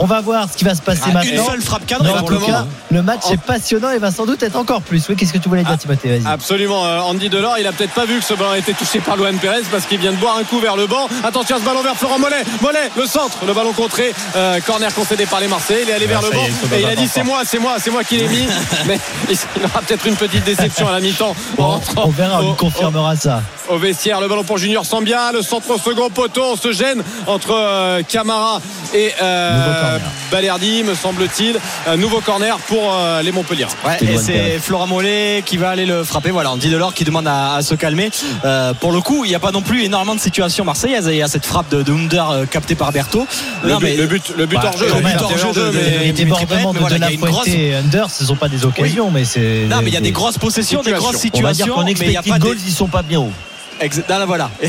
On 0.00 0.06
va 0.06 0.20
voir 0.20 0.48
ce 0.50 0.56
qui 0.56 0.64
va 0.64 0.74
se 0.74 0.82
passer 0.82 1.02
Ah, 1.06 1.08
une 1.08 1.14
maintenant. 1.14 1.46
seule 1.46 1.60
frappe 1.62 1.82
en 1.92 2.04
pour 2.20 2.28
tout 2.28 2.34
le 2.34 2.40
cas, 2.40 2.66
le 2.90 3.02
match 3.02 3.22
est 3.30 3.40
passionnant 3.40 3.90
et 3.90 3.98
va 3.98 4.10
sans 4.10 4.24
doute 4.26 4.42
être 4.42 4.56
encore 4.62 4.82
plus. 4.82 5.04
Oui, 5.08 5.16
qu'est-ce 5.16 5.32
que 5.32 5.38
tu 5.38 5.48
voulais 5.48 5.62
dire, 5.62 5.72
Ah, 5.74 5.76
Timothée 5.76 6.18
Vas-y. 6.18 6.32
Absolument, 6.32 6.86
euh, 6.86 7.00
Andy 7.00 7.28
Delors, 7.28 7.58
il 7.58 7.66
a 7.66 7.72
peut-être 7.72 7.92
pas 7.92 8.04
vu 8.06 8.18
que 8.18 8.24
ce 8.24 8.34
ballon 8.34 8.52
a 8.52 8.58
été 8.58 8.72
touché 8.72 9.00
par 9.00 9.16
Luan 9.16 9.36
Pérez 9.38 9.62
parce 9.70 9.86
qu'il 9.86 9.98
vient 9.98 10.12
de 10.12 10.16
boire 10.16 10.36
un 10.38 10.44
coup 10.44 10.58
vers 10.60 10.76
le 10.76 10.86
banc. 10.86 11.08
Attention 11.24 11.56
à 11.56 11.58
ce 11.58 11.64
ballon 11.64 11.82
vers 11.82 11.96
Florent 11.96 12.18
Mollet. 12.18 12.42
Mollet, 12.60 12.90
le 12.96 13.06
centre, 13.06 13.38
le 13.46 13.52
ballon 13.52 13.72
contré, 13.72 14.12
euh, 14.36 14.60
corner 14.60 14.92
concédé 14.94 15.26
par 15.26 15.40
les 15.40 15.48
Marseillais. 15.48 15.82
Il 15.84 15.90
est 15.90 15.94
allé 15.94 16.06
vers 16.06 16.20
ça 16.22 16.28
le 16.28 16.34
banc 16.36 16.44
est, 16.44 16.78
et 16.78 16.82
il 16.82 16.86
a 16.88 16.94
dit 16.96 17.08
c'est 17.08 17.22
moi, 17.24 17.42
c'est 17.44 17.58
moi, 17.58 17.74
c'est 17.78 17.90
moi 17.90 18.04
qui 18.04 18.16
l'ai 18.16 18.28
mis. 18.28 18.46
Mais 18.86 18.98
il 19.30 19.64
aura 19.64 19.80
peut-être 19.82 20.06
une 20.06 20.16
petite 20.16 20.44
déception 20.44 20.88
à 20.88 20.92
la 20.92 21.00
mi-temps. 21.00 21.34
Bon, 21.56 21.80
on 21.96 22.08
verra, 22.08 22.40
on 22.42 22.50
au- 22.50 22.54
confirmera 22.54 23.14
ça. 23.16 23.42
au 23.68 23.76
vestiaire. 23.78 24.20
Le 24.20 24.28
ballon 24.28 24.42
pour 24.44 24.58
Junior 24.58 24.84
Sambia, 24.86 25.32
le 25.32 25.42
centre 25.42 25.70
au 25.70 25.78
second 25.78 26.08
poteau. 26.10 26.42
On 26.52 26.56
se 26.56 26.72
gêne 26.72 27.02
entre 27.26 27.50
euh, 27.52 28.02
Camara 28.08 28.60
et 28.94 29.12
euh. 29.22 29.98
Balerdi, 30.30 30.82
me 30.82 30.94
semble-t-il. 30.94 31.58
Nouveau 31.98 32.20
corner 32.20 32.56
pour 32.68 32.92
euh, 32.92 33.22
les 33.22 33.32
Montpellier. 33.32 33.66
Ouais, 33.84 33.98
et 34.00 34.06
de 34.06 34.51
c'est. 34.54 34.58
Flora 34.60 34.86
Mollet 34.86 35.42
qui 35.44 35.56
va 35.56 35.70
aller 35.70 35.86
le 35.86 36.04
frapper. 36.04 36.30
Voilà, 36.30 36.52
on 36.52 36.56
dit 36.56 36.70
Delors 36.70 36.94
qui 36.94 37.04
demande 37.04 37.26
à, 37.26 37.54
à 37.56 37.62
se 37.62 37.74
calmer. 37.74 38.10
Euh, 38.44 38.72
pour 38.74 38.92
le 38.92 39.00
coup, 39.00 39.24
il 39.24 39.28
n'y 39.28 39.34
a 39.34 39.38
pas 39.40 39.52
non 39.52 39.62
plus 39.62 39.84
énormément 39.84 40.14
de 40.14 40.20
situations 40.20 40.64
marseillaises. 40.64 41.06
Il 41.10 41.16
y 41.16 41.22
a 41.22 41.28
cette 41.28 41.46
frappe 41.46 41.68
de, 41.70 41.82
de 41.82 41.92
Under 41.92 42.30
euh, 42.30 42.46
captée 42.46 42.74
par 42.74 42.92
Berthaud. 42.92 43.26
Le, 43.64 43.76
but, 43.76 43.82
mais- 43.82 43.96
le 43.96 44.06
but, 44.06 44.32
le 44.36 44.46
but 44.46 44.56
Bah, 44.56 44.62
hors 44.66 44.76
jeu. 44.78 44.86
le 44.86 44.94
le 44.94 45.00
but 45.00 45.20
hors 45.20 45.36
jeu 45.38 45.52
de- 45.52 45.70
mais- 45.76 45.98
Les 46.06 46.12
débordements 46.12 46.72
mais 46.72 46.74
de 46.74 46.78
voilà, 46.78 46.96
De 46.96 47.00
La 47.00 47.10
et 47.46 47.74
Under, 47.74 48.10
ce 48.10 48.22
ne 48.22 48.28
sont 48.28 48.36
pas 48.36 48.48
des 48.48 48.64
occasions, 48.64 49.10
mais 49.10 49.24
c'est. 49.24 49.66
Non, 49.68 49.78
mais 49.82 49.90
il 49.90 49.94
y 49.94 49.96
a 49.96 50.00
des 50.00 50.12
grosses 50.12 50.38
possessions, 50.38 50.82
des 50.82 50.92
grosses 50.92 51.02
On 51.02 51.12
va 51.12 51.12
dire 51.12 51.20
situations. 51.20 51.74
qu'en 51.74 51.84
mais 51.84 51.92
il 51.92 51.98
y 51.98 52.16
a 52.16 52.20
expected 52.20 52.32
pas 52.32 52.38
goals, 52.38 52.56
des- 52.56 52.62
ils 52.68 52.72
sont 52.72 52.88
pas 52.88 53.02
bien 53.02 53.20
hauts. 53.20 53.32
Exa- 53.80 54.04
non, 54.08 54.18
là, 54.18 54.26
voilà. 54.26 54.50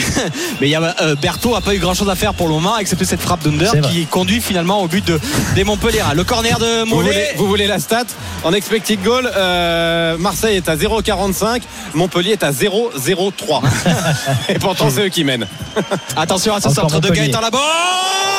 mais 0.62 0.68
il 0.68 0.70
y 0.70 0.76
a, 0.76 0.96
euh, 1.02 1.16
Berthaud 1.16 1.56
a 1.56 1.62
pas 1.62 1.76
eu 1.76 1.80
grand 1.80 1.94
chose 1.94 2.10
à 2.10 2.16
faire 2.16 2.34
pour 2.34 2.48
le 2.48 2.54
moment, 2.54 2.78
excepté 2.78 3.06
cette 3.06 3.22
frappe 3.22 3.44
d'Under 3.44 3.70
qui 3.92 4.06
conduit 4.08 4.42
finalement 4.42 4.82
au 4.82 4.88
but 4.88 5.06
de, 5.06 5.20
des 5.56 5.64
Montpellier. 5.64 6.02
Le 6.16 6.24
corner 6.24 6.58
de 6.60 6.84
Vous 6.84 6.96
voulez, 6.96 7.08
Mollet. 7.08 7.34
vous 7.38 7.48
voulez 7.48 7.68
la 7.68 7.80
stat 7.80 8.06
En 8.44 8.54
expected 8.54 9.02
goal, 9.04 9.30
euh, 9.36 10.18
Marseille 10.18 10.58
est 10.58 10.70
à 10.70 10.76
0,45, 10.76 11.62
Montpellier 11.94 12.32
est 12.32 12.44
à 12.44 12.52
0,03. 12.52 13.62
Et 14.50 14.60
pourtant, 14.60 14.88
c'est 14.90 15.06
eux 15.06 15.10
qui 15.10 15.24
mènent. 15.24 15.48
Attention 16.18 16.56
à 16.56 16.62
ce 16.62 16.70
centre 16.70 17.00
de. 17.00 17.10
Gaëtan 17.10 17.42
là-bas. 17.42 17.60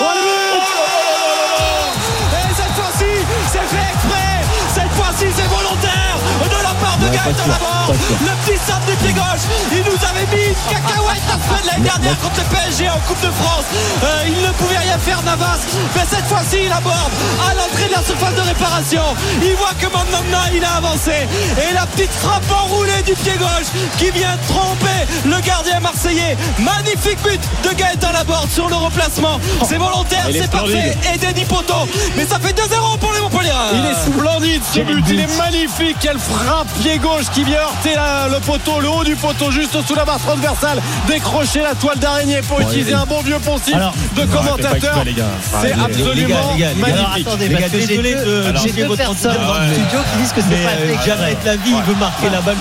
Oh, 0.00 0.04
le 0.14 0.20
but 0.20 0.64
Et 2.32 2.54
cette 2.54 2.74
fois-ci, 2.74 3.10
c'est 3.52 3.58
fait 3.58 3.92
exprès. 3.94 4.42
Cette 4.74 4.90
fois-ci, 4.92 5.26
c'est 5.36 5.46
volontaire 5.48 6.16
de 6.44 6.62
la 6.62 6.74
part 6.74 6.98
de 6.98 7.04
Ouais, 7.06 7.12
Gaëtan 7.16 7.46
Laborde. 7.48 7.96
Le 8.20 8.34
petit 8.44 8.58
centre 8.58 8.86
du 8.86 8.96
pied 8.96 9.12
gauche. 9.12 9.44
Il 9.72 9.83
nous 9.94 10.04
avait 10.06 10.26
mis 10.36 10.42
une 10.50 10.54
cacahuète 10.68 11.22
la 11.28 11.38
semaine 11.38 11.62
de 11.62 11.66
l'année 11.68 11.84
dernière 11.84 12.18
contre 12.18 12.40
le 12.42 12.48
PSG 12.56 12.90
en 12.90 12.98
Coupe 13.06 13.20
de 13.22 13.30
France. 13.30 13.66
Euh, 14.02 14.24
il 14.26 14.42
ne 14.42 14.50
pouvait 14.58 14.78
rien 14.78 14.98
faire, 14.98 15.22
Navas. 15.22 15.58
Mais 15.94 16.02
cette 16.08 16.26
fois-ci, 16.26 16.58
il 16.66 16.72
aborde 16.72 17.12
à 17.48 17.54
l'entrée 17.54 17.86
de 17.88 17.92
la 17.94 18.02
surface 18.02 18.34
de 18.34 18.40
réparation. 18.40 19.02
Il 19.42 19.54
voit 19.54 19.74
que 19.78 19.86
Mandanda, 19.86 20.42
il 20.54 20.64
a 20.64 20.76
avancé. 20.82 21.12
Et 21.70 21.72
la 21.74 21.86
petite 21.86 22.10
frappe 22.10 22.44
enroulée 22.50 23.02
du 23.06 23.14
pied 23.14 23.34
gauche 23.38 23.70
qui 23.98 24.10
vient 24.10 24.36
tromper 24.48 25.00
le 25.24 25.38
gardien 25.40 25.78
marseillais. 25.80 26.36
Magnifique 26.58 27.18
but 27.22 27.40
de 27.62 27.74
Gaëtan 27.74 28.12
Laborde 28.12 28.50
sur 28.50 28.68
le 28.68 28.76
replacement. 28.76 29.38
C'est 29.68 29.78
volontaire, 29.78 30.26
c'est 30.32 30.50
parfait. 30.50 30.96
Et 31.14 31.18
Denis 31.18 31.44
Poto. 31.44 31.86
Mais 32.16 32.26
ça 32.26 32.38
fait 32.40 32.52
2-0 32.52 32.98
pour 32.98 33.12
les 33.12 33.20
Montpellier. 33.20 33.52
Il 33.74 33.84
est 33.86 33.94
splendide 34.10 34.62
ce 34.74 34.80
but, 34.80 35.04
il 35.08 35.20
est 35.20 35.36
magnifique, 35.38 35.96
quelle 36.00 36.18
frappe 36.18 36.66
pied 36.80 36.98
gauche 36.98 37.26
qui 37.32 37.44
vient 37.44 37.60
heurter 37.60 37.94
la- 37.94 38.28
le 38.28 38.40
poteau, 38.40 38.80
le 38.80 38.88
haut 38.88 39.04
du 39.04 39.14
poteau, 39.16 39.50
juste 39.50 39.76
sous 39.86 39.94
la 39.94 40.04
barre 40.04 40.18
transversale, 40.18 40.80
décrocher 41.08 41.60
la 41.60 41.74
toile 41.74 41.98
d'araignée 41.98 42.40
pour 42.48 42.60
utiliser 42.60 42.94
un 42.94 43.04
bon 43.06 43.20
vieux 43.22 43.38
poncif 43.38 43.74
Alors, 43.74 43.94
de 44.16 44.24
commentateur. 44.24 45.04
C'est 45.62 45.72
absolument 45.72 46.54
magnifique. 46.76 47.26
attendez, 47.26 47.48
parce 47.50 47.70
que 47.70 47.80
j'ai 47.80 47.86
désolé 47.86 48.14
deux, 48.14 48.96
personnes 48.96 49.36
dans 49.46 49.58
le 49.60 49.72
studio 49.72 49.98
qui 50.12 50.22
disent 50.22 50.32
que 50.32 50.40
c'est 50.40 50.64
pas 50.64 50.70
euh, 50.70 51.04
jamais 51.06 51.34
de 51.34 51.46
la 51.46 51.56
vie, 51.56 51.70
il 51.76 51.82
veut 51.82 51.98
marquer 51.98 52.30
la 52.30 52.40
balle. 52.40 52.56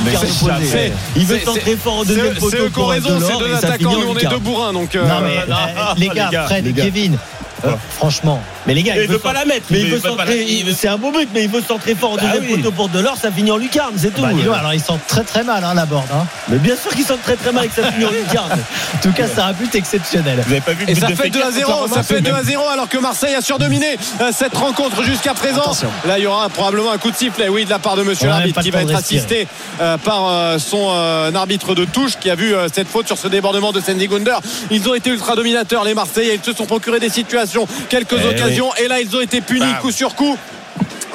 Il 1.15 1.25
veut 1.25 1.39
centrer 1.39 1.77
fort 1.77 1.97
au 1.99 2.03
C'est 2.05 2.09
deuxième 2.09 2.25
eux- 2.27 2.33
c'est 2.35 2.39
poteau 2.39 2.57
eux 2.63 2.69
qui 2.69 2.79
ont 2.79 2.85
raison, 2.87 3.19
c'est 3.19 3.37
deux 3.39 3.55
attaquants, 3.55 3.89
en 3.89 3.99
nous 3.99 4.07
on 4.09 4.17
est 4.17 4.25
deux 4.25 4.39
bourrins. 4.39 4.73
Donc, 4.73 4.95
euh, 4.95 5.07
Non 5.07 5.21
mais 5.21 5.35
non, 5.47 5.55
euh, 5.55 5.93
les 5.97 6.07
gars, 6.09 6.29
Fred. 6.45 6.75
Kevin, 6.75 7.17
euh, 7.65 7.71
franchement, 7.97 8.41
mais 8.67 8.73
les 8.73 8.83
gars, 8.83 8.93
Il 8.95 9.01
veut 9.07 9.13
veut 9.13 9.19
pas 9.19 9.33
la 9.33 9.45
mettre. 9.45 9.65
Mais 9.69 9.79
il 9.79 9.85
Il 9.85 9.89
veut 9.91 9.95
veut 9.97 10.01
pas 10.01 10.09
la- 10.09 10.31
centrer, 10.31 10.41
il 10.43 10.75
c'est 10.75 10.87
un 10.87 10.97
beau 10.97 11.11
but, 11.11 11.29
mais 11.33 11.43
il 11.43 11.49
veut 11.49 11.61
centrer 11.67 11.95
fort 11.95 12.15
Bah 12.17 12.23
deuxième 12.23 12.43
oui. 12.51 12.57
poteau 12.57 12.71
pour 12.71 12.89
Delors, 12.89 13.17
ça 13.17 13.31
finit 13.31 13.51
en 13.51 13.57
lucarne, 13.57 13.93
c'est 13.97 14.13
tout. 14.13 14.21
Bah, 14.21 14.31
donc, 14.31 14.41
alors 14.55 14.73
ils 14.73 14.81
sont 14.83 14.99
très 15.07 15.23
très 15.23 15.43
mal 15.43 15.63
hein, 15.63 15.73
la 15.73 15.85
board. 15.85 16.05
hein. 16.13 16.25
Mais 16.49 16.57
bien 16.57 16.75
sûr 16.75 16.91
qu'ils 16.93 17.05
sentent 17.05 17.21
très 17.23 17.35
très 17.35 17.51
mal 17.51 17.67
que 17.69 17.81
ça 17.81 17.91
finit 17.91 18.05
en 18.05 18.11
lucarne. 18.11 18.51
En 18.51 18.97
tout 19.01 19.11
cas, 19.11 19.25
c'est 19.33 19.41
un 19.41 19.53
but 19.53 19.73
exceptionnel. 19.75 20.41
Vous 20.45 20.51
avez 20.51 20.61
pas 20.61 20.73
vu 20.73 20.85
le 20.85 20.91
Et 20.91 20.93
but 20.93 20.99
ça 21.01 21.07
de 21.07 21.15
fait 21.15 21.29
2 21.29 21.39
Fekir 21.39 21.47
à 21.47 21.51
0, 21.51 21.71
contre 21.71 21.93
ça 21.93 22.03
fait 22.03 22.17
Semaine 22.19 22.33
2 22.33 22.39
à 22.39 22.43
0 22.43 22.63
alors 22.69 22.89
que 22.89 22.97
Marseille 22.97 23.35
a 23.35 23.41
surdominé 23.41 23.97
euh, 24.21 24.31
cette 24.33 24.55
rencontre 24.55 25.03
jusqu'à 25.03 25.33
présent. 25.33 25.71
Là, 26.05 26.17
il 26.19 26.23
y 26.23 26.27
aura 26.27 26.49
probablement 26.49 26.91
un 26.91 26.97
coup 26.97 27.11
de 27.11 27.15
sifflet, 27.15 27.49
oui, 27.49 27.65
de 27.65 27.69
la 27.69 27.79
part 27.79 27.95
de 27.95 28.03
monsieur 28.03 28.27
l'arbitre 28.29 28.61
qui 28.61 28.71
va 28.71 28.81
être 28.81 28.95
assisté 28.95 29.47
euh, 29.81 29.97
par 29.97 30.27
euh, 30.29 30.57
son 30.59 30.89
arbitre 31.35 31.75
de 31.75 31.85
touche 31.85 32.17
qui 32.19 32.29
a 32.29 32.35
vu 32.35 32.53
cette 32.73 32.87
faute 32.87 33.07
sur 33.07 33.17
ce 33.17 33.27
débordement 33.27 33.71
de 33.71 33.79
Sandy 33.81 34.07
Gunder. 34.07 34.37
Ils 34.71 34.87
ont 34.89 34.93
été 34.95 35.09
ultra 35.09 35.35
dominateurs, 35.35 35.83
les 35.83 35.93
Marseillais. 35.93 36.35
Ils 36.41 36.43
se 36.45 36.55
sont 36.55 36.65
procurés 36.65 36.99
des 36.99 37.09
situations, 37.09 37.52
quelques 37.89 38.15
Eh 38.19 38.27
occasions, 38.27 38.73
et 38.75 38.87
là, 38.87 38.99
ils 38.99 39.15
ont 39.15 39.21
été 39.21 39.41
punis 39.41 39.65
coup 39.81 39.91
sur 39.91 40.15
coup. 40.15 40.37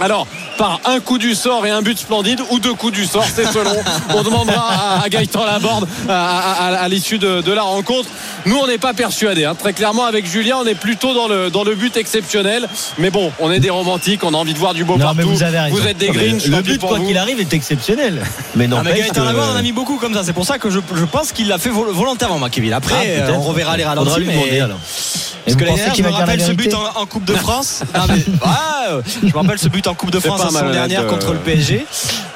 Alors, 0.00 0.26
par 0.56 0.80
un 0.84 1.00
coup 1.00 1.18
du 1.18 1.34
sort 1.34 1.66
et 1.66 1.70
un 1.70 1.82
but 1.82 1.98
splendide, 1.98 2.40
ou 2.50 2.60
deux 2.60 2.74
coups 2.74 2.92
du 2.92 3.04
sort, 3.04 3.24
c'est 3.34 3.46
selon. 3.46 3.72
On 4.14 4.22
demandera 4.22 4.68
à, 5.00 5.02
à 5.04 5.08
Gaëtan 5.08 5.44
Laborde 5.44 5.88
à, 6.08 6.12
à- 6.12 6.52
à- 6.68 6.74
à 6.82 6.88
l'issue 6.88 7.18
de, 7.18 7.40
de 7.40 7.52
la 7.52 7.62
rencontre. 7.62 8.08
Nous, 8.46 8.56
on 8.56 8.66
n'est 8.68 8.78
pas 8.78 8.94
persuadés. 8.94 9.44
hein. 9.44 9.56
Très 9.58 9.72
clairement, 9.72 10.04
avec 10.04 10.24
Julien, 10.26 10.56
on 10.62 10.66
est 10.66 10.76
plutôt 10.76 11.14
dans 11.14 11.26
le, 11.26 11.50
dans 11.50 11.64
le 11.64 11.74
but 11.74 11.96
exceptionnel. 11.96 12.68
Mais 12.98 13.10
bon, 13.10 13.32
on 13.40 13.50
est 13.50 13.58
des 13.60 13.70
romantiques, 13.70 14.22
on 14.22 14.34
a 14.34 14.36
envie 14.36 14.54
de 14.54 14.58
voir 14.58 14.72
du 14.74 14.84
beau 14.84 14.96
Non, 14.96 15.08
mais 15.14 15.22
partout. 15.24 15.30
vous 15.30 15.42
avez 15.42 15.58
raison. 15.58 15.84
êtes 15.84 15.98
des 15.98 16.08
Grinch, 16.10 16.46
Le 16.46 16.62
but, 16.62 16.80
quoi 16.80 17.00
qu'il 17.00 17.18
arrive, 17.18 17.40
est 17.40 17.52
exceptionnel. 17.52 18.22
Mais 18.54 18.68
non, 18.68 18.76
Ah, 18.80 18.82
mais 18.84 18.94
Gaëtan 18.98 19.24
Laborde 19.24 19.50
en 19.50 19.56
a 19.56 19.62
mis 19.62 19.72
beaucoup 19.72 19.96
comme 19.96 20.14
ça. 20.14 20.22
C'est 20.22 20.32
pour 20.32 20.46
ça 20.46 20.58
que 20.58 20.70
je, 20.70 20.78
je 20.94 21.04
pense 21.06 21.32
qu'il 21.32 21.48
l'a 21.48 21.58
fait 21.58 21.70
vol- 21.70 21.90
volontairement, 21.90 22.38
ma 22.38 22.50
Kevin. 22.50 22.72
Après, 22.72 22.94
Ah, 23.20 23.30
euh, 23.30 23.32
on 23.34 23.40
reverra 23.40 23.76
les 23.76 23.84
ralentis. 23.84 24.20
lui 24.20 24.26
mais- 24.26 24.34
demander, 24.34 24.60
alors. 24.60 24.78
Et 25.46 25.50
Parce 25.50 25.54
vous 25.54 25.58
que 25.60 25.64
l'année 25.64 25.76
dernière, 25.78 25.94
je 25.94 26.02
me 26.02 26.08
rappelle 26.10 26.42
ce 26.42 26.52
but 26.52 26.74
en, 26.74 27.00
en 27.00 27.06
Coupe 27.06 27.24
de 27.24 27.34
France. 27.34 27.82
Non, 27.94 28.02
mais, 28.08 28.16
je 29.22 29.26
me 29.28 29.32
rappelle 29.34 29.58
ce 29.58 29.68
but 29.68 29.86
en 29.88 29.94
Coupe 29.94 30.10
de 30.10 30.20
France 30.20 30.42
la 30.42 30.50
saison 30.50 30.70
dernière 30.70 31.02
euh. 31.02 31.08
contre 31.08 31.32
le 31.32 31.38
PSG. 31.38 31.86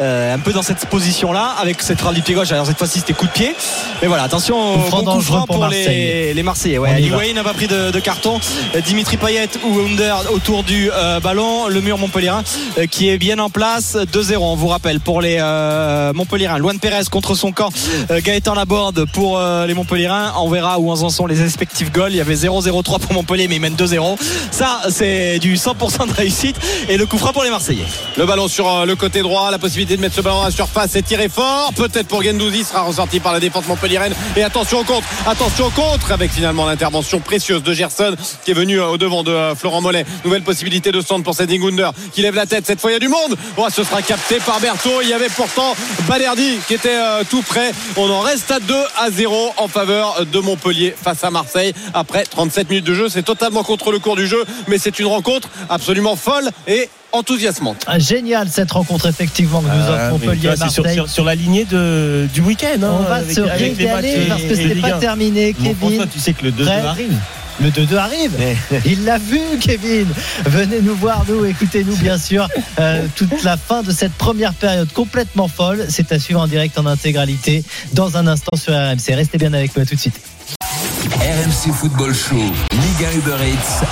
Euh, 0.01 0.35
un 0.35 0.39
peu 0.39 0.53
dans 0.53 0.63
cette 0.63 0.87
position-là, 0.87 1.55
avec 1.61 1.83
cette 1.83 2.01
râle 2.01 2.15
du 2.15 2.23
pied 2.23 2.35
gauche. 2.35 2.51
Alors 2.51 2.67
cette 2.67 2.79
fois-ci, 2.79 3.01
c'était 3.01 3.13
coup 3.13 3.27
de 3.27 3.33
pied. 3.33 3.55
Mais 4.01 4.09
voilà, 4.09 4.25
attention 4.25 4.79
bon 4.91 5.05
coup 5.05 5.21
franc 5.21 5.47
pour 5.47 5.67
les, 5.69 6.35
les 6.35 6.43
Marseillais. 6.43 6.79
Ouais. 6.79 7.11
Wayne 7.11 7.37
n'a 7.37 7.45
pas 7.45 7.55
pris 7.55 7.69
de, 7.69 7.91
de 7.91 8.01
carton. 8.01 8.41
Euh, 8.75 8.81
Dimitri 8.81 9.17
Payet 9.17 9.49
ou 9.65 9.79
Under 9.81 10.33
autour 10.33 10.65
du 10.65 10.91
euh, 10.93 11.21
ballon. 11.21 11.69
Le 11.69 11.81
mur 11.81 11.99
Montpellierin 11.99 12.43
euh, 12.79 12.87
qui 12.87 13.09
est 13.09 13.19
bien 13.19 13.39
en 13.39 13.51
place. 13.51 13.97
2-0, 13.97 14.37
on 14.39 14.57
vous 14.57 14.69
rappelle, 14.69 15.01
pour 15.01 15.21
les 15.21 15.37
euh, 15.41 16.13
Montpellierins. 16.13 16.59
Luan 16.59 16.79
Pérez 16.79 17.05
contre 17.11 17.35
son 17.35 17.53
camp. 17.53 17.71
Euh, 18.11 18.21
Gaëtan 18.23 18.55
Laborde 18.55 19.05
pour 19.13 19.39
euh, 19.39 19.67
les 19.67 19.75
Montpellierins. 19.75 20.33
On 20.39 20.49
verra 20.49 20.79
où 20.79 20.91
en 20.91 21.11
sont 21.11 21.27
les 21.27 21.37
respectifs 21.37 21.93
goals. 21.93 22.13
Il 22.13 22.17
y 22.17 22.21
avait 22.21 22.35
0-0-3 22.35 23.01
pour 23.01 23.13
Montpellier, 23.13 23.49
mais 23.49 23.57
ils 23.57 23.61
mènent 23.61 23.77
2-0. 23.77 24.17
Ça, 24.51 24.81
c'est 24.91 25.39
du 25.39 25.55
100% 25.55 26.09
de 26.09 26.13
réussite. 26.13 26.57
Et 26.89 26.97
le 26.97 27.07
coup 27.07 27.19
franc 27.19 27.33
pour 27.33 27.42
les 27.43 27.51
Marseillais. 27.51 27.87
Le 28.17 28.27
ballon 28.27 28.49
sur 28.49 28.69
euh, 28.69 28.85
le 28.85 28.95
côté 28.95 29.23
droit, 29.23 29.51
la 29.51 29.59
possibilité 29.59 29.97
de 29.97 30.01
mettre 30.01 30.15
ce 30.15 30.21
ballon 30.21 30.43
à 30.43 30.47
la 30.47 30.51
surface 30.51 30.95
et 30.97 31.03
tirer 31.03 31.29
fort. 31.29 31.73
Peut-être 31.75 32.07
pour 32.07 32.23
Gendouzi, 32.23 32.65
sera 32.65 32.83
ressorti 32.83 33.21
par 33.21 33.33
la 33.33 33.41
défense 33.41 33.67
montpelliéraine. 33.67 34.15
Et 34.37 34.43
attention 34.43 34.81
au 34.81 34.85
contre, 34.85 35.07
attention 35.27 35.67
au 35.67 35.71
contre, 35.71 36.13
avec 36.13 36.31
finalement 36.31 36.67
l'intervention 36.67 37.21
précieuse 37.21 37.63
de 37.63 37.73
Gerson 37.73 38.15
qui 38.45 38.51
est 38.53 38.55
venu 38.55 38.81
euh, 38.81 38.89
au 38.89 38.99
devant 38.99 39.23
de 39.23 39.33
euh, 39.33 39.55
Florent 39.55 39.81
Mollet. 39.81 40.05
Nouvelle 40.25 40.43
possibilité 40.43 40.93
de 40.93 41.01
centre 41.01 41.25
pour 41.25 41.35
Sandy 41.35 41.59
Gunder 41.59 41.91
qui 42.13 42.23
lève 42.23 42.35
la 42.35 42.47
tête. 42.47 42.67
Cette 42.67 42.81
fois, 42.81 42.91
il 42.91 42.95
y 42.95 42.97
a 42.97 43.01
du 43.01 43.09
monde. 43.09 43.37
Oh, 43.57 43.67
ce 43.73 43.83
sera 43.83 44.03
capté 44.03 44.39
par 44.39 44.61
Berthaud. 44.61 45.01
Il 45.03 45.09
y 45.09 45.15
avait 45.15 45.29
pourtant 45.29 45.75
Balerdi 46.09 46.59
qui 46.69 46.75
était 46.75 46.99
tout 47.29 47.43
près. 47.43 47.73
On 47.97 48.09
en 48.11 48.21
reste 48.21 48.51
à 48.51 48.61
2 48.61 48.75
à 48.99 49.11
0 49.11 49.55
en 49.57 49.69
faveur 49.69 50.25
de 50.27 50.39
Montpellier 50.39 50.95
face 51.01 51.25
à 51.25 51.31
Marseille. 51.31 51.73
Après 51.95 52.25
37 52.25 52.69
minutes 52.69 52.85
de 52.85 52.95
jeu, 52.95 53.09
c'est 53.09 53.23
totalement 53.23 53.63
contre 53.63 53.93
le 53.93 53.99
cours 53.99 54.17
du 54.17 54.27
jeu, 54.27 54.45
mais 54.69 54.79
c'est 54.79 54.99
une 54.99 55.07
rencontre 55.07 55.49
absolument 55.69 56.17
folle 56.17 56.51
et 56.67 56.89
enthousiasmante. 57.13 57.85
Ah, 57.87 57.99
Génial 57.99 58.49
cette 58.51 58.71
rencontre 58.73 59.07
effectivement 59.07 59.61
que 59.61 59.67
nous 59.67 59.73
offre 59.83 59.93
Ah, 59.93 60.11
mais 60.13 60.19
tu 60.19 60.27
Montpellier 60.27 60.57
sur, 60.57 60.83
Marseille. 60.83 60.95
sur- 60.95 61.09
sur 61.09 61.25
la 61.25 61.35
lignée 61.35 61.65
de, 61.65 62.29
du 62.33 62.41
week-end. 62.41 62.83
hein, 62.83 62.91
On 63.01 63.03
va 63.03 63.17
avec- 63.17 63.35
se 63.35 63.41
avec 63.41 63.77
régaler 63.79 64.27
parce 64.29 64.43
que 64.43 64.55
c'est 64.55 64.75
pas 64.81 64.95
1. 64.97 64.99
terminé, 64.99 65.55
Bon, 65.59 65.75
François, 65.75 65.89
Kevin. 65.91 66.09
tu 66.13 66.19
sais 66.21 66.33
que 66.33 66.45
le 66.45 66.53
2 66.53 66.65
Prêt 66.65 66.81
arrive. 66.87 67.19
Le 67.61 67.71
2-2 67.71 67.97
arrive. 67.99 68.33
Il 68.87 69.05
l'a 69.05 69.19
vu, 69.19 69.39
Kevin. 69.61 70.07
Venez 70.47 70.81
nous 70.81 70.97
voir, 70.97 71.25
nous, 71.29 71.45
écoutez-nous, 71.45 71.95
bien 71.97 72.17
sûr. 72.17 72.49
Euh, 72.81 73.05
toute 73.15 73.43
la 73.45 73.59
fin 73.59 73.83
de 73.83 73.93
cette 73.93 74.15
première 74.15 74.55
période 74.55 74.91
complètement 74.93 75.49
folle. 75.49 75.85
C'est 75.91 76.11
à 76.13 76.19
suivre 76.19 76.41
en 76.41 76.47
direct 76.47 76.79
en 76.79 76.87
intégralité 76.87 77.63
dans 77.93 78.17
un 78.17 78.27
instant 78.27 78.57
sur 78.57 78.73
RMC. 78.73 79.15
Restez 79.15 79.37
bien 79.37 79.53
avec 79.53 79.77
nous 79.77 79.83
à 79.83 79.87
tout 79.87 79.95
de 79.95 80.01
suite. 80.01 80.19
RMC 81.21 81.73
Football 81.75 82.15
Show, 82.15 82.37
Liga 82.73 83.13
Uber 83.15 83.37
Eats. 83.47 83.87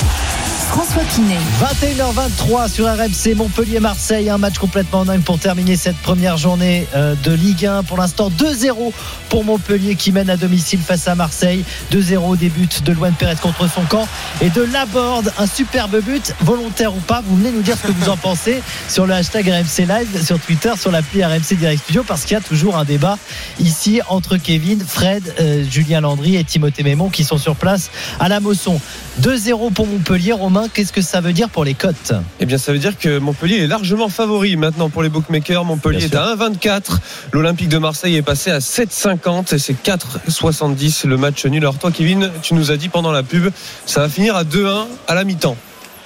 François 0.70 1.02
Pinet. 1.02 1.36
21h23 1.60 2.70
sur 2.70 2.86
RMC 2.86 3.34
Montpellier-Marseille. 3.34 4.30
Un 4.30 4.38
match 4.38 4.56
complètement 4.56 5.04
dingue 5.04 5.22
pour 5.22 5.40
terminer 5.40 5.74
cette 5.74 5.96
première 5.96 6.36
journée 6.36 6.86
euh, 6.94 7.16
de 7.24 7.32
Ligue 7.32 7.66
1. 7.66 7.82
Pour 7.82 7.96
l'instant, 7.96 8.30
2-0 8.30 8.92
pour 9.28 9.44
Montpellier 9.44 9.96
qui 9.96 10.12
mène 10.12 10.30
à 10.30 10.36
domicile 10.36 10.78
face 10.78 11.08
à 11.08 11.16
Marseille. 11.16 11.64
2-0 11.90 12.38
des 12.38 12.50
buts 12.50 12.68
de 12.84 12.92
Luan 12.92 13.12
Pérez 13.18 13.34
contre 13.42 13.68
son 13.68 13.82
camp 13.82 14.06
et 14.40 14.48
de 14.48 14.62
Laborde. 14.62 15.32
Un 15.38 15.46
superbe 15.48 16.00
but, 16.02 16.34
volontaire 16.40 16.94
ou 16.94 17.00
pas. 17.00 17.20
Vous 17.26 17.36
venez 17.36 17.50
nous 17.50 17.62
dire 17.62 17.76
ce 17.76 17.88
que 17.88 17.92
vous 17.92 18.08
en 18.08 18.16
pensez 18.16 18.62
sur 18.88 19.06
le 19.06 19.14
hashtag 19.14 19.48
RMC 19.48 19.86
Live, 19.86 20.24
sur 20.24 20.38
Twitter, 20.38 20.72
sur 20.78 20.92
l'appli 20.92 21.24
RMC 21.24 21.56
Direct 21.58 21.82
Studio, 21.82 22.04
parce 22.06 22.22
qu'il 22.22 22.34
y 22.34 22.36
a 22.36 22.40
toujours 22.40 22.76
un 22.76 22.84
débat 22.84 23.18
ici 23.58 24.00
entre 24.08 24.36
Kevin, 24.36 24.80
Fred, 24.86 25.34
euh, 25.40 25.64
Julien 25.68 26.02
Landry 26.02 26.36
et 26.36 26.44
Timothée 26.44 26.84
Mémon 26.84 27.08
qui 27.08 27.24
sont 27.24 27.38
sur 27.38 27.56
place 27.56 27.90
à 28.20 28.28
la 28.28 28.38
Mosson. 28.38 28.80
2-0 29.20 29.72
pour 29.72 29.88
Montpellier. 29.88 30.32
Qu'est-ce 30.72 30.92
que 30.92 31.02
ça 31.02 31.20
veut 31.20 31.32
dire 31.32 31.48
pour 31.48 31.64
les 31.64 31.74
cotes? 31.74 32.12
Eh 32.40 32.46
bien, 32.46 32.58
ça 32.58 32.72
veut 32.72 32.78
dire 32.78 32.98
que 32.98 33.18
Montpellier 33.18 33.58
est 33.58 33.66
largement 33.66 34.08
favori 34.08 34.56
maintenant 34.56 34.90
pour 34.90 35.02
les 35.02 35.08
bookmakers. 35.08 35.64
Montpellier 35.64 36.04
est 36.04 36.14
à 36.14 36.34
1,24. 36.36 36.98
L'Olympique 37.32 37.68
de 37.68 37.78
Marseille 37.78 38.16
est 38.16 38.22
passé 38.22 38.50
à 38.50 38.58
7,50 38.58 39.54
et 39.54 39.58
c'est 39.58 39.76
4,70 39.84 41.06
le 41.06 41.16
match 41.16 41.44
nul. 41.46 41.62
Alors 41.62 41.78
toi, 41.78 41.90
Kevin, 41.90 42.30
tu 42.42 42.54
nous 42.54 42.70
as 42.70 42.76
dit 42.76 42.88
pendant 42.88 43.12
la 43.12 43.22
pub, 43.22 43.50
ça 43.86 44.00
va 44.00 44.08
finir 44.08 44.36
à 44.36 44.44
2-1 44.44 44.86
à 45.08 45.14
la 45.14 45.24
mi-temps. 45.24 45.56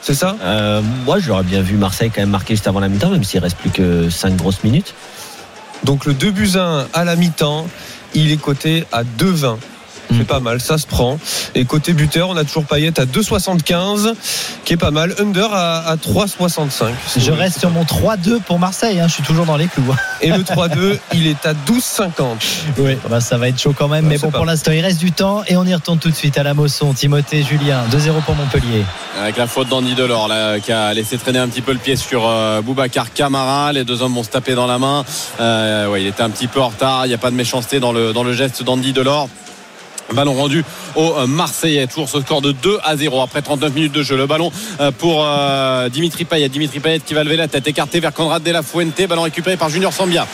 C'est 0.03 0.15
ça? 0.15 0.37
Euh, 0.43 0.83
moi, 1.07 1.19
j'aurais 1.19 1.45
bien 1.45 1.63
vu 1.63 1.77
Marseille 1.77 2.11
quand 2.15 2.21
même 2.21 2.31
marquer 2.31 2.55
juste 2.55 2.67
avant 2.67 2.81
la 2.81 2.89
mi-temps, 2.89 3.11
même 3.11 3.25
s'il 3.25 3.41
reste 3.41 3.57
plus 3.57 3.71
que 3.71 4.11
5 4.11 4.37
grosses 4.37 4.63
minutes. 4.63 4.95
Donc 5.85 6.05
le 6.05 6.15
2 6.15 6.31
buts 6.31 6.53
1 6.57 6.87
à 6.93 7.05
la 7.05 7.17
mi-temps, 7.17 7.67
il 8.15 8.31
est 8.31 8.41
coté 8.41 8.85
à 8.93 9.03
2,20. 9.03 9.57
C'est 10.17 10.23
Mm. 10.23 10.27
pas 10.27 10.41
mal, 10.41 10.61
ça 10.61 10.79
se 10.79 10.87
prend. 10.87 11.19
Et 11.55 11.65
côté 11.65 11.93
buteur, 11.93 12.29
on 12.29 12.37
a 12.37 12.45
toujours 12.45 12.65
Payet 12.65 12.99
à 13.01 13.05
2,75, 13.07 14.15
qui 14.65 14.73
est 14.75 14.77
pas 14.77 14.91
mal. 14.91 15.15
Under 15.19 15.53
à, 15.53 15.79
à 15.89 15.97
3,65. 15.97 16.89
Je 17.17 17.31
reste 17.33 17.59
sur 17.61 17.71
mon 17.71 17.85
3-2 17.85 18.41
pour 18.41 18.59
Marseille. 18.59 19.01
hein. 19.01 19.09
Je 19.09 19.15
suis 19.15 19.23
toujours 19.23 19.47
dans 19.47 19.57
les 19.57 19.67
clous. 19.67 19.83
Et 20.21 20.29
le 20.31 20.43
3-2, 20.43 20.99
il 21.15 21.27
est 21.27 21.45
à 21.47 21.53
12,50. 21.55 22.11
Oui, 22.79 22.97
bah, 23.09 23.21
ça 23.21 23.37
va 23.39 23.49
être 23.49 23.61
chaud 23.61 23.75
quand 23.77 23.89
même. 23.89 24.07
Mais 24.07 24.19
bon, 24.19 24.31
pas 24.31 24.39
pour 24.39 24.47
l'instant, 24.47 24.73
il 24.73 24.81
reste 24.81 24.99
du 25.01 25.13
temps 25.13 25.43
et 25.47 25.57
on 25.57 25.65
y 25.65 25.75
retourne 25.75 25.99
tout 25.99 26.11
de 26.11 26.15
suite 26.15 26.39
à 26.39 26.43
la 26.43 26.55
Mosson. 26.55 26.93
Timothée, 26.93 27.43
Julien, 27.43 27.83
2-0 27.91 28.23
pour 28.25 28.35
Montpellier. 28.35 28.85
Avec 29.21 29.37
la 29.37 29.47
faute 29.47 29.69
d'Andy 29.69 29.95
Delors 29.95 30.29
là, 30.29 30.59
qui 30.61 30.73
a 30.73 30.93
laissé 30.95 31.19
traîner 31.19 31.39
un 31.39 31.49
petit 31.49 31.61
peu 31.63 31.73
le 31.73 31.79
pied 31.79 31.97
sur 31.97 32.27
euh, 32.29 32.61
Boubacar 32.63 33.13
Camara. 33.13 33.73
Les 33.73 33.85
deux 33.85 34.03
hommes 34.03 34.15
vont 34.15 34.23
se 34.25 34.31
taper 34.31 34.55
dans 34.55 34.67
la 34.67 34.79
main. 34.79 35.05
Euh, 35.41 35.89
ouais, 35.89 36.03
il 36.03 36.07
était 36.09 36.23
un 36.23 36.31
petit 36.31 36.47
peu 36.49 36.61
en 36.61 36.69
retard. 36.69 37.07
Il 37.07 37.09
n'y 37.09 37.15
a 37.15 37.19
pas 37.19 37.31
de 37.31 37.37
méchanceté 37.37 37.81
dans 37.81 37.93
le, 37.93 38.13
dans 38.13 38.25
le 38.25 38.33
geste 38.33 38.63
d'Andy 38.63 38.93
Delors. 38.93 39.29
Ballon 40.13 40.35
rendu 40.35 40.65
au 40.97 41.15
euh, 41.17 41.27
Marseillais. 41.27 41.87
Toujours 41.87 42.09
ce 42.09 42.21
score 42.21 42.43
de 42.43 42.53
2 42.53 42.79
à 42.83 42.97
0 42.97 43.21
après 43.23 43.43
39 43.43 43.75
minutes 43.75 43.93
de 43.93 44.03
jeu. 44.03 44.17
Le 44.17 44.27
ballon 44.27 44.53
euh, 44.81 44.91
pour 44.91 45.25
euh, 45.25 45.89
Dimitri 45.89 46.25
Payet. 46.25 46.49
Dimitri 46.49 46.81
Payet 46.81 47.01
qui 47.01 47.15
va 47.15 47.25
lever 47.25 47.37
la 47.37 47.49
tête, 47.49 47.67
écarté 47.67 48.01
vers 48.01 48.13
Conrad 48.13 48.43
de 48.43 48.51
la 48.51 48.63
Fuente. 48.63 49.07
Ballon 49.09 49.23
récupéré 49.23 49.57
par 49.57 49.69
Junior 49.69 49.93
Sambia. 49.93 50.27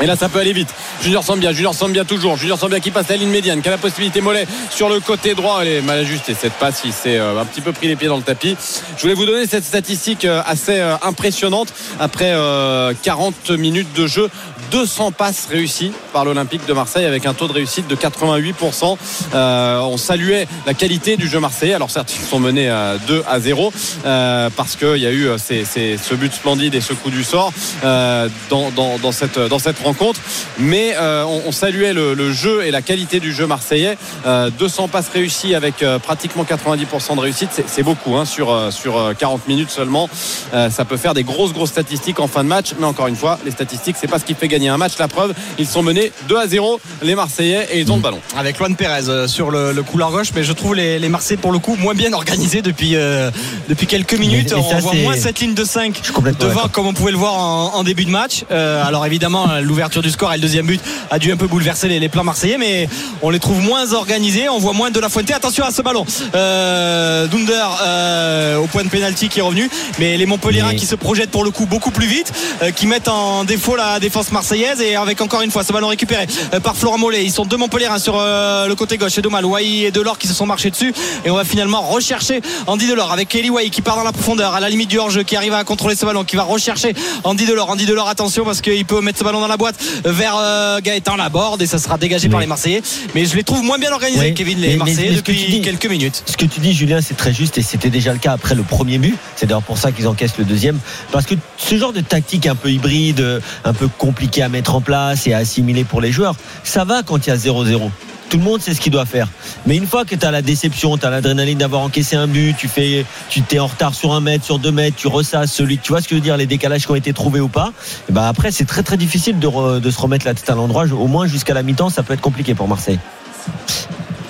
Et 0.00 0.06
là, 0.06 0.16
ça 0.16 0.28
peut 0.28 0.38
aller 0.38 0.52
vite. 0.52 0.68
Junior 1.00 1.22
Sambia, 1.22 1.52
Junior 1.52 1.74
Sambia 1.74 2.04
toujours. 2.04 2.36
Junior 2.36 2.58
Sambia 2.58 2.80
qui 2.80 2.90
passe 2.90 3.08
la 3.08 3.16
ligne 3.16 3.30
médiane, 3.30 3.62
qui 3.62 3.68
a 3.68 3.72
la 3.72 3.78
possibilité 3.78 4.20
mollet 4.20 4.46
sur 4.70 4.88
le 4.88 5.00
côté 5.00 5.34
droit. 5.34 5.60
Elle 5.62 5.68
est 5.68 5.82
mal 5.82 5.98
ajustée 5.98 6.34
cette 6.34 6.54
passe. 6.54 6.82
Il 6.84 6.92
s'est 6.92 7.18
euh, 7.18 7.40
un 7.40 7.44
petit 7.44 7.60
peu 7.60 7.72
pris 7.72 7.88
les 7.88 7.96
pieds 7.96 8.08
dans 8.08 8.16
le 8.16 8.22
tapis. 8.22 8.56
Je 8.96 9.02
voulais 9.02 9.14
vous 9.14 9.26
donner 9.26 9.46
cette 9.46 9.64
statistique 9.64 10.24
euh, 10.24 10.42
assez 10.46 10.80
euh, 10.80 10.96
impressionnante 11.02 11.72
après 12.00 12.32
euh, 12.32 12.92
40 13.02 13.50
minutes 13.50 13.92
de 13.94 14.06
jeu. 14.06 14.28
200 14.70 15.12
passes 15.12 15.48
réussies 15.50 15.92
par 16.14 16.24
l'Olympique 16.24 16.66
de 16.66 16.72
Marseille 16.72 17.04
avec 17.04 17.26
un 17.26 17.34
taux 17.34 17.46
de 17.46 17.52
réussite 17.52 17.86
de 17.88 17.94
88%. 17.94 18.96
Euh, 19.34 19.80
on 19.80 19.98
saluait 19.98 20.48
la 20.66 20.72
qualité 20.72 21.18
du 21.18 21.28
jeu 21.28 21.40
marseillais. 21.40 21.74
Alors 21.74 21.90
certes, 21.90 22.14
ils 22.18 22.24
sont 22.24 22.40
menés 22.40 22.70
à 22.70 22.96
2 23.06 23.22
à 23.28 23.38
0 23.38 23.70
euh, 24.06 24.48
parce 24.56 24.76
qu'il 24.76 24.96
y 24.96 25.06
a 25.06 25.12
eu 25.12 25.28
ce 25.38 26.14
but 26.14 26.32
splendide 26.32 26.74
et 26.74 26.80
ce 26.80 26.94
coup 26.94 27.10
du 27.10 27.22
sort 27.22 27.52
dans 27.82 29.12
cette, 29.12 29.38
dans 29.38 29.58
cette 29.58 29.76
rencontre. 29.82 30.20
Mais 30.58 30.94
euh, 30.96 31.24
on, 31.24 31.42
on 31.48 31.52
saluait 31.52 31.92
le, 31.92 32.14
le 32.14 32.32
jeu 32.32 32.64
et 32.64 32.70
la 32.70 32.82
qualité 32.82 33.20
du 33.20 33.32
jeu 33.32 33.46
marseillais. 33.46 33.96
Euh, 34.26 34.50
200 34.58 34.88
passes 34.88 35.08
réussies 35.12 35.54
avec 35.54 35.82
euh, 35.82 35.98
pratiquement 35.98 36.44
90% 36.44 37.16
de 37.16 37.20
réussite. 37.20 37.50
C'est- 37.66 37.82
beaucoup 37.82 38.16
hein, 38.16 38.24
sur, 38.24 38.52
euh, 38.52 38.70
sur 38.70 38.96
euh, 38.96 39.12
40 39.12 39.48
minutes 39.48 39.70
seulement. 39.70 40.08
Euh, 40.54 40.70
ça 40.70 40.84
peut 40.84 40.96
faire 40.96 41.14
des 41.14 41.24
grosses, 41.24 41.52
grosses 41.52 41.70
statistiques 41.70 42.20
en 42.20 42.28
fin 42.28 42.44
de 42.44 42.48
match. 42.48 42.74
Mais 42.78 42.86
encore 42.86 43.08
une 43.08 43.16
fois, 43.16 43.38
les 43.44 43.50
statistiques, 43.50 43.96
c'est 44.00 44.06
pas 44.06 44.20
ce 44.20 44.24
qui 44.24 44.34
fait 44.34 44.46
gagner 44.48 44.68
un 44.68 44.76
match. 44.76 44.92
La 45.00 45.08
preuve, 45.08 45.34
ils 45.58 45.66
sont 45.66 45.82
menés 45.82 46.12
2 46.28 46.36
à 46.38 46.46
0, 46.46 46.80
les 47.02 47.16
Marseillais, 47.16 47.66
et 47.72 47.80
ils 47.80 47.90
ont 47.90 47.96
le 47.96 48.02
ballon. 48.02 48.20
avec 48.36 48.58
Luan 48.60 48.76
Pérez 48.76 49.08
euh, 49.08 49.26
sur 49.26 49.50
le, 49.50 49.72
le 49.72 49.82
couloir 49.82 50.10
gauche 50.12 50.28
mais 50.34 50.44
je 50.44 50.52
trouve 50.52 50.74
les, 50.76 50.98
les 51.00 51.08
Marseillais 51.08 51.40
pour 51.40 51.50
le 51.52 51.58
coup 51.58 51.74
moins 51.76 51.94
bien 51.94 52.12
organisés 52.12 52.62
depuis, 52.62 52.94
euh, 52.94 53.30
depuis 53.68 53.86
quelques 53.88 54.14
minutes 54.14 54.52
Mais- 54.54 54.62
mais 54.62 54.70
ça, 54.70 54.76
on 54.76 54.80
voit 54.80 54.94
moins 54.94 55.16
cette 55.16 55.40
ligne 55.40 55.54
de 55.54 55.64
5 55.64 55.96
Je 55.98 56.04
suis 56.04 56.12
complètement 56.12 56.48
devant 56.48 56.68
comme 56.68 56.86
on 56.86 56.92
pouvait 56.94 57.10
le 57.12 57.18
voir 57.18 57.34
en, 57.34 57.74
en 57.74 57.82
début 57.82 58.04
de 58.04 58.10
match 58.10 58.44
Euh, 58.52 58.84
alors 58.86 59.04
évidemment 59.06 59.48
l'ouverture 59.72 60.02
du 60.02 60.10
score 60.10 60.30
et 60.32 60.36
le 60.36 60.42
deuxième 60.42 60.66
but 60.66 60.80
a 61.10 61.18
dû 61.18 61.32
un 61.32 61.36
peu 61.38 61.46
bouleverser 61.46 61.88
les, 61.88 61.98
les 61.98 62.10
plans 62.10 62.24
marseillais 62.24 62.58
mais 62.58 62.88
on 63.22 63.30
les 63.30 63.38
trouve 63.40 63.58
moins 63.62 63.94
organisés 63.94 64.50
on 64.50 64.58
voit 64.58 64.74
moins 64.74 64.90
de 64.90 65.00
la 65.00 65.08
Fuente. 65.08 65.30
Attention 65.30 65.64
à 65.64 65.70
ce 65.70 65.80
ballon. 65.80 66.04
Euh, 66.34 67.26
Dunder 67.26 67.64
euh, 67.82 68.56
au 68.58 68.66
point 68.66 68.84
de 68.84 68.88
pénalty 68.90 69.28
qui 69.30 69.38
est 69.38 69.42
revenu 69.42 69.70
mais 69.98 70.18
les 70.18 70.26
Montpellierins 70.26 70.72
Mais- 70.72 70.76
qui 70.76 70.84
se 70.84 70.94
projettent 70.94 71.30
pour 71.30 71.42
le 71.44 71.50
coup 71.50 71.64
beaucoup 71.64 71.90
plus 71.90 72.06
vite 72.06 72.30
euh, 72.62 72.70
qui 72.70 72.86
mettent 72.86 73.08
en 73.08 73.44
défaut 73.44 73.76
la 73.76 73.98
défense 73.98 74.30
marseillaise 74.30 74.80
et 74.82 74.94
avec 74.94 75.20
encore 75.22 75.40
une 75.40 75.50
fois 75.50 75.64
ce 75.64 75.72
ballon 75.72 75.88
récupéré 75.88 76.26
euh, 76.52 76.60
par 76.60 76.76
Florent 76.76 76.98
Mollet. 76.98 77.24
Ils 77.24 77.32
sont 77.32 77.46
deux 77.46 77.56
Montpellierins 77.56 77.98
sur 77.98 78.16
le 78.18 78.74
côté 78.74 78.98
gauche. 78.98 79.16
Et 79.16 79.22
Domal 79.22 79.44
Wai 79.46 79.84
et 79.84 79.90
Delors 79.90 80.18
qui 80.18 80.28
se 80.28 80.34
sont 80.34 80.44
marchés 80.46 80.70
dessus. 80.70 80.92
Et 81.24 81.30
on 81.30 81.36
va 81.36 81.44
finalement 81.44 81.80
rechercher 81.80 82.42
Andy 82.66 82.86
Delors 82.88 83.10
avec 83.12 83.28
Kelly 83.28 83.48
Wai 83.50 83.70
qui 83.70 83.80
part 83.80 83.96
dans 83.96 84.02
la 84.04 84.12
profondeur 84.12 84.54
à 84.54 84.60
la 84.60 84.68
limite 84.68 84.90
du 84.90 84.98
hors-jeu 84.98 85.22
qui 85.22 85.36
arrive 85.36 85.54
à 85.54 85.64
contrôler 85.64 85.94
ce 85.96 86.04
ballon 86.04 86.24
qui 86.24 86.36
va 86.36 86.42
rechercher 86.42 86.94
Andy 87.24 87.46
Delors. 87.46 87.70
Andy 87.70 87.86
Delors 87.86 88.08
attention 88.08 88.44
parce 88.44 88.60
qu'il 88.60 88.84
peut 88.84 89.00
mettre 89.00 89.18
ce 89.18 89.24
ballon 89.24 89.40
dans 89.40 89.46
la 89.48 89.56
boîte 89.62 89.76
vers 90.04 90.34
euh, 90.38 90.80
Gaëtan 90.80 91.14
Laborde 91.16 91.62
et 91.62 91.66
ça 91.66 91.78
sera 91.78 91.96
dégagé 91.96 92.28
par 92.28 92.40
les 92.40 92.46
Marseillais 92.48 92.82
mais 93.14 93.24
je 93.26 93.36
les 93.36 93.44
trouve 93.44 93.62
moins 93.62 93.78
bien 93.78 93.92
organisés 93.92 94.26
Oui. 94.30 94.34
Kevin 94.34 94.58
les 94.60 94.70
mais- 94.70 94.76
Marseillais 94.76 95.10
mais 95.10 95.16
depuis 95.16 95.34
dis- 95.46 95.60
quelques 95.62 95.86
minutes 95.86 96.24
Ce 96.26 96.36
que 96.36 96.46
tu 96.46 96.58
dis, 96.60 96.72
Julien, 96.72 97.00
c'est 97.00 97.16
très 97.16 97.32
juste 97.32 97.58
et 97.58 97.62
c'était 97.62 97.90
déjà 97.90 98.12
le 98.12 98.18
cas 98.18 98.32
après 98.32 98.54
le 98.56 98.62
premier 98.64 98.98
but. 98.98 99.14
C'est 99.36 99.46
d'ailleurs 99.46 99.62
pour 99.62 99.78
ça 99.78 99.92
qu'ils 99.92 100.08
encaissent 100.08 100.38
le 100.38 100.44
deuxième. 100.44 100.78
Parce 101.12 101.26
que 101.26 101.34
ce 101.58 101.76
genre 101.78 101.92
de 101.92 102.00
tactique 102.00 102.46
un 102.46 102.54
peu 102.56 102.70
hybride, 102.70 103.40
un 103.64 103.72
peu 103.72 103.86
compliqué 103.88 104.42
à 104.42 104.48
mettre 104.48 104.74
en 104.74 104.80
place 104.80 105.26
et 105.28 105.32
à 105.34 105.38
assimiler 105.38 105.84
pour 105.84 106.00
les 106.00 106.10
joueurs, 106.10 106.34
ça 106.64 106.84
va 106.84 107.02
quand 107.04 107.24
il 107.26 107.30
y 107.30 107.32
a 107.32 107.36
0-0. 107.36 107.90
Tout 108.32 108.38
le 108.38 108.44
monde 108.44 108.62
sait 108.62 108.72
ce 108.72 108.80
qu'il 108.80 108.92
doit 108.92 109.04
faire. 109.04 109.28
Mais 109.66 109.76
une 109.76 109.86
fois 109.86 110.06
que 110.06 110.14
tu 110.14 110.24
as 110.24 110.30
la 110.30 110.40
déception, 110.40 110.96
tu 110.96 111.04
as 111.04 111.10
l'adrénaline 111.10 111.58
d'avoir 111.58 111.82
encaissé 111.82 112.16
un 112.16 112.26
but, 112.26 112.56
tu 112.56 112.66
fais, 112.66 113.04
tu 113.28 113.42
t'es 113.42 113.58
en 113.58 113.66
retard 113.66 113.94
sur 113.94 114.14
un 114.14 114.20
mètre, 114.20 114.42
sur 114.42 114.58
deux 114.58 114.72
mètres, 114.72 114.96
tu 114.96 115.06
ressasses 115.06 115.52
celui, 115.52 115.76
tu 115.76 115.92
vois 115.92 116.00
ce 116.00 116.08
que 116.08 116.14
je 116.14 116.20
veux 116.20 116.22
dire, 116.24 116.38
les 116.38 116.46
décalages 116.46 116.86
qui 116.86 116.90
ont 116.92 116.94
été 116.94 117.12
trouvés 117.12 117.40
ou 117.40 117.48
pas. 117.48 117.74
Et 118.08 118.12
ben 118.12 118.22
après, 118.22 118.50
c'est 118.50 118.64
très 118.64 118.82
très 118.82 118.96
difficile 118.96 119.38
de, 119.38 119.46
re- 119.46 119.80
de 119.80 119.90
se 119.90 120.00
remettre 120.00 120.24
la 120.24 120.32
tête 120.32 120.48
à 120.48 120.54
l'endroit. 120.54 120.86
Au 120.86 121.08
moins 121.08 121.26
jusqu'à 121.26 121.52
la 121.52 121.62
mi-temps, 121.62 121.90
ça 121.90 122.02
peut 122.02 122.14
être 122.14 122.22
compliqué 122.22 122.54
pour 122.54 122.68
Marseille. 122.68 122.98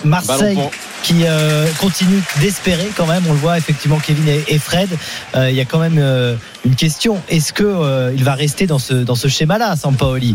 Marseille 0.05 0.59
qui 1.05 1.21
euh, 1.25 1.69
continue 1.81 2.21
d'espérer 2.41 2.91
quand 2.97 3.07
même. 3.07 3.23
On 3.29 3.33
le 3.33 3.38
voit 3.38 3.57
effectivement, 3.57 4.01
Kevin 4.01 4.27
et, 4.29 4.43
et 4.49 4.59
Fred. 4.59 4.88
Euh, 5.37 5.49
Il 5.49 5.55
y 5.55 5.61
a 5.61 5.65
quand 5.65 5.79
même 5.79 5.99
euh, 6.01 6.35
une 6.65 6.75
question. 6.75 7.23
Est-ce 7.29 7.53
que 7.53 7.62
euh, 7.62 8.12
il 8.17 8.25
va 8.25 8.35
rester 8.35 8.67
dans 8.67 8.81
ce 8.81 8.95
dans 8.95 9.15
ce 9.15 9.29
schéma-là, 9.29 9.77
Sampaoli? 9.77 10.35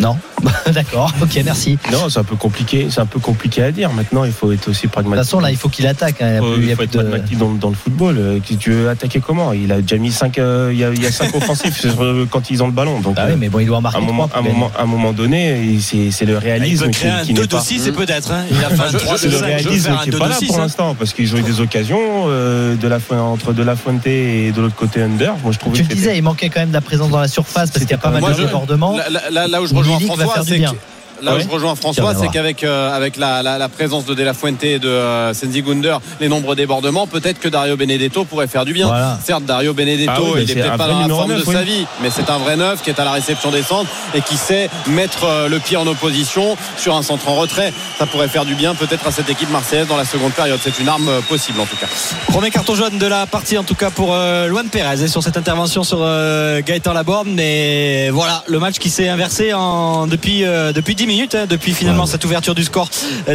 Non? 0.00 0.16
D'accord. 0.72 1.12
Ok, 1.22 1.40
merci. 1.44 1.78
De 1.86 1.92
Non, 1.92 2.08
c'est 2.08 2.18
un 2.18 2.24
peu 2.24 2.36
compliqué. 2.36 2.86
C'est 2.90 3.00
un 3.00 3.06
peu 3.06 3.18
compliqué 3.20 3.62
à 3.62 3.70
dire. 3.70 3.92
Maintenant, 3.92 4.24
il 4.24 4.32
faut 4.32 4.52
être 4.52 4.68
aussi 4.68 4.82
toute 4.82 4.90
pragmatique. 4.92 5.24
façon, 5.24 5.40
là, 5.40 5.50
il 5.50 5.56
faut 5.56 5.68
qu'il 5.68 5.86
attaque. 5.86 6.20
hein. 6.22 6.28
Il 6.28 6.34
y 6.34 6.36
a 6.36 6.40
faut, 6.40 6.54
il 6.56 6.64
y 6.64 6.68
a 6.68 6.70
il 6.72 6.76
faut 6.76 6.82
être 6.82 6.92
de- 6.92 6.98
pragmatique 7.02 7.38
dans, 7.38 7.50
dans 7.52 7.68
le 7.68 7.74
football. 7.74 8.16
Euh, 8.18 8.38
Tu 8.58 8.70
veux 8.72 8.88
attaquer 8.88 9.20
comment? 9.20 9.52
Il 9.52 9.70
a 9.72 9.80
déjà 9.80 9.96
mis 9.96 10.12
5 10.12 10.36
il, 10.36 10.42
y 10.78 10.84
a, 10.84 10.90
il 10.92 11.02
y 11.02 11.06
a 11.06 11.12
cinq 11.12 11.34
offensifs 11.36 11.78
sur- 11.80 12.02
euh, 12.02 12.26
quand 12.30 12.50
ils 12.50 12.62
ont 12.62 12.66
le 12.66 12.72
ballon. 12.72 13.00
Donc, 13.00 13.14
Ah 13.18 13.24
oui, 13.26 13.32
euh, 13.32 13.36
mais 13.38 13.48
bon, 13.48 13.58
il 13.60 13.66
doit 13.66 13.76
en 13.76 13.80
à 13.80 13.82
marquer 13.82 13.98
un 13.98 14.00
moment, 14.02 14.28
trois 14.28 14.38
à 14.40 14.42
un 14.42 14.46
moment, 14.46 14.70
à 14.78 14.82
un 14.82 14.86
moment 14.86 15.12
donné, 15.12 15.78
c'est 15.80 16.10
c'est 16.10 16.24
le 16.24 16.32
il 16.34 16.38
réalisme 16.38 16.84
peut 16.86 16.90
qui, 16.90 17.26
qui 17.26 17.32
2 17.34 17.42
n'est 17.42 17.46
de 17.46 17.52
pas. 17.54 17.60
6 17.60 17.78
c'est 17.80 17.92
peut-être 17.92 18.30
hein. 18.32 18.44
il 18.50 18.56
a 18.64 18.68
fait 18.70 18.82
un 18.82 18.90
Je- 18.90 18.98
3 18.98 19.16
je- 19.16 19.26
de 19.26 19.30
C'est 19.30 19.36
le 19.36 19.38
5 19.38 19.44
réalisme 19.46 19.96
qui 20.04 20.10
2 20.10 20.16
n'est 20.16 20.18
pas 20.18 20.24
de 20.26 20.30
là 20.32 20.36
6 20.38 20.46
pour 20.46 20.56
hein. 20.56 20.62
l'instant 20.62 20.94
parce 20.98 21.12
qu'ils 21.12 21.34
ont 21.34 21.38
eu 21.38 21.42
des 21.42 21.60
occasions 21.60 21.98
euh, 22.28 22.74
de 22.76 22.88
la 22.88 22.98
entre 23.20 23.52
de 23.52 23.62
la 23.62 23.76
Fuente 23.76 24.06
et 24.06 24.52
de 24.52 24.60
l'autre 24.60 24.74
côté 24.76 25.02
Under. 25.02 25.34
Moi, 25.42 25.52
je 25.52 25.58
trouvais 25.58 25.76
Tu 25.76 25.82
le 25.82 25.94
disais, 25.94 26.16
il 26.16 26.22
manquait 26.22 26.48
quand 26.48 26.60
même 26.60 26.68
de 26.70 26.74
la 26.74 26.80
présence 26.80 27.10
dans 27.10 27.20
la 27.20 27.28
surface 27.28 27.70
parce 27.70 27.84
qu'il 27.84 27.90
y 27.90 27.94
a 27.94 27.98
pas 27.98 28.10
mal 28.10 28.22
de 28.22 28.42
débordements. 28.44 28.96
Là, 28.96 29.08
là- 29.10 29.30
là- 29.30 29.48
là 29.48 29.62
où 29.62 29.66
je 29.66 29.74
rejoins 29.74 29.98
François, 30.00 30.31
faire 30.34 30.44
du 30.44 30.50
c'est 30.50 30.58
bien. 30.58 30.72
que 30.72 30.76
Là 31.22 31.32
où 31.32 31.36
Ouais. 31.36 31.42
je 31.42 31.48
rejoins 31.48 31.74
François, 31.76 32.14
c'est 32.14 32.28
qu'avec 32.28 32.64
euh, 32.64 32.94
avec 32.94 33.16
la, 33.16 33.42
la- 33.42 33.56
la 33.58 33.68
présence 33.68 34.04
de 34.04 34.14
De 34.14 34.22
La 34.22 34.34
Fuente 34.34 34.62
et 34.64 34.78
de 34.78 34.88
euh, 34.88 35.32
Senzi 35.34 35.62
Gunder, 35.62 35.96
les 36.20 36.28
nombreux 36.28 36.56
débordements, 36.56 37.06
peut-être 37.06 37.38
que 37.38 37.48
Dario 37.48 37.76
Benedetto 37.76 38.24
pourrait 38.24 38.48
faire 38.48 38.64
du 38.64 38.72
bien. 38.72 38.86
Voilà. 38.88 39.18
Certes, 39.24 39.44
Dario 39.44 39.72
Benedetto, 39.72 40.10
Ah 40.14 40.20
oui, 40.22 40.30
il 40.34 40.42
est 40.42 40.46
c'est 40.54 40.60
peut-être 40.60 40.76
pas 40.76 40.88
dans 40.88 40.98
la 41.00 41.08
forme 41.08 41.34
de 41.36 41.44
oui. 41.46 41.52
sa 41.54 41.62
vie, 41.62 41.86
mais 42.02 42.10
c'est 42.10 42.28
un 42.28 42.38
vrai 42.38 42.56
neuf 42.56 42.82
qui 42.82 42.90
est 42.90 42.98
à 43.00 43.04
la 43.04 43.12
réception 43.12 43.50
des 43.50 43.62
centres 43.62 43.88
et 44.14 44.20
qui 44.20 44.36
sait 44.36 44.68
mettre 44.88 45.24
euh, 45.24 45.48
le 45.48 45.58
pied 45.60 45.76
en 45.76 45.86
opposition 45.86 46.56
sur 46.76 46.96
un 46.96 47.02
centre 47.02 47.28
en 47.28 47.34
retrait. 47.36 47.72
Ça 47.98 48.06
pourrait 48.06 48.28
faire 48.28 48.44
du 48.44 48.54
bien 48.56 48.74
peut-être 48.74 49.06
à 49.06 49.12
cette 49.12 49.30
équipe 49.30 49.50
marseillaise 49.50 49.86
dans 49.86 49.96
la 49.96 50.04
seconde 50.04 50.32
période. 50.32 50.58
C'est 50.62 50.78
une 50.80 50.88
arme 50.88 51.08
euh, 51.08 51.20
possible 51.20 51.60
en 51.60 51.66
tout 51.66 51.76
cas. 51.76 51.86
Premier 52.28 52.50
carton 52.50 52.74
jaune 52.74 52.98
de 52.98 53.06
la 53.06 53.26
partie 53.26 53.56
en 53.58 53.62
tout 53.64 53.74
cas 53.76 53.90
pour 53.90 54.08
euh, 54.12 54.48
Luan 54.48 54.66
Pérez 54.68 55.02
et 55.04 55.08
sur 55.08 55.22
cette 55.22 55.36
intervention 55.36 55.84
sur 55.84 55.98
euh, 56.00 56.60
Gaëtan 56.66 56.92
Laborde 56.92 57.28
mais 57.30 58.10
voilà 58.10 58.42
le 58.48 58.58
match 58.58 58.78
qui 58.78 58.90
s'est 58.90 59.08
inversé 59.08 59.52
en, 59.54 60.06
depuis, 60.08 60.44
euh, 60.44 60.72
depuis 60.72 60.94
10 60.94 61.06
minutes 61.06 61.11
hein, 61.20 61.46
depuis 61.48 61.72
finalement 61.74 62.06
cette 62.06 62.24
ouverture 62.24 62.54
du 62.54 62.64
score 62.64 62.88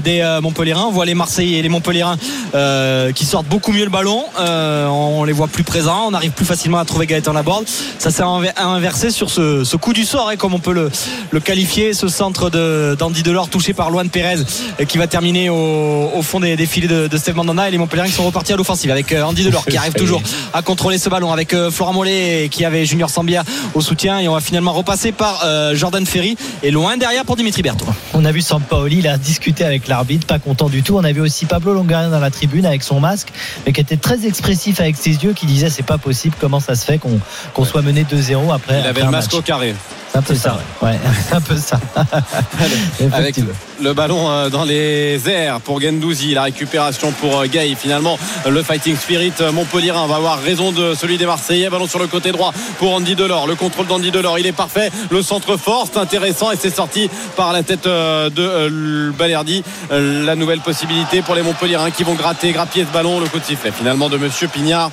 des 0.03 0.21
euh, 0.21 0.41
Montpellierins. 0.41 0.85
On 0.87 0.91
voit 0.91 1.05
les 1.05 1.13
Marseillais 1.15 1.59
et 1.59 1.61
les 1.61 1.69
Montpellierins 1.69 2.17
euh, 2.55 3.11
qui 3.11 3.25
sortent 3.25 3.47
beaucoup 3.47 3.71
mieux 3.71 3.83
le 3.83 3.89
ballon. 3.89 4.23
Euh, 4.39 4.87
on 4.87 5.23
les 5.23 5.33
voit 5.33 5.47
plus 5.47 5.63
présents. 5.63 6.07
On 6.09 6.13
arrive 6.13 6.31
plus 6.31 6.45
facilement 6.45 6.79
à 6.79 6.85
trouver 6.85 7.05
Gaëtan 7.07 7.33
Laborde. 7.33 7.65
Ça 7.99 8.11
s'est 8.11 8.23
inver- 8.23 8.53
inversé 8.57 9.11
sur 9.11 9.29
ce, 9.29 9.63
ce 9.63 9.77
coup 9.77 9.93
du 9.93 10.05
sort 10.05 10.29
hein, 10.29 10.35
comme 10.35 10.53
on 10.53 10.59
peut 10.59 10.73
le, 10.73 10.89
le 11.31 11.39
qualifier 11.39 11.93
ce 11.93 12.07
centre 12.07 12.49
de- 12.49 12.95
d'Andy 12.97 13.23
Delors 13.23 13.49
touché 13.49 13.73
par 13.73 13.91
Luan 13.91 14.09
Pérez 14.09 14.37
euh, 14.79 14.85
qui 14.85 14.97
va 14.97 15.07
terminer 15.07 15.49
au, 15.49 16.11
au 16.15 16.21
fond 16.21 16.39
des, 16.39 16.55
des 16.55 16.65
filets 16.65 16.87
de, 16.87 17.07
de 17.07 17.17
Steve 17.17 17.35
Mandanda 17.35 17.67
et 17.67 17.71
les 17.71 17.77
Montpellierins 17.77 18.07
qui 18.07 18.13
sont 18.13 18.25
repartis 18.25 18.53
à 18.53 18.55
l'offensive 18.55 18.91
avec 18.91 19.11
Andy 19.13 19.43
Delors 19.43 19.65
qui 19.65 19.77
arrive 19.77 19.93
toujours 19.97 20.21
à 20.53 20.61
contrôler 20.61 20.97
ce 20.97 21.09
ballon 21.09 21.31
avec 21.31 21.55
Florent 21.71 21.93
Mollet 21.93 22.49
qui 22.51 22.65
avait 22.65 22.85
Junior 22.85 23.09
Sambia 23.09 23.43
au 23.73 23.81
soutien. 23.81 24.19
Et 24.19 24.27
on 24.27 24.33
va 24.33 24.41
finalement 24.41 24.73
repasser 24.73 25.11
par 25.11 25.45
Jordan 25.73 26.05
Ferry. 26.05 26.37
Et 26.63 26.71
loin 26.71 26.97
derrière 26.97 27.25
pour 27.25 27.35
Dimitri 27.35 27.61
Berthaud 27.67 27.85
On 28.13 28.23
a 28.23 28.31
vu 28.31 28.41
Sampaoli, 28.41 28.99
il 28.99 29.07
a 29.07 29.17
discuté 29.17 29.65
avec 29.65 29.87
l'arbitre, 29.87 30.25
pas 30.25 30.39
content 30.39 30.69
du 30.69 30.83
tout. 30.83 30.95
On 30.97 31.03
a 31.03 31.11
vu 31.11 31.21
aussi 31.21 31.45
Pablo 31.45 31.73
Longoria 31.73 32.09
dans 32.09 32.19
la 32.19 32.31
tribune 32.31 32.65
avec 32.65 32.83
son 32.83 32.99
masque, 32.99 33.29
mais 33.65 33.73
qui 33.73 33.81
était 33.81 33.97
très 33.97 34.25
expressif 34.25 34.79
avec 34.79 34.95
ses 34.95 35.11
yeux, 35.11 35.33
qui 35.33 35.45
disait 35.45 35.69
c'est 35.69 35.83
pas 35.83 35.97
possible, 35.97 36.35
comment 36.39 36.59
ça 36.59 36.75
se 36.75 36.85
fait 36.85 36.97
qu'on 36.99 37.65
soit 37.65 37.81
mené 37.81 38.03
2-0 38.03 38.53
après. 38.53 38.75
Il 38.75 38.77
après 38.79 38.89
avait 38.89 39.01
un 39.01 39.05
le 39.05 39.11
masque 39.11 39.33
match. 39.33 39.39
au 39.39 39.43
carré. 39.43 39.75
Un 40.17 40.21
peu 40.23 40.33
ça. 40.33 40.57
Ouais, 40.81 40.99
un 41.31 41.41
peu 41.41 41.55
ça. 41.57 41.79
avec 43.13 43.35
le 43.79 43.93
ballon 43.93 44.31
euh, 44.31 44.49
dans 44.49 44.63
les 44.63 45.29
airs 45.29 45.61
pour 45.61 45.79
Gendouzi, 45.79 46.33
la 46.33 46.41
récupération 46.41 47.11
pour 47.11 47.41
euh, 47.41 47.45
Gay. 47.45 47.75
Finalement, 47.79 48.17
le 48.49 48.63
fighting 48.63 48.95
spirit 48.95 49.33
euh, 49.41 49.51
Montpellierin 49.51 50.07
va 50.07 50.15
avoir 50.15 50.41
raison 50.41 50.71
de 50.71 50.95
celui 50.95 51.19
des 51.19 51.27
Marseillais. 51.27 51.69
Ballon 51.69 51.85
sur 51.85 51.99
le 51.99 52.07
côté 52.07 52.31
droit 52.31 52.51
pour 52.79 52.95
Andy 52.95 53.13
Delors. 53.13 53.45
Le 53.45 53.53
contrôle 53.53 53.85
d'Andy 53.85 54.09
Delors, 54.09 54.39
il 54.39 54.47
est 54.47 54.53
parfait. 54.53 54.89
Le 55.11 55.21
centre 55.21 55.55
fort, 55.55 55.87
c'est 55.91 55.99
intéressant 55.99 56.51
et 56.51 56.55
c'est 56.59 56.75
sorti 56.75 57.11
par 57.35 57.53
la 57.53 57.61
tête 57.61 57.83
de 57.85 59.11
Balerdi. 59.11 59.63
La 59.91 60.35
nouvelle 60.35 60.61
possibilité 60.61 61.21
pour 61.21 61.35
les 61.35 61.43
Montpellierins 61.43 61.91
qui 61.91 62.03
vont 62.03 62.15
gratter, 62.15 62.53
grappiller 62.53 62.85
ce 62.85 62.93
ballon. 62.93 63.19
Le 63.19 63.27
coup 63.27 63.37
de 63.37 63.45
sifflet 63.45 63.71
finalement 63.71 64.09
de 64.09 64.17
Monsieur 64.17 64.47
Pignard 64.47 64.89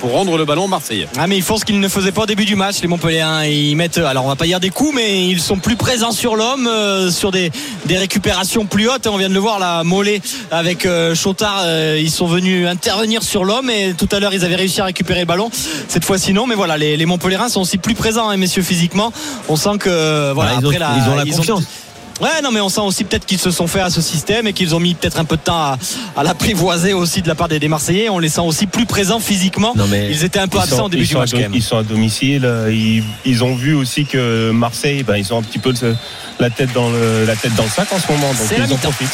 pour 0.00 0.12
rendre 0.12 0.36
le 0.36 0.44
ballon 0.44 0.68
marseillais. 0.68 1.08
Ah 1.18 1.26
mais 1.26 1.36
ils 1.36 1.42
font 1.42 1.56
ce 1.56 1.64
qu'ils 1.64 1.80
ne 1.80 1.88
faisaient 1.88 2.12
pas 2.12 2.22
au 2.22 2.26
début 2.26 2.44
du 2.44 2.56
match 2.56 2.80
les 2.80 2.88
Montpellierins 2.88 3.44
ils 3.44 3.74
mettent 3.76 3.98
alors 3.98 4.24
on 4.24 4.28
va 4.28 4.36
pas 4.36 4.46
dire 4.46 4.60
des 4.60 4.70
coups 4.70 4.94
mais 4.94 5.26
ils 5.28 5.40
sont 5.40 5.56
plus 5.56 5.76
présents 5.76 6.12
sur 6.12 6.36
l'homme 6.36 6.66
euh, 6.66 7.10
sur 7.10 7.30
des, 7.30 7.50
des 7.86 7.98
récupérations 7.98 8.64
plus 8.66 8.88
hautes 8.88 9.06
on 9.06 9.16
vient 9.16 9.28
de 9.28 9.34
le 9.34 9.40
voir 9.40 9.58
là 9.58 9.82
Mollet 9.84 10.20
avec 10.50 10.86
euh, 10.86 11.14
Chotard 11.14 11.62
euh, 11.64 11.98
ils 12.00 12.10
sont 12.10 12.26
venus 12.26 12.66
intervenir 12.68 13.22
sur 13.22 13.44
l'homme 13.44 13.70
et 13.70 13.94
tout 13.96 14.08
à 14.12 14.20
l'heure 14.20 14.32
ils 14.34 14.44
avaient 14.44 14.56
réussi 14.56 14.80
à 14.80 14.84
récupérer 14.84 15.20
le 15.20 15.26
ballon 15.26 15.50
cette 15.88 16.04
fois-ci 16.04 16.32
non 16.32 16.46
mais 16.46 16.54
voilà 16.54 16.76
les, 16.78 16.96
les 16.96 17.06
sont 17.48 17.60
aussi 17.60 17.78
plus 17.78 17.94
présents 17.94 18.28
hein, 18.28 18.36
messieurs 18.36 18.62
physiquement 18.62 19.12
on 19.48 19.56
sent 19.56 19.78
que 19.80 20.32
voilà 20.32 20.44
Voilà, 20.44 20.52
ils, 20.60 20.66
ont, 20.66 20.68
après 20.68 20.78
la, 20.78 20.90
ils 20.98 21.10
ont 21.10 21.16
la 21.16 21.24
confiance. 21.24 21.64
Ouais, 22.20 22.40
non, 22.42 22.50
mais 22.52 22.60
on 22.60 22.68
sent 22.68 22.80
aussi 22.80 23.02
peut-être 23.04 23.26
qu'ils 23.26 23.38
se 23.40 23.50
sont 23.50 23.66
fait 23.66 23.80
à 23.80 23.90
ce 23.90 24.00
système 24.00 24.46
et 24.46 24.52
qu'ils 24.52 24.74
ont 24.74 24.80
mis 24.80 24.94
peut-être 24.94 25.18
un 25.18 25.24
peu 25.24 25.36
de 25.36 25.40
temps 25.42 25.56
à, 25.56 25.78
à 26.16 26.22
l'apprivoiser 26.22 26.92
aussi 26.92 27.22
de 27.22 27.28
la 27.28 27.34
part 27.34 27.48
des, 27.48 27.58
des 27.58 27.66
Marseillais. 27.68 28.08
On 28.08 28.18
les 28.20 28.28
sent 28.28 28.40
aussi 28.42 28.66
plus 28.66 28.86
présents 28.86 29.18
physiquement. 29.18 29.72
Non, 29.76 29.86
mais 29.88 30.10
Ils 30.10 30.22
étaient 30.24 30.38
un 30.38 30.46
peu 30.46 30.58
absents 30.58 30.76
sont- 30.76 30.82
au 30.84 30.88
début 30.88 31.02
du 31.06 31.14
match. 31.20 31.30
Ils 31.54 31.62
sont 31.62 31.76
à 31.78 31.82
domicile. 31.82 32.44
euh, 32.44 32.72
Ils, 32.72 33.02
ils 33.24 33.42
ont 33.42 33.54
vu 33.56 33.74
aussi 33.74 34.04
que 34.06 34.50
Marseille, 34.52 35.02
ben, 35.02 35.16
ils 35.16 35.32
ont 35.34 35.38
un 35.38 35.42
petit 35.42 35.58
peu 35.58 35.72
la 36.38 36.50
tête 36.50 36.72
dans 36.72 36.88
le, 36.90 37.24
la 37.26 37.34
tête 37.36 37.54
dans 37.56 37.64
le 37.64 37.68
sac 37.70 37.92
en 37.92 37.98
ce 37.98 38.10
moment. 38.12 38.28
Donc 38.28 38.36
ils 38.68 38.72
en 38.72 38.76
profitent. 38.76 39.08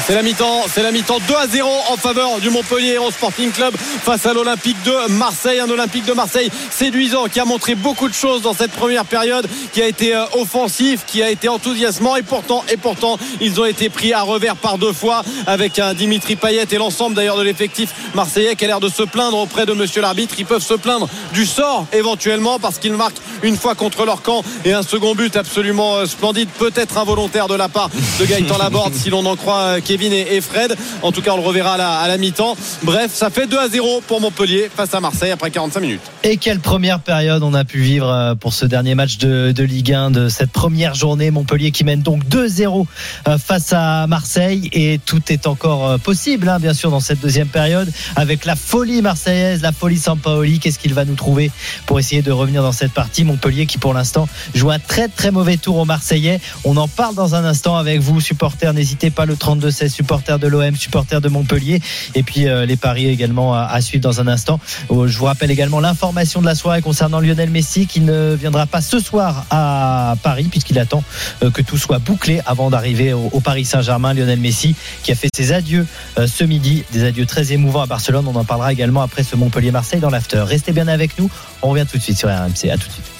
C'est 0.00 0.14
la 0.14 0.22
mi-temps, 0.22 0.62
c'est 0.72 0.82
la 0.82 0.90
mi-temps 0.90 1.18
2 1.28 1.34
à 1.34 1.46
0 1.46 1.68
en 1.90 1.96
faveur 1.96 2.40
du 2.40 2.50
Montpellier 2.50 2.94
Héros 2.94 3.10
Sporting 3.10 3.50
Club 3.52 3.74
face 3.76 4.26
à 4.26 4.32
l'Olympique 4.32 4.82
de 4.84 5.12
Marseille. 5.12 5.60
Un 5.60 5.68
Olympique 5.70 6.04
de 6.06 6.12
Marseille 6.12 6.50
séduisant 6.70 7.26
qui 7.26 7.38
a 7.38 7.44
montré 7.44 7.74
beaucoup 7.74 8.08
de 8.08 8.14
choses 8.14 8.42
dans 8.42 8.54
cette 8.54 8.72
première 8.72 9.04
période, 9.04 9.46
qui 9.72 9.82
a 9.82 9.86
été 9.86 10.14
euh, 10.14 10.24
offensif, 10.32 11.04
qui 11.06 11.22
a 11.22 11.30
été 11.30 11.48
enthousiasmant 11.48 12.16
et 12.16 12.22
pourtant, 12.22 12.64
et 12.72 12.76
pourtant, 12.76 13.18
ils 13.40 13.60
ont 13.60 13.64
été 13.64 13.90
pris 13.90 14.12
à 14.12 14.22
revers 14.22 14.56
par 14.56 14.78
deux 14.78 14.92
fois 14.92 15.22
avec 15.46 15.78
un 15.78 15.94
Dimitri 15.94 16.36
Payet 16.36 16.66
et 16.70 16.78
l'ensemble 16.78 17.14
d'ailleurs 17.14 17.36
de 17.36 17.42
l'effectif 17.42 17.90
marseillais 18.14 18.56
qui 18.56 18.64
a 18.64 18.68
l'air 18.68 18.80
de 18.80 18.88
se 18.88 19.02
plaindre 19.02 19.38
auprès 19.38 19.66
de 19.66 19.72
monsieur 19.72 20.00
l'arbitre. 20.00 20.34
Ils 20.38 20.46
peuvent 20.46 20.64
se 20.64 20.74
plaindre 20.74 21.08
du 21.32 21.46
sort 21.46 21.86
éventuellement 21.92 22.58
parce 22.58 22.78
qu'ils 22.78 22.94
marquent 22.94 23.20
une 23.42 23.56
fois 23.56 23.74
contre 23.74 24.04
leur 24.04 24.22
camp 24.22 24.42
et 24.64 24.72
un 24.72 24.82
second 24.82 25.14
but 25.14 25.36
absolument 25.36 25.96
euh, 25.96 26.06
splendide, 26.06 26.48
peut-être 26.58 26.98
involontaire 26.98 27.46
de 27.46 27.54
la 27.54 27.68
part 27.68 27.90
de 28.18 28.24
Gaëtan 28.24 28.58
Laborde 28.58 28.94
si 28.94 29.10
l'on 29.10 29.24
en 29.26 29.36
croit 29.36 29.60
euh, 29.60 29.80
Kevin 29.84 30.12
et 30.12 30.40
Fred. 30.40 30.76
En 31.02 31.12
tout 31.12 31.22
cas, 31.22 31.32
on 31.32 31.36
le 31.36 31.42
reverra 31.42 31.74
à 31.74 32.08
la, 32.08 32.18
mi-temps. 32.18 32.56
Bref, 32.82 33.10
ça 33.12 33.30
fait 33.30 33.46
2 33.46 33.58
à 33.58 33.68
0 33.68 34.02
pour 34.06 34.20
Montpellier 34.20 34.70
face 34.74 34.94
à 34.94 35.00
Marseille 35.00 35.30
après 35.30 35.50
45 35.50 35.80
minutes. 35.80 36.00
Et 36.22 36.36
quelle 36.36 36.60
première 36.60 37.00
période 37.00 37.42
on 37.42 37.54
a 37.54 37.64
pu 37.64 37.80
vivre 37.80 38.08
euh, 38.08 38.34
pour 38.34 38.52
ce 38.52 38.66
dernier 38.66 38.94
match 38.94 39.18
de, 39.18 39.62
Ligue 39.62 39.92
1 39.92 40.10
de 40.10 40.28
cette 40.28 40.50
première 40.50 40.94
journée. 40.94 41.30
Montpellier 41.30 41.70
qui 41.70 41.84
mène 41.84 42.02
donc 42.02 42.24
2-0 42.24 42.86
euh, 43.28 43.38
face 43.38 43.72
à 43.72 44.06
Marseille 44.06 44.68
et 44.72 45.00
tout 45.04 45.22
est 45.28 45.46
encore 45.46 45.88
euh, 45.88 45.98
possible, 45.98 46.48
hein, 46.48 46.58
bien 46.58 46.74
sûr, 46.74 46.90
dans 46.90 47.00
cette 47.00 47.20
deuxième 47.20 47.48
période 47.48 47.90
avec 48.16 48.44
la 48.44 48.56
folie 48.56 49.02
marseillaise, 49.02 49.62
la 49.62 49.72
folie 49.72 49.98
Sampaoli. 49.98 50.58
Qu'est-ce 50.58 50.78
qu'il 50.78 50.94
va 50.94 51.04
nous 51.04 51.14
trouver 51.14 51.50
pour 51.86 51.98
essayer 51.98 52.22
de 52.22 52.32
revenir 52.32 52.62
dans 52.62 52.72
cette 52.72 52.92
partie? 52.92 53.24
Montpellier 53.24 53.66
qui 53.66 53.78
pour 53.78 53.94
l'instant 53.94 54.28
joue 54.54 54.70
un 54.70 54.78
très 54.78 55.08
très 55.08 55.30
mauvais 55.30 55.56
tour 55.56 55.76
aux 55.76 55.84
Marseillais. 55.84 56.40
On 56.64 56.76
en 56.76 56.88
parle 56.88 57.14
dans 57.14 57.34
un 57.34 57.44
instant 57.44 57.76
avec 57.76 58.00
vous, 58.00 58.20
supporters. 58.20 58.72
N'hésitez 58.72 59.10
pas 59.10 59.26
le 59.26 59.36
32-16, 59.72 59.88
supporters 59.88 60.38
de 60.38 60.46
l'OM, 60.46 60.76
supporters 60.76 61.20
de 61.20 61.28
Montpellier 61.28 61.80
et 62.14 62.22
puis 62.22 62.48
euh, 62.48 62.66
les 62.66 62.76
paris 62.76 63.08
également 63.08 63.54
à, 63.54 63.80
suivre 63.80 64.02
dans 64.02 64.20
un 64.20 64.28
instant. 64.28 64.60
Euh, 64.90 65.06
Je 65.08 65.18
vous 65.18 65.24
rappelle 65.24 65.50
également 65.50 65.80
l'information 65.80 66.40
de 66.40 66.46
la 66.46 66.54
soirée 66.54 66.82
concernant 66.82 67.20
Lionel 67.20 67.50
Messi 67.50 67.86
qui 67.86 68.00
ne 68.00 68.34
viendra 68.34 68.66
pas 68.66 68.80
ce 68.80 69.00
soir 69.00 69.46
à 69.50 70.14
Paris 70.22 70.48
puisqu'il 70.50 70.78
attend 70.78 71.02
euh, 71.42 71.50
que 71.50 71.62
tout 71.62 71.78
soit 71.78 71.98
bouclé 71.98 72.40
avant 72.46 72.70
d'arriver 72.70 73.12
au, 73.12 73.28
au 73.32 73.40
Paris 73.40 73.64
Saint-Germain. 73.64 74.14
Lionel 74.14 74.40
Messi 74.40 74.74
qui 75.02 75.12
a 75.12 75.14
fait 75.14 75.28
ses 75.34 75.52
adieux 75.52 75.86
euh, 76.18 76.26
ce 76.26 76.44
midi, 76.44 76.84
des 76.92 77.04
adieux 77.04 77.26
très 77.26 77.52
émouvants 77.52 77.82
à 77.82 77.86
Barcelone. 77.86 78.26
On 78.28 78.36
en 78.36 78.44
parlera 78.44 78.72
également 78.72 79.02
après 79.02 79.22
ce 79.22 79.36
Montpellier-Marseille 79.36 80.00
dans 80.00 80.10
l'after. 80.10 80.42
Restez 80.46 80.72
bien 80.72 80.88
avec 80.88 81.18
nous. 81.18 81.30
On 81.62 81.70
revient 81.70 81.86
tout 81.90 81.98
de 81.98 82.02
suite 82.02 82.18
sur 82.18 82.28
RMC. 82.28 82.70
À 82.70 82.76
tout 82.76 82.88
de 82.88 82.92
suite. 82.92 83.12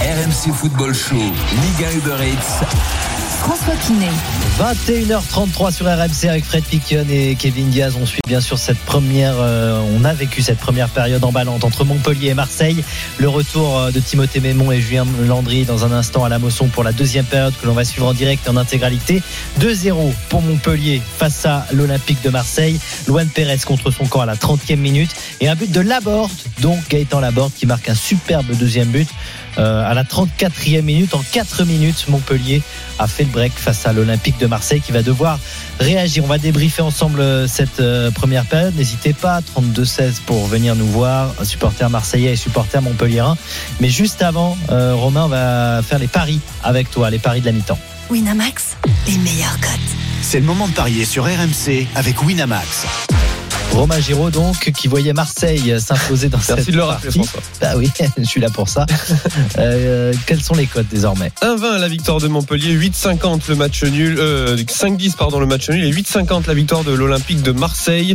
RMC 0.00 0.52
Football 0.54 0.94
Show, 0.94 1.16
Liga 1.16 1.92
Uber 1.92 2.16
Eats. 2.24 3.27
François 3.40 3.74
Pinet. 3.74 4.10
21h33 4.58 5.72
sur 5.72 5.86
RMC 5.86 6.28
avec 6.28 6.44
Fred 6.44 6.64
Piquion 6.64 7.06
et 7.08 7.36
Kevin 7.36 7.68
Diaz. 7.68 7.96
On 8.00 8.06
suit 8.06 8.20
bien 8.26 8.40
sûr 8.40 8.58
cette 8.58 8.78
première, 8.78 9.36
euh, 9.38 9.80
on 9.96 10.04
a 10.04 10.12
vécu 10.12 10.42
cette 10.42 10.58
première 10.58 10.88
période 10.88 11.22
emballante 11.22 11.62
entre 11.62 11.84
Montpellier 11.84 12.30
et 12.30 12.34
Marseille. 12.34 12.82
Le 13.18 13.28
retour 13.28 13.78
euh, 13.78 13.90
de 13.92 14.00
Timothée 14.00 14.40
Mémon 14.40 14.72
et 14.72 14.80
Julien 14.80 15.06
Landry 15.26 15.64
dans 15.64 15.84
un 15.84 15.92
instant 15.92 16.24
à 16.24 16.28
la 16.28 16.38
Mosson 16.38 16.66
pour 16.66 16.82
la 16.82 16.92
deuxième 16.92 17.24
période 17.24 17.54
que 17.60 17.66
l'on 17.66 17.74
va 17.74 17.84
suivre 17.84 18.08
en 18.08 18.14
direct 18.14 18.48
en 18.48 18.56
intégralité. 18.56 19.22
2-0 19.60 20.12
pour 20.28 20.42
Montpellier 20.42 21.00
face 21.18 21.46
à 21.46 21.66
l'Olympique 21.72 22.22
de 22.22 22.30
Marseille. 22.30 22.80
Luan 23.06 23.28
Pérez 23.28 23.58
contre 23.64 23.92
son 23.92 24.06
camp 24.06 24.22
à 24.22 24.26
la 24.26 24.34
30e 24.34 24.76
minute 24.76 25.10
et 25.40 25.48
un 25.48 25.54
but 25.54 25.70
de 25.70 25.80
Laborde, 25.80 26.32
donc 26.60 26.80
Gaëtan 26.88 27.20
Laborde 27.20 27.52
qui 27.54 27.66
marque 27.66 27.88
un 27.88 27.94
superbe 27.94 28.46
deuxième 28.56 28.88
but. 28.88 29.08
Euh, 29.58 29.88
à 29.88 29.94
la 29.94 30.04
34e 30.04 30.82
minute, 30.82 31.14
en 31.14 31.22
4 31.32 31.64
minutes, 31.64 32.06
Montpellier 32.08 32.62
a 32.98 33.06
fait 33.06 33.24
le 33.24 33.30
break 33.30 33.52
face 33.54 33.86
à 33.86 33.92
l'Olympique 33.92 34.38
de 34.38 34.46
Marseille 34.46 34.80
qui 34.80 34.92
va 34.92 35.02
devoir 35.02 35.38
réagir. 35.80 36.24
On 36.24 36.28
va 36.28 36.38
débriefer 36.38 36.82
ensemble 36.82 37.20
euh, 37.20 37.46
cette 37.46 37.80
euh, 37.80 38.10
première 38.10 38.44
période. 38.44 38.74
N'hésitez 38.76 39.12
pas, 39.12 39.40
32-16 39.40 40.20
pour 40.26 40.46
venir 40.46 40.76
nous 40.76 40.86
voir, 40.86 41.34
supporters 41.42 41.90
marseillais 41.90 42.32
et 42.32 42.36
supporters 42.36 42.82
montpelliérains. 42.82 43.36
Mais 43.80 43.88
juste 43.88 44.22
avant, 44.22 44.56
euh, 44.70 44.94
Romain, 44.94 45.24
on 45.24 45.28
va 45.28 45.82
faire 45.82 45.98
les 45.98 46.08
paris 46.08 46.40
avec 46.62 46.90
toi, 46.90 47.10
les 47.10 47.18
paris 47.18 47.40
de 47.40 47.46
la 47.46 47.52
mi-temps. 47.52 47.78
Winamax, 48.10 48.76
les 49.06 49.18
meilleurs 49.18 49.58
cotes. 49.60 49.70
C'est 50.22 50.40
le 50.40 50.46
moment 50.46 50.68
de 50.68 50.72
parier 50.72 51.04
sur 51.04 51.24
RMC 51.24 51.86
avec 51.94 52.22
Winamax. 52.22 52.86
Romain 53.72 54.00
Giraud, 54.00 54.30
donc, 54.30 54.72
qui 54.76 54.88
voyait 54.88 55.12
Marseille 55.12 55.76
s'imposer 55.80 56.28
dans 56.28 56.40
cette 56.40 56.56
Merci 56.56 56.72
de 56.72 56.76
le 56.76 56.82
rappeler, 56.82 57.10
partie. 57.12 57.28
François. 57.28 57.40
Bah 57.60 57.72
oui, 57.76 57.90
je 58.18 58.24
suis 58.24 58.40
là 58.40 58.50
pour 58.50 58.68
ça. 58.68 58.86
Euh, 59.58 60.12
quels 60.26 60.40
sont 60.42 60.54
les 60.54 60.66
codes 60.66 60.86
désormais? 60.90 61.32
1-20 61.42 61.78
la 61.78 61.88
victoire 61.88 62.20
de 62.20 62.28
Montpellier, 62.28 62.76
8-50 62.76 63.42
le 63.48 63.54
match 63.56 63.82
nul, 63.82 64.16
euh, 64.18 64.56
5-10 64.56 65.16
pardon 65.16 65.40
le 65.40 65.46
match 65.46 65.68
nul 65.70 65.84
et 65.84 65.92
8-50 65.92 66.46
la 66.46 66.54
victoire 66.54 66.84
de 66.84 66.92
l'Olympique 66.92 67.42
de 67.42 67.50
Marseille. 67.52 68.14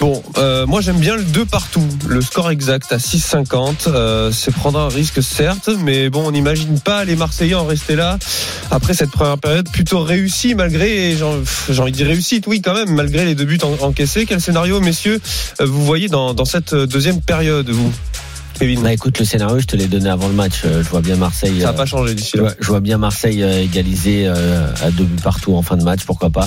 Bon, 0.00 0.22
euh, 0.38 0.66
moi 0.66 0.80
j'aime 0.80 0.98
bien 0.98 1.16
le 1.16 1.24
2 1.24 1.44
partout, 1.44 1.86
le 2.06 2.20
score 2.20 2.50
exact 2.50 2.92
à 2.92 2.98
6-50. 2.98 3.88
Euh, 3.88 4.30
c'est 4.32 4.52
prendre 4.52 4.78
un 4.78 4.88
risque 4.88 5.22
certes, 5.22 5.70
mais 5.82 6.08
bon 6.08 6.26
on 6.26 6.30
n'imagine 6.30 6.78
pas 6.78 7.04
les 7.04 7.16
Marseillais 7.16 7.54
en 7.54 7.66
rester 7.66 7.96
là 7.96 8.18
après 8.70 8.94
cette 8.94 9.10
première 9.10 9.38
période 9.38 9.68
plutôt 9.70 10.00
réussie 10.02 10.54
malgré, 10.54 11.16
j'ai 11.16 11.24
j'ai 11.74 11.80
envie 11.82 11.92
de 11.92 11.96
dire 11.96 12.06
réussite, 12.06 12.46
oui 12.46 12.60
quand 12.62 12.74
même, 12.74 12.94
malgré 12.94 13.24
les 13.24 13.34
deux 13.34 13.44
buts 13.44 13.58
en- 13.62 13.84
encaissés. 13.86 14.24
Quel 14.26 14.40
scénario 14.40 14.69
messieurs 14.78 15.18
euh, 15.60 15.66
vous 15.66 15.84
voyez 15.84 16.06
dans, 16.08 16.32
dans 16.34 16.44
cette 16.44 16.72
deuxième 16.74 17.20
période 17.20 17.68
vous 17.68 17.92
Kevin 18.58 18.82
Bah 18.82 18.92
écoute, 18.92 19.18
le 19.18 19.24
scénario, 19.24 19.58
je 19.58 19.64
te 19.64 19.74
l'ai 19.74 19.86
donné 19.86 20.10
avant 20.10 20.28
le 20.28 20.34
match. 20.34 20.56
Euh, 20.66 20.82
Je 20.84 20.88
vois 20.90 21.00
bien 21.00 21.16
Marseille. 21.16 21.60
Ça 21.60 21.68
n'a 21.68 21.70
euh, 21.70 21.72
pas 21.72 21.86
changé 21.86 22.14
d'ici 22.14 22.32
je 22.34 22.42
là. 22.42 22.42
vois, 22.42 22.54
je 22.60 22.66
vois 22.66 22.80
bien 22.80 22.98
Marseille 22.98 23.42
euh, 23.42 23.62
égaliser 23.62 24.24
euh, 24.26 24.66
à 24.82 24.90
deux 24.90 25.04
buts 25.04 25.22
partout 25.22 25.54
en 25.54 25.62
fin 25.62 25.78
de 25.78 25.82
match, 25.82 26.00
pourquoi 26.04 26.28
pas 26.28 26.46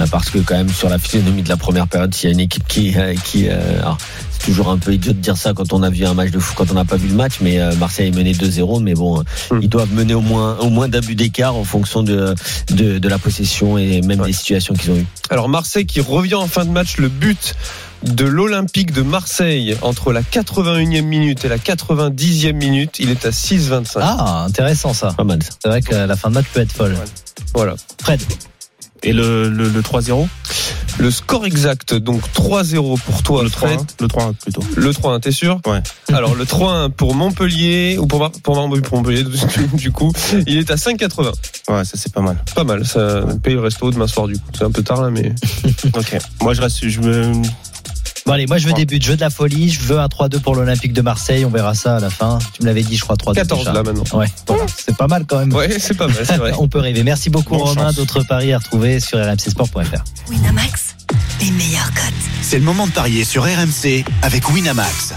Euh, 0.00 0.06
Parce 0.10 0.28
que 0.30 0.38
quand 0.38 0.56
même 0.56 0.70
sur 0.70 0.88
la 0.88 0.98
physionomie 0.98 1.42
de 1.44 1.48
la 1.48 1.56
première 1.56 1.86
période, 1.86 2.12
s'il 2.14 2.30
y 2.30 2.32
a 2.32 2.34
une 2.34 2.40
équipe 2.40 2.66
qui, 2.66 2.94
euh, 2.96 3.14
qui, 3.24 3.46
euh, 3.48 3.78
alors, 3.80 3.96
c'est 4.42 4.50
toujours 4.50 4.70
un 4.70 4.78
peu 4.78 4.92
idiot 4.92 5.12
de 5.12 5.18
dire 5.18 5.36
ça 5.36 5.52
quand 5.54 5.72
on 5.72 5.82
a 5.82 5.90
vu 5.90 6.04
un 6.04 6.14
match 6.14 6.30
de 6.30 6.38
foot, 6.38 6.56
quand 6.56 6.70
on 6.70 6.74
n'a 6.74 6.84
pas 6.84 6.96
vu 6.96 7.08
le 7.08 7.14
match, 7.14 7.34
mais 7.40 7.60
euh, 7.60 7.74
Marseille 7.76 8.08
est 8.08 8.16
mené 8.16 8.32
2-0, 8.32 8.82
mais 8.82 8.94
bon, 8.94 9.22
Hmm. 9.50 9.58
ils 9.62 9.68
doivent 9.68 9.92
mener 9.92 10.14
au 10.14 10.20
moins 10.20 10.56
au 10.58 10.68
moins 10.70 10.88
d'un 10.88 11.00
but 11.00 11.14
d'écart 11.14 11.54
en 11.56 11.64
fonction 11.64 12.02
de, 12.02 12.34
de 12.70 12.98
de 12.98 13.08
la 13.08 13.18
possession 13.18 13.78
et 13.78 14.00
même 14.02 14.20
des 14.22 14.32
situations 14.32 14.74
qu'ils 14.74 14.90
ont 14.90 14.96
eues. 14.96 15.06
Alors 15.30 15.48
Marseille 15.48 15.86
qui 15.86 16.00
revient 16.00 16.34
en 16.34 16.46
fin 16.48 16.64
de 16.64 16.70
match, 16.70 16.96
le 16.98 17.08
but 17.08 17.54
de 18.02 18.24
l'Olympique 18.24 18.92
de 18.92 19.02
Marseille 19.02 19.76
entre 19.82 20.12
la 20.12 20.22
81e 20.22 21.02
minute 21.02 21.44
et 21.44 21.48
la 21.48 21.58
90e 21.58 22.52
minute, 22.52 22.98
il 22.98 23.10
est 23.10 23.24
à 23.26 23.30
6,25. 23.30 23.98
Ah, 24.00 24.44
intéressant 24.46 24.92
ça. 24.92 25.12
Pas 25.16 25.22
mal. 25.24 25.42
ça. 25.42 25.50
C'est 25.62 25.68
vrai 25.68 25.82
que 25.82 25.94
la 25.94 26.16
fin 26.16 26.28
de 26.30 26.34
match 26.34 26.46
peut 26.52 26.60
être 26.60 26.72
folle. 26.72 26.96
Voilà. 27.54 27.74
Fred, 28.00 28.20
Et 29.04 29.12
le, 29.12 29.48
le, 29.48 29.68
le 29.68 29.80
3-0 29.80 30.28
Le 30.98 31.10
score 31.10 31.44
exact, 31.44 31.94
donc 31.94 32.22
3-0 32.34 33.00
pour 33.00 33.22
toi, 33.22 33.42
Le 33.42 33.48
Fred. 33.48 33.80
3-1 33.80 33.84
Le 34.00 34.06
3-1 34.06 34.34
plutôt. 34.34 34.62
Le 34.76 34.90
3-1, 34.90 35.20
t'es 35.20 35.32
sûr 35.32 35.60
Ouais. 35.66 35.82
Alors 36.12 36.34
le 36.34 36.44
3-1 36.44 36.90
pour 36.90 37.14
Montpellier, 37.14 37.96
ou 37.98 38.06
pour, 38.06 38.30
pour 38.30 38.54
Montpellier 38.56 39.24
du 39.74 39.90
coup, 39.90 40.12
il 40.46 40.58
est 40.58 40.70
à 40.70 40.76
5,80. 40.76 41.32
Ouais, 41.68 41.84
ça 41.84 41.92
c'est 41.94 42.12
pas 42.12 42.20
mal. 42.20 42.36
Pas 42.54 42.64
mal, 42.64 42.84
ça 42.86 43.24
paye 43.42 43.54
le 43.54 43.60
resto 43.60 43.90
demain 43.90 44.06
soir 44.06 44.26
du 44.28 44.34
coup. 44.34 44.50
C'est 44.56 44.64
un 44.64 44.70
peu 44.70 44.82
tard 44.82 45.02
là, 45.02 45.10
mais 45.10 45.34
Ok. 45.96 46.18
Moi 46.40 46.54
je 46.54 46.60
reste. 46.60 46.86
Je 46.88 47.00
me... 47.00 47.32
Bon 48.24 48.32
allez, 48.32 48.46
moi 48.46 48.58
je 48.58 48.68
veux 48.68 48.72
des 48.72 48.86
buts, 48.86 49.00
je 49.02 49.10
veux 49.10 49.16
de 49.16 49.20
la 49.20 49.30
folie, 49.30 49.68
je 49.68 49.80
veux 49.80 49.98
un 49.98 50.06
3-2 50.06 50.40
pour 50.40 50.54
l'Olympique 50.54 50.92
de 50.92 51.00
Marseille, 51.02 51.44
on 51.44 51.50
verra 51.50 51.74
ça 51.74 51.96
à 51.96 52.00
la 52.00 52.08
fin. 52.10 52.38
Tu 52.54 52.62
me 52.62 52.68
l'avais 52.68 52.82
dit, 52.82 52.96
je 52.96 53.02
crois 53.02 53.16
3-2. 53.16 53.34
14 53.34 53.60
déjà. 53.60 53.72
là 53.72 53.82
maintenant. 53.82 54.18
Ouais, 54.18 54.26
bon, 54.46 54.56
c'est 54.76 54.96
pas 54.96 55.08
mal 55.08 55.24
quand 55.26 55.38
même. 55.40 55.52
Ouais, 55.52 55.78
c'est 55.80 55.96
pas 55.96 56.06
mal, 56.06 56.16
c'est 56.24 56.36
vrai. 56.36 56.52
on 56.58 56.68
peut 56.68 56.78
rêver. 56.78 57.02
Merci 57.02 57.30
beaucoup 57.30 57.56
Bonne 57.56 57.66
Romain. 57.68 57.92
D'autres 57.92 58.22
paris 58.22 58.52
à 58.52 58.58
retrouver 58.58 59.00
sur 59.00 59.18
rmcsport.fr. 59.18 60.04
Winamax, 60.30 60.94
les 61.40 61.50
meilleurs 61.50 61.92
cotes. 61.94 62.14
C'est 62.42 62.58
le 62.58 62.64
moment 62.64 62.86
de 62.86 62.92
parier 62.92 63.24
sur 63.24 63.42
RMC 63.42 64.04
avec 64.22 64.48
Winamax. 64.50 65.14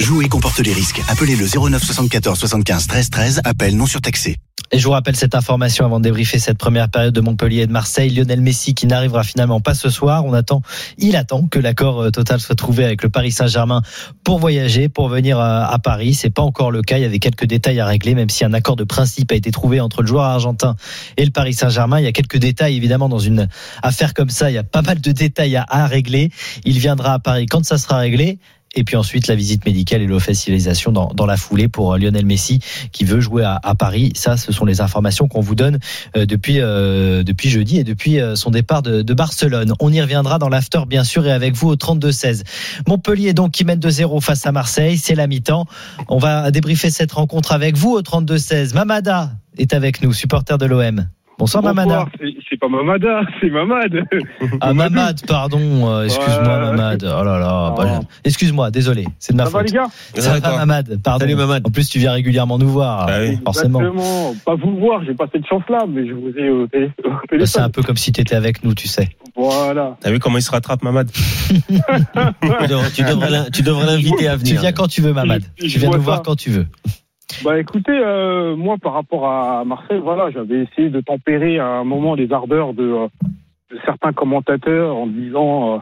Jouer 0.00 0.28
comporte 0.28 0.58
les 0.58 0.72
risques. 0.72 1.00
Appelez 1.08 1.36
le 1.36 1.46
09 1.46 1.82
74 1.84 2.36
75 2.36 2.86
13 2.88 3.10
13. 3.10 3.40
Appel 3.44 3.76
non 3.76 3.86
surtaxé. 3.86 4.36
Et 4.72 4.78
je 4.78 4.84
vous 4.84 4.92
rappelle 4.92 5.16
cette 5.16 5.34
information 5.34 5.84
avant 5.84 5.98
de 5.98 6.04
débriefer 6.04 6.38
cette 6.38 6.58
première 6.58 6.88
période 6.88 7.14
de 7.14 7.20
Montpellier 7.20 7.62
et 7.62 7.66
de 7.66 7.72
Marseille. 7.72 8.10
Lionel 8.10 8.40
Messi 8.40 8.74
qui 8.74 8.86
n'arrivera 8.86 9.22
finalement 9.22 9.60
pas 9.60 9.74
ce 9.74 9.90
soir. 9.90 10.24
On 10.24 10.32
attend, 10.32 10.62
il 10.98 11.16
attend 11.16 11.46
que 11.46 11.58
l'accord 11.58 12.02
euh, 12.02 12.10
total 12.10 12.40
soit 12.40 12.54
trouvé 12.54 12.84
avec 12.84 13.02
le 13.02 13.08
Paris 13.08 13.30
Saint-Germain 13.30 13.82
pour 14.24 14.38
voyager, 14.38 14.88
pour 14.88 15.08
venir 15.08 15.38
euh, 15.38 15.62
à 15.62 15.78
Paris. 15.78 16.14
C'est 16.14 16.30
pas 16.30 16.42
encore 16.42 16.70
le 16.70 16.82
cas. 16.82 16.98
Il 16.98 17.02
y 17.02 17.06
avait 17.06 17.18
quelques 17.18 17.46
détails 17.46 17.80
à 17.80 17.86
régler, 17.86 18.14
même 18.14 18.30
si 18.30 18.44
un 18.44 18.52
accord 18.52 18.76
de 18.76 18.84
principe 18.84 19.32
a 19.32 19.34
été 19.34 19.50
trouvé 19.50 19.80
entre 19.80 20.02
le 20.02 20.08
joueur 20.08 20.24
argentin 20.24 20.76
et 21.16 21.24
le 21.24 21.30
Paris 21.30 21.54
Saint-Germain. 21.54 22.00
Il 22.00 22.04
y 22.04 22.08
a 22.08 22.12
quelques 22.12 22.38
détails 22.38 22.76
évidemment 22.76 23.08
dans 23.08 23.18
une 23.18 23.48
affaire 23.82 24.14
comme 24.14 24.30
ça. 24.30 24.50
Il 24.50 24.54
y 24.54 24.58
a 24.58 24.64
pas 24.64 24.82
mal 24.82 25.00
de 25.00 25.12
détails 25.12 25.56
à, 25.56 25.64
à 25.68 25.86
régler. 25.86 26.30
Il 26.64 26.78
viendra 26.78 27.14
à 27.14 27.18
Paris 27.18 27.46
quand 27.46 27.64
ça 27.64 27.78
sera 27.78 27.98
réglé. 27.98 28.38
Et 28.74 28.84
puis 28.84 28.96
ensuite, 28.96 29.28
la 29.28 29.34
visite 29.34 29.64
médicale 29.64 30.02
et 30.02 30.06
l'officialisation 30.06 30.92
dans, 30.92 31.08
dans 31.14 31.26
la 31.26 31.36
foulée 31.36 31.68
pour 31.68 31.94
euh, 31.94 31.98
Lionel 31.98 32.26
Messi 32.26 32.60
qui 32.92 33.04
veut 33.04 33.20
jouer 33.20 33.44
à, 33.44 33.60
à 33.62 33.74
Paris. 33.74 34.12
Ça, 34.14 34.36
ce 34.36 34.52
sont 34.52 34.64
les 34.64 34.80
informations 34.80 35.28
qu'on 35.28 35.40
vous 35.40 35.54
donne 35.54 35.78
euh, 36.16 36.26
depuis, 36.26 36.60
euh, 36.60 37.22
depuis 37.22 37.48
jeudi 37.48 37.78
et 37.78 37.84
depuis 37.84 38.20
euh, 38.20 38.34
son 38.36 38.50
départ 38.50 38.82
de, 38.82 39.02
de 39.02 39.14
Barcelone. 39.14 39.74
On 39.80 39.92
y 39.92 40.00
reviendra 40.00 40.38
dans 40.38 40.48
l'after, 40.48 40.80
bien 40.86 41.04
sûr, 41.04 41.26
et 41.26 41.32
avec 41.32 41.54
vous 41.54 41.68
au 41.68 41.76
32-16. 41.76 42.42
Montpellier, 42.88 43.32
donc, 43.32 43.52
qui 43.52 43.64
mène 43.64 43.80
de 43.80 43.90
0 43.90 44.20
face 44.20 44.46
à 44.46 44.52
Marseille. 44.52 44.98
C'est 44.98 45.14
la 45.14 45.26
mi-temps. 45.26 45.66
On 46.08 46.18
va 46.18 46.50
débriefer 46.50 46.90
cette 46.90 47.12
rencontre 47.12 47.52
avec 47.52 47.76
vous 47.76 47.90
au 47.90 48.02
32-16. 48.02 48.74
Mamada 48.74 49.32
est 49.58 49.72
avec 49.72 50.02
nous, 50.02 50.12
supporter 50.12 50.58
de 50.58 50.66
l'OM. 50.66 51.06
Bonsoir, 51.38 51.62
Mamada. 51.64 51.84
Bonsoir, 52.04 52.08
c'est- 52.20 52.34
C'est 52.48 52.60
pas 52.60 52.68
Mamada, 52.68 53.20
c'est 53.40 53.50
Mamad. 53.50 53.92
Ah, 54.60 54.72
Mamad, 54.72 55.26
pardon. 55.26 55.58
euh, 55.90 56.04
excuse-moi, 56.04 56.54
Ouais. 56.58 56.60
Mamad. 56.70 57.02
Oh 57.04 57.24
là 57.24 57.38
là. 57.40 57.72
Oh. 57.72 57.74
bah, 57.82 58.00
excuse-moi, 58.22 58.70
désolé. 58.70 59.06
C'est 59.18 59.32
de 59.32 59.38
ma 59.38 59.44
Ça 59.46 59.50
va 59.50 59.58
faute. 59.58 59.68
les 59.70 59.74
gars 59.74 59.86
Ça 60.14 60.38
va, 60.38 60.56
Mamad. 60.58 61.00
Pardon. 61.02 61.20
Salut, 61.20 61.34
Mamad. 61.34 61.66
En 61.66 61.70
plus, 61.70 61.88
tu 61.88 61.98
viens 61.98 62.12
régulièrement 62.12 62.58
nous 62.58 62.68
voir. 62.68 63.08
Oui. 63.08 63.38
Forcément. 63.44 63.80
Exactement. 63.80 64.34
Pas 64.44 64.54
vous 64.54 64.78
voir, 64.78 65.02
j'ai 65.04 65.14
pas 65.14 65.26
cette 65.32 65.46
chance-là, 65.48 65.84
mais 65.88 66.06
je 66.06 66.12
vous 66.12 66.28
ai 66.38 66.50
au, 66.50 66.66
télé- 66.68 66.92
au 67.04 67.10
Bah, 67.38 67.46
C'est 67.46 67.60
un 67.60 67.70
peu 67.70 67.82
comme 67.82 67.96
si 67.96 68.12
tu 68.12 68.20
étais 68.20 68.36
avec 68.36 68.62
nous, 68.62 68.74
tu 68.74 68.86
sais. 68.86 69.08
Voilà. 69.34 69.96
T'as 70.00 70.10
vu 70.12 70.20
comment 70.20 70.38
il 70.38 70.42
se 70.42 70.50
rattrape, 70.52 70.82
Mamad 70.84 71.10
Tu 71.12 72.68
devrais- 72.68 72.90
tu 72.94 73.02
devrais 73.02 73.30
l'in- 73.30 73.46
tu 73.52 73.62
devrais 73.62 73.86
l'inviter 73.86 74.28
à 74.28 74.34
Tu 74.38 74.44
venir. 74.44 74.60
viens 74.60 74.72
quand 74.72 74.86
tu 74.86 75.00
veux, 75.00 75.12
Mamad. 75.12 75.42
Je- 75.58 75.66
je 75.66 75.72
Tu 75.72 75.78
viens 75.80 75.88
nous 75.88 75.94
ça. 75.94 75.98
voir 75.98 76.22
quand 76.22 76.36
tu 76.36 76.50
veux. 76.50 76.66
Bah 77.42 77.58
écoutez, 77.58 77.92
euh, 77.92 78.54
moi 78.54 78.76
par 78.78 78.92
rapport 78.92 79.26
à 79.28 79.64
Marseille, 79.64 80.00
voilà, 80.02 80.30
j'avais 80.30 80.62
essayé 80.62 80.88
de 80.90 81.00
tempérer 81.00 81.58
à 81.58 81.66
un 81.66 81.84
moment 81.84 82.14
les 82.14 82.32
ardeurs 82.32 82.74
de, 82.74 82.84
euh, 82.84 83.08
de 83.70 83.78
certains 83.84 84.12
commentateurs 84.12 84.96
en 84.96 85.06
disant 85.06 85.74
euh, 85.74 85.78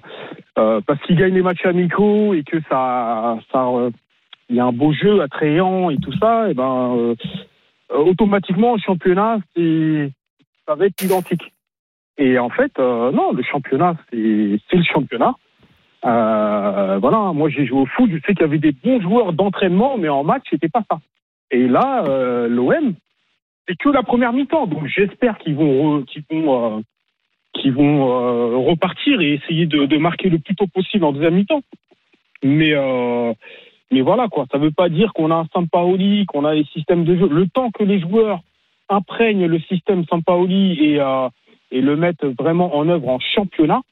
euh, 0.59 0.81
parce 0.87 1.01
qu'ils 1.03 1.17
gagnent 1.17 1.35
les 1.35 1.43
matchs 1.43 1.67
amicaux 1.67 2.33
et 2.35 2.43
que 2.43 2.61
ça, 2.69 3.39
ça, 3.53 3.67
euh, 3.67 3.91
il 4.49 4.57
y 4.57 4.61
a 4.61 4.65
un 4.65 4.73
beau 4.73 4.93
jeu 4.93 5.21
attrayant 5.21 5.91
et 5.91 5.97
tout 5.97 6.13
ça, 6.19 6.51
et 6.51 6.55
ben 6.55 6.97
euh, 6.97 7.15
euh, 7.93 7.99
automatiquement 7.99 8.75
le 8.75 8.81
championnat 8.81 9.39
c'est 9.55 10.11
ça 10.67 10.75
va 10.75 10.87
être 10.87 11.03
identique. 11.03 11.53
Et 12.19 12.39
en 12.39 12.51
fait, 12.51 12.73
euh, 12.79 13.11
non, 13.13 13.33
le 13.33 13.43
championnat 13.43 13.97
c'est 14.11 14.59
c'est 14.71 14.77
le 14.77 14.85
championnat. 14.85 15.35
Euh, 16.05 16.99
voilà, 17.01 17.33
moi 17.33 17.49
j'ai 17.49 17.67
joué 17.67 17.81
au 17.81 17.87
foot, 17.87 18.11
je 18.11 18.19
sais 18.27 18.35
qu'il 18.35 18.41
y 18.41 18.45
avait 18.45 18.59
des 18.59 18.73
bons 18.73 19.01
joueurs 19.01 19.33
d'entraînement, 19.33 19.97
mais 19.99 20.09
en 20.09 20.25
match 20.25 20.45
c'était 20.51 20.69
pas 20.69 20.83
ça. 20.91 20.99
Et 21.53 21.69
là, 21.69 22.05
euh, 22.09 22.49
l'OM, 22.49 22.95
c'est 23.69 23.77
que 23.77 23.91
la 23.91 24.03
première 24.03 24.33
mi-temps. 24.33 24.67
Donc 24.67 24.87
j'espère 24.87 25.39
qu'ils 25.39 25.55
vont, 25.55 26.01
re- 26.01 26.05
qu'ils 26.07 26.25
vont, 26.31 26.79
euh, 26.79 26.81
qu'ils 27.55 27.73
vont 27.73 28.09
euh, 28.11 28.57
repartir 28.57 29.21
et 29.21 29.35
essayer 29.35 29.67
de, 29.67 29.87
de 29.87 29.97
marquer 29.99 30.29
le 30.31 30.39
plus 30.39 30.57
tôt 30.57 30.67
possible 30.67 31.05
en 31.05 31.13
deuxième 31.13 31.35
mi-temps. 31.35 31.63
Mais, 32.43 32.73
euh, 32.73 33.33
mais 33.93 34.01
voilà 34.01 34.29
quoi. 34.29 34.47
Ça 34.51 34.59
veut 34.59 34.73
pas 34.73 34.89
dire 34.89 35.13
qu'on 35.13 35.31
a 35.31 35.37
un 35.37 35.47
Sampaoli, 35.53 36.27
qu'on 36.27 36.45
a 36.45 36.55
les 36.55 36.65
systèmes 36.65 37.05
de 37.05 37.17
jeu. 37.17 37.29
Le 37.29 37.47
temps 37.47 37.71
que 37.71 37.85
les 37.85 38.01
joueurs 38.01 38.41
imprègnent 38.89 39.47
le 39.47 39.61
système 39.61 40.05
Sampaoli 40.07 40.73
et, 40.83 41.01
euh, 41.01 41.29
et 41.71 41.81
le 41.81 41.97
mettent 41.97 42.25
vraiment 42.25 42.75
en 42.77 42.89
œuvre 42.89 43.09
en 43.09 43.21
championnat. 43.21 43.83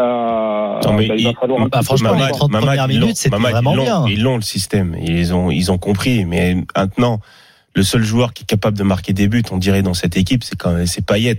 Euh, 0.00 0.80
Non, 0.84 0.92
mais 0.94 1.06
bah, 1.08 1.14
il 1.16 1.24
va 1.24 1.30
il- 1.30 1.36
falloir 1.40 1.60
un 1.62 1.66
bah, 1.66 1.82
franchement, 1.82 2.12
les 2.14 2.18
quoi. 2.20 2.28
30 2.30 2.50
Mamad, 2.52 2.66
premières 2.66 2.88
minutes, 2.88 3.16
c'était 3.16 3.36
vraiment 3.36 3.74
ils 3.74 3.80
bien. 3.80 4.04
Ils 4.08 4.22
l'ont 4.22 4.36
le 4.36 4.42
système. 4.42 4.96
Ils 5.02 5.34
ont, 5.34 5.50
ils 5.50 5.70
ont 5.70 5.78
compris. 5.78 6.24
Mais 6.24 6.56
maintenant, 6.76 7.20
le 7.74 7.82
seul 7.82 8.02
joueur 8.02 8.32
qui 8.32 8.42
est 8.44 8.46
capable 8.46 8.76
de 8.78 8.82
marquer 8.82 9.12
des 9.12 9.28
buts, 9.28 9.42
on 9.50 9.58
dirait 9.58 9.82
dans 9.82 9.94
cette 9.94 10.16
équipe, 10.16 10.42
c'est 10.44 10.56
quand 10.56 10.72
même 10.72 10.86
c'est 10.86 11.04
Payet. 11.04 11.36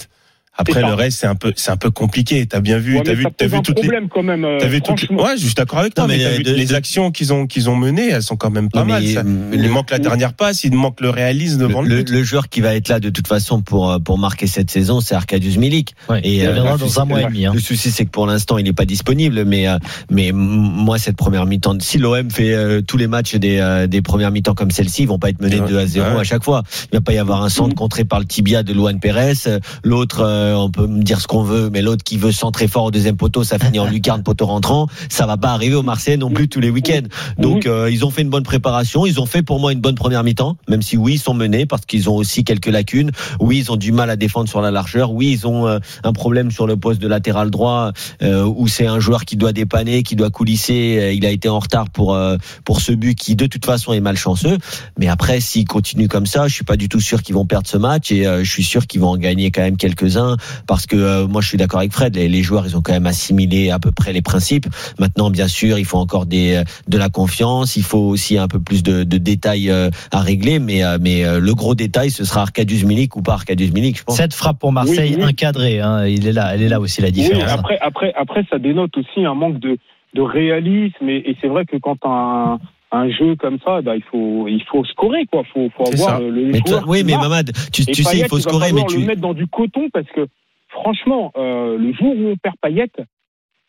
Après 0.62 0.82
le 0.82 0.93
reste, 0.93 1.20
c'est 1.20 1.28
un 1.28 1.36
peu, 1.36 1.53
c'est 1.55 1.72
un 1.72 1.78
peu 1.78 1.91
compliqué. 1.91 2.45
T'as 2.45 2.59
bien 2.62 2.78
vu, 2.78 2.97
Ouais, 2.97 3.03
t'as 3.03 3.14
vu, 3.14 3.24
pose 3.24 3.47
vu 3.51 3.62
toutes 3.62 3.76
les, 3.78 3.82
problème 3.84 4.09
quand 4.09 4.24
même. 4.24 4.45
euh, 4.45 4.57
t'as 4.59 4.68
vu 4.68 4.82
toutes 4.82 5.07
les- 5.09 5.16
ouais, 5.16 5.38
je 5.38 5.45
suis 5.45 5.53
d'accord 5.53 5.80
avec 5.80 5.93
toi. 5.93 6.03
Non, 6.03 6.07
mais, 6.09 6.18
mais, 6.18 6.24
t'as 6.24 6.30
euh, 6.32 6.38
vu 6.38 6.43
de- 6.43 6.53
les 6.53 6.74
actions 6.74 7.12
qu'ils 7.12 7.34
ont, 7.34 7.47
qu'ils 7.47 7.70
ont 7.70 7.76
menées, 7.76 8.09
elles 8.09 8.24
sont 8.24 8.36
quand 8.38 8.49
même 8.51 8.70
pas 8.70 8.80
Non, 8.80 8.86
mais, 8.86 8.91
mal. 8.93 9.07
ça. 9.07 9.20
euh, 9.22 9.49
Il 9.53 9.62
le- 9.64 9.70
manque 9.70 9.91
la 9.91 9.99
dernière 9.99 10.34
passe, 10.34 10.64
il 10.64 10.74
manque 10.74 11.01
le 11.01 11.09
réalisme 11.09 11.59
devant 11.59 11.82
le, 11.82 11.89
le, 11.89 11.95
but. 12.03 12.09
le 12.09 12.24
joueur 12.24 12.49
qui 12.49 12.62
va 12.62 12.76
être 12.76 12.89
là 12.89 12.99
de 12.99 13.09
toute 13.09 13.28
façon 13.28 13.62
pour 13.62 13.91
euh, 13.91 13.99
pour 13.99 14.18
marquer 14.18 14.47
cette 14.47 14.72
saison, 14.72 14.99
c'est 15.01 15.16
Arkadiusz 15.16 15.57
Milik. 15.57 15.95
Ouais, 16.09 16.20
Et, 16.24 16.38
il 16.38 16.45
euh, 16.45 16.49
reviendra 16.49 16.78
dans 16.78 16.88
souci- 16.88 16.99
un 16.99 17.05
mois 17.05 17.22
et 17.22 17.26
demi. 17.26 17.45
hein. 17.45 17.51
Le 17.53 17.59
souci, 17.59 17.91
c'est 17.91 18.05
que 18.05 18.09
pour 18.12 18.26
l'instant, 18.28 18.57
il 18.57 18.64
n'est 18.66 18.74
pas 18.74 18.86
disponible. 18.86 19.43
Mais 19.45 19.68
euh, 19.68 19.78
mais 20.09 20.32
moi, 20.34 20.97
cette 20.97 21.18
première 21.18 21.45
mi-temps, 21.45 21.78
si 21.80 21.97
l'OM 21.97 22.30
fait 22.30 22.53
euh, 22.53 22.82
tous 22.82 22.97
les 22.97 23.07
matchs 23.07 23.36
des 23.36 23.57
euh, 23.59 23.88
des 23.88 24.01
premières 24.01 24.32
mi-temps 24.32 24.53
comme 24.53 24.72
celle-ci, 24.72 25.03
ils 25.03 25.07
vont 25.07 25.20
pas 25.20 25.30
être 25.30 25.41
menés 25.41 25.59
Ouais. 25.62 25.68
2 25.70 25.78
à 25.80 25.86
0 25.88 26.12
Ouais. 26.16 26.20
à 26.22 26.24
chaque 26.24 26.43
fois. 26.43 26.64
Il 26.91 26.95
va 26.97 27.01
pas 27.01 27.14
y 27.14 27.18
avoir 27.18 27.43
un 27.43 27.49
centre 27.49 27.76
contré 27.76 28.03
par 28.05 28.20
le 28.20 28.26
tibia 28.26 28.64
de 28.64 28.74
Luan 28.74 28.99
Pérez. 28.99 29.34
Euh, 29.47 29.59
L'autre, 29.84 30.22
euh, 30.51 30.57
on 30.57 30.69
peut 30.69 30.87
me 30.87 31.03
dire 31.03 31.19
ce 31.19 31.27
qu'on 31.27 31.43
veut, 31.43 31.69
mais 31.69 31.81
l'autre 31.81 32.03
qui 32.03 32.17
veut 32.17 32.31
centrer 32.31 32.67
fort 32.67 32.85
au 32.85 32.91
deuxième 32.91 33.17
poteau, 33.17 33.43
ça 33.43 33.57
finit 33.57 33.79
en 33.79 33.85
lucarne 33.89 34.23
poteau 34.23 34.45
rentrant. 34.45 34.87
Ça 35.09 35.25
va 35.25 35.37
pas 35.37 35.49
arriver 35.49 35.75
au 35.75 35.83
Marseillais 35.83 36.17
non 36.17 36.29
plus 36.29 36.47
tous 36.47 36.59
les 36.59 36.69
week-ends. 36.69 37.07
Donc 37.37 37.65
euh, 37.65 37.89
ils 37.91 38.05
ont 38.05 38.11
fait 38.11 38.21
une 38.21 38.29
bonne 38.29 38.43
préparation, 38.43 39.05
ils 39.05 39.19
ont 39.19 39.25
fait 39.25 39.41
pour 39.41 39.59
moi 39.59 39.71
une 39.71 39.81
bonne 39.81 39.95
première 39.95 40.23
mi-temps, 40.23 40.57
même 40.69 40.81
si 40.81 40.97
oui 40.97 41.13
ils 41.13 41.19
sont 41.19 41.33
menés 41.33 41.65
parce 41.65 41.85
qu'ils 41.85 42.09
ont 42.09 42.15
aussi 42.15 42.43
quelques 42.43 42.67
lacunes. 42.67 43.11
Oui 43.39 43.59
ils 43.59 43.71
ont 43.71 43.75
du 43.75 43.91
mal 43.91 44.09
à 44.09 44.15
défendre 44.15 44.49
sur 44.49 44.61
la 44.61 44.71
largeur. 44.71 45.11
Oui 45.11 45.31
ils 45.31 45.47
ont 45.47 45.67
euh, 45.67 45.79
un 46.03 46.13
problème 46.13 46.51
sur 46.51 46.67
le 46.67 46.77
poste 46.77 47.01
de 47.01 47.07
latéral 47.07 47.49
droit 47.49 47.91
où 48.21 48.67
c'est 48.67 48.87
un 48.87 48.99
joueur 48.99 49.25
qui 49.25 49.35
doit 49.35 49.51
dépanner, 49.51 50.03
qui 50.03 50.15
doit 50.15 50.29
coulisser. 50.29 51.13
Il 51.15 51.25
a 51.25 51.31
été 51.31 51.49
en 51.49 51.59
retard 51.59 51.89
pour 51.89 52.17
pour 52.65 52.81
ce 52.81 52.91
but 52.91 53.15
qui 53.15 53.35
de 53.35 53.45
toute 53.45 53.65
façon 53.65 53.93
est 53.93 53.99
malchanceux. 53.99 54.57
Mais 54.97 55.07
après 55.07 55.39
s'ils 55.39 55.65
continuent 55.65 56.07
comme 56.07 56.25
ça, 56.25 56.47
je 56.47 56.53
suis 56.53 56.63
pas 56.63 56.77
du 56.77 56.89
tout 56.89 56.99
sûr 56.99 57.21
qu'ils 57.21 57.35
vont 57.35 57.45
perdre 57.45 57.67
ce 57.67 57.77
match 57.77 58.11
et 58.11 58.23
je 58.23 58.49
suis 58.49 58.63
sûr 58.63 58.87
qu'ils 58.87 59.01
vont 59.01 59.09
en 59.09 59.17
gagner 59.17 59.51
quand 59.51 59.61
même 59.61 59.77
quelques-uns 59.77 60.30
parce 60.67 60.86
que 60.86 60.95
euh, 60.95 61.27
moi 61.27 61.41
je 61.41 61.47
suis 61.47 61.57
d'accord 61.57 61.79
avec 61.79 61.91
Fred. 61.93 62.15
Les, 62.15 62.27
les 62.29 62.43
joueurs 62.43 62.65
ils 62.65 62.75
ont 62.77 62.82
quand 62.82 62.93
même 62.93 63.07
assimilé 63.07 63.71
à 63.71 63.79
peu 63.79 63.91
près 63.91 64.13
les 64.13 64.21
principes. 64.21 64.67
Maintenant, 64.99 65.29
bien 65.29 65.47
sûr, 65.47 65.77
il 65.79 65.86
faut 65.86 65.97
encore 65.97 66.25
des, 66.25 66.63
de 66.88 66.97
la 66.97 67.09
confiance. 67.09 67.75
Il 67.75 67.84
faut 67.84 67.99
aussi 67.99 68.38
un 68.38 68.47
peu 68.47 68.59
plus 68.59 68.84
de, 68.84 69.03
de 69.03 69.17
détails 69.17 69.69
euh, 69.69 69.89
à 70.11 70.19
régler. 70.21 70.59
Mais, 70.59 70.84
euh, 70.84 70.97
mais 71.01 71.25
euh, 71.25 71.39
le 71.39 71.53
gros 71.55 71.75
détail, 71.75 72.11
ce 72.11 72.23
sera 72.23 72.41
Arcadius 72.41 72.84
Milik 72.84 73.15
ou 73.15 73.21
pas 73.21 73.34
Arcadius 73.34 73.71
Milik, 73.73 73.97
je 73.97 74.03
pense. 74.03 74.17
Cette 74.17 74.34
frappe 74.34 74.59
pour 74.59 74.71
Marseille 74.71 75.15
Oui, 75.15 75.23
oui. 75.23 75.29
encadrée, 75.29 75.79
hein, 75.79 76.05
il 76.05 76.27
est 76.27 76.34
là, 76.34 76.51
elle 76.53 76.61
est 76.61 76.69
là 76.69 76.79
aussi 76.79 77.01
la 77.01 77.11
différence. 77.11 77.49
après, 77.49 77.77
après, 77.82 78.13
après, 78.15 78.45
ça 78.49 78.59
dénote 78.59 78.95
aussi 78.97 79.25
un 79.25 79.34
manque 79.34 79.59
de, 79.59 79.77
de 80.13 80.21
réalisme. 80.21 81.07
Et, 81.09 81.29
et 81.29 81.38
c'est 81.41 81.47
vrai 81.47 81.65
que 81.65 81.77
quand 81.77 81.97
un, 82.05 82.59
un 82.91 83.09
jeu 83.09 83.35
comme 83.37 83.57
ça, 83.65 83.81
bah, 83.81 83.95
il 83.95 84.03
faut, 84.03 84.47
il 84.47 84.63
faut 84.69 84.83
scorer, 84.85 85.25
quoi. 85.25 85.43
Faut, 85.53 85.69
faut 85.77 85.87
avoir 85.87 86.19
le, 86.19 86.29
le 86.29 86.45
Mais 86.51 86.59
toi- 86.59 86.79
joueur 86.79 86.89
oui, 86.89 87.03
mais. 87.05 87.15
Mamad, 87.17 87.51
tu, 87.71 87.85
tu 87.85 88.03
sais, 88.03 88.19
il 88.19 88.27
faut 88.27 88.39
scorer, 88.39 88.73
mais 88.73 88.83
tu. 88.85 88.99
le 88.99 89.05
mettre 89.05 89.21
dans 89.21 89.33
du 89.33 89.47
coton 89.47 89.89
parce 89.93 90.07
que 90.07 90.27
franchement, 90.69 91.31
euh, 91.37 91.77
le 91.77 91.93
jour 91.93 92.13
où 92.15 92.27
on 92.29 92.35
perd 92.37 92.55
Payet, 92.61 92.91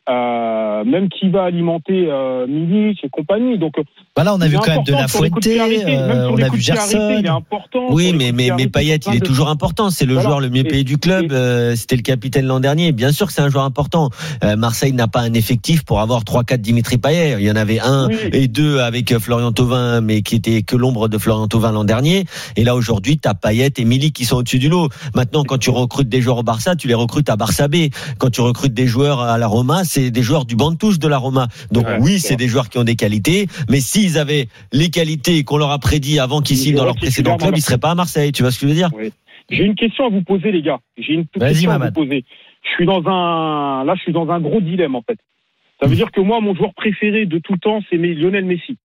euh, 0.08 0.84
même 0.84 1.08
qui 1.08 1.28
va 1.28 1.44
alimenter 1.44 2.06
euh, 2.10 2.46
Milik 2.46 2.98
et 3.04 3.08
compagnie. 3.08 3.58
Donc, 3.58 3.74
Bah 4.16 4.24
là, 4.24 4.34
on 4.34 4.40
a 4.40 4.48
vu 4.48 4.56
quand 4.58 4.68
même 4.68 4.82
de 4.84 4.92
important 4.92 5.00
la 5.00 5.08
Fuente, 5.08 5.46
euh, 5.46 6.28
on 6.30 6.34
a 6.34 6.36
vu 6.36 6.40
arrêtés, 6.40 6.50
Il 6.54 6.58
est 6.58 6.60
Gerson. 6.60 7.22
important. 7.36 7.86
Oui, 7.90 8.12
mais, 8.16 8.32
mais, 8.32 8.50
mais 8.56 8.66
Payet, 8.66 8.96
il 9.06 9.14
est 9.16 9.20
de- 9.20 9.24
toujours 9.24 9.48
important. 9.48 9.90
C'est 9.90 10.04
le 10.04 10.14
Voilà. 10.14 10.28
joueur 10.28 10.40
le 10.40 10.50
mieux 10.50 10.60
Et- 10.60 10.64
payé 10.64 10.84
du 10.84 10.98
club. 10.98 11.30
et- 11.30 11.34
euh, 11.34 11.76
C'était 11.76 11.96
le 11.96 12.02
capitaine 12.02 12.46
l'an 12.46 12.58
dernier. 12.60 12.92
Bien 12.92 13.12
sûr 13.12 13.26
que 13.28 13.32
c'est 13.32 13.42
un 13.42 13.48
joueur 13.48 13.64
important. 13.64 14.10
Euh, 14.44 14.56
Marseille 14.56 14.92
n'a 14.92 15.06
pas 15.08 15.20
un 15.20 15.34
effectif 15.34 15.84
pour 15.84 16.00
avoir 16.00 16.24
3-4 16.24 16.60
Dimitri 16.60 16.98
Payet. 16.98 17.36
Il 17.38 17.44
y 17.46 17.50
en 17.50 17.56
avait 17.56 17.78
un 17.80 18.08
Oui. 18.08 18.16
et 18.32 18.48
deux 18.48 18.80
avec 18.80 19.12
euh, 19.12 19.18
Florian 19.20 19.52
Thauvin, 19.52 20.00
mais 20.00 20.22
qui 20.22 20.34
était 20.36 20.62
que 20.62 20.76
l'ombre 20.76 21.08
de 21.08 21.16
Florian 21.18 21.46
Thauvin 21.48 21.70
l'an 21.72 21.84
dernier. 21.84 22.24
Et 22.56 22.64
là, 22.64 22.74
aujourd'hui, 22.74 23.18
tu 23.18 23.28
as 23.28 23.34
Payet 23.34 23.70
et 23.78 23.84
Milik 23.84 24.14
qui 24.14 24.24
sont 24.24 24.36
au-dessus 24.36 24.58
du 24.58 24.68
lot. 24.68 24.88
Maintenant, 25.14 25.44
quand 25.44 25.58
tu 25.58 25.70
recrutes 25.70 26.08
des 26.08 26.20
joueurs 26.20 26.38
au 26.38 26.42
Barça, 26.42 26.74
tu 26.76 26.88
les 26.88 26.94
recrutes 26.94 27.30
à 27.30 27.36
Barça 27.36 27.68
B. 27.68 27.88
Quand 28.18 28.30
tu 28.30 28.40
recrutes 28.40 28.74
des 28.74 28.86
joueurs 28.86 29.20
à 29.20 29.38
la 29.38 29.46
Roma, 29.46 29.84
c'est 29.92 30.10
des 30.10 30.22
joueurs 30.22 30.44
du 30.44 30.56
banc 30.56 30.72
de 30.72 30.76
touche 30.76 30.98
de 30.98 31.08
la 31.08 31.18
Roma. 31.18 31.48
Donc 31.70 31.86
Ouais, 31.86 31.98
oui, 32.00 32.18
c'est 32.18 32.36
des 32.36 32.48
joueurs 32.48 32.68
qui 32.68 32.78
ont 32.78 32.84
des 32.84 32.96
qualités. 32.96 33.46
Mais 33.68 33.80
s'ils 33.80 34.18
avaient 34.18 34.48
les 34.72 34.88
qualités 34.88 35.44
qu'on 35.44 35.58
leur 35.58 35.70
a 35.70 35.78
prédit 35.78 36.18
avant 36.18 36.40
qu'ils 36.40 36.56
Ils 36.56 36.60
signent 36.60 36.76
dans 36.76 36.84
leur 36.84 36.96
précédent 36.96 37.36
club, 37.36 37.54
ils 37.56 37.60
seraient 37.60 37.78
pas 37.78 37.90
à 37.90 37.94
Marseille. 37.94 38.32
Tu 38.32 38.42
vois 38.42 38.50
ce 38.50 38.58
que 38.58 38.66
je 38.66 38.72
veux 38.72 38.76
dire? 38.76 38.90
J'ai 39.50 39.64
une 39.64 39.74
question 39.74 40.06
à 40.06 40.08
vous 40.08 40.22
poser, 40.22 40.52
les 40.52 40.62
gars. 40.62 40.78
J'ai 40.96 41.14
une 41.14 41.26
petite 41.26 41.48
question 41.48 41.70
à 41.70 41.78
vous 41.78 41.92
poser. 41.92 42.24
Je 42.62 42.68
suis 42.76 42.86
dans 42.86 43.02
un, 43.06 43.84
là, 43.84 43.94
je 43.96 44.02
suis 44.02 44.12
dans 44.12 44.30
un 44.30 44.40
gros 44.40 44.60
dilemme, 44.60 44.94
en 44.94 45.02
fait. 45.02 45.18
Ça 45.80 45.88
veut 45.88 45.96
dire 45.96 46.12
que 46.12 46.20
moi, 46.20 46.40
mon 46.40 46.54
joueur 46.54 46.72
préféré 46.74 47.26
de 47.26 47.38
tout 47.38 47.54
le 47.54 47.58
temps, 47.58 47.80
c'est 47.90 47.96
Lionel 47.96 48.44
Messi. 48.44 48.76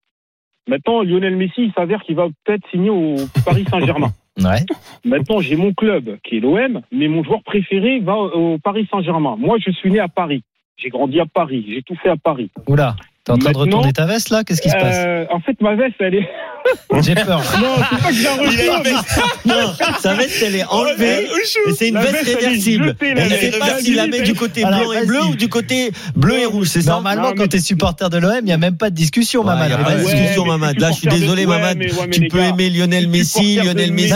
Maintenant, 0.68 1.04
Lionel 1.04 1.36
Messi, 1.36 1.62
il 1.62 1.72
s'avère 1.74 2.02
qu'il 2.02 2.16
va 2.16 2.28
peut-être 2.44 2.64
signer 2.72 2.90
au 2.90 3.16
Paris 3.46 3.66
Saint-Germain. 3.70 4.12
Ouais. 4.40 4.66
Maintenant, 5.06 5.40
j'ai 5.40 5.56
mon 5.56 5.74
club 5.74 6.18
qui 6.24 6.38
est 6.38 6.40
l'OM, 6.40 6.82
mais 6.92 7.08
mon 7.08 7.24
joueur 7.24 7.44
préféré 7.44 8.00
va 8.00 8.16
au 8.16 8.58
Paris 8.58 8.88
Saint-Germain. 8.92 9.36
Moi, 9.38 9.58
je 9.64 9.72
suis 9.72 9.92
né 9.92 10.00
à 10.00 10.08
Paris. 10.08 10.44
J'ai 10.78 10.90
grandi 10.90 11.20
à 11.20 11.26
Paris. 11.26 11.66
J'ai 11.68 11.82
tout 11.82 11.96
fait 12.02 12.10
à 12.10 12.18
Paris. 12.18 12.52
Oula, 12.68 12.96
t'es 13.24 13.32
en 13.32 13.38
train 13.38 13.52
de 13.52 13.58
retourner 13.58 13.94
ta 13.94 14.06
veste 14.06 14.30
là? 14.30 14.44
Qu'est-ce 14.44 14.62
qui 14.62 14.70
se 14.70 14.76
passe? 14.76 14.96
Euh, 14.96 15.26
en 15.32 15.40
fait, 15.40 15.60
ma 15.60 15.76
veste, 15.76 15.96
elle 16.00 16.16
est. 16.16 16.30
J'ai 17.02 17.16
peur. 17.16 17.40
Non, 17.40 17.76
c'est 17.78 17.98
pas 18.02 18.08
que 18.10 18.14
je 18.14 18.24
la 18.24 18.34
retourne. 18.34 19.02
Non, 19.46 19.74
sa 20.00 20.14
veste, 20.16 20.44
elle 20.46 20.56
est 20.58 20.66
enlevée. 20.66 21.24
Et 21.68 21.72
c'est 21.74 21.88
une 21.88 21.96
La 21.96 22.02
veste 22.02 22.14
veste, 22.26 22.28
elle 22.28 22.44
est 22.44 22.48
réversible. 22.48 22.96
il 23.02 23.14
ne 23.16 23.30
sait 23.30 23.58
pas 23.60 23.80
s'il 23.80 23.96
la 23.96 24.08
met 24.08 24.22
du 24.22 24.34
côté 24.36 24.64
Alors, 24.66 24.82
blanc 24.82 24.92
et 24.92 25.06
bleu 25.06 25.24
ou 25.24 25.36
du 25.36 25.48
côté 25.50 25.92
bleu 26.16 26.40
et 26.40 26.46
rouge, 26.46 26.68
c'est 26.68 26.86
Normalement, 26.86 27.30
Non, 27.30 27.36
quand 27.36 27.48
t'es 27.48 27.60
supporter 27.60 28.10
de 28.10 28.18
l'OM, 28.18 28.36
il 28.42 28.46
n'y 28.46 28.52
a 28.52 28.58
même 28.58 28.76
pas 28.78 28.90
de 28.90 28.96
discussion, 28.96 29.42
Ouais, 29.42 29.48
Mamad. 29.48 29.70
y 29.70 29.74
a 29.74 29.78
pas 29.78 29.96
de. 29.96 30.04
Ouais, 30.04 30.14
discussion, 30.14 30.46
Mamad. 30.46 30.70
je 30.70 30.74
suis 30.76 30.82
Là, 30.82 30.92
je 30.92 30.96
suis 30.98 31.08
de- 31.08 31.14
désolé, 31.14 31.46
Mamad. 31.48 31.78
mais- 31.78 31.92
ouais, 31.94 32.06
mais 32.08 32.10
Tu 32.16 32.28
peux 32.28 32.40
aimer 32.40 32.70
Lionel 32.70 33.08
Messi, 33.08 33.56
Lionel 33.56 33.94
Messi. 33.94 34.14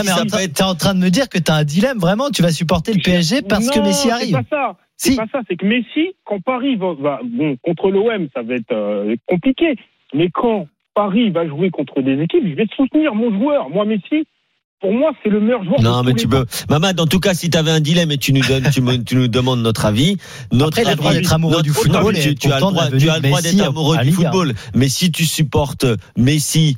T'es 0.54 0.62
en 0.62 0.74
train 0.74 0.94
de 0.94 1.00
me 1.00 1.08
dire 1.08 1.28
que 1.28 1.38
t'as 1.38 1.54
un 1.54 1.64
dilemme, 1.64 1.98
vraiment 1.98 2.28
Tu 2.30 2.42
vas 2.42 2.52
supporter 2.52 2.92
le 2.92 3.00
PSG 3.02 3.42
parce 3.42 3.68
que 3.70 3.80
Messi 3.80 4.10
arrive 4.10 4.36
C'est 4.36 4.48
pas 4.50 4.56
ça. 4.56 4.76
Si. 5.02 5.10
C'est 5.10 5.16
pas 5.16 5.26
ça. 5.32 5.40
C'est 5.48 5.56
que 5.56 5.66
Messi, 5.66 6.14
quand 6.24 6.40
Paris 6.40 6.76
va, 6.76 6.92
va- 6.94 7.20
bon 7.24 7.56
contre 7.62 7.90
l'OM, 7.90 8.28
ça 8.34 8.42
va 8.42 8.54
être 8.54 8.72
euh, 8.72 9.16
compliqué. 9.26 9.74
Mais 10.14 10.28
quand 10.30 10.68
Paris 10.94 11.30
va 11.30 11.46
jouer 11.48 11.70
contre 11.70 12.02
des 12.02 12.20
équipes, 12.22 12.46
je 12.46 12.54
vais 12.54 12.66
soutenir 12.76 13.14
mon 13.14 13.36
joueur. 13.36 13.68
Moi, 13.68 13.84
Messi, 13.84 14.26
pour 14.82 14.92
moi, 14.92 15.12
c'est 15.22 15.30
le 15.30 15.40
meilleur 15.40 15.64
joueur. 15.64 15.80
Non, 15.80 16.02
mais 16.02 16.12
tu 16.12 16.28
peux. 16.28 16.44
Mamad, 16.68 17.00
en 17.00 17.06
tout 17.06 17.20
cas, 17.20 17.32
si 17.34 17.48
tu 17.48 17.56
avais 17.56 17.70
un 17.70 17.80
dilemme 17.80 18.10
et 18.10 18.18
tu 18.18 18.32
nous 18.34 18.42
donnes, 18.46 18.68
tu, 18.72 18.82
me- 18.82 18.96
tu 19.02 19.14
nous 19.16 19.28
demandes 19.28 19.62
notre 19.62 19.86
avis. 19.86 20.16
Notre 20.52 20.80
Après, 20.80 20.82
il 20.82 20.88
a 20.88 20.90
le 20.90 20.96
droit 20.96 21.10
avis- 21.12 21.20
d'être 21.20 21.32
amoureux 21.32 21.52
notre- 21.52 21.62
du 21.62 21.70
football 21.70 22.02
Non, 22.02 22.10
mais 22.12 22.20
tu, 22.20 22.34
tu 22.34 22.52
as 22.52 22.56
le 22.56 22.60
droit, 22.60 22.88
tu 22.88 23.08
as 23.08 23.14
le 23.16 23.20
droit 23.22 23.40
d'être 23.40 23.60
amoureux 23.62 23.96
du 23.98 24.12
football. 24.12 24.54
Mais 24.74 24.88
si 24.88 25.10
tu 25.12 25.24
supportes 25.24 25.86
Messi 26.18 26.76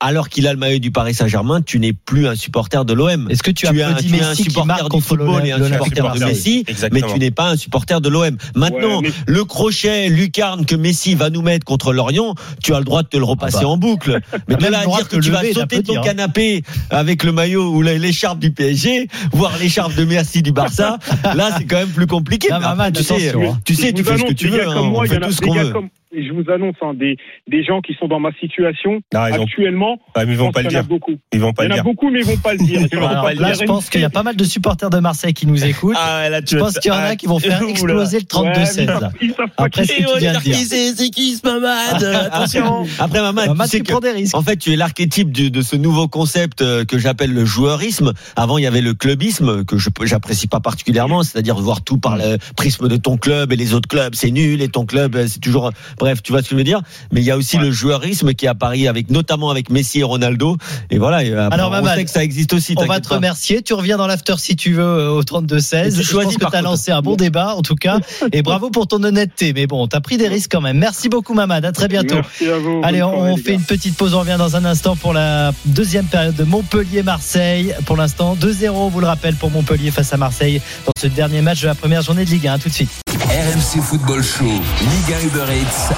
alors 0.00 0.28
qu'il 0.28 0.46
a 0.46 0.52
le 0.52 0.58
maillot 0.58 0.78
du 0.78 0.90
Paris 0.90 1.14
Saint-Germain, 1.14 1.60
tu 1.62 1.78
n'es 1.78 1.92
plus 1.92 2.26
un 2.28 2.34
supporter 2.34 2.84
de 2.84 2.92
l'OM. 2.92 3.26
Est-ce 3.30 3.42
que 3.42 3.50
tu, 3.50 3.66
tu 3.66 3.78
es 3.78 3.82
un, 3.82 3.94
tu 3.94 4.14
es 4.14 4.22
un 4.22 4.34
supporter 4.34 4.88
du 4.88 5.00
football 5.00 5.46
et 5.46 5.52
un 5.52 5.62
supporter 5.64 6.12
de 6.14 6.24
Messi, 6.24 6.62
mais 6.66 6.72
Exactement. 6.72 7.12
tu 7.12 7.18
n'es 7.18 7.30
pas 7.30 7.50
un 7.50 7.56
supporter 7.56 8.00
de 8.00 8.08
l'OM. 8.08 8.36
Maintenant, 8.54 9.00
Ouais, 9.00 9.12
le 9.26 9.44
crochet 9.44 10.08
lucarne 10.08 10.64
que 10.66 10.76
Messi 10.76 11.14
va 11.14 11.30
nous 11.30 11.42
mettre 11.42 11.64
contre 11.64 11.92
Lorient, 11.92 12.34
tu 12.62 12.74
as 12.74 12.78
le 12.78 12.84
droit 12.84 13.02
de 13.02 13.08
te 13.08 13.16
le 13.16 13.24
repasser 13.24 13.58
Ah 13.60 13.64
bah. 13.64 13.68
en 13.68 13.76
boucle. 13.76 14.20
Mais 14.48 14.56
de 14.56 14.66
là 14.66 14.78
à 14.78 14.80
le 14.80 14.86
droit 14.86 14.98
dire 14.98 15.08
que 15.08 15.16
tu 15.16 15.30
vas 15.30 15.42
sauter 15.52 15.82
ton 15.82 15.98
hein. 15.98 16.02
canapé 16.02 16.62
avec 16.90 17.22
le 17.24 17.32
maillot 17.32 17.45
ou 17.54 17.82
la- 17.82 17.98
l'écharpe 17.98 18.38
du 18.38 18.50
PSG, 18.50 19.08
voire 19.32 19.52
l'écharpe 19.60 19.94
de 19.94 20.04
Messi 20.04 20.42
du 20.42 20.52
Barça, 20.52 20.98
là 21.22 21.50
c'est 21.56 21.64
quand 21.64 21.76
même 21.76 21.88
plus 21.88 22.06
compliqué. 22.06 22.48
Non, 22.50 22.58
Mais 22.58 22.64
après, 22.64 22.76
Mamad, 22.76 22.96
tu 22.96 23.02
sais, 23.04 23.30
hein. 23.34 23.58
tu 23.64 23.74
sais, 23.74 23.92
tu 23.92 24.02
fais 24.02 24.18
ce 24.18 24.24
que 24.24 24.32
tu 24.32 24.48
veux. 24.48 24.62
hein, 24.68 24.72
comme 24.74 24.86
On 24.88 24.90
moi, 24.90 25.06
il 25.06 25.10
y 25.12 25.14
fait 25.14 25.20
tout 25.20 25.32
ce 25.32 25.40
qu'on 25.40 25.54
veut. 25.54 25.70
comme- 25.70 25.88
je 26.24 26.32
vous 26.32 26.50
annonce 26.50 26.76
hein, 26.82 26.94
des, 26.94 27.16
des 27.48 27.64
gens 27.64 27.80
qui 27.80 27.94
sont 27.94 28.06
dans 28.08 28.20
ma 28.20 28.32
situation 28.40 29.00
Non, 29.12 29.26
ils 29.28 29.34
actuellement. 29.34 29.98
Ah, 30.14 30.24
mais 30.24 30.32
ils 30.32 30.38
vont 30.38 30.50
pas 30.52 30.62
le 30.62 30.68
qu'il 30.68 30.74
y 30.74 30.78
en 30.78 30.80
a 30.80 30.82
dire. 30.82 30.88
beaucoup. 30.88 31.12
Ils 31.32 31.40
vont 31.40 31.52
pas 31.52 31.64
Il 31.64 31.66
y 31.66 31.68
le 31.68 31.74
en 31.74 31.76
a 31.76 31.76
dire. 31.78 31.84
beaucoup, 31.84 32.10
mais 32.10 32.20
ils 32.20 32.26
vont 32.26 32.36
pas 32.36 32.52
le 32.54 32.58
dire. 32.58 32.80
Alors, 32.92 33.30
là, 33.34 33.52
je 33.52 33.64
pense 33.64 33.90
qu'il 33.90 34.00
y 34.00 34.04
a 34.04 34.10
pas 34.10 34.22
mal 34.22 34.36
de 34.36 34.44
supporters 34.44 34.90
de 34.90 34.98
Marseille 34.98 35.34
qui 35.34 35.46
nous 35.46 35.64
écoutent. 35.64 35.96
Ah, 35.98 36.22
ouais, 36.22 36.30
là, 36.30 36.42
tu 36.42 36.54
je 36.56 36.60
pense 36.60 36.78
qu'il 36.78 36.90
y 36.90 36.94
en 36.94 36.98
a 36.98 37.02
ah, 37.08 37.16
qui 37.16 37.26
vont 37.26 37.38
faire 37.38 37.60
oula. 37.60 37.70
exploser 37.70 38.18
le 38.20 38.38
Ouais, 38.38 38.52
mais 38.56 38.64
32-16. 38.64 39.10
ils 39.20 39.30
savent- 39.34 39.50
pas 39.56 39.64
Après 39.64 39.82
qui 39.82 39.88
ce 39.88 39.92
que 39.94 40.12
tu 40.14 40.18
viens 40.18 40.32
de 40.34 40.38
dire. 40.40 40.56
c'est 40.56 41.10
qui 41.10 41.34
ce 41.36 41.46
Mamad 41.46 42.02
Attention. 42.02 42.86
Après 42.98 43.20
Mamad, 43.20 43.68
tu 43.70 43.82
prends 43.82 44.00
des 44.00 44.10
risques. 44.10 44.34
En 44.36 44.42
fait, 44.42 44.56
tu 44.56 44.72
es 44.72 44.76
l'archétype 44.76 45.32
de 45.32 45.60
ce 45.62 45.76
nouveau 45.76 46.08
concept 46.08 46.62
euh, 46.62 46.84
que 46.84 46.98
j'appelle 46.98 47.32
le 47.32 47.44
joueurisme. 47.44 48.12
Avant, 48.36 48.58
il 48.58 48.64
y 48.64 48.66
avait 48.66 48.80
le 48.80 48.94
clubisme 48.94 49.64
que 49.64 49.78
je 49.78 49.90
j'apprécie 50.04 50.46
pas 50.46 50.60
particulièrement, 50.60 51.22
c'est-à-dire 51.22 51.56
voir 51.56 51.82
tout 51.82 51.98
par 51.98 52.16
le 52.16 52.36
prisme 52.56 52.88
de 52.88 52.96
ton 52.96 53.16
club 53.16 53.52
et 53.52 53.56
les 53.56 53.74
autres 53.74 53.88
clubs, 53.88 54.14
c'est 54.14 54.30
nul 54.30 54.62
et 54.62 54.68
ton 54.68 54.84
club, 54.86 55.16
euh, 55.16 55.26
c'est 55.26 55.40
toujours 55.40 55.70
bref, 56.06 56.22
tu 56.22 56.30
vois 56.30 56.40
ce 56.40 56.44
que 56.44 56.50
je 56.50 56.56
veux 56.56 56.64
dire. 56.64 56.80
Mais 57.12 57.20
il 57.20 57.24
y 57.24 57.32
a 57.32 57.36
aussi 57.36 57.58
le 57.58 57.72
joueurisme 57.72 58.32
qui 58.32 58.46
est 58.46 58.48
à 58.48 58.54
Paris 58.54 58.86
avec 58.86 59.10
notamment 59.10 59.50
avec 59.50 59.70
Messi 59.70 60.00
et 60.00 60.02
Ronaldo. 60.04 60.56
Et 60.90 60.98
voilà. 60.98 61.24
et 61.24 61.32
après, 61.34 61.52
Alors, 61.54 61.72
on 61.72 61.84
sait 61.84 62.04
que 62.04 62.10
ça 62.10 62.22
existe 62.22 62.52
aussi. 62.52 62.74
On 62.76 62.84
va 62.84 63.00
te 63.00 63.08
pas. 63.08 63.16
remercier. 63.16 63.62
Tu 63.62 63.74
reviens 63.74 63.96
dans 63.96 64.06
l'after 64.06 64.34
si 64.38 64.54
tu 64.54 64.74
veux 64.74 64.82
euh, 64.82 65.10
au 65.10 65.22
32-16. 65.22 65.86
Et 65.86 65.90
tu 65.90 65.96
Je 65.96 66.02
choisis, 66.02 66.36
pense 66.38 66.46
que 66.46 66.50
tu 66.50 66.56
as 66.56 66.62
lancé 66.62 66.92
un 66.92 67.02
bon 67.02 67.16
débat 67.16 67.54
en 67.56 67.62
tout 67.62 67.74
cas. 67.74 67.98
Et 68.32 68.42
bravo 68.42 68.70
pour 68.70 68.86
ton 68.86 69.02
honnêteté. 69.02 69.52
Mais 69.52 69.66
bon, 69.66 69.88
tu 69.88 69.96
as 69.96 70.00
pris 70.00 70.16
des 70.16 70.28
risques 70.28 70.52
quand 70.52 70.60
même. 70.60 70.78
Merci 70.78 71.08
beaucoup 71.08 71.34
Mamad. 71.34 71.64
À 71.64 71.72
très 71.72 71.88
bientôt. 71.88 72.14
Merci 72.16 72.48
à 72.48 72.58
vous. 72.58 72.80
Allez, 72.84 73.02
on, 73.02 73.32
on 73.32 73.36
fait 73.36 73.54
une 73.54 73.64
petite 73.64 73.96
pause. 73.96 74.14
On 74.14 74.20
revient 74.20 74.36
dans 74.38 74.54
un 74.54 74.64
instant 74.64 74.94
pour 74.94 75.12
la 75.12 75.52
deuxième 75.64 76.06
période 76.06 76.36
de 76.36 76.44
Montpellier-Marseille. 76.44 77.74
Pour 77.84 77.96
l'instant, 77.96 78.36
2-0, 78.36 78.90
vous 78.90 79.00
le 79.00 79.06
rappelle, 79.06 79.34
pour 79.34 79.50
Montpellier 79.50 79.90
face 79.90 80.12
à 80.12 80.16
Marseille 80.16 80.60
dans 80.86 80.92
ce 81.00 81.08
dernier 81.08 81.42
match 81.42 81.62
de 81.62 81.66
la 81.66 81.74
première 81.74 82.02
journée 82.02 82.24
de 82.24 82.30
Ligue 82.30 82.46
1. 82.46 82.54
À 82.54 82.58
tout 82.58 82.68
de 82.68 82.74
suite. 82.74 83.05
RMC 83.24 83.80
Football 83.82 84.22
Show, 84.22 84.44
Liga 84.44 85.22
Uber 85.24 85.50
Eats. 85.52 85.88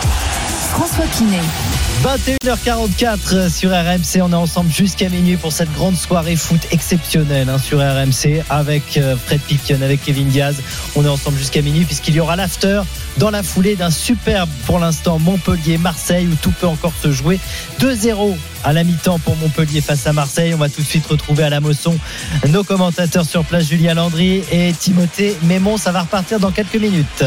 François 0.70 1.06
Pinet. 1.16 1.87
21h44 2.02 3.50
sur 3.50 3.70
RMC, 3.70 4.22
on 4.22 4.30
est 4.30 4.36
ensemble 4.36 4.70
jusqu'à 4.70 5.08
minuit 5.08 5.36
pour 5.36 5.52
cette 5.52 5.72
grande 5.72 5.96
soirée 5.96 6.36
foot 6.36 6.60
exceptionnelle 6.70 7.48
hein, 7.48 7.58
sur 7.58 7.78
RMC 7.78 8.44
avec 8.48 8.96
euh, 8.96 9.16
Fred 9.16 9.40
Piquion, 9.40 9.82
avec 9.82 10.02
Kevin 10.02 10.28
Diaz. 10.28 10.56
On 10.94 11.04
est 11.04 11.08
ensemble 11.08 11.36
jusqu'à 11.36 11.60
minuit 11.60 11.84
puisqu'il 11.84 12.14
y 12.14 12.20
aura 12.20 12.36
l'after 12.36 12.82
dans 13.16 13.30
la 13.30 13.42
foulée 13.42 13.74
d'un 13.74 13.90
superbe 13.90 14.48
pour 14.66 14.78
l'instant 14.78 15.18
Montpellier-Marseille 15.18 16.28
où 16.28 16.36
tout 16.40 16.52
peut 16.52 16.68
encore 16.68 16.94
se 16.94 17.10
jouer. 17.10 17.40
2-0 17.80 18.36
à 18.62 18.72
la 18.72 18.84
mi-temps 18.84 19.18
pour 19.18 19.36
Montpellier 19.36 19.80
face 19.80 20.06
à 20.06 20.12
Marseille. 20.12 20.54
On 20.54 20.58
va 20.58 20.68
tout 20.68 20.82
de 20.82 20.86
suite 20.86 21.06
retrouver 21.06 21.42
à 21.42 21.50
la 21.50 21.58
Mosson 21.60 21.98
nos 22.48 22.62
commentateurs 22.62 23.26
sur 23.26 23.44
place, 23.44 23.66
Julien 23.66 23.94
Landry 23.94 24.44
et 24.52 24.72
Timothée 24.72 25.36
Mémon. 25.42 25.76
Ça 25.76 25.90
va 25.90 26.02
repartir 26.02 26.38
dans 26.38 26.52
quelques 26.52 26.76
minutes. 26.76 27.24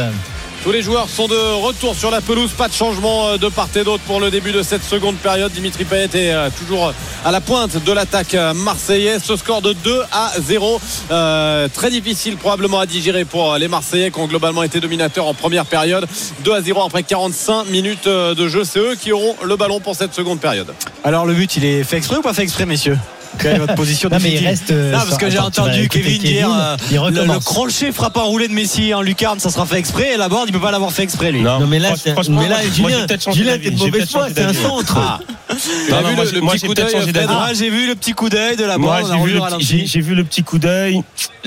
Tous 0.64 0.72
les 0.72 0.84
joueurs 0.84 1.10
sont 1.10 1.28
de 1.28 1.36
retour 1.36 1.96
sur 1.96 2.12
la 2.12 2.22
pelouse. 2.22 2.52
Pas 2.52 2.68
de 2.68 2.74
changement 2.74 3.30
euh, 3.30 3.38
de 3.38 3.50
part 3.50 3.70
et 3.76 3.84
d'autre 3.84 4.04
pour 4.04 4.20
le 4.20 4.30
début 4.30 4.52
de 4.52 4.62
cette 4.62 4.84
seconde 4.84 5.16
période. 5.16 5.52
Dimitri 5.52 5.86
Payet 5.86 6.10
est 6.14 6.32
euh, 6.32 6.50
toujours 6.56 6.94
à 7.26 7.32
la 7.32 7.42
pointe 7.42 7.84
de 7.84 7.92
l'attaque 7.92 8.36
euh, 8.36 8.54
marseillaise. 8.54 9.24
Ce 9.24 9.36
score 9.38 9.64
de 9.64 9.74
2 9.74 10.02
à 10.12 10.34
0. 10.40 10.80
Euh, 11.10 11.68
très 11.68 11.90
difficile 11.90 12.38
probablement 12.38 12.80
à 12.80 12.86
digérer 12.86 13.26
pour 13.26 13.54
euh, 13.54 13.58
les 13.58 13.68
Marseillais 13.68 14.12
qui 14.12 14.20
ont 14.20 14.28
globalement 14.28 14.62
été 14.62 14.80
dominateurs 14.80 15.26
en 15.26 15.34
première 15.34 15.66
période. 15.66 16.06
2 16.44 16.54
à 16.54 16.62
0 16.62 16.84
après 16.84 17.02
45 17.02 17.66
minutes 17.66 18.06
euh, 18.06 18.36
de 18.36 18.48
jeu. 18.48 18.64
C'est 18.64 18.80
eux 18.80 18.96
qui 18.96 19.12
auront 19.12 19.36
le 19.44 19.56
ballon 19.56 19.80
pour 19.80 19.96
cette 19.96 20.14
seconde 20.14 20.40
période. 20.40 20.72
Alors 21.04 21.26
le 21.26 21.34
but, 21.34 21.56
il 21.58 21.66
est 21.66 21.84
fait 21.84 21.98
exprès 21.98 22.18
ou 22.18 22.22
pas 22.22 22.34
fait 22.34 22.44
exprès, 22.44 22.68
messieurs? 22.68 23.00
Quelle 23.40 23.56
est 23.56 23.60
votre 23.60 23.76
position 23.76 24.10
Non, 24.10 24.18
mais 24.22 24.32
il 24.32 24.46
reste. 24.46 24.72
euh, 24.72 24.92
Non, 24.92 25.00
parce 25.00 25.18
que 25.18 25.30
j'ai 25.30 25.40
entendu 25.40 25.84
écouter 25.84 26.02
Kevin 26.04 26.22
dire 26.22 26.50
euh, 26.54 26.78
il 26.92 26.98
le, 26.98 27.26
le 27.26 27.40
crochet 27.40 27.92
frappe 27.92 28.18
en 28.18 28.26
roulé 28.26 28.48
de 28.48 28.54
Messi 28.54 28.94
en 28.94 29.02
lucarne, 29.02 29.40
ça 29.40 29.50
sera 29.50 29.66
fait 29.66 29.78
exprès. 29.80 30.14
Et 30.14 30.18
la 30.18 30.30
board, 30.30 30.46
il 30.48 30.52
peut 30.54 30.60
pas 30.60 30.72
l'avoir 30.72 30.92
fait 30.92 31.04
exprès, 31.04 31.32
lui. 31.32 31.42
Non, 31.42 31.60
mais 31.68 31.80
là, 31.80 31.94
mais 32.30 32.48
là, 32.48 32.58
Julien, 32.74 33.06
Julien, 33.32 33.58
t'es 33.58 33.72
de 33.72 33.78
mauvaise 33.80 34.10
foi, 34.12 34.28
c'est 34.36 34.44
un 34.44 34.54
centre. 34.54 34.98
Ah. 34.98 35.20
Tu 35.50 35.94
as 35.94 35.96
Non, 35.96 36.02
non, 36.04 36.10
vu 36.10 36.16
moi, 36.16 36.26
le, 36.26 36.32
petit 36.32 36.60
j'ai 36.60 36.68
coup 36.68 36.74
peut-être 36.74 36.86
d'œil 36.88 36.92
changé 37.02 37.12
Fred 37.14 37.28
d'avis. 37.28 37.34
Ah, 37.38 37.52
j'ai 37.54 37.70
vu 37.70 37.88
le 37.88 37.96
petit 37.96 38.14
coup 38.14 38.30
d'œil 38.30 38.56
de 38.56 38.64
la 38.66 38.78
board. 38.78 39.06
j'ai 39.08 40.02
vu, 40.02 40.16
le 40.16 40.24
petit- 40.24 40.44
coup 40.44 40.58
d'œil. 40.60 41.02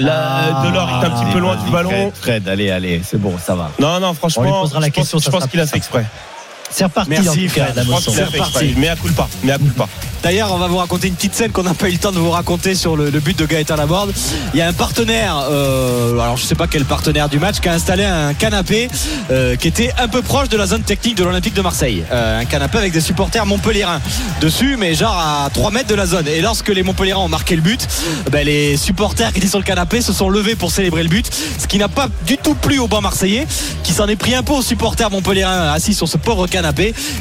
Ah, 0.06 0.62
Delors 0.64 0.88
est 1.02 1.06
un 1.06 1.10
petit 1.10 1.32
peu 1.32 1.38
loin 1.38 1.56
du 1.56 1.70
ballon. 1.70 1.90
Fred, 1.90 2.12
Fred, 2.20 2.48
allez, 2.48 2.70
allez, 2.70 3.00
c'est 3.04 3.20
bon, 3.20 3.34
ça 3.44 3.54
va. 3.54 3.70
Non, 3.78 4.00
non, 4.00 4.08
On 4.08 4.10
lui 4.10 4.16
franchement, 4.16 4.62
posera 4.62 4.80
la 4.80 4.86
je 4.86 4.92
pense, 4.92 5.02
question, 5.02 5.18
je 5.18 5.24
ça 5.24 5.30
pense 5.30 5.40
sera 5.40 5.50
qu'il 5.50 5.60
a 5.60 5.66
fait 5.66 5.76
exprès. 5.76 6.04
C'est 6.74 6.84
reparti 6.84 7.10
Merci, 7.10 7.48
C'est 7.48 8.24
reparti. 8.24 8.74
Mais 8.76 8.88
à 8.88 8.96
coup 8.96 9.08
pas. 9.12 9.28
Mais 9.44 9.52
à 9.52 9.58
coup 9.58 9.70
pas. 9.76 9.88
D'ailleurs, 10.24 10.52
on 10.52 10.56
va 10.56 10.66
vous 10.68 10.78
raconter 10.78 11.08
une 11.08 11.14
petite 11.14 11.34
scène 11.34 11.52
qu'on 11.52 11.62
n'a 11.62 11.74
pas 11.74 11.88
eu 11.88 11.92
le 11.92 11.98
temps 11.98 12.10
de 12.10 12.18
vous 12.18 12.30
raconter 12.30 12.74
sur 12.74 12.96
le, 12.96 13.10
le 13.10 13.20
but 13.20 13.38
de 13.38 13.44
Gaëtan 13.44 13.76
Laborde. 13.76 14.10
Il 14.54 14.58
y 14.58 14.62
a 14.62 14.66
un 14.66 14.72
partenaire, 14.72 15.36
euh, 15.50 16.18
alors 16.18 16.38
je 16.38 16.44
sais 16.44 16.54
pas 16.54 16.66
quel 16.66 16.86
partenaire 16.86 17.28
du 17.28 17.38
match, 17.38 17.60
qui 17.60 17.68
a 17.68 17.74
installé 17.74 18.04
un 18.04 18.32
canapé 18.32 18.88
euh, 19.30 19.54
qui 19.54 19.68
était 19.68 19.92
un 19.98 20.08
peu 20.08 20.22
proche 20.22 20.48
de 20.48 20.56
la 20.56 20.66
zone 20.66 20.82
technique 20.82 21.16
de 21.16 21.24
l'Olympique 21.24 21.52
de 21.52 21.60
Marseille. 21.60 22.04
Euh, 22.10 22.40
un 22.40 22.46
canapé 22.46 22.78
avec 22.78 22.92
des 22.92 23.02
supporters 23.02 23.44
montpelliérains 23.44 24.00
dessus, 24.40 24.76
mais 24.78 24.94
genre 24.94 25.16
à 25.16 25.50
3 25.52 25.70
mètres 25.70 25.88
de 25.88 25.94
la 25.94 26.06
zone. 26.06 26.26
Et 26.26 26.40
lorsque 26.40 26.70
les 26.70 26.82
montpelliérains 26.82 27.20
ont 27.20 27.28
marqué 27.28 27.54
le 27.54 27.62
but, 27.62 27.86
ben, 28.32 28.46
les 28.46 28.78
supporters 28.78 29.30
qui 29.30 29.40
étaient 29.40 29.46
sur 29.46 29.58
le 29.58 29.64
canapé 29.64 30.00
se 30.00 30.14
sont 30.14 30.30
levés 30.30 30.56
pour 30.56 30.70
célébrer 30.70 31.02
le 31.02 31.10
but, 31.10 31.30
ce 31.58 31.66
qui 31.66 31.76
n'a 31.76 31.88
pas 31.88 32.08
du 32.26 32.38
tout 32.38 32.54
plu 32.54 32.78
au 32.78 32.88
banc 32.88 33.02
marseillais, 33.02 33.46
qui 33.82 33.92
s'en 33.92 34.08
est 34.08 34.16
pris 34.16 34.34
un 34.34 34.42
peu 34.42 34.54
aux 34.54 34.62
supporters 34.62 35.10
montpelliérains 35.10 35.70
assis 35.70 35.92
sur 35.92 36.08
ce 36.08 36.16
pauvre 36.16 36.46
canapé 36.46 36.63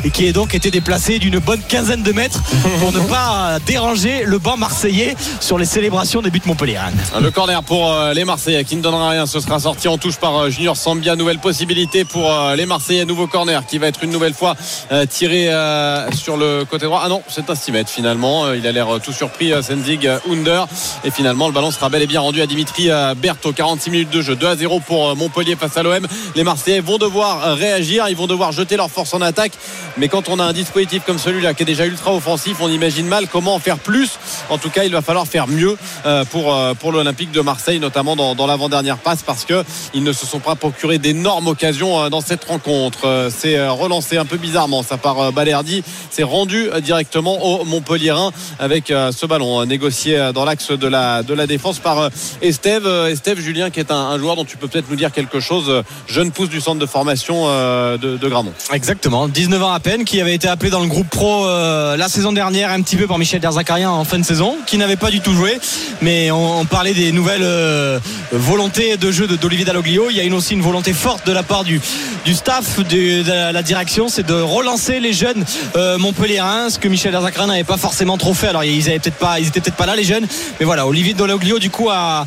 et 0.03 0.09
qui 0.09 0.25
est 0.25 0.33
donc 0.33 0.55
été 0.55 0.71
déplacé 0.71 1.19
d'une 1.19 1.39
bonne 1.39 1.61
quinzaine 1.67 2.03
de 2.03 2.11
mètres 2.11 2.41
pour 2.79 2.91
ne 2.91 2.99
pas 2.99 3.59
déranger 3.65 4.23
le 4.25 4.37
banc 4.37 4.57
marseillais 4.57 5.15
sur 5.39 5.57
les 5.57 5.65
célébrations 5.65 6.21
des 6.21 6.29
buts 6.29 6.41
montpelliérains. 6.45 6.91
Le 7.21 7.31
corner 7.31 7.63
pour 7.63 7.91
euh, 7.91 8.13
les 8.13 8.25
Marseillais 8.25 8.63
qui 8.63 8.75
ne 8.75 8.81
donnera 8.81 9.09
rien. 9.09 9.25
Ce 9.25 9.39
sera 9.39 9.59
sorti 9.59 9.87
en 9.87 9.97
touche 9.97 10.17
par 10.17 10.35
euh, 10.35 10.49
Junior 10.49 10.77
Sambia. 10.77 11.15
Nouvelle 11.15 11.39
possibilité 11.39 12.05
pour 12.05 12.31
euh, 12.31 12.55
les 12.55 12.65
Marseillais. 12.65 13.05
Nouveau 13.05 13.27
corner 13.27 13.65
qui 13.65 13.77
va 13.77 13.87
être 13.87 14.03
une 14.03 14.11
nouvelle 14.11 14.33
fois 14.33 14.55
tiré 15.09 15.49
sur 16.15 16.37
le 16.37 16.65
côté 16.65 16.85
droit. 16.85 17.01
Ah 17.03 17.09
non, 17.09 17.21
c'est 17.27 17.49
un 17.49 17.55
6 17.55 17.71
mètres 17.71 17.89
finalement. 17.89 18.53
Il 18.53 18.65
a 18.67 18.71
l'air 18.71 18.87
tout 19.03 19.11
surpris, 19.11 19.51
Senzig 19.61 20.09
Under. 20.29 20.67
Et 21.03 21.11
finalement, 21.11 21.47
le 21.47 21.53
ballon 21.53 21.71
sera 21.71 21.89
bel 21.89 22.01
et 22.01 22.07
bien 22.07 22.21
rendu 22.21 22.41
à 22.41 22.45
Dimitri 22.45 22.89
Berthaud. 23.17 23.53
46 23.53 23.89
minutes 23.89 24.09
de 24.09 24.21
jeu. 24.21 24.35
2 24.35 24.47
à 24.47 24.55
0 24.55 24.79
pour 24.81 25.15
Montpellier 25.15 25.55
face 25.55 25.77
à 25.77 25.83
l'OM. 25.83 26.05
Les 26.35 26.43
Marseillais 26.43 26.79
vont 26.79 26.97
devoir 26.97 27.55
réagir. 27.57 28.07
Ils 28.09 28.15
vont 28.15 28.27
devoir 28.27 28.51
jeter 28.51 28.77
leur 28.77 28.89
force 28.89 29.13
en 29.13 29.21
attaque. 29.23 29.53
Mais 29.97 30.07
quand 30.07 30.29
on 30.29 30.39
a 30.39 30.43
un 30.43 30.53
dispositif 30.53 31.03
comme 31.05 31.19
celui-là 31.19 31.53
qui 31.53 31.63
est 31.63 31.67
déjà 31.67 31.85
ultra 31.85 32.13
offensif, 32.13 32.57
on 32.61 32.69
imagine 32.69 33.07
mal 33.07 33.27
comment 33.27 33.55
en 33.55 33.59
faire 33.59 33.77
plus. 33.77 34.17
En 34.49 34.57
tout 34.57 34.69
cas, 34.69 34.83
il 34.83 34.91
va 34.91 35.01
falloir 35.01 35.27
faire 35.27 35.47
mieux 35.47 35.77
euh, 36.05 36.25
pour, 36.25 36.53
euh, 36.53 36.73
pour 36.73 36.91
l'Olympique 36.91 37.31
de 37.31 37.41
Marseille, 37.41 37.79
notamment 37.79 38.15
dans, 38.15 38.47
l'avant-dernière 38.47 38.97
passe, 38.97 39.21
parce 39.23 39.45
qu'ils 39.45 40.03
ne 40.03 40.11
se 40.11 40.25
sont 40.25 40.39
pas 40.39 40.55
procuré 40.55 40.97
d'énormes 40.97 41.47
occasions 41.47 41.99
euh, 41.99 42.09
dans 42.09 42.21
cette 42.21 42.43
rencontre. 42.43 43.29
C'est 43.35 43.67
relancé 43.67 44.17
un 44.17 44.25
peu 44.25 44.37
bizarrement, 44.37 44.83
ça 44.83 44.97
part 44.97 45.31
Balerdi. 45.31 45.83
C'est 46.09 46.23
rendu 46.23 46.69
directement 46.81 47.61
au 47.61 47.65
Montpellierin 47.65 48.31
avec 48.59 48.87
ce 48.87 49.25
ballon 49.25 49.65
négocié 49.65 50.31
dans 50.33 50.45
l'axe 50.45 50.71
de 50.71 50.87
la, 50.87 51.23
de 51.23 51.33
la 51.33 51.47
défense 51.47 51.79
par 51.79 52.09
Estève. 52.41 52.87
Estève 53.09 53.39
Julien, 53.39 53.69
qui 53.69 53.79
est 53.79 53.91
un, 53.91 54.17
joueur 54.17 54.35
dont 54.35 54.45
tu 54.45 54.57
peux 54.57 54.67
peut-être 54.67 54.89
nous 54.89 54.95
dire 54.95 55.11
quelque 55.11 55.39
chose, 55.39 55.83
jeune 56.07 56.31
pousse 56.31 56.49
du 56.49 56.61
centre 56.61 56.79
de 56.79 56.85
formation 56.85 57.47
de, 57.47 58.17
de 58.17 58.27
Gramont. 58.27 58.53
Exactement, 58.71 59.12
19 59.13 59.61
ans 59.61 59.71
à 59.71 59.79
peine, 59.79 60.05
qui 60.05 60.19
avait 60.21 60.33
été 60.33 60.47
appelé 60.47 60.71
dans 60.71 60.79
le 60.79 60.87
groupe 60.87 61.07
pro 61.07 61.45
euh, 61.45 61.95
la 61.95 62.09
saison 62.09 62.31
dernière 62.31 62.71
un 62.71 62.81
petit 62.81 62.95
peu 62.95 63.05
par 63.05 63.19
Michel 63.19 63.39
Derzakarian 63.39 63.91
en 63.91 64.03
fin 64.05 64.17
de 64.17 64.25
saison, 64.25 64.55
qui 64.65 64.77
n'avait 64.77 64.95
pas 64.95 65.11
du 65.11 65.21
tout 65.21 65.33
joué. 65.33 65.59
Mais 66.01 66.31
on, 66.31 66.65
parlait 66.65 66.93
des 66.93 67.11
nouvelles 67.11 67.43
euh, 67.43 67.99
volontés 68.31 68.97
de 68.97 69.11
jeu 69.11 69.27
d'Olivier 69.27 69.65
Dalloglio. 69.65 70.09
Il 70.09 70.17
y 70.17 70.27
a 70.27 70.35
aussi 70.35 70.53
une 70.53 70.61
volonté 70.61 70.93
forte 70.93 71.27
de 71.27 71.31
la 71.31 71.43
part 71.43 71.63
du, 71.63 71.79
staff, 72.33 72.79
de, 72.79 73.51
la, 73.51 73.61
direction, 73.61 74.09
c'est 74.09 74.25
de 74.25 74.33
relancer 74.33 74.99
les 74.99 75.13
jeunes 75.13 75.45
euh, 75.75 75.99
Montpelliérains, 75.99 76.71
ce 76.71 76.79
que 76.79 76.87
Michel 76.87 77.11
Derzakarian 77.11 77.47
n'avait 77.47 77.63
pas 77.63 77.77
forcément 77.77 78.17
trop 78.17 78.33
fait. 78.33 78.47
Alors 78.47 78.63
ils 78.63 78.89
avaient 78.89 78.99
peut-être 78.99 79.17
pas, 79.75 79.85
là 79.85 79.95
les 79.95 80.03
jeunes, 80.03 80.25
mais 80.59 80.65
voilà, 80.65 80.87
Olivier 80.87 81.13
Dalloglio 81.13 81.59
du 81.59 81.69
coup 81.69 81.89
a, 81.89 82.25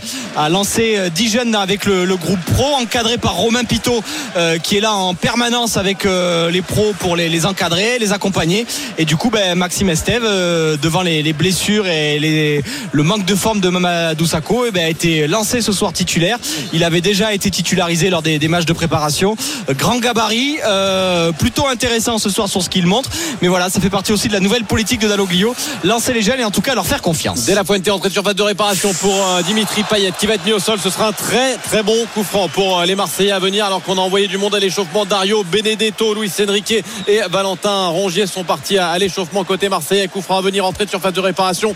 lancé 0.50 0.94
euh, 0.96 1.08
10 1.08 1.30
jeunes 1.30 1.54
avec 1.56 1.84
le, 1.84 2.04
le 2.04 2.16
groupe 2.16 2.40
pro, 2.54 2.76
encadré 2.76 3.18
par 3.18 3.34
Romain 3.34 3.64
Pitot, 3.64 4.02
euh, 4.36 4.58
qui 4.58 4.76
est 4.76 4.80
là 4.80 4.92
en 4.92 5.14
permanence 5.14 5.76
avec 5.76 6.06
euh, 6.06 6.50
les 6.50 6.62
pros 6.62 6.75
pour 6.98 7.16
les, 7.16 7.46
encadrer, 7.46 7.98
les 7.98 8.12
accompagner. 8.12 8.66
Et 8.98 9.04
du 9.04 9.16
coup, 9.16 9.30
ben, 9.30 9.56
Maxime 9.56 9.88
Estève, 9.88 10.24
euh, 10.24 10.76
devant 10.76 11.02
les, 11.02 11.22
les 11.22 11.32
blessures 11.32 11.86
et 11.86 12.62
le 12.92 13.02
manque 13.02 13.24
de 13.24 13.34
forme 13.34 13.60
de 13.60 13.68
Mamadou 13.68 14.26
Sakho, 14.26 14.66
eh 14.66 14.70
ben, 14.70 14.84
a 14.84 14.88
été 14.88 15.26
lancé 15.26 15.62
ce 15.62 15.72
soir 15.72 15.92
titulaire. 15.92 16.38
Il 16.72 16.84
avait 16.84 17.00
déjà 17.00 17.32
été 17.32 17.50
titularisé 17.50 18.10
lors 18.10 18.22
des, 18.22 18.38
matchs 18.48 18.66
de 18.66 18.72
préparation. 18.72 19.36
Euh, 19.68 19.74
Grand 19.74 19.98
gabarit, 19.98 20.58
euh, 20.64 21.32
plutôt 21.32 21.66
intéressant 21.66 22.18
ce 22.18 22.28
soir 22.28 22.48
sur 22.48 22.62
ce 22.62 22.68
qu'il 22.68 22.86
montre. 22.86 23.10
Mais 23.40 23.48
voilà, 23.48 23.70
ça 23.70 23.80
fait 23.80 23.90
partie 23.90 24.12
aussi 24.12 24.28
de 24.28 24.32
la 24.32 24.40
nouvelle 24.40 24.64
politique 24.64 25.00
de 25.00 25.08
Dalloglio. 25.08 25.54
Lancer 25.84 26.12
les 26.12 26.22
jeunes 26.22 26.40
et 26.40 26.44
en 26.44 26.50
tout 26.50 26.62
cas 26.62 26.74
leur 26.74 26.86
faire 26.86 27.02
confiance. 27.02 27.44
Dès 27.44 27.54
la 27.54 27.64
pointe 27.64 27.88
entrée 27.88 28.08
de 28.08 28.14
surface 28.14 28.34
de 28.34 28.42
réparation 28.42 28.92
pour 28.94 29.14
Dimitri 29.46 29.82
Payet 29.84 30.12
qui 30.18 30.26
va 30.26 30.34
être 30.34 30.44
mis 30.44 30.52
au 30.52 30.58
sol. 30.58 30.78
Ce 30.82 30.90
sera 30.90 31.08
un 31.08 31.12
très 31.12 31.56
très 31.56 31.82
bon 31.82 31.96
coup 32.14 32.24
franc 32.24 32.48
pour 32.48 32.82
les 32.82 32.94
Marseillais 32.94 33.32
à 33.32 33.38
venir 33.38 33.64
alors 33.64 33.82
qu'on 33.82 33.96
a 33.96 34.00
envoyé 34.00 34.26
du 34.26 34.38
monde 34.38 34.54
à 34.54 34.58
l'échauffement. 34.58 35.04
Dario 35.04 35.44
Benedetto, 35.44 36.14
Luis 36.14 36.32
Enrique 36.46 36.65
et 36.70 37.20
Valentin 37.30 37.88
Rongier 37.88 38.26
sont 38.26 38.44
partis 38.44 38.78
à, 38.78 38.96
l'échauffement 38.98 39.44
côté 39.44 39.68
Marseillais. 39.68 40.08
Coup 40.08 40.22
à 40.28 40.40
venir 40.40 40.64
entrée 40.64 40.84
de 40.84 40.90
surface 40.90 41.12
de 41.12 41.20
réparation 41.20 41.74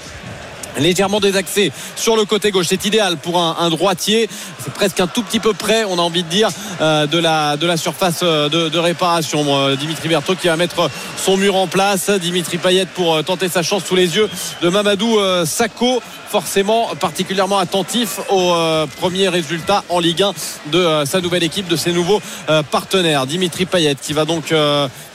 légèrement 0.78 1.20
désaxé 1.20 1.72
sur 1.96 2.16
le 2.16 2.24
côté 2.24 2.50
gauche. 2.50 2.66
C'est 2.68 2.84
idéal 2.84 3.16
pour 3.16 3.38
un, 3.40 3.70
droitier. 3.70 4.28
C'est 4.62 4.72
presque 4.72 5.00
un 5.00 5.06
tout 5.06 5.22
petit 5.22 5.40
peu 5.40 5.52
près, 5.52 5.84
on 5.84 5.98
a 5.98 6.02
envie 6.02 6.22
de 6.22 6.28
dire, 6.28 6.48
euh, 6.80 7.06
de, 7.06 7.18
la, 7.18 7.56
de 7.56 7.66
la 7.66 7.76
surface 7.76 8.20
euh, 8.22 8.48
de, 8.48 8.78
réparation. 8.78 9.44
Euh, 9.48 9.76
Dimitri 9.76 10.08
Berthaud 10.08 10.34
qui 10.34 10.48
va 10.48 10.56
mettre 10.56 10.90
son 11.16 11.36
mur 11.36 11.56
en 11.56 11.66
place. 11.66 12.10
Dimitri 12.10 12.58
Payet 12.58 12.86
pour 12.86 13.22
tenter 13.24 13.48
sa 13.48 13.62
chance 13.62 13.84
sous 13.84 13.96
les 13.96 14.16
yeux 14.16 14.28
de 14.62 14.68
Mamadou 14.68 15.18
Sakho. 15.44 16.02
Forcément 16.28 16.90
particulièrement 17.00 17.58
attentif 17.58 18.20
aux 18.28 18.54
premiers 19.00 19.28
résultats 19.28 19.82
en 19.88 19.98
Ligue 19.98 20.22
1 20.22 20.32
de 20.70 21.04
sa 21.04 21.20
nouvelle 21.20 21.42
équipe, 21.42 21.66
de 21.66 21.74
ses 21.74 21.92
nouveaux 21.92 22.22
partenaires. 22.70 23.26
Dimitri 23.26 23.66
Payet 23.66 23.96
qui 24.00 24.12
va 24.12 24.24
donc 24.24 24.54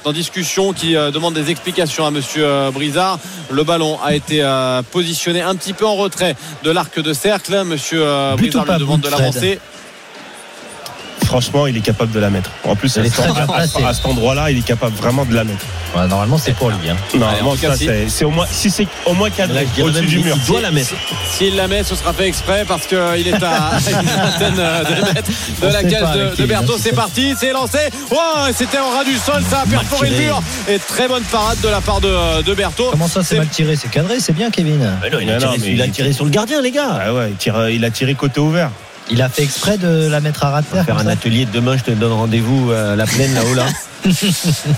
dans 0.04 0.12
discussion, 0.12 0.74
qui 0.74 0.94
demande 0.94 1.34
des 1.34 1.52
explications 1.52 2.06
à 2.06 2.12
Monsieur 2.12 2.70
Brizard. 2.74 3.18
Le 3.50 3.64
ballon 3.64 3.98
a 4.04 4.14
été 4.14 4.46
positionné 4.92 5.42
petit 5.56 5.74
peu 5.74 5.86
en 5.86 5.96
retrait 5.96 6.36
de 6.64 6.72
l'arc 6.72 7.00
de 7.00 7.14
cercle. 7.14 7.64
Monsieur 7.64 8.04
euh, 8.04 8.36
lui 8.38 8.50
demande 8.50 9.02
de 9.02 9.10
l'avancer. 9.10 9.60
Franchement, 11.36 11.68
il 11.68 11.76
est 11.76 11.82
capable 11.82 12.14
de 12.14 12.20
la 12.22 12.30
mettre. 12.30 12.50
En 12.64 12.78
plus, 12.78 12.96
Elle 12.96 13.04
à, 13.04 13.06
est 13.08 13.10
cet- 13.10 13.26
très 13.26 13.34
bien 13.34 13.44
à- 13.44 13.48
placée. 13.48 13.84
à 13.84 13.94
cet 13.94 14.06
endroit-là, 14.06 14.52
il 14.52 14.58
est 14.60 14.66
capable 14.66 14.96
vraiment 14.96 15.26
de 15.26 15.36
la 15.36 15.44
mettre. 15.44 15.66
Ouais, 15.94 16.08
normalement, 16.08 16.38
c'est 16.38 16.54
pour 16.54 16.70
lui. 16.70 16.90
hein. 16.90 16.96
Normalement, 17.14 17.50
en 17.52 17.56
tout 17.56 17.62
cas, 17.62 17.76
ça, 17.76 17.84
c'est 18.08 18.24
au 18.24 18.30
moins, 18.30 18.46
si 18.50 18.70
c'est 18.70 18.88
au 19.06 19.14
moins 19.14 19.30
cadré 19.30 19.68
au-dessus 19.84 20.06
du 20.06 20.20
mur. 20.20 20.38
doit 20.48 20.62
la 20.62 20.72
mettre. 20.72 20.94
S'il 21.30 21.58
la 21.58 21.68
met, 21.68 21.84
ce 21.84 21.94
sera 21.96 22.14
fait 22.14 22.28
exprès 22.28 22.64
parce 22.66 22.86
qu'il 22.88 22.98
est 23.28 23.34
à 23.44 23.72
une 23.90 24.08
vingtaine 24.08 24.54
de 24.56 25.14
mètres 25.14 25.32
de 25.62 25.68
la 25.68 25.84
cage 25.84 26.38
de, 26.38 26.46
Berthaud. 26.46 26.78
C'est 26.80 26.96
parti, 26.96 27.34
c'est 27.38 27.52
lancé. 27.52 27.80
C'était 28.54 28.80
en 28.80 28.90
ras 28.92 29.04
du 29.04 29.18
sol, 29.18 29.44
ça 29.50 29.64
a 29.64 29.66
perforé 29.66 30.12
le 30.12 30.18
mur. 30.18 30.42
Et 30.70 30.80
très 30.80 31.10
bonne 31.10 31.24
parade 31.24 31.60
de 31.62 31.68
la 31.68 31.82
part 31.82 32.00
de, 32.00 32.44
de 32.44 32.54
Berthaud. 32.54 32.92
Comment 32.92 33.10
ça, 33.10 33.24
c'est 33.24 33.36
mal 33.38 33.48
tiré? 33.50 33.76
C'est 33.76 33.90
cadré, 33.92 34.22
c'est 34.22 34.32
bien, 34.34 34.50
Kevin. 34.52 34.90
Mais 35.02 35.10
non, 35.10 35.20
il, 35.20 35.30
a 35.30 35.34
Mais 35.34 35.46
non, 35.46 35.52
tiré, 35.52 35.58
mais 35.68 35.74
il 35.74 35.82
a 35.82 35.86
il- 35.88 35.92
tiré 35.92 36.14
sur 36.14 36.24
le 36.24 36.32
gardien, 36.32 36.62
les 36.62 36.72
gars. 36.72 36.98
Ah 37.08 37.14
ouais, 37.14 37.28
il, 37.32 37.36
tire- 37.36 37.70
il 37.70 37.84
a 37.84 37.90
tiré 37.92 38.14
côté 38.16 38.40
ouvert. 38.40 38.70
Il 39.12 39.22
a 39.22 39.30
fait 39.30 39.44
exprès 39.44 39.78
de 39.78 40.08
la 40.08 40.20
mettre 40.20 40.44
à 40.44 40.62
terre. 40.64 40.86
Faire 40.86 40.98
un 40.98 41.06
ça 41.06 41.12
atelier 41.12 41.46
de 41.46 41.52
demain, 41.52 41.78
je 41.78 41.84
te 41.84 41.92
donne 41.92 42.14
rendez-vous 42.14 42.72
à 42.72 42.96
la 42.96 43.06
plaine 43.06 43.34
là-haut 43.34 43.54
là. 43.54 43.66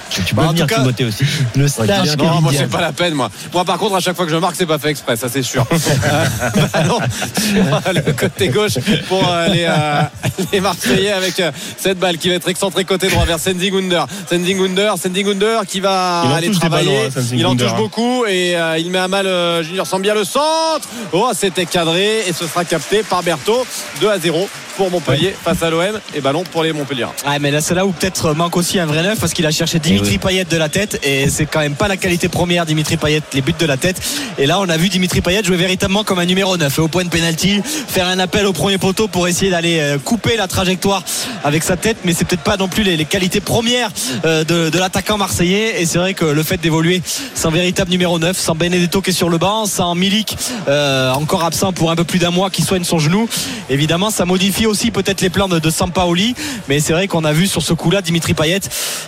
tu 0.09 0.21
peux 0.21 0.35
Bah, 0.35 0.43
en 0.43 0.47
venir 0.51 0.65
tout 0.65 0.73
cas- 0.73 0.81
Timothée 0.81 1.05
aussi. 1.05 1.23
Le 1.55 1.67
stage 1.67 1.87
bien. 1.87 2.03
Non, 2.03 2.15
Kevin 2.15 2.41
moi 2.41 2.51
c'est 2.55 2.69
pas 2.69 2.81
la 2.81 2.91
peine 2.91 3.13
moi. 3.13 3.29
Moi 3.53 3.65
par 3.65 3.77
contre 3.77 3.95
à 3.95 3.99
chaque 3.99 4.15
fois 4.15 4.25
que 4.25 4.31
je 4.31 4.37
marque 4.37 4.55
c'est 4.55 4.65
pas 4.65 4.77
fait 4.79 4.89
exprès, 4.89 5.15
ça 5.15 5.27
c'est 5.29 5.43
sûr. 5.43 5.65
Euh, 5.77 6.25
sur 7.83 7.93
le 7.93 8.13
côté 8.13 8.49
gauche 8.49 8.73
pour 9.07 9.27
euh, 9.27 9.47
les, 9.47 9.65
euh, 9.67 10.01
les 10.51 10.59
Marseillais 10.59 11.11
avec 11.11 11.39
euh, 11.39 11.51
cette 11.77 11.97
balle 11.99 12.17
qui 12.17 12.29
va 12.29 12.35
être 12.35 12.47
excentrée 12.47 12.85
côté 12.85 13.07
droit 13.07 13.25
vers 13.25 13.39
Sendigunder. 13.39 14.03
Sendigunder, 14.29 14.91
Sendigunder 15.01 15.59
qui 15.67 15.79
va 15.79 16.23
Il 16.25 16.31
en 16.31 16.35
aller 16.35 16.47
touche 16.47 16.55
des 16.55 16.61
travailler. 16.61 16.97
ballons, 16.97 17.09
hein, 17.17 17.21
il 17.33 17.45
en 17.45 17.55
touche 17.55 17.71
hein. 17.71 17.75
beaucoup 17.77 18.25
et 18.25 18.55
euh, 18.55 18.77
il 18.77 18.89
met 18.91 18.99
à 18.99 19.07
mal 19.07 19.27
euh, 19.27 19.63
Junior 19.63 19.85
Sambia 19.87 20.13
le 20.13 20.23
centre. 20.23 20.87
Oh 21.13 21.29
c'était 21.33 21.65
cadré 21.65 22.21
et 22.27 22.33
ce 22.33 22.45
sera 22.47 22.65
capté 22.65 23.03
par 23.03 23.23
Berthaud 23.23 23.65
2 24.01 24.09
à 24.09 24.19
0 24.19 24.47
pour 24.77 24.91
Montpellier 24.91 25.35
face 25.43 25.63
à 25.63 25.69
l'OM 25.71 25.99
et 26.13 26.21
ballon 26.21 26.43
pour 26.51 26.63
les 26.63 26.71
Montpellier. 26.73 27.07
Ah 27.25 27.39
mais 27.39 27.49
là 27.51 27.61
c'est 27.61 27.73
là 27.73 27.85
où 27.85 27.91
peut-être 27.91 28.33
manque 28.33 28.55
aussi 28.57 28.79
un 28.79 28.85
vrai 28.85 29.01
neuf 29.03 29.16
parce 29.19 29.33
qu'il 29.33 29.45
a 29.45 29.51
cherché 29.51 29.79
Dimitri 29.79 30.11
oui. 30.11 30.17
Payet 30.17 30.45
de 30.45 30.57
la 30.57 30.69
tête 30.69 30.99
et 31.03 31.29
c'est 31.29 31.45
quand 31.45 31.59
même 31.59 31.75
pas 31.75 31.87
la 31.87 31.97
qualité 31.97 32.27
première 32.27 32.65
Dimitri 32.65 32.97
Payet 32.97 33.21
les 33.33 33.41
buts 33.41 33.53
de 33.57 33.65
la 33.65 33.77
tête. 33.77 34.01
Et 34.37 34.45
là 34.45 34.59
on 34.59 34.69
a 34.69 34.77
vu 34.77 34.89
Dimitri 34.89 35.21
Payet 35.21 35.43
jouer 35.43 35.57
véritablement 35.57 36.03
comme 36.03 36.19
un 36.19 36.25
numéro 36.25 36.57
9 36.57 36.79
au 36.79 36.87
point 36.87 37.03
de 37.03 37.09
pénalty 37.09 37.61
faire 37.63 38.07
un 38.07 38.19
appel 38.19 38.45
au 38.45 38.53
premier 38.53 38.77
poteau 38.77 39.07
pour 39.07 39.27
essayer 39.27 39.51
d'aller 39.51 39.79
euh, 39.79 39.97
couper 39.97 40.37
la 40.37 40.47
trajectoire 40.47 41.03
avec 41.43 41.63
sa 41.63 41.77
tête. 41.77 41.97
Mais 42.05 42.13
c'est 42.13 42.25
peut-être 42.25 42.43
pas 42.43 42.57
non 42.57 42.67
plus 42.67 42.83
les, 42.83 42.97
les 42.97 43.05
qualités 43.05 43.39
premières 43.41 43.89
euh, 44.25 44.43
de, 44.43 44.69
de 44.69 44.79
l'attaquant 44.79 45.17
marseillais. 45.17 45.81
Et 45.81 45.85
c'est 45.85 45.97
vrai 45.97 46.13
que 46.13 46.25
le 46.25 46.43
fait 46.43 46.57
d'évoluer 46.57 47.01
sans 47.35 47.49
véritable 47.49 47.91
numéro 47.91 48.19
9 48.19 48.37
sans 48.37 48.55
Benedetto 48.55 49.01
qui 49.01 49.11
est 49.11 49.13
sur 49.13 49.29
le 49.29 49.37
banc 49.37 49.65
sans 49.65 49.95
Milik 49.95 50.37
euh, 50.67 51.11
encore 51.13 51.43
absent 51.43 51.73
pour 51.73 51.91
un 51.91 51.95
peu 51.95 52.03
plus 52.03 52.19
d'un 52.19 52.31
mois 52.31 52.49
qui 52.49 52.61
soigne 52.61 52.83
son 52.83 52.99
genou 52.99 53.27
évidemment 53.69 54.09
ça 54.09 54.25
modifie 54.25 54.65
aussi 54.65 54.91
peut-être 54.91 55.21
les 55.21 55.29
plans 55.29 55.47
de, 55.47 55.59
de 55.59 55.69
Sampaoli. 55.69 56.35
Mais 56.67 56.79
c'est 56.79 56.93
vrai 56.93 57.07
qu'on 57.07 57.23
a 57.25 57.33
vu 57.33 57.47
sur 57.47 57.61
ce 57.61 57.73
coup 57.73 57.91
là 57.91 58.01
Dimitri 58.01 58.33
Payet 58.33 58.59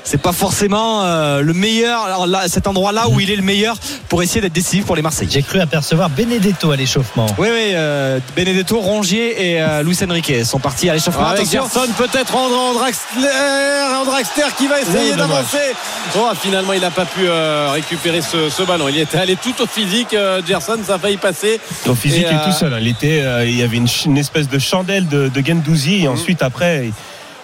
c'est 0.03 0.21
pas 0.21 0.31
forcément 0.33 1.03
euh, 1.03 1.41
le 1.41 1.53
meilleur 1.53 2.03
alors 2.03 2.27
là, 2.27 2.47
cet 2.47 2.67
endroit 2.67 2.91
là 2.91 3.07
où 3.09 3.19
il 3.19 3.29
est 3.31 3.35
le 3.35 3.41
meilleur 3.43 3.75
pour 4.07 4.23
essayer 4.23 4.41
d'être 4.41 4.53
décisif 4.53 4.85
pour 4.85 4.95
les 4.95 5.01
Marseillais 5.01 5.29
J'ai 5.31 5.43
cru 5.43 5.59
apercevoir 5.59 6.09
Benedetto 6.09 6.71
à 6.71 6.75
l'échauffement. 6.75 7.27
oui 7.37 7.47
oui 7.51 7.71
euh, 7.73 8.19
Benedetto 8.35 8.79
Rongier 8.79 9.51
et 9.53 9.61
euh, 9.61 9.83
Luis 9.83 9.97
Enrique 10.03 10.45
sont 10.45 10.59
partis 10.59 10.89
à 10.89 10.93
l'échauffement 10.93 11.25
Avec 11.27 11.41
attention 11.41 11.63
Gerson 11.63 11.91
peut-être 11.97 12.35
André 12.35 12.89
Draxler, 14.05 14.43
qui 14.57 14.67
va 14.67 14.81
essayer 14.81 15.15
d'avancer. 15.15 15.57
Oh, 16.17 16.27
finalement, 16.39 16.73
il 16.73 16.81
n'a 16.81 16.91
pas 16.91 17.05
pu 17.05 17.21
euh, 17.27 17.69
récupérer 17.71 18.21
ce, 18.21 18.49
ce 18.49 18.63
ballon. 18.63 18.87
Il 18.87 18.97
était 18.97 19.17
allé 19.17 19.35
tout 19.35 19.53
au 19.61 19.65
physique. 19.67 20.13
euh, 20.13 20.41
Gerson, 20.45 20.77
ça 20.85 20.95
a 20.95 20.99
failli 20.99 21.17
passer. 21.17 21.59
Au 21.85 21.95
physique 21.95 22.25
Et, 22.29 22.33
euh, 22.33 22.45
tout 22.45 22.51
seul. 22.51 22.73
hein. 22.73 22.77
Il 22.81 22.87
était, 22.87 23.21
euh, 23.21 23.45
il 23.45 23.57
y 23.57 23.63
avait 23.63 23.77
une, 23.77 24.17
espèce 24.17 24.47
de 24.49 24.57
chandelle 24.59 25.07
de, 25.07 25.27
de 25.29 25.45
Gendouzi 25.45 26.03
et 26.03 26.07
ensuite 26.07 26.41
après. 26.41 26.89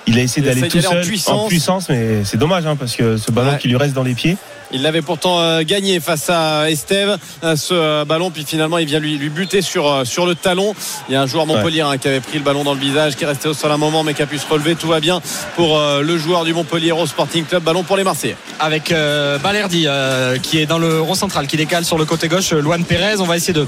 Il 0.08 0.20
a 0.20 0.22
essayé 0.22 0.46
Il 0.48 0.54
d'aller 0.54 0.68
tout 0.68 0.78
aller 0.78 0.88
en 0.88 0.92
seul 0.92 1.48
puissance. 1.48 1.90
mais 1.90 2.24
c'est 2.24 2.38
dommage 2.38 2.66
hein, 2.66 2.76
parce 2.76 2.96
que 2.96 3.18
ce 3.18 3.32
ballon 3.32 3.52
Ouais. 3.52 3.58
qui 3.58 3.68
lui 3.68 3.76
reste 3.78 3.94
dans 3.94 4.04
les 4.04 4.14
pieds. 4.14 4.38
Il 4.72 4.82
l'avait 4.82 5.04
pourtant 5.04 5.40
euh, 5.40 5.62
gagné 5.62 6.00
face 6.00 6.28
à 6.30 6.70
Estève, 6.70 7.18
euh, 7.44 7.56
ce 7.56 7.74
euh, 7.74 8.04
ballon. 8.06 8.32
Puis 8.32 8.44
finalement, 8.46 8.80
il 8.80 8.88
vient 8.88 9.00
lui, 9.00 9.16
lui 9.18 9.30
buter 9.30 9.62
sur, 9.62 10.06
sur 10.06 10.26
le 10.26 10.34
talon. 10.36 10.74
Il 11.08 11.14
y 11.14 11.16
a 11.16 11.22
un 11.22 11.28
joueur 11.28 11.46
Montpellier 11.46 11.82
hein, 11.82 11.98
qui 11.98 12.08
avait 12.08 12.20
pris 12.20 12.38
le 12.40 12.44
ballon 12.44 12.64
dans 12.64 12.74
le 12.74 12.80
visage, 12.80 13.16
qui 13.16 13.24
est 13.24 13.28
resté 13.28 13.48
au 13.48 13.54
sol 13.54 13.72
un 13.72 13.78
moment, 13.78 14.04
mais 14.04 14.16
qui 14.16 14.24
a 14.24 14.26
pu 14.26 14.38
se 14.40 14.48
relever. 14.48 14.76
Tout 14.76 14.88
va 14.88 15.00
bien 15.00 15.22
pour 15.56 15.78
euh, 15.78 16.02
le 16.02 16.18
joueur 16.18 16.44
du 16.46 16.54
Montpellier 16.54 16.92
au 16.92 17.06
Sporting 17.06 17.46
Club. 17.46 17.62
Ballon 17.64 17.84
pour 17.84 17.96
les 17.96 18.04
Marseillais. 18.04 18.36
avec 18.60 18.92
euh, 18.92 19.38
Balerdi 19.38 19.86
euh, 19.88 20.38
qui 20.40 20.58
est 20.60 20.66
dans 20.66 20.80
le 20.80 21.00
rond 21.00 21.16
central 21.16 21.46
qui 21.48 21.58
décale 21.58 21.86
sur 21.86 21.98
le 22.00 22.06
côté 22.06 22.28
gauche 22.28 22.52
Luan 22.52 22.84
Pérez 22.84 23.20
on 23.20 23.26
va 23.26 23.38
essayer 23.38 23.54
de 23.54 23.68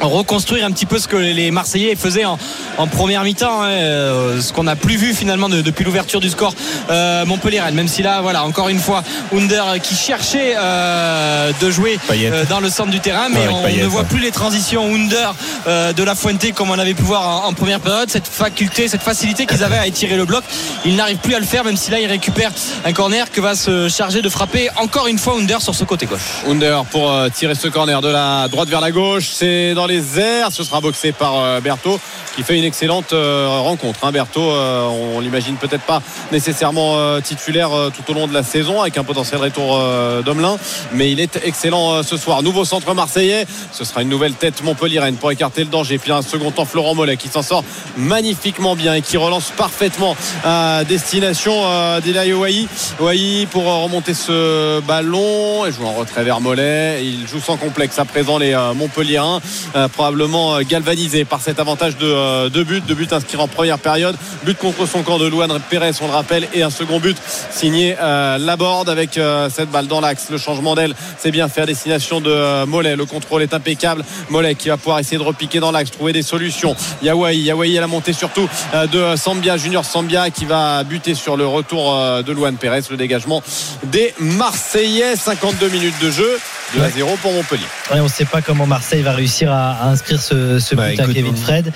reconstruire 0.00 0.64
un 0.64 0.70
petit 0.70 0.86
peu 0.86 0.98
ce 0.98 1.08
que 1.08 1.16
les 1.16 1.50
Marseillais 1.50 1.94
faisaient 1.96 2.24
en, 2.24 2.38
en 2.78 2.86
première 2.86 3.22
mi-temps 3.24 3.62
hein, 3.62 3.68
euh, 3.68 4.40
ce 4.40 4.52
qu'on 4.52 4.62
n'a 4.64 4.76
plus 4.76 4.96
vu 4.96 5.12
finalement 5.14 5.48
de- 5.48 5.60
depuis 5.60 5.84
l'ouverture 5.84 6.20
du 6.20 6.30
score 6.30 6.54
euh, 6.90 7.26
Montpellier 7.26 7.60
même 7.74 7.88
si 7.88 8.02
là 8.02 8.20
voilà 8.22 8.44
encore 8.44 8.68
une 8.68 8.78
fois 8.78 9.02
Under 9.36 9.74
qui 9.82 9.94
cherchait 9.94 10.54
euh, 10.56 11.50
de 11.60 11.70
jouer 11.70 11.98
euh, 12.10 12.44
dans 12.48 12.60
le 12.60 12.70
centre 12.70 12.90
du 12.90 13.00
terrain 13.00 13.28
mais 13.28 13.40
Ouais, 13.40 13.74
on 13.80 13.82
ne 13.82 13.86
voit 13.86 14.02
ouais. 14.02 14.06
plus 14.06 14.20
les 14.20 14.30
transitions 14.30 14.84
Under 14.94 15.34
euh, 15.66 15.92
de 15.92 16.02
la 16.02 16.14
Fuente 16.14 16.52
comme 16.54 16.70
on 16.70 16.78
avait 16.78 16.94
pu 16.94 17.02
voir 17.02 17.44
en, 17.44 17.48
en 17.48 17.52
première 17.52 17.80
période 17.80 18.08
cette 18.10 18.26
faculté 18.28 18.88
cette 18.88 19.02
facilité 19.02 19.44
qu'ils 19.46 19.64
avaient 19.64 19.78
à 19.78 19.86
étirer 19.86 20.16
le 20.16 20.24
bloc 20.24 20.44
ils 20.84 20.94
n'arrivent 20.96 21.18
plus 21.18 21.34
à 21.34 21.40
le 21.40 21.46
faire 21.46 21.64
même 21.64 21.76
si 21.76 21.90
là 21.90 22.00
ils 22.00 22.06
récupèrent 22.06 22.52
un 22.84 22.92
corner 22.92 23.30
que 23.30 23.40
va 23.40 23.54
se 23.54 23.88
charger 23.88 24.22
de 24.22 24.28
frapper 24.28 24.68
encore 24.76 25.08
une 25.08 25.18
fois 25.18 25.34
Under 25.38 25.60
sur 25.60 25.74
ce 25.74 25.84
côté 25.84 26.06
gauche 26.06 26.20
Under 26.48 26.84
pour 26.86 27.10
euh, 27.10 27.28
tirer 27.28 27.54
ce 27.54 27.68
corner 27.68 28.00
de 28.00 28.08
la 28.08 28.48
droite 28.48 28.68
vers 28.68 28.80
la 28.80 28.90
gauche. 28.92 29.28
C'est 29.32 29.74
dans 29.80 29.86
les 29.86 30.20
airs. 30.20 30.52
Ce 30.52 30.62
sera 30.62 30.82
boxé 30.82 31.10
par 31.12 31.38
euh, 31.38 31.60
Berthaud 31.62 31.98
qui 32.36 32.42
fait 32.42 32.58
une 32.58 32.64
excellente 32.64 33.14
euh, 33.14 33.48
rencontre. 33.48 34.04
Hein. 34.04 34.12
Berthaud, 34.12 34.50
euh, 34.50 34.86
on 35.14 35.20
l'imagine 35.20 35.56
peut-être 35.56 35.84
pas 35.84 36.02
nécessairement 36.32 37.20
titulaire 37.22 37.70
tout 37.94 38.12
au 38.12 38.14
long 38.14 38.26
de 38.26 38.34
la 38.34 38.42
saison 38.42 38.82
avec 38.82 38.98
un 38.98 39.04
potentiel 39.04 39.40
retour 39.40 39.78
d'Omelin, 40.24 40.56
mais 40.92 41.10
il 41.10 41.20
est 41.20 41.40
excellent 41.44 42.02
ce 42.02 42.16
soir. 42.16 42.42
Nouveau 42.42 42.64
centre 42.64 42.94
marseillais. 42.94 43.46
Ce 43.72 43.84
sera 43.84 44.02
une 44.02 44.08
nouvelle 44.08 44.34
tête 44.34 44.62
Montpellier 44.62 45.00
pour 45.18 45.32
écarter 45.32 45.64
le 45.64 45.70
danger. 45.70 45.98
Puis 45.98 46.12
un 46.12 46.22
second 46.22 46.50
temps 46.50 46.64
Florent 46.64 46.94
Mollet 46.94 47.16
qui 47.16 47.28
s'en 47.28 47.42
sort 47.42 47.64
magnifiquement 47.96 48.76
bien 48.76 48.94
et 48.94 49.02
qui 49.02 49.16
relance 49.16 49.50
parfaitement 49.56 50.16
à 50.44 50.84
destination 50.84 51.54
d'Elaï 52.00 52.32
Ouahi. 52.32 52.68
Ouahi 53.00 53.46
pour 53.50 53.64
remonter 53.64 54.14
ce 54.14 54.80
ballon 54.80 55.66
et 55.66 55.72
joue 55.72 55.86
en 55.86 55.94
retrait 55.94 56.24
vers 56.24 56.40
Mollet. 56.40 57.04
Il 57.04 57.26
joue 57.26 57.40
sans 57.40 57.56
complexe 57.56 57.98
à 57.98 58.04
présent 58.04 58.38
les 58.38 58.54
Montpelliérains, 58.74 59.40
euh, 59.76 59.88
probablement 59.88 60.56
euh, 60.56 60.62
galvanisés 60.62 61.24
par 61.24 61.40
cet 61.40 61.60
avantage 61.60 61.96
de 61.96 62.06
euh, 62.06 62.48
deux 62.48 62.64
buts, 62.64 62.82
deux 62.86 62.94
buts 62.94 63.08
inscrits 63.10 63.36
en 63.36 63.48
première 63.48 63.78
période, 63.78 64.16
but 64.44 64.56
contre 64.56 64.86
son 64.86 65.02
camp 65.02 65.18
de 65.18 65.26
Luan 65.26 65.50
Pérez, 65.68 65.92
on 66.00 66.06
le 66.06 66.12
rappelle, 66.12 66.48
et 66.54 66.62
un 66.62 66.70
second 66.70 67.00
but 67.00 67.16
signé 67.50 67.96
euh, 68.00 68.38
Laborde 68.38 68.88
avec 68.88 69.18
cette 69.50 69.70
balle 69.70 69.86
dans 69.86 70.00
l'axe. 70.00 70.28
Le 70.30 70.38
changement 70.38 70.74
d'aile, 70.74 70.94
c'est 71.18 71.30
bien 71.30 71.48
fait 71.48 71.62
à 71.62 71.66
destination 71.66 72.20
de 72.20 72.64
Mollet. 72.64 72.96
Le 72.96 73.04
contrôle 73.04 73.42
est 73.42 73.54
impeccable. 73.54 74.04
Mollet 74.28 74.54
qui 74.54 74.68
va 74.68 74.76
pouvoir 74.76 74.98
essayer 74.98 75.18
de 75.18 75.22
repiquer 75.22 75.60
dans 75.60 75.72
l'axe, 75.72 75.90
trouver 75.90 76.12
des 76.12 76.22
solutions. 76.22 76.74
Yawaï, 77.02 77.38
Yawaï 77.40 77.76
à 77.76 77.80
la 77.80 77.86
montée 77.86 78.12
surtout 78.12 78.48
de 78.92 79.16
Sambia, 79.16 79.56
Junior 79.56 79.84
Sambia 79.84 80.30
qui 80.30 80.44
va 80.44 80.84
buter 80.84 81.14
sur 81.14 81.36
le 81.36 81.46
retour 81.46 81.94
de 82.22 82.32
Luan 82.32 82.56
Pérez. 82.56 82.82
Le 82.90 82.96
dégagement 82.96 83.42
des 83.84 84.14
Marseillais. 84.18 85.16
52 85.16 85.68
minutes 85.68 86.00
de 86.00 86.10
jeu. 86.10 86.38
2 86.74 86.82
à 86.82 86.90
0 86.90 87.16
pour 87.22 87.32
Montpellier. 87.32 87.64
Ouais, 87.92 88.00
on 88.00 88.04
ne 88.04 88.08
sait 88.08 88.24
pas 88.24 88.42
comment 88.42 88.66
Marseille 88.66 89.02
va 89.02 89.12
réussir 89.12 89.52
à, 89.52 89.72
à 89.72 89.88
inscrire 89.88 90.20
ce, 90.20 90.58
ce 90.58 90.74
Bah, 90.74 90.88
but 90.90 91.00
à 91.00 91.06
Kevin 91.06 91.36
Fred. 91.36 91.72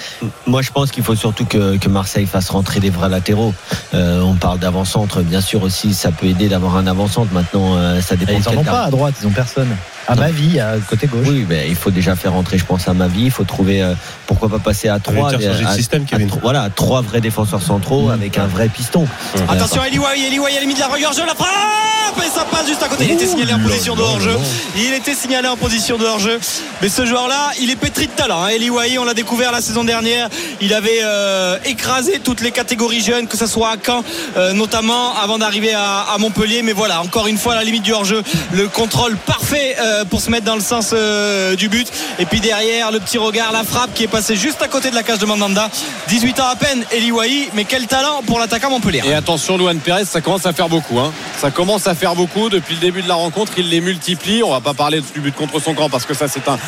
Moi, 0.47 0.63
je 0.63 0.71
pense 0.71 0.91
qu'il 0.91 1.03
faut 1.03 1.17
surtout 1.17 1.45
que, 1.45 1.77
que 1.79 1.89
Marseille 1.89 2.27
fasse 2.27 2.51
rentrer 2.51 2.81
des 2.81 2.91
vrais 2.91 3.09
latéraux. 3.09 3.55
Euh, 3.95 4.21
on 4.21 4.35
parle 4.35 4.59
d'avant-centre, 4.59 5.23
bien 5.23 5.41
sûr 5.41 5.63
aussi, 5.63 5.95
ça 5.95 6.13
peut 6.13 6.27
aider 6.27 6.49
d'avoir 6.49 6.77
un 6.77 6.87
avant-centre. 6.87 7.33
Maintenant, 7.33 7.77
euh, 7.77 8.01
ça 8.01 8.17
dépend. 8.17 8.33
Et 8.33 8.37
ils 8.37 8.43
de 8.43 8.51
n'en 8.51 8.61
ont 8.61 8.65
pas 8.65 8.85
à 8.85 8.91
droite, 8.91 9.15
ils 9.21 9.27
n'ont 9.27 9.33
personne. 9.33 9.77
À 10.07 10.15
ma 10.15 10.31
vie, 10.31 10.61
à 10.61 10.75
côté 10.89 11.07
gauche. 11.07 11.27
Oui, 11.29 11.47
mais 11.49 11.67
il 11.69 11.75
faut 11.77 11.91
déjà 11.91 12.15
faire 12.17 12.33
rentrer, 12.33 12.59
je 12.59 12.65
pense, 12.65 12.87
à 12.89 12.95
ma 12.95 13.09
vie. 13.09 13.25
Il 13.25 13.31
faut 13.31 13.45
trouver, 13.45 13.83
euh, 13.83 13.95
pourquoi 14.27 14.49
pas 14.49 14.59
passer 14.59 14.89
à 14.89 14.95
veut 14.97 15.01
trois, 15.01 15.31
dire 15.31 15.41
changer 15.53 15.65
de 15.65 15.69
à- 15.69 15.75
système, 15.75 16.03
à 16.03 16.07
Kevin. 16.07 16.29
tro- 16.29 16.41
voilà, 16.43 16.69
trois 16.75 17.01
vrais 17.03 17.21
défenseurs 17.21 17.63
centraux 17.63 18.11
avec 18.11 18.37
un 18.39 18.47
vrai 18.47 18.69
piston. 18.69 19.07
Euh, 19.37 19.41
Attention, 19.49 19.83
Eliway, 19.85 20.21
Eliway 20.27 20.51
à 20.53 20.55
la 20.57 20.61
limite 20.61 20.77
de 20.77 20.83
la 20.83 20.89
rigueur, 20.89 21.13
jeu, 21.13 21.23
la 21.27 21.35
frappe 21.35 21.49
Et 22.25 22.31
ça 22.31 22.45
passe 22.49 22.67
juste 22.69 22.83
à 22.83 22.89
côté. 22.89 23.05
Il 23.07 23.11
était 23.13 23.27
signalé 23.27 23.55
en 23.55 23.59
position 23.59 23.97
de 23.97 24.01
hors-jeu. 24.03 24.37
Il 24.77 24.93
était 24.95 25.15
signalé 25.15 25.49
en 25.49 25.57
position 25.57 25.99
de 25.99 26.05
hors-jeu. 26.05 26.39
Mais 26.81 26.89
ce 26.89 27.05
joueur-là, 27.07 27.51
il 27.61 27.71
est 27.71 27.77
pétri 27.77 28.07
de 28.07 28.13
talent. 28.13 28.43
Hein. 28.45 28.49
Eliway, 28.49 28.99
on 28.99 29.05
l'a 29.05 29.15
découvert 29.15 29.51
la 29.53 29.61
saison 29.61 29.83
dernière. 29.85 30.29
Il 30.61 30.73
avait 30.75 31.01
euh, 31.03 31.57
écrasé 31.65 32.21
toutes 32.23 32.41
les 32.41 32.51
catégories 32.53 33.01
jeunes, 33.03 33.27
que 33.27 33.37
ce 33.37 33.47
soit 33.47 33.71
à 33.71 33.77
Caen, 33.85 34.05
euh, 34.37 34.53
notamment 34.53 35.17
avant 35.17 35.39
d'arriver 35.39 35.73
à, 35.75 36.03
à 36.15 36.19
Montpellier. 36.19 36.63
Mais 36.63 36.73
voilà, 36.73 37.01
encore 37.03 37.27
une 37.27 37.39
fois, 37.39 37.55
à 37.55 37.57
la 37.57 37.65
limite 37.65 37.83
du 37.83 37.93
hors-jeu, 37.93 38.23
le 38.53 38.69
contrôle 38.69 39.17
parfait 39.17 39.75
euh, 39.81 39.94
pour 40.09 40.21
se 40.21 40.31
mettre 40.31 40.45
dans 40.45 40.55
le 40.57 40.61
sens 40.61 40.91
euh, 40.93 41.55
du 41.57 41.69
but. 41.69 41.89
Et 42.19 42.27
puis 42.27 42.41
derrière, 42.41 42.91
le 42.91 42.99
petit 43.01 43.19
regard, 43.19 43.53
la 43.53 43.65
frappe 43.65 43.95
qui 43.95 44.05
est 44.05 44.09
passée 44.09 44.37
juste 44.37 44.63
à 44.63 44.69
côté 44.69 44.91
de 44.91 44.95
la 44.95 45.03
cage 45.03 45.19
de 45.19 45.27
Mandanda. 45.27 45.71
18 46.09 46.41
ans 46.41 46.49
à 46.51 46.57
peine, 46.57 46.85
Eliway, 46.93 47.49
mais 47.55 47.65
quel 47.65 47.87
talent 47.87 48.23
pour 48.27 48.39
l'attaquant 48.39 48.71
Montpellier. 48.71 49.03
Et 49.07 49.15
attention, 49.15 49.57
Luan 49.57 49.79
Pérez, 49.79 50.05
ça 50.05 50.21
commence 50.21 50.47
à 50.47 50.53
faire 50.53 50.69
beaucoup. 50.69 50.99
hein. 50.99 51.13
Ça 51.39 51.51
commence 51.51 51.87
à 51.87 51.95
faire 51.95 52.15
beaucoup. 52.15 52.49
Depuis 52.49 52.75
le 52.75 52.81
début 52.81 53.03
de 53.03 53.09
la 53.09 53.15
rencontre, 53.15 53.53
il 53.59 53.69
les 53.69 53.81
multiplie. 53.81 54.43
On 54.43 54.51
va 54.51 54.61
pas 54.61 54.75
parler 54.75 55.01
du 55.15 55.21
but 55.21 55.35
contre 55.35 55.61
son 55.61 55.75
camp 55.75 55.89
parce 55.89 56.05
que 56.07 56.15
ça, 56.15 56.27
c'est 56.29 56.49
un, 56.49 56.59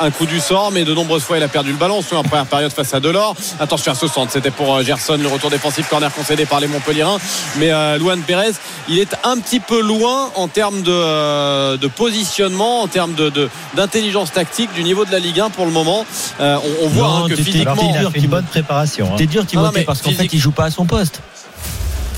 un, 0.00 0.10
coup 0.10 0.26
du 0.26 0.40
sort. 0.40 0.70
Mais 0.72 0.84
de 0.84 0.94
nombreuses 0.94 1.22
fois, 1.22 1.36
il 1.36 1.42
a 1.42 1.48
perdu 1.48 1.70
le 1.70 1.76
ballon. 1.76 2.02
Soit 2.02 2.18
en 2.18 2.22
première 2.22 2.46
période 2.46 2.72
face 2.72 2.94
à 2.94 3.00
Delors. 3.00 3.36
Attention 3.60 3.92
à 3.92 3.94
ce 3.94 4.08
centre. 4.08 4.32
C'était 4.32 4.50
pour 4.50 4.76
euh, 4.76 4.82
Gerson, 4.82 5.18
le 5.20 5.28
retour 5.28 5.50
défensif 5.50 5.88
corner 5.88 6.12
concédé 6.12 6.46
par 6.46 6.60
les 6.60 6.66
Montpelliérains. 6.66 7.18
Mais 7.56 7.70
euh, 7.70 7.98
Luan 7.98 8.20
Pérez, 8.22 8.52
il 8.88 8.98
est 8.98 9.14
un 9.24 9.38
petit 9.38 9.60
peu 9.60 9.80
loin 9.80 10.30
en 10.34 10.48
termes 10.48 10.82
de, 10.82 10.92
euh, 10.92 11.76
de 11.76 11.86
positionnement, 11.86 12.47
en 12.56 12.86
termes 12.88 13.14
de- 13.14 13.28
de- 13.30 13.48
d'intelligence 13.76 14.32
tactique 14.32 14.72
du 14.74 14.82
niveau 14.84 15.04
de 15.04 15.12
la 15.12 15.18
Ligue 15.18 15.40
1 15.40 15.50
pour 15.50 15.64
le 15.66 15.72
moment. 15.72 16.04
Euh, 16.40 16.56
on, 16.82 16.86
on 16.86 16.88
voit 16.88 17.06
Non, 17.08 17.24
hein, 17.24 17.28
que 17.28 17.34
t'es- 17.34 17.42
physiquement. 17.42 17.92
il 18.00 18.06
a 18.06 18.10
fait 18.10 18.18
une 18.20 18.26
bonne 18.26 18.44
préparation. 18.44 19.06
hein. 19.12 19.16
T'es 19.16 19.26
dur, 19.26 19.44
Non, 19.54 19.70
parce 19.86 20.00
qu'en 20.02 20.10
physique- 20.10 20.30
fait, 20.30 20.36
il 20.36 20.40
joue 20.40 20.50
pas 20.52 20.64
à 20.66 20.70
son 20.70 20.84
poste. 20.84 21.20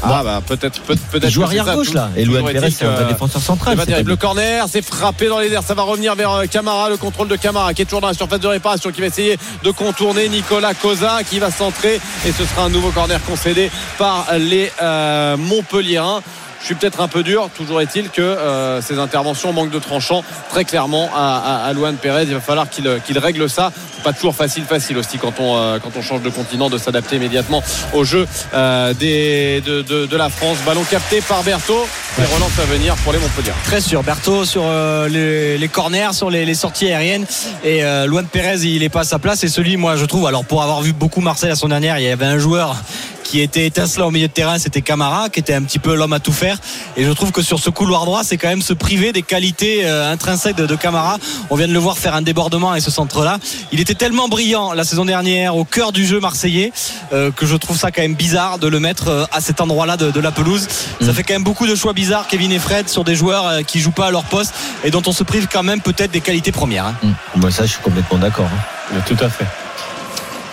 Ah 0.02 0.22
bah 0.24 0.40
peut-être 0.46 0.80
peut- 0.80 0.96
peut-être 1.10 1.28
Il 1.28 1.30
joue 1.30 1.42
arrière 1.42 1.66
gauche 1.74 1.92
là. 1.92 2.08
Et 2.16 2.24
Luan 2.24 2.42
Pérez, 2.46 2.70
c'est 2.70 2.86
un 2.86 3.06
défenseur 3.06 3.42
central. 3.42 3.76
C'est 3.78 3.84
terrible. 3.84 4.08
Le 4.12 4.16
corner, 4.16 4.64
c'est 4.66 4.80
frappé 4.80 5.28
dans 5.28 5.38
les 5.38 5.52
airs. 5.52 5.62
Ça 5.62 5.74
va 5.74 5.82
revenir 5.82 6.14
vers 6.14 6.30
euh, 6.32 6.46
Camara. 6.46 6.88
Le 6.88 6.96
contrôle 6.96 7.28
de 7.28 7.36
Camara 7.36 7.74
qui 7.74 7.82
est 7.82 7.84
toujours 7.84 8.00
dans 8.00 8.08
la 8.08 8.14
surface 8.14 8.40
de 8.40 8.46
réparation, 8.46 8.92
qui 8.92 9.02
va 9.02 9.08
essayer 9.08 9.36
de 9.62 9.70
contourner 9.70 10.30
Nicolas 10.30 10.72
Cosa, 10.72 11.18
qui 11.28 11.38
va 11.38 11.50
centrer. 11.50 12.00
Et 12.26 12.32
ce 12.32 12.46
sera 12.46 12.62
un 12.64 12.70
nouveau 12.70 12.88
corner 12.92 13.20
concédé 13.26 13.70
par 13.98 14.26
les 14.38 14.72
euh, 14.80 15.36
Montpelliérains. 15.36 16.22
Je 16.60 16.66
suis 16.66 16.74
peut-être 16.74 17.00
un 17.00 17.08
peu 17.08 17.22
dur. 17.22 17.48
Toujours 17.56 17.80
est-il 17.80 18.10
que 18.10 18.20
euh, 18.20 18.80
ces 18.82 18.98
interventions 18.98 19.52
manquent 19.52 19.70
de 19.70 19.78
tranchant 19.78 20.22
très 20.50 20.64
clairement 20.64 21.08
à, 21.14 21.64
à, 21.66 21.70
à 21.70 21.92
Pérez. 22.00 22.24
Il 22.24 22.34
va 22.34 22.40
falloir 22.40 22.68
qu'il 22.68 22.88
qu'il 23.04 23.18
règle 23.18 23.48
ça. 23.48 23.72
Pas 24.04 24.12
toujours 24.12 24.34
facile, 24.34 24.64
facile 24.64 24.96
aussi 24.98 25.18
quand 25.18 25.40
on 25.40 25.56
euh, 25.56 25.78
quand 25.82 25.90
on 25.96 26.02
change 26.02 26.22
de 26.22 26.30
continent 26.30 26.70
de 26.70 26.78
s'adapter 26.78 27.16
immédiatement 27.16 27.62
au 27.92 28.04
jeu 28.04 28.26
euh, 28.54 28.94
des, 28.94 29.60
de, 29.62 29.82
de, 29.82 30.06
de 30.06 30.16
la 30.16 30.28
France. 30.28 30.58
Ballon 30.64 30.84
capté 30.84 31.20
par 31.22 31.42
Berthaud. 31.42 31.86
Et 32.18 32.34
relance 32.34 32.58
à 32.58 32.64
venir 32.64 32.94
pour 32.96 33.12
les 33.12 33.18
Montpellier. 33.18 33.52
Très 33.64 33.80
sûr, 33.80 34.02
Berthaud 34.02 34.44
sur 34.44 34.62
euh, 34.64 35.08
les, 35.08 35.58
les 35.58 35.68
corners, 35.68 36.12
sur 36.12 36.28
les, 36.28 36.44
les 36.44 36.54
sorties 36.54 36.88
aériennes. 36.88 37.24
Et 37.64 37.84
euh, 37.84 38.06
Luan 38.06 38.26
Pérez, 38.26 38.58
il 38.64 38.82
est 38.82 38.88
pas 38.88 39.00
à 39.00 39.04
sa 39.04 39.18
place. 39.18 39.44
Et 39.44 39.48
celui, 39.48 39.76
moi, 39.76 39.96
je 39.96 40.04
trouve, 40.04 40.26
alors 40.26 40.44
pour 40.44 40.62
avoir 40.62 40.82
vu 40.82 40.92
beaucoup 40.92 41.20
Marseille 41.20 41.48
la 41.48 41.56
semaine 41.56 41.70
dernière, 41.80 41.98
il 41.98 42.04
y 42.04 42.10
avait 42.10 42.26
un 42.26 42.38
joueur 42.38 42.76
qui 43.24 43.40
était 43.40 43.66
étincelant 43.66 44.06
au 44.08 44.10
milieu 44.10 44.28
de 44.28 44.32
terrain, 44.32 44.58
c'était 44.58 44.82
Camara, 44.82 45.28
qui 45.28 45.40
était 45.40 45.54
un 45.54 45.62
petit 45.62 45.78
peu 45.78 45.94
l'homme 45.94 46.12
à 46.12 46.20
tout 46.20 46.32
faire. 46.32 46.58
Et 46.96 47.04
je 47.04 47.10
trouve 47.10 47.32
que 47.32 47.42
sur 47.42 47.58
ce 47.58 47.70
couloir 47.70 48.04
droit, 48.04 48.22
c'est 48.24 48.36
quand 48.36 48.48
même 48.48 48.62
se 48.62 48.72
priver 48.72 49.12
des 49.12 49.22
qualités 49.22 49.82
euh, 49.84 50.10
intrinsèques 50.12 50.56
de, 50.56 50.66
de 50.66 50.74
Camara. 50.76 51.18
On 51.50 51.56
vient 51.56 51.68
de 51.68 51.72
le 51.72 51.78
voir 51.78 51.98
faire 51.98 52.14
un 52.14 52.22
débordement 52.22 52.74
et 52.74 52.80
ce 52.80 52.90
centre-là. 52.90 53.38
Il 53.72 53.80
était 53.80 53.94
tellement 53.94 54.28
brillant 54.28 54.72
la 54.72 54.84
saison 54.84 55.04
dernière 55.04 55.56
au 55.56 55.64
cœur 55.64 55.92
du 55.92 56.06
jeu 56.06 56.20
marseillais 56.20 56.72
euh, 57.12 57.30
que 57.30 57.46
je 57.46 57.56
trouve 57.56 57.78
ça 57.78 57.90
quand 57.90 58.02
même 58.02 58.14
bizarre 58.14 58.58
de 58.58 58.68
le 58.68 58.80
mettre 58.80 59.08
euh, 59.08 59.24
à 59.32 59.40
cet 59.40 59.60
endroit-là 59.60 59.96
de, 59.96 60.10
de 60.10 60.20
la 60.20 60.32
pelouse. 60.32 60.66
Ça 61.00 61.12
fait 61.12 61.22
quand 61.22 61.34
même 61.34 61.44
beaucoup 61.44 61.66
de 61.66 61.74
choix 61.74 61.92
bizarres, 61.92 62.26
Kevin 62.26 62.50
et 62.52 62.58
Fred, 62.58 62.88
sur 62.88 63.04
des 63.04 63.14
joueurs 63.14 63.46
euh, 63.46 63.62
qui 63.62 63.80
jouent 63.80 63.90
pas 63.90 64.06
à 64.06 64.10
leur 64.10 64.24
poste 64.24 64.54
et 64.84 64.90
dont 64.90 65.02
on 65.06 65.12
se 65.12 65.22
prive 65.24 65.46
quand 65.52 65.62
même 65.62 65.80
peut-être 65.80 66.10
des 66.10 66.20
qualités 66.20 66.52
premières. 66.52 66.86
hein. 66.86 66.94
Moi, 67.36 67.50
ça, 67.50 67.64
je 67.64 67.72
suis 67.72 67.82
complètement 67.82 68.18
d'accord. 68.18 68.46
hein. 68.92 69.00
Tout 69.06 69.16
à 69.20 69.28
fait. 69.28 69.46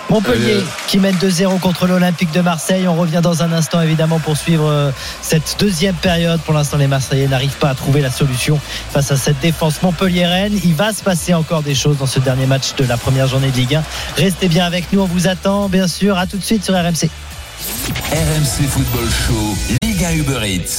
Montpellier 0.10 0.64
qui 0.88 1.00
mène 1.00 1.16
2-0 1.16 1.60
contre 1.60 1.88
l'Olympique 1.88 2.32
de 2.32 2.42
Marseille. 2.42 2.88
On 2.88 2.96
revient 2.96 3.20
dans 3.22 3.44
un 3.44 3.52
instant 3.52 3.82
évidemment 3.82 4.20
pour 4.20 4.38
suivre 4.38 4.70
euh, 4.70 4.92
cette 5.22 5.58
deuxième 5.60 5.96
période. 5.96 6.40
Pour 6.42 6.54
l'instant, 6.54 6.78
les 6.78 6.88
Marseillais 6.88 7.28
n'arrivent 7.28 7.58
pas 7.58 7.70
à 7.70 7.76
trouver 7.76 8.02
la 8.02 8.12
solution 8.12 8.60
face 8.92 9.12
à 9.12 9.18
cette 9.18 9.40
défense 9.40 9.82
montpelliéraine. 9.82 10.58
Il 10.64 10.74
va 10.76 10.94
se 10.94 11.04
passer 11.04 11.34
encore 11.34 11.62
des 11.62 11.76
choses 11.76 11.98
dans 11.98 12.06
ce 12.06 12.20
dernier 12.20 12.46
match 12.46 12.76
de 12.76 12.86
la 12.86 12.98
première 12.98 13.28
journée 13.28 13.52
de 13.52 13.58
Ligue 13.58 13.76
1. 13.76 13.84
Restez 14.16 14.48
bien 14.48 14.66
avec 14.66 14.92
nous, 14.94 15.02
on 15.02 15.06
vous 15.06 15.28
attend 15.28 15.70
bien 15.70 15.88
sûr. 15.88 16.18
À 16.18 16.26
tout 16.28 16.38
de 16.38 16.44
suite 16.44 16.64
sur 16.64 16.74
RMC. 16.74 17.10
RMC 18.12 18.68
Football 18.70 19.08
Show, 19.10 19.58
Liga 19.82 20.14
Uber 20.14 20.40
Eats. 20.46 20.76